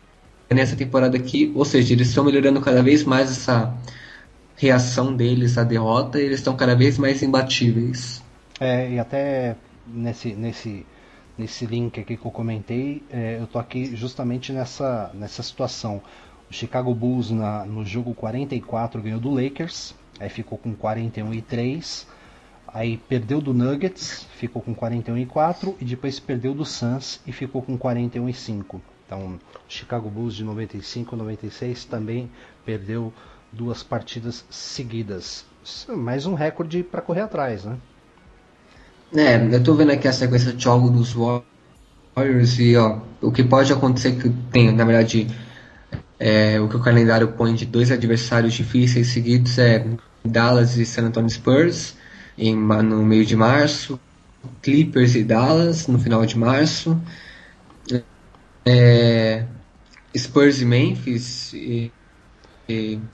Nessa 0.53 0.77
temporada 0.77 1.17
aqui, 1.17 1.51
ou 1.55 1.65
seja, 1.65 1.95
eles 1.95 2.09
estão 2.09 2.23
melhorando 2.23 2.61
cada 2.61 2.83
vez 2.83 3.03
mais 3.03 3.31
essa 3.31 3.75
reação 4.61 5.17
deles 5.17 5.57
à 5.57 5.65
derrota, 5.65 6.21
eles 6.21 6.41
estão 6.41 6.55
cada 6.55 6.77
vez 6.77 6.99
mais 6.99 7.23
imbatíveis. 7.23 8.23
É, 8.61 8.91
e 8.91 8.99
até 8.99 9.57
nesse, 9.87 10.35
nesse, 10.35 10.87
nesse 11.39 11.65
link 11.65 11.99
aqui 11.99 12.15
que 12.15 12.27
eu 12.27 12.31
comentei, 12.31 13.03
é, 13.11 13.39
eu 13.41 13.47
tô 13.47 13.59
aqui 13.59 13.97
justamente 13.97 14.53
nessa, 14.53 15.11
nessa 15.15 15.43
situação. 15.43 16.03
O 16.51 16.53
Chicago 16.53 16.95
Bulls 16.95 17.31
na, 17.31 17.65
no 17.65 17.87
jogo 17.87 18.13
44 18.13 19.01
ganhou 19.01 19.19
do 19.19 19.31
Lakers, 19.31 19.95
aí 20.19 20.29
ficou 20.29 20.59
com 20.59 20.75
41 20.75 21.33
e 21.33 21.41
3. 21.41 22.07
Aí 22.73 22.99
perdeu 22.99 23.41
do 23.41 23.55
Nuggets, 23.55 24.27
ficou 24.37 24.61
com 24.61 24.75
41 24.75 25.17
e 25.17 25.27
4 25.27 25.77
e 25.81 25.85
depois 25.85 26.21
perdeu 26.21 26.55
do 26.55 26.67
Suns 26.67 27.21
e 27.27 27.33
ficou 27.33 27.63
com 27.63 27.79
41 27.79 28.29
e 28.29 28.35
5. 28.35 28.81
Então, 29.07 29.27
o 29.27 29.41
Chicago 29.67 30.09
Bulls 30.09 30.37
de 30.37 30.45
95 30.45 31.17
96 31.17 31.87
também 31.87 32.31
perdeu 32.65 33.13
duas 33.53 33.83
partidas 33.83 34.45
seguidas. 34.51 35.45
Mais 35.89 36.27
um 36.27 36.35
recorde 36.35 36.83
para 36.83 37.03
correr 37.03 37.23
atrás, 37.23 37.65
né? 37.65 37.77
É, 39.15 39.37
eu 39.37 39.63
tô 39.63 39.75
vendo 39.75 39.91
aqui 39.91 40.07
a 40.07 40.13
sequência 40.13 40.53
de 40.53 40.63
jogos 40.63 40.91
dos 40.91 41.43
Warriors 42.17 42.59
e 42.59 42.77
ó, 42.77 43.01
o 43.21 43.33
que 43.33 43.43
pode 43.43 43.73
acontecer 43.73 44.13
que 44.13 44.29
tem, 44.53 44.73
na 44.73 44.85
verdade, 44.85 45.27
é, 46.19 46.61
o 46.61 46.69
que 46.69 46.77
o 46.77 46.81
calendário 46.81 47.29
põe 47.33 47.55
de 47.55 47.67
dois 47.67 47.91
adversários 47.91 48.55
difíceis 48.55 49.09
seguidos 49.09 49.59
é 49.59 49.85
Dallas 50.25 50.77
e 50.77 50.87
San 50.87 51.07
Antonio 51.07 51.29
Spurs 51.29 51.97
em, 52.39 52.55
no 52.55 53.05
meio 53.05 53.27
de 53.27 53.35
março, 53.35 53.99
Clippers 54.63 55.15
e 55.17 55.25
Dallas 55.25 55.89
no 55.89 55.99
final 55.99 56.25
de 56.25 56.39
março, 56.39 57.01
é, 58.65 59.45
Spurs 60.17 60.61
e 60.61 60.65
Memphis 60.65 61.53
e 61.53 61.93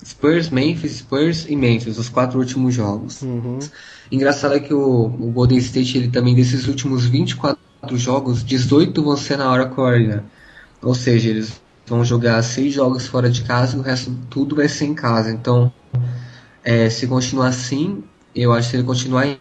Spurs, 0.04 0.50
Memphis, 0.50 0.98
Spurs 0.98 1.46
e 1.48 1.56
Memphis, 1.56 1.98
os 1.98 2.08
quatro 2.08 2.38
últimos 2.38 2.74
jogos. 2.74 3.22
Uhum. 3.22 3.58
Engraçado 4.10 4.54
é 4.54 4.60
que 4.60 4.72
o, 4.72 5.06
o, 5.06 5.30
Golden 5.32 5.58
State, 5.58 5.98
ele 5.98 6.08
também, 6.08 6.34
desses 6.34 6.66
últimos 6.66 7.06
24 7.06 7.58
jogos, 7.94 8.44
18 8.44 9.02
vão 9.02 9.16
ser 9.16 9.38
na 9.38 9.50
hora 9.50 9.72
Arena. 9.82 10.24
Ou 10.82 10.94
seja, 10.94 11.30
eles 11.30 11.60
vão 11.86 12.04
jogar 12.04 12.42
seis 12.42 12.74
jogos 12.74 13.06
fora 13.06 13.30
de 13.30 13.42
casa 13.42 13.76
e 13.76 13.80
o 13.80 13.82
resto 13.82 14.16
tudo 14.28 14.56
vai 14.56 14.68
ser 14.68 14.86
em 14.86 14.94
casa. 14.94 15.30
Então, 15.30 15.72
é, 16.64 16.90
se 16.90 17.06
continuar 17.06 17.48
assim, 17.48 18.02
eu 18.34 18.52
acho 18.52 18.68
que 18.68 18.70
se 18.70 18.76
ele 18.76 18.84
continuar 18.84 19.38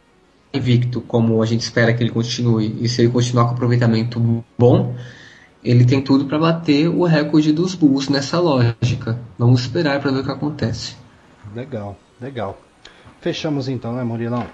invicto, 0.54 1.02
como 1.02 1.42
a 1.42 1.46
gente 1.46 1.62
espera 1.62 1.94
que 1.94 2.02
ele 2.02 2.12
continue, 2.12 2.78
e 2.80 2.88
se 2.88 3.02
ele 3.02 3.12
continuar 3.12 3.46
com 3.46 3.52
aproveitamento 3.52 4.44
bom, 4.58 4.96
ele 5.66 5.84
tem 5.84 6.02
tudo 6.02 6.26
para 6.26 6.38
bater 6.38 6.88
o 6.88 7.04
recorde 7.04 7.52
dos 7.52 7.74
Bulls 7.74 8.08
nessa 8.08 8.40
lógica. 8.40 9.20
Vamos 9.38 9.62
esperar 9.62 10.00
para 10.00 10.12
ver 10.12 10.20
o 10.20 10.24
que 10.24 10.32
acontece. 10.32 10.96
Legal, 11.56 11.98
legal. 12.22 12.62
Fechamos 13.20 13.68
então, 13.68 13.94
né, 13.94 14.04
Murilão? 14.04 14.46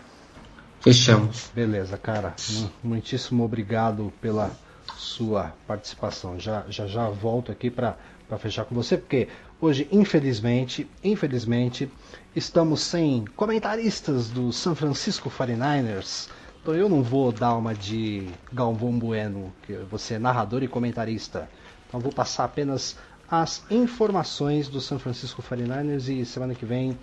Fechamos. 0.80 1.52
Beleza, 1.54 1.98
cara. 1.98 2.34
Muitíssimo 2.82 3.44
obrigado 3.44 4.12
pela 4.22 4.52
sua 4.98 5.54
participação. 5.68 6.40
Já 6.40 6.64
já, 6.70 6.88
já 6.88 7.10
volto 7.10 7.52
aqui 7.52 7.70
para 7.70 7.98
fechar 8.40 8.64
com 8.64 8.74
você, 8.74 8.98
porque 8.98 9.28
hoje, 9.60 9.88
infelizmente, 9.92 10.90
infelizmente, 11.04 11.92
estamos 12.34 12.82
sem 12.82 13.26
comentaristas 13.36 14.30
do 14.30 14.54
San 14.54 14.74
Francisco 14.74 15.30
49ers. 15.30 16.30
Então 16.62 16.76
eu 16.76 16.88
não 16.88 17.02
vou 17.02 17.32
dar 17.32 17.56
uma 17.56 17.74
de 17.74 18.30
Galvão 18.54 18.98
Bueno, 18.98 19.52
que 19.64 19.74
você 19.74 20.14
é 20.14 20.20
narrador 20.20 20.62
e 20.62 20.68
comentarista. 20.68 21.50
Então 21.88 22.00
vou 22.00 22.12
passar 22.12 22.44
apenas 22.44 22.98
as 23.30 23.64
informações 23.72 24.70
do 24.70 24.80
San 24.80 25.00
Francisco 25.00 25.42
49ers 25.42 26.08
e 26.08 26.24
semana 26.24 26.54
que 26.54 26.66
vem 26.66 26.98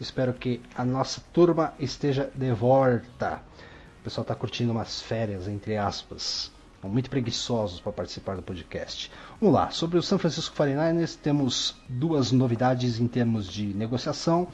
espero 0.00 0.32
que 0.32 0.60
a 0.74 0.84
nossa 0.84 1.20
turma 1.32 1.74
esteja 1.78 2.30
de 2.34 2.52
volta. 2.52 3.42
O 4.00 4.04
pessoal 4.04 4.22
está 4.22 4.34
curtindo 4.34 4.72
umas 4.72 5.02
férias, 5.02 5.48
entre 5.48 5.76
aspas. 5.76 6.50
muito 6.82 7.08
preguiçosos 7.08 7.80
para 7.80 7.92
participar 7.92 8.36
do 8.36 8.42
podcast. 8.42 9.10
Vamos 9.40 9.54
lá, 9.54 9.70
sobre 9.70 9.98
o 9.98 10.02
San 10.02 10.18
Francisco 10.18 10.56
49ers, 10.56 11.16
temos 11.16 11.74
duas 11.88 12.30
novidades 12.32 13.00
em 13.00 13.08
termos 13.08 13.48
de 13.48 13.66
negociação. 13.74 14.48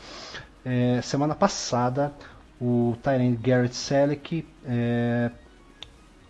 É, 0.64 1.00
semana 1.02 1.34
passada, 1.34 2.12
o 2.60 2.96
Tyrant 3.02 3.38
Garrett 3.40 3.74
Selleck, 3.74 4.46
é, 4.64 5.30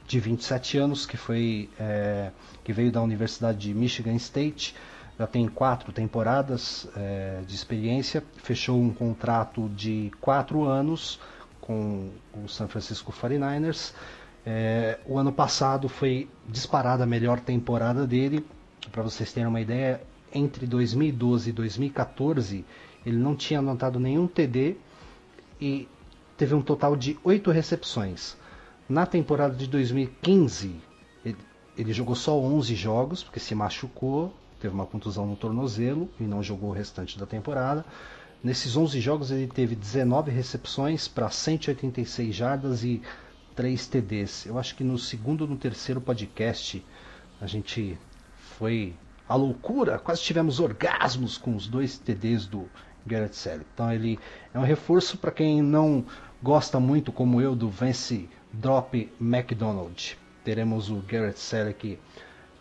de 0.07 0.21
27 0.21 0.79
anos, 0.79 1.07
que, 1.07 1.17
foi, 1.17 1.69
é, 1.79 2.31
que 2.65 2.73
veio 2.73 2.93
da 2.93 3.03
Universidade 3.03 3.59
de 3.59 3.75
Michigan 3.75 4.15
State, 4.15 4.75
já 5.19 5.27
tem 5.27 5.47
quatro 5.49 5.93
temporadas 5.93 6.89
é, 6.97 7.43
de 7.47 7.55
experiência, 7.55 8.25
fechou 8.37 8.81
um 8.81 8.93
contrato 8.93 9.69
de 9.69 10.11
quatro 10.21 10.65
anos 10.65 11.21
com 11.61 12.11
o 12.43 12.49
San 12.49 12.69
Francisco 12.69 13.13
49ers. 13.13 13.93
É, 14.47 14.99
o 15.05 15.19
ano 15.19 15.33
passado 15.33 15.89
foi 15.89 16.29
disparada 16.49 17.05
a 17.05 17.07
melhor 17.07 17.39
temporada 17.41 18.07
dele. 18.07 18.47
Para 18.91 19.03
vocês 19.03 19.31
terem 19.33 19.47
uma 19.47 19.61
ideia, 19.61 20.01
entre 20.33 20.67
2012 20.67 21.51
e 21.51 21.53
2014 21.53 22.65
ele 23.05 23.17
não 23.17 23.35
tinha 23.35 23.61
anotado 23.61 23.99
nenhum 23.99 24.27
TD 24.27 24.77
e 25.61 25.89
teve 26.41 26.55
um 26.55 26.63
total 26.63 26.97
de 26.97 27.19
8 27.23 27.51
recepções. 27.51 28.35
Na 28.89 29.05
temporada 29.05 29.55
de 29.55 29.67
2015 29.67 30.75
ele, 31.23 31.37
ele 31.77 31.93
jogou 31.93 32.15
só 32.15 32.35
11 32.35 32.75
jogos 32.75 33.23
porque 33.23 33.39
se 33.39 33.55
machucou, 33.55 34.35
teve 34.59 34.73
uma 34.73 34.87
contusão 34.87 35.27
no 35.27 35.37
tornozelo 35.37 36.09
e 36.19 36.23
não 36.23 36.43
jogou 36.43 36.71
o 36.71 36.73
restante 36.73 37.19
da 37.19 37.27
temporada. 37.27 37.85
Nesses 38.43 38.75
11 38.75 38.99
jogos 39.03 39.31
ele 39.31 39.49
teve 39.49 39.77
19 39.77 40.31
recepções 40.31 41.07
para 41.07 41.29
186 41.29 42.35
jardas 42.35 42.85
e 42.85 43.03
3 43.55 43.87
TDs. 43.87 44.47
Eu 44.47 44.59
acho 44.59 44.75
que 44.75 44.83
no 44.83 44.97
segundo 44.97 45.43
ou 45.43 45.47
no 45.47 45.59
terceiro 45.59 46.01
podcast 46.01 46.83
a 47.39 47.47
gente 47.47 47.99
foi 48.57 48.95
a 49.29 49.35
loucura, 49.35 49.99
quase 49.99 50.23
tivemos 50.23 50.59
orgasmos 50.59 51.37
com 51.37 51.55
os 51.55 51.67
dois 51.67 51.99
TDs 51.99 52.47
do 52.47 52.67
Garrett 53.07 53.37
Selleck. 53.37 53.67
Então 53.75 53.93
ele 53.93 54.19
é 54.53 54.59
um 54.59 54.65
reforço 54.65 55.19
para 55.19 55.31
quem 55.31 55.63
não 55.63 56.05
gosta 56.43 56.81
muito, 56.81 57.13
como 57.13 57.41
eu, 57.41 57.55
do 57.55 57.69
Vance 57.69 58.29
Drop 58.53 59.11
McDonald. 59.21 60.19
Teremos 60.45 60.91
o 60.91 60.97
Garrett 61.07 61.39
Selleck 61.39 61.99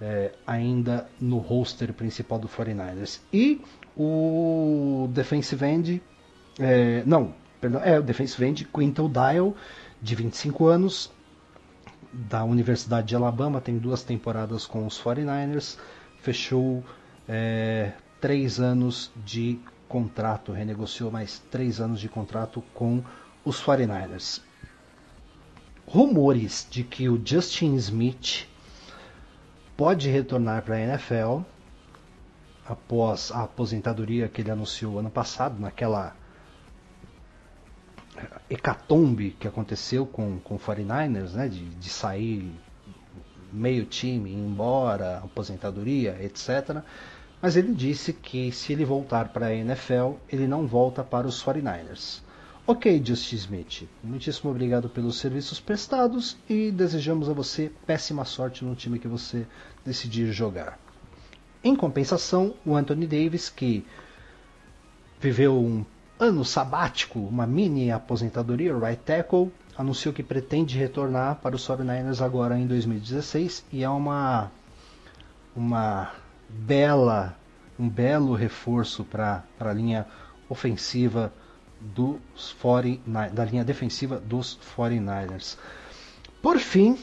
é, 0.02 0.34
ainda 0.46 1.10
no 1.20 1.38
roster 1.38 1.94
principal 1.94 2.40
do 2.40 2.48
49ers. 2.48 3.20
E 3.34 3.62
o 3.98 5.10
defensive 5.12 5.66
end, 5.66 6.02
é, 6.60 7.04
não, 7.06 7.34
perdão, 7.60 7.82
é 7.84 8.00
o 8.00 8.04
defensive 8.04 8.46
end 8.46 8.66
Quintal 8.66 9.10
Dial, 9.10 9.56
de 10.02 10.16
25 10.16 10.68
anos, 10.68 11.12
da 12.12 12.44
Universidade 12.44 13.08
de 13.08 13.16
Alabama, 13.16 13.62
tem 13.62 13.78
duas 13.78 14.02
temporadas 14.04 14.66
com 14.66 14.86
os 14.86 15.00
49ers, 15.00 15.78
fechou 16.22 16.84
é, 17.28 17.92
três 18.20 18.60
anos 18.60 19.12
de 19.26 19.60
contrato, 19.88 20.52
renegociou 20.52 21.12
mais 21.12 21.40
três 21.52 21.80
anos 21.80 22.00
de 22.00 22.10
contrato 22.10 22.64
com 22.74 23.04
os 23.44 23.62
49ers. 23.62 24.42
Rumores 25.88 26.68
de 26.70 26.84
que 26.84 27.10
o 27.10 27.22
Justin 27.24 27.76
Smith 27.76 28.48
pode 29.76 30.10
retornar 30.10 30.62
para 30.64 30.76
a 30.76 30.82
NFL 30.82 31.40
após 32.68 33.32
a 33.32 33.44
aposentadoria 33.44 34.28
que 34.28 34.42
ele 34.42 34.52
anunciou 34.52 35.00
ano 35.00 35.10
passado, 35.10 35.60
naquela 35.60 36.16
hecatombe 38.50 39.32
que 39.40 39.48
aconteceu 39.48 40.06
com, 40.06 40.40
com 40.40 40.56
o 40.56 40.60
49ers, 40.60 41.32
né, 41.32 41.48
de, 41.48 41.66
de 41.66 41.90
sair 41.90 42.52
meio 43.52 43.86
time, 43.86 44.30
ir 44.30 44.38
embora, 44.38 45.18
aposentadoria, 45.18 46.18
etc. 46.22 46.84
Mas 47.42 47.56
ele 47.56 47.74
disse 47.74 48.14
que 48.14 48.52
se 48.52 48.74
ele 48.74 48.86
voltar 48.86 49.30
para 49.30 49.48
a 49.48 49.56
NFL, 49.56 50.14
ele 50.30 50.48
não 50.48 50.68
volta 50.68 51.04
para 51.04 51.26
os 51.26 51.44
49ers. 51.44 52.22
Ok, 52.72 53.02
Justin 53.04 53.36
Smith, 53.36 53.90
muitíssimo 54.04 54.52
obrigado 54.52 54.88
pelos 54.88 55.18
serviços 55.18 55.60
prestados 55.60 56.38
e 56.48 56.70
desejamos 56.70 57.28
a 57.28 57.34
você 57.34 57.72
péssima 57.88 58.24
sorte 58.26 58.64
no 58.64 58.76
time 58.76 59.00
que 59.00 59.08
você 59.08 59.48
decidir 59.84 60.32
jogar. 60.32 60.78
Em 61.64 61.76
compensação, 61.76 62.54
o 62.64 62.76
Anthony 62.76 63.08
Davis, 63.08 63.50
que 63.50 63.84
viveu 65.20 65.58
um 65.58 65.84
ano 66.20 66.46
sabático, 66.46 67.18
uma 67.18 67.48
mini 67.48 67.90
aposentadoria, 67.90 68.78
right 68.78 69.02
tackle, 69.02 69.52
anunciou 69.76 70.14
que 70.14 70.22
pretende 70.22 70.78
retornar 70.78 71.38
para 71.38 71.56
os 71.56 71.68
49ers 71.68 72.24
agora 72.24 72.56
em 72.56 72.68
2016 72.68 73.66
e 73.74 73.84
é 73.84 73.90
uma 73.90 74.52
uma 75.56 76.12
bela 76.48 77.36
um 77.80 77.90
belo 77.90 78.36
reforço 78.36 79.04
para 79.04 79.44
a 79.60 79.74
linha 79.74 80.06
ofensiva 80.48 81.34
dos 81.80 82.56
40, 82.62 83.30
da 83.30 83.46
linha 83.46 83.64
defensiva 83.64 84.18
dos 84.20 84.60
49ers. 84.76 85.58
Por 86.42 86.58
fim, 86.58 86.98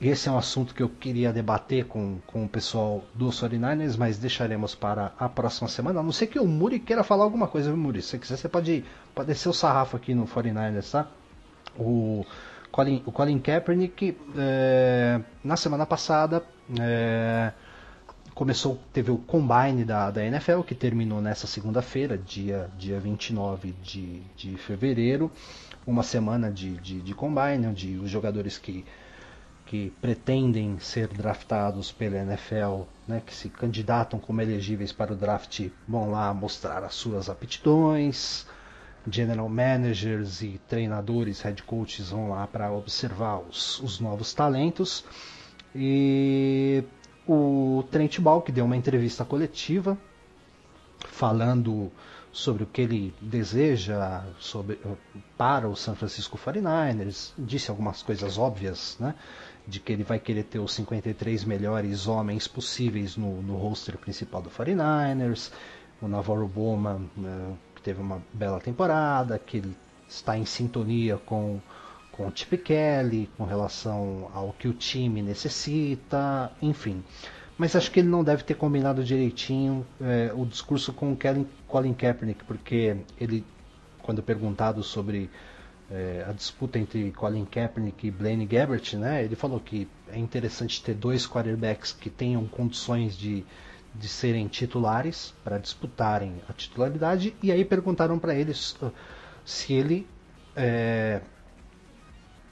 esse 0.00 0.28
é 0.28 0.32
um 0.32 0.38
assunto 0.38 0.74
que 0.74 0.82
eu 0.82 0.88
queria 0.88 1.32
debater 1.32 1.86
com, 1.86 2.18
com 2.26 2.44
o 2.44 2.48
pessoal 2.48 3.04
dos 3.14 3.40
49ers, 3.40 3.96
mas 3.96 4.18
deixaremos 4.18 4.74
para 4.74 5.12
a 5.18 5.28
próxima 5.28 5.68
semana. 5.68 6.00
A 6.00 6.02
não 6.02 6.12
ser 6.12 6.26
que 6.26 6.38
o 6.38 6.46
Muri 6.46 6.78
queira 6.78 7.04
falar 7.04 7.24
alguma 7.24 7.48
coisa, 7.48 7.70
viu, 7.70 7.76
Muri? 7.76 8.02
Se 8.02 8.08
você 8.08 8.18
quiser, 8.18 8.36
você 8.36 8.48
pode, 8.48 8.84
pode 9.14 9.28
descer 9.28 9.48
o 9.48 9.52
sarrafo 9.52 9.96
aqui 9.96 10.14
no 10.14 10.26
49ers, 10.26 10.90
tá? 10.90 11.08
O 11.78 12.24
Colin, 12.70 13.02
o 13.06 13.12
Colin 13.12 13.38
Kaepernick, 13.38 14.16
é, 14.36 15.20
na 15.42 15.56
semana 15.56 15.86
passada, 15.86 16.42
é, 16.80 17.52
começou, 18.34 18.78
teve 18.92 19.10
o 19.10 19.18
combine 19.18 19.84
da, 19.84 20.10
da 20.10 20.24
NFL, 20.24 20.60
que 20.62 20.74
terminou 20.74 21.20
nessa 21.20 21.46
segunda-feira, 21.46 22.18
dia, 22.18 22.70
dia 22.78 22.98
29 22.98 23.72
de, 23.82 24.20
de 24.36 24.56
fevereiro. 24.56 25.30
Uma 25.86 26.02
semana 26.02 26.50
de, 26.50 26.76
de, 26.78 27.00
de 27.00 27.14
combine, 27.14 27.66
onde 27.66 27.96
os 27.96 28.10
jogadores 28.10 28.58
que 28.58 28.84
que 29.66 29.90
pretendem 30.00 30.78
ser 30.78 31.08
draftados 31.08 31.90
pela 31.90 32.18
NFL, 32.18 32.82
né, 33.08 33.22
que 33.24 33.34
se 33.34 33.48
candidatam 33.48 34.18
como 34.18 34.40
elegíveis 34.40 34.92
para 34.92 35.12
o 35.12 35.16
draft, 35.16 35.68
vão 35.88 36.10
lá 36.10 36.32
mostrar 36.34 36.84
as 36.84 36.94
suas 36.94 37.28
aptidões. 37.30 38.46
General 39.10 39.48
managers 39.48 40.42
e 40.42 40.60
treinadores, 40.66 41.42
head 41.42 41.62
coaches 41.64 42.10
vão 42.10 42.30
lá 42.30 42.46
para 42.46 42.72
observar 42.72 43.38
os, 43.38 43.80
os, 43.80 44.00
novos 44.00 44.32
talentos. 44.32 45.04
E 45.74 46.84
o 47.26 47.84
Trent 47.90 48.18
que 48.44 48.52
deu 48.52 48.64
uma 48.64 48.76
entrevista 48.76 49.24
coletiva 49.24 49.96
falando 51.06 51.90
sobre 52.32 52.64
o 52.64 52.66
que 52.66 52.82
ele 52.82 53.14
deseja 53.20 54.24
sobre, 54.40 54.78
para 55.38 55.68
o 55.68 55.76
San 55.76 55.94
Francisco 55.94 56.36
49ers, 56.36 57.32
disse 57.38 57.70
algumas 57.70 58.02
coisas 58.02 58.36
óbvias, 58.36 58.96
né? 58.98 59.14
de 59.66 59.80
que 59.80 59.92
ele 59.92 60.02
vai 60.02 60.18
querer 60.18 60.44
ter 60.44 60.58
os 60.58 60.72
53 60.74 61.44
melhores 61.44 62.06
homens 62.06 62.46
possíveis 62.46 63.16
no, 63.16 63.40
no 63.40 63.56
roster 63.56 63.96
principal 63.96 64.42
do 64.42 64.50
49ers. 64.50 65.50
O 66.02 66.08
Navarro 66.08 66.46
Bowman, 66.46 67.08
né, 67.16 67.54
que 67.74 67.80
teve 67.80 68.00
uma 68.00 68.22
bela 68.32 68.60
temporada, 68.60 69.38
que 69.38 69.58
ele 69.58 69.76
está 70.08 70.36
em 70.36 70.44
sintonia 70.44 71.16
com, 71.16 71.60
com 72.16 72.28
o 72.28 72.32
Chip 72.32 72.56
Kelly, 72.58 73.28
com 73.36 73.44
relação 73.44 74.30
ao 74.32 74.52
que 74.52 74.68
o 74.68 74.72
time 74.72 75.20
necessita, 75.20 76.52
enfim. 76.62 77.02
Mas 77.58 77.74
acho 77.74 77.90
que 77.90 78.00
ele 78.00 78.08
não 78.08 78.22
deve 78.22 78.44
ter 78.44 78.54
combinado 78.54 79.02
direitinho 79.02 79.84
é, 80.00 80.32
o 80.34 80.46
discurso 80.46 80.92
com 80.92 81.12
o 81.12 81.18
Colin 81.66 81.92
Kaepernick, 81.92 82.44
porque 82.44 82.96
ele, 83.20 83.44
quando 84.02 84.22
perguntado 84.22 84.82
sobre 84.82 85.28
é, 85.90 86.24
a 86.28 86.32
disputa 86.32 86.78
entre 86.78 87.10
Colin 87.12 87.44
Kaepernick 87.44 88.06
e 88.06 88.10
Blaine 88.10 88.46
Gabbert, 88.46 88.94
né? 88.94 89.24
Ele 89.24 89.34
falou 89.34 89.58
que 89.58 89.88
é 90.08 90.18
interessante 90.18 90.82
ter 90.82 90.94
dois 90.94 91.26
quarterbacks 91.26 91.92
que 91.92 92.10
tenham 92.10 92.46
condições 92.46 93.16
de, 93.16 93.44
de 93.92 94.08
serem 94.08 94.46
titulares 94.46 95.34
para 95.42 95.58
disputarem 95.58 96.40
a 96.48 96.52
titularidade 96.52 97.34
e 97.42 97.50
aí 97.50 97.64
perguntaram 97.64 98.18
para 98.20 98.34
ele 98.34 98.52
se 98.54 99.72
ele 99.72 100.06
é, 100.56 101.20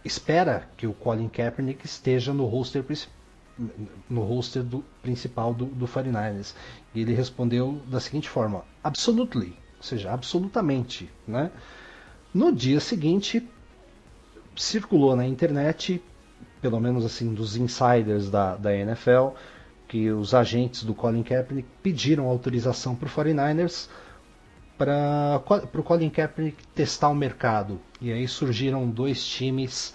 espera 0.04 0.68
que 0.76 0.86
o 0.86 0.92
Colin 0.92 1.28
Kaepernick 1.28 1.84
esteja 1.86 2.32
no 2.32 2.46
roster 2.46 2.84
no 4.08 4.22
roster 4.22 4.62
do, 4.62 4.82
principal 5.02 5.52
do, 5.52 5.66
do 5.66 5.86
49ers. 5.86 6.54
E 6.94 7.00
ele 7.00 7.14
respondeu 7.14 7.80
da 7.86 8.00
seguinte 8.00 8.28
forma: 8.28 8.64
absolutely, 8.82 9.56
ou 9.76 9.82
seja, 9.82 10.10
absolutamente, 10.10 11.10
né? 11.26 11.50
No 12.32 12.50
dia 12.52 12.80
seguinte, 12.80 13.46
circulou 14.56 15.14
na 15.14 15.26
internet, 15.26 16.02
pelo 16.60 16.80
menos 16.80 17.04
assim 17.04 17.34
dos 17.34 17.56
insiders 17.56 18.30
da, 18.30 18.56
da 18.56 18.74
NFL, 18.74 19.28
que 19.86 20.10
os 20.10 20.32
agentes 20.32 20.82
do 20.82 20.94
Colin 20.94 21.22
Kaepernick 21.22 21.68
pediram 21.82 22.26
autorização 22.26 22.94
para 22.94 23.06
o 23.06 23.10
49ers 23.10 23.88
para 24.82 25.40
o 25.78 25.82
Colin 25.84 26.10
Kaepernick 26.10 26.66
testar 26.74 27.08
o 27.08 27.14
mercado. 27.14 27.80
E 28.00 28.12
aí 28.12 28.26
surgiram 28.26 28.90
dois 28.90 29.24
times 29.24 29.94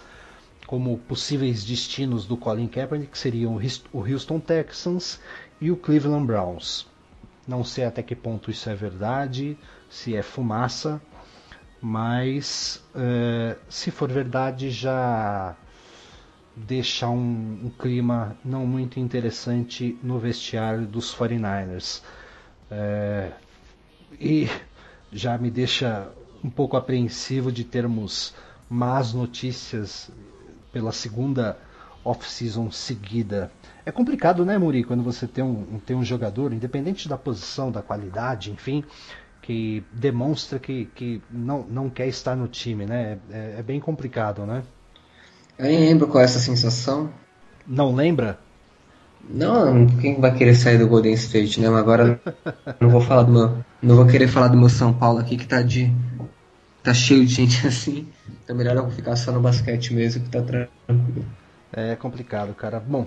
como 0.66 0.98
possíveis 0.98 1.66
destinos 1.66 2.26
do 2.26 2.38
Colin 2.38 2.68
Kaepernick, 2.68 3.12
que 3.12 3.18
seriam 3.18 3.60
o 3.92 4.00
Houston 4.00 4.40
Texans 4.40 5.20
e 5.60 5.72
o 5.72 5.76
Cleveland 5.76 6.26
Browns. 6.26 6.88
Não 7.46 7.66
sei 7.66 7.84
até 7.84 8.02
que 8.02 8.16
ponto 8.16 8.50
isso 8.50 8.70
é 8.70 8.76
verdade, 8.76 9.58
se 9.90 10.16
é 10.16 10.22
fumaça, 10.22 11.02
mas 11.82 12.82
é, 12.96 13.58
se 13.70 13.92
for 13.92 14.10
verdade 14.10 14.70
já 14.70 15.56
deixa 16.56 17.10
um, 17.10 17.66
um, 17.66 17.70
clima 17.78 18.38
não 18.44 18.66
muito 18.66 19.00
interessante 19.00 19.98
no 20.02 20.18
vestiário 20.18 20.86
dos 20.86 21.14
49ers. 21.14 22.02
É, 22.72 23.32
e 24.20 24.50
já 25.12 25.38
me 25.38 25.50
deixa 25.50 26.10
um 26.44 26.50
pouco 26.50 26.78
apreensivo 26.78 27.52
de 27.52 27.64
termos 27.64 28.34
más 28.70 29.14
notícias 29.14 30.10
pela 30.72 30.92
segunda 30.92 31.58
off-season 32.04 32.72
seguida. 32.72 33.52
É 33.86 33.92
complicado, 33.92 34.46
né, 34.46 34.58
Muri, 34.58 34.84
quando 34.84 35.04
você 35.04 35.28
tem 35.28 35.44
um, 35.44 35.80
tem 35.86 35.96
um 35.96 36.04
jogador, 36.04 36.54
independente 36.54 37.10
da 37.10 37.18
posição, 37.18 37.72
da 37.72 37.82
qualidade, 37.82 38.52
enfim, 38.52 38.84
que 39.42 39.84
demonstra 39.92 40.60
que, 40.60 40.86
que 40.96 41.22
não, 41.30 41.64
não 41.64 41.90
quer 41.90 42.08
estar 42.08 42.36
no 42.36 42.48
time, 42.48 42.86
né? 42.86 43.18
É, 43.30 43.56
é 43.60 43.64
bem 43.64 43.80
complicado, 43.80 44.46
né? 44.46 44.64
Eu 45.58 45.66
nem 45.66 45.80
lembro 45.80 46.08
qual 46.08 46.22
é 46.22 46.26
essa 46.26 46.40
sensação. 46.40 47.12
Não 47.66 47.94
lembra? 47.94 48.40
Não, 49.30 49.88
quem 49.88 50.20
vai 50.20 50.34
querer 50.36 50.56
sair 50.56 50.78
do 50.78 50.88
Golden 50.88 51.14
State, 51.14 51.60
né? 51.60 51.70
Mas 51.70 51.80
agora 51.80 52.22
não 52.80 52.90
vou 52.90 53.02
falar 53.02 53.24
do 53.24 53.32
meu. 53.32 53.66
Não 53.82 53.96
vou 53.96 54.08
querer 54.08 54.28
falar 54.28 54.48
do 54.48 54.58
meu 54.58 54.70
São 54.70 54.94
Paulo 54.94 55.20
aqui 55.20 55.38
que 55.38 55.46
tá 55.48 55.62
de. 55.62 55.92
tá 56.82 56.94
cheio 56.94 57.26
de 57.26 57.34
gente 57.34 57.66
assim. 57.68 58.08
Então 58.44 58.56
melhor 58.56 58.76
eu 58.76 58.90
ficar 58.90 59.16
só 59.16 59.32
no 59.32 59.42
basquete 59.42 59.94
mesmo 59.94 60.24
que 60.24 60.30
tá 60.30 60.42
tranquilo. 60.42 61.26
É 61.74 61.96
complicado, 61.96 62.54
cara. 62.56 62.80
Bom, 62.80 63.06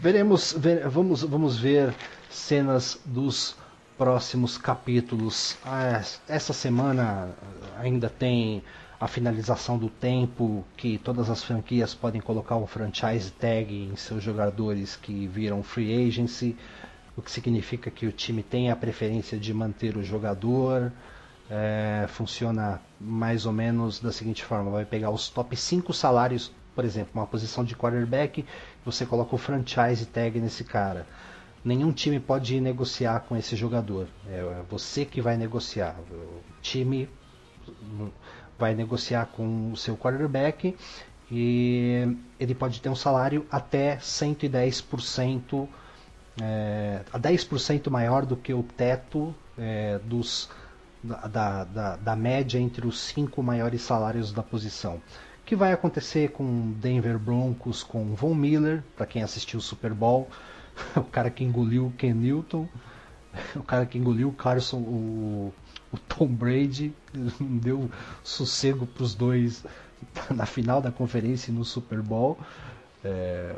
veremos, 0.00 0.54
ver, 0.56 0.88
vamos, 0.88 1.22
vamos 1.22 1.58
ver 1.58 1.92
cenas 2.30 3.00
dos 3.04 3.56
próximos 3.98 4.56
capítulos. 4.56 5.56
Ah, 5.64 6.00
essa 6.28 6.52
semana 6.52 7.30
ainda 7.76 8.08
tem 8.08 8.62
a 9.00 9.06
finalização 9.06 9.78
do 9.78 9.88
tempo 9.88 10.64
que 10.76 10.98
todas 10.98 11.30
as 11.30 11.42
franquias 11.42 11.94
podem 11.94 12.20
colocar 12.20 12.56
um 12.56 12.66
franchise 12.66 13.30
tag 13.30 13.72
em 13.72 13.94
seus 13.94 14.22
jogadores 14.22 14.96
que 14.96 15.26
viram 15.28 15.62
free 15.62 16.08
agency, 16.08 16.56
o 17.16 17.22
que 17.22 17.30
significa 17.30 17.90
que 17.90 18.06
o 18.06 18.12
time 18.12 18.42
tem 18.42 18.70
a 18.70 18.76
preferência 18.76 19.38
de 19.38 19.54
manter 19.54 19.96
o 19.96 20.02
jogador. 20.02 20.92
É, 21.50 22.06
funciona 22.08 22.80
mais 23.00 23.46
ou 23.46 23.52
menos 23.52 24.00
da 24.00 24.12
seguinte 24.12 24.44
forma: 24.44 24.70
vai 24.70 24.84
pegar 24.84 25.10
os 25.10 25.28
top 25.28 25.56
5 25.56 25.92
salários, 25.92 26.52
por 26.74 26.84
exemplo, 26.84 27.12
uma 27.14 27.26
posição 27.26 27.64
de 27.64 27.74
quarterback, 27.74 28.44
você 28.84 29.06
coloca 29.06 29.34
o 29.34 29.38
franchise 29.38 30.04
tag 30.06 30.38
nesse 30.40 30.64
cara 30.64 31.06
nenhum 31.64 31.92
time 31.92 32.20
pode 32.20 32.60
negociar 32.60 33.20
com 33.20 33.36
esse 33.36 33.56
jogador. 33.56 34.06
É 34.26 34.62
você 34.70 35.04
que 35.04 35.20
vai 35.20 35.36
negociar. 35.36 35.96
O 36.10 36.40
time 36.62 37.08
vai 38.58 38.74
negociar 38.74 39.26
com 39.26 39.72
o 39.72 39.76
seu 39.76 39.96
quarterback 39.96 40.76
e 41.30 42.16
ele 42.40 42.54
pode 42.54 42.80
ter 42.80 42.88
um 42.88 42.96
salário 42.96 43.46
até 43.50 43.96
110%, 43.98 45.68
é, 46.40 47.00
a 47.12 47.18
10% 47.18 47.90
maior 47.90 48.24
do 48.24 48.36
que 48.36 48.52
o 48.54 48.62
teto 48.62 49.34
é, 49.58 49.98
dos, 50.04 50.48
da, 51.02 51.64
da, 51.64 51.96
da 51.96 52.16
média 52.16 52.58
entre 52.58 52.86
os 52.86 52.98
cinco 52.98 53.42
maiores 53.42 53.82
salários 53.82 54.32
da 54.32 54.42
posição. 54.42 54.96
O 54.96 55.44
que 55.44 55.54
vai 55.54 55.72
acontecer 55.72 56.30
com 56.30 56.72
Denver 56.72 57.18
Broncos, 57.18 57.82
com 57.82 58.14
Von 58.14 58.34
Miller, 58.34 58.82
para 58.96 59.06
quem 59.06 59.22
assistiu 59.22 59.58
o 59.58 59.62
Super 59.62 59.92
Bowl, 59.92 60.28
o 60.96 61.04
cara 61.04 61.30
que 61.30 61.44
engoliu 61.44 61.86
o 61.86 61.92
Ken 61.92 62.14
Newton, 62.14 62.66
o 63.54 63.62
cara 63.62 63.84
que 63.84 63.98
engoliu 63.98 64.28
o 64.28 64.32
Carson, 64.32 64.78
o, 64.78 65.52
o 65.92 65.98
Tom 65.98 66.26
Brady, 66.26 66.92
deu 67.40 67.90
sossego 68.22 68.86
para 68.86 69.02
os 69.02 69.14
dois 69.14 69.64
na 70.30 70.46
final 70.46 70.80
da 70.80 70.90
conferência 70.90 71.50
e 71.50 71.54
no 71.54 71.64
Super 71.64 72.02
Bowl. 72.02 72.38
É, 73.04 73.54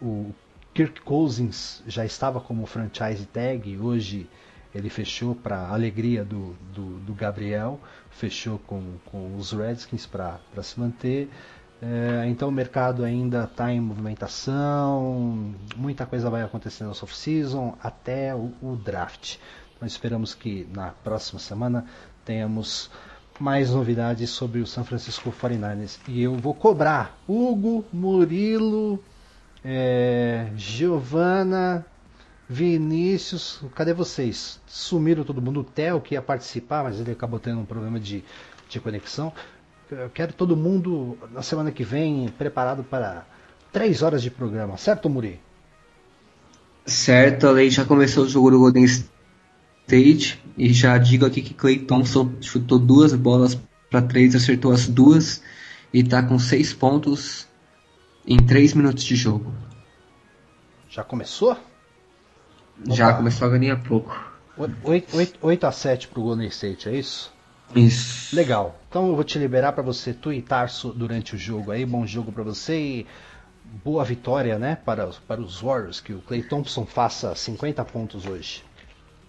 o 0.00 0.32
Kirk 0.74 1.00
Cousins 1.00 1.82
já 1.86 2.04
estava 2.04 2.40
como 2.40 2.66
franchise 2.66 3.24
tag, 3.26 3.78
hoje 3.78 4.28
ele 4.74 4.90
fechou 4.90 5.34
para 5.34 5.68
alegria 5.68 6.22
do, 6.22 6.54
do, 6.74 6.98
do, 6.98 7.14
Gabriel, 7.14 7.80
fechou 8.10 8.58
com, 8.58 8.82
com 9.06 9.34
os 9.36 9.52
Redskins 9.52 10.04
para 10.04 10.38
se 10.62 10.78
manter. 10.78 11.30
É, 11.80 12.26
então 12.28 12.48
o 12.48 12.52
mercado 12.52 13.04
ainda 13.04 13.44
está 13.44 13.72
em 13.72 13.80
movimentação, 13.80 15.54
muita 15.76 16.06
coisa 16.06 16.28
vai 16.28 16.42
acontecer 16.42 16.84
no 16.84 16.90
off-season 16.90 17.76
até 17.82 18.34
o, 18.34 18.52
o 18.62 18.76
draft. 18.76 19.36
Nós 19.80 19.92
esperamos 19.92 20.34
que 20.34 20.66
na 20.74 20.88
próxima 20.88 21.38
semana 21.38 21.86
tenhamos 22.24 22.90
mais 23.38 23.70
novidades 23.70 24.30
sobre 24.30 24.60
o 24.60 24.66
San 24.66 24.84
Francisco 24.84 25.30
49ers. 25.30 25.98
E 26.08 26.22
eu 26.22 26.34
vou 26.34 26.54
cobrar 26.54 27.18
Hugo, 27.28 27.84
Murilo, 27.92 29.02
é, 29.64 30.48
Giovana, 30.56 31.84
Vinícius, 32.48 33.60
cadê 33.74 33.92
vocês? 33.92 34.60
Sumiram 34.66 35.24
todo 35.24 35.42
mundo. 35.42 35.60
O 35.60 35.64
Theo 35.64 36.00
que 36.00 36.14
ia 36.14 36.22
participar, 36.22 36.84
mas 36.84 36.98
ele 36.98 37.12
acabou 37.12 37.38
tendo 37.38 37.60
um 37.60 37.66
problema 37.66 38.00
de, 38.00 38.24
de 38.68 38.80
conexão. 38.80 39.32
Eu 39.90 40.10
quero 40.10 40.32
todo 40.32 40.56
mundo 40.56 41.18
na 41.32 41.42
semana 41.42 41.70
que 41.70 41.84
vem 41.84 42.28
preparado 42.28 42.82
para 42.82 43.26
três 43.72 44.02
horas 44.02 44.22
de 44.22 44.30
programa, 44.30 44.76
certo, 44.76 45.10
Muri? 45.10 45.40
Certo, 46.86 47.48
a 47.48 47.68
já 47.68 47.84
começou 47.84 48.24
o 48.24 48.28
jogo 48.28 48.50
do 48.50 48.58
Golden 48.58 48.84
State 48.84 49.15
e 49.88 50.72
já 50.72 50.98
digo 50.98 51.24
aqui 51.24 51.40
que 51.40 51.54
Clay 51.54 51.78
Thompson 51.78 52.32
chutou 52.40 52.78
duas 52.78 53.14
bolas 53.14 53.58
para 53.90 54.02
três, 54.02 54.34
acertou 54.34 54.72
as 54.72 54.88
duas 54.88 55.42
e 55.92 56.00
está 56.00 56.22
com 56.22 56.38
seis 56.38 56.72
pontos 56.72 57.46
em 58.26 58.36
três 58.36 58.74
minutos 58.74 59.04
de 59.04 59.14
jogo. 59.14 59.54
Já 60.88 61.04
começou? 61.04 61.56
Já 62.88 63.08
Opa. 63.08 63.18
começou 63.18 63.46
a 63.46 63.50
ganhar 63.50 63.76
pouco. 63.82 64.24
8, 64.58 65.16
8, 65.16 65.38
8 65.42 65.66
a 65.66 65.72
7 65.72 66.08
para 66.08 66.20
o 66.20 66.22
Golden 66.22 66.48
State, 66.48 66.88
é 66.88 66.96
isso? 66.96 67.32
Isso. 67.74 68.34
Legal. 68.34 68.80
Então 68.88 69.08
eu 69.08 69.14
vou 69.14 69.24
te 69.24 69.38
liberar 69.38 69.72
para 69.72 69.82
você 69.82 70.12
twittar 70.12 70.68
durante 70.94 71.34
o 71.34 71.38
jogo 71.38 71.70
aí. 71.70 71.84
Bom 71.84 72.06
jogo 72.06 72.32
para 72.32 72.42
você 72.42 72.78
e 72.78 73.06
boa 73.84 74.04
vitória, 74.04 74.58
né, 74.58 74.76
para, 74.76 75.06
para 75.26 75.40
os 75.40 75.60
Warriors. 75.60 76.00
Que 76.00 76.12
o 76.12 76.20
Clay 76.22 76.42
Thompson 76.42 76.86
faça 76.86 77.34
50 77.34 77.84
pontos 77.84 78.26
hoje. 78.26 78.64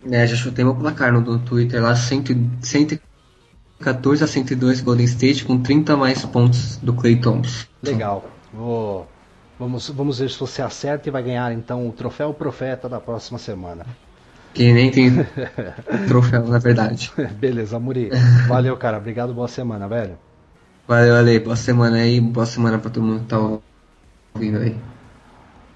É, 0.09 0.25
já 0.27 0.35
chutei 0.35 0.63
meu 0.63 0.75
placar 0.75 1.11
no, 1.11 1.39
Twitter 1.39 1.81
lá, 1.81 1.95
100, 1.95 2.51
114 2.61 4.23
a 4.23 4.27
102 4.27 4.81
Golden 4.81 5.05
State 5.05 5.43
com 5.43 5.61
30 5.61 5.97
mais 5.97 6.23
pontos 6.25 6.77
do 6.77 6.93
Clay 6.93 7.15
Thompson. 7.15 7.65
Legal. 7.83 8.29
Vou, 8.53 9.07
vamos, 9.59 9.89
vamos 9.89 10.19
ver 10.19 10.29
se 10.29 10.39
você 10.39 10.61
acerta 10.61 11.09
e 11.09 11.11
vai 11.11 11.23
ganhar 11.23 11.51
então 11.51 11.87
o 11.87 11.91
troféu 11.91 12.33
profeta 12.33 12.87
da 12.87 12.99
próxima 12.99 13.39
semana. 13.39 13.85
Que 14.53 14.71
nem 14.73 14.89
tem 14.89 15.11
troféu, 16.07 16.47
na 16.47 16.57
verdade. 16.57 17.11
Beleza, 17.39 17.79
Muri. 17.79 18.09
Valeu, 18.47 18.75
cara. 18.77 18.97
Obrigado, 18.97 19.33
boa 19.33 19.47
semana, 19.47 19.87
velho. 19.87 20.17
Valeu, 20.87 21.15
Ale. 21.15 21.39
Boa 21.39 21.55
semana 21.55 21.97
aí. 21.97 22.19
Boa 22.19 22.45
semana 22.45 22.79
pra 22.79 22.89
todo 22.89 23.03
mundo 23.03 23.21
que 23.21 23.27
tá 23.27 23.37
ouvindo 24.33 24.59
aí. 24.59 24.75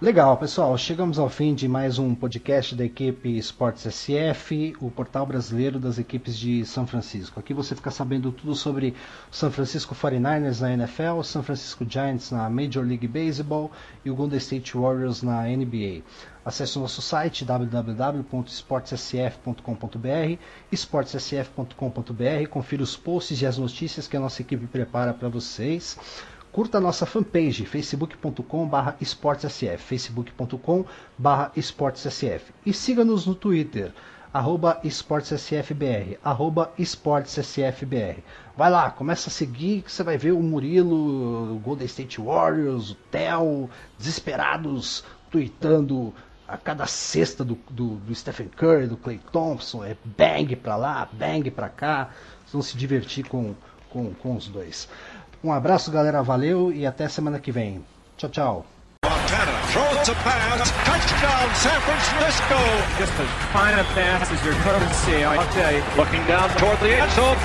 Legal, 0.01 0.35
pessoal. 0.35 0.75
Chegamos 0.79 1.19
ao 1.19 1.29
fim 1.29 1.53
de 1.53 1.67
mais 1.67 1.99
um 1.99 2.15
podcast 2.15 2.73
da 2.73 2.83
equipe 2.83 3.37
Sports 3.37 3.83
SF, 3.83 4.73
o 4.81 4.89
portal 4.89 5.27
brasileiro 5.27 5.79
das 5.79 5.99
equipes 5.99 6.35
de 6.39 6.65
São 6.65 6.87
Francisco. 6.87 7.39
Aqui 7.39 7.53
você 7.53 7.75
fica 7.75 7.91
sabendo 7.91 8.31
tudo 8.31 8.55
sobre 8.55 8.95
São 9.29 9.51
Francisco 9.51 9.93
49ers 9.93 10.59
na 10.59 10.73
NFL, 10.73 11.21
São 11.21 11.43
Francisco 11.43 11.85
Giants 11.87 12.31
na 12.31 12.49
Major 12.49 12.83
League 12.83 13.07
Baseball 13.07 13.69
e 14.03 14.09
o 14.09 14.15
Golden 14.15 14.39
State 14.39 14.75
Warriors 14.75 15.21
na 15.21 15.43
NBA. 15.43 16.01
Acesse 16.43 16.79
o 16.79 16.81
nosso 16.81 17.03
site 17.03 17.45
www.esportssf.com.br, 17.45 20.39
esportssf.com.br, 20.71 22.47
confira 22.49 22.81
os 22.81 22.97
posts 22.97 23.39
e 23.39 23.45
as 23.45 23.59
notícias 23.59 24.07
que 24.07 24.17
a 24.17 24.19
nossa 24.19 24.41
equipe 24.41 24.65
prepara 24.65 25.13
para 25.13 25.29
vocês. 25.29 25.95
Curta 26.51 26.79
a 26.79 26.81
nossa 26.81 27.05
fanpage, 27.05 27.65
facebook.com.br 27.65 28.95
esportessf, 28.99 29.77
facebook.com.br 29.77 31.49
esportessf. 31.55 32.51
E 32.65 32.73
siga-nos 32.73 33.25
no 33.25 33.33
Twitter, 33.33 33.93
arroba 34.33 34.79
esportessfbr, 34.83 36.17
arroba 36.21 36.73
esportessfbr. 36.77 38.21
Vai 38.57 38.69
lá, 38.69 38.89
começa 38.91 39.29
a 39.29 39.31
seguir 39.31 39.81
que 39.83 39.91
você 39.91 40.03
vai 40.03 40.17
ver 40.17 40.33
o 40.33 40.43
Murilo, 40.43 41.55
o 41.55 41.59
Golden 41.59 41.85
State 41.85 42.19
Warriors, 42.19 42.91
o 42.91 42.95
Theo, 42.95 43.69
desesperados, 43.97 45.05
tweetando 45.29 46.13
a 46.45 46.57
cada 46.57 46.85
cesta 46.85 47.45
do, 47.45 47.57
do, 47.69 47.95
do, 47.95 48.13
Stephen 48.13 48.49
Curry, 48.49 48.87
do 48.87 48.97
Clay 48.97 49.21
Thompson, 49.31 49.85
é 49.85 49.95
bang 50.03 50.53
pra 50.57 50.75
lá, 50.75 51.07
bang 51.13 51.49
pra 51.49 51.69
cá. 51.69 52.09
Vocês 52.39 52.51
vão 52.51 52.61
se 52.61 52.77
divertir 52.77 53.25
com, 53.25 53.55
com, 53.89 54.13
com 54.15 54.35
os 54.35 54.49
dois. 54.49 54.89
Um 55.43 55.51
abraço, 55.51 55.91
galera. 55.91 56.21
Valeu 56.21 56.71
e 56.71 56.85
até 56.85 57.09
semana 57.09 57.39
que 57.39 57.51
vem. 57.51 57.83
Tchau, 58.15 58.29
tchau. 58.29 58.65
Montana 59.03 59.57
throws 59.73 60.09
a 60.09 60.15
pass. 60.21 60.69
Touchdown, 60.85 61.49
San 61.57 61.81
Francisco. 61.81 62.59
Just 62.99 63.13
as 63.17 63.29
fine 63.49 63.73
a 63.73 63.83
pass 63.97 64.29
as. 64.29 64.37
Looking 65.97 66.21
down 66.27 66.47
toward 66.61 66.77
the 66.77 66.93
end 66.93 67.09
zone. 67.17 67.37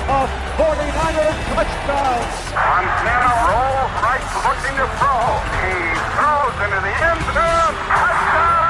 49ers 0.61 1.37
touchdown. 1.57 2.21
Montana 2.53 3.31
rolls 3.49 3.93
right, 4.05 4.25
looking 4.45 4.75
to 4.77 4.85
throw. 5.01 5.41
He 5.65 5.73
throws 6.13 6.57
into 6.61 6.79
the 6.85 6.93
end 7.01 7.21
zone. 7.33 7.73
Touchdown, 7.97 8.61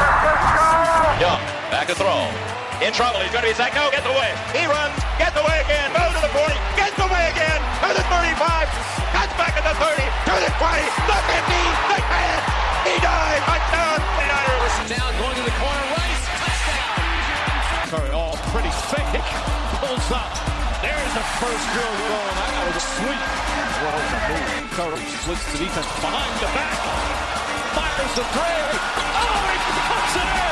San 0.00 0.14
Francisco. 0.24 1.04
Young, 1.20 1.42
back 1.68 1.86
to 1.88 1.94
throw. 1.94 2.24
In 2.80 2.92
trouble, 2.94 3.20
he's 3.20 3.32
going 3.32 3.44
to 3.44 3.50
be 3.50 3.54
sacked. 3.54 3.74
No, 3.74 3.90
gets 3.90 4.06
away. 4.06 4.32
He 4.56 4.64
runs, 4.64 4.96
gets 5.20 5.36
away 5.36 5.60
again. 5.68 5.92
Move 5.92 6.14
to 6.16 6.20
the 6.24 6.32
40, 6.32 6.54
gets. 6.80 6.87
To 7.78 7.94
the 7.94 8.02
35, 8.10 8.68
cuts 9.14 9.34
back 9.38 9.54
at 9.54 9.62
the 9.62 9.74
30, 9.78 10.02
to 10.02 10.34
the 10.42 10.50
20, 10.50 10.82
the 11.08 11.18
50, 11.30 11.62
the 11.88 11.98
10. 12.02 12.58
He 12.90 12.94
dives. 12.98 13.44
Touchdown, 13.46 13.98
49ers. 14.18 14.74
Down, 14.90 15.10
going 15.14 15.36
to 15.38 15.44
the 15.46 15.56
corner, 15.62 15.86
Rice, 15.94 16.24
touchdown. 16.42 17.88
Curry 17.88 18.10
all 18.10 18.34
pretty 18.50 18.72
fake. 18.90 19.24
Pulls 19.78 20.10
up. 20.10 20.32
There's 20.82 21.12
the 21.14 21.24
first 21.38 21.64
drill 21.70 21.94
goal. 22.02 22.28
That 22.34 22.66
was 22.66 22.76
a 22.76 22.84
sweep. 22.98 23.22
Rolls 23.78 24.10
the 24.10 24.20
move. 24.26 24.68
Curry 24.74 25.02
splits 25.22 25.46
the 25.52 25.58
defense 25.62 25.90
behind 26.02 26.34
the 26.42 26.50
back. 26.50 26.78
Fires 27.78 28.14
the 28.18 28.24
three. 28.34 28.58
Oh, 29.22 29.38
he 29.54 29.80
puts 29.86 30.16
it 30.18 30.28
in. 30.42 30.47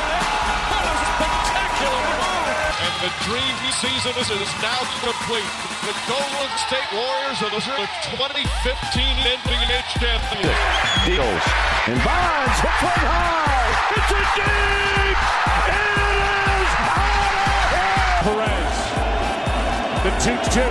The 3.01 3.11
dream 3.29 3.55
season 3.77 4.13
is 4.17 4.53
now 4.61 4.81
complete. 5.05 5.53
The 5.85 5.93
Golden 6.09 6.49
State 6.65 6.89
Warriors 6.93 7.37
are 7.45 7.51
the 7.53 7.61
2015 7.61 8.41
NBA 8.41 9.81
champions. 9.93 10.57
Deals. 11.05 11.45
And 11.85 12.01
Bonds 12.01 12.57
hits 12.57 12.81
one 12.81 13.01
high. 13.05 13.69
It's 13.93 14.11
a 14.11 14.21
deep. 14.33 15.19
It 15.61 15.77
is 16.57 16.73
out 16.89 17.21
of 17.21 17.69
here. 17.69 18.17
Perez. 18.25 18.75
The 20.01 20.11
2-2. 20.25 20.65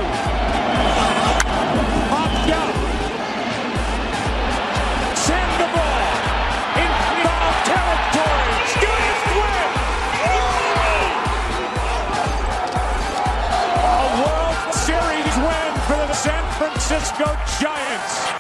Popped 2.11 2.51
up. 2.51 2.86
Francisco 16.87 17.37
Giants. 17.59 18.36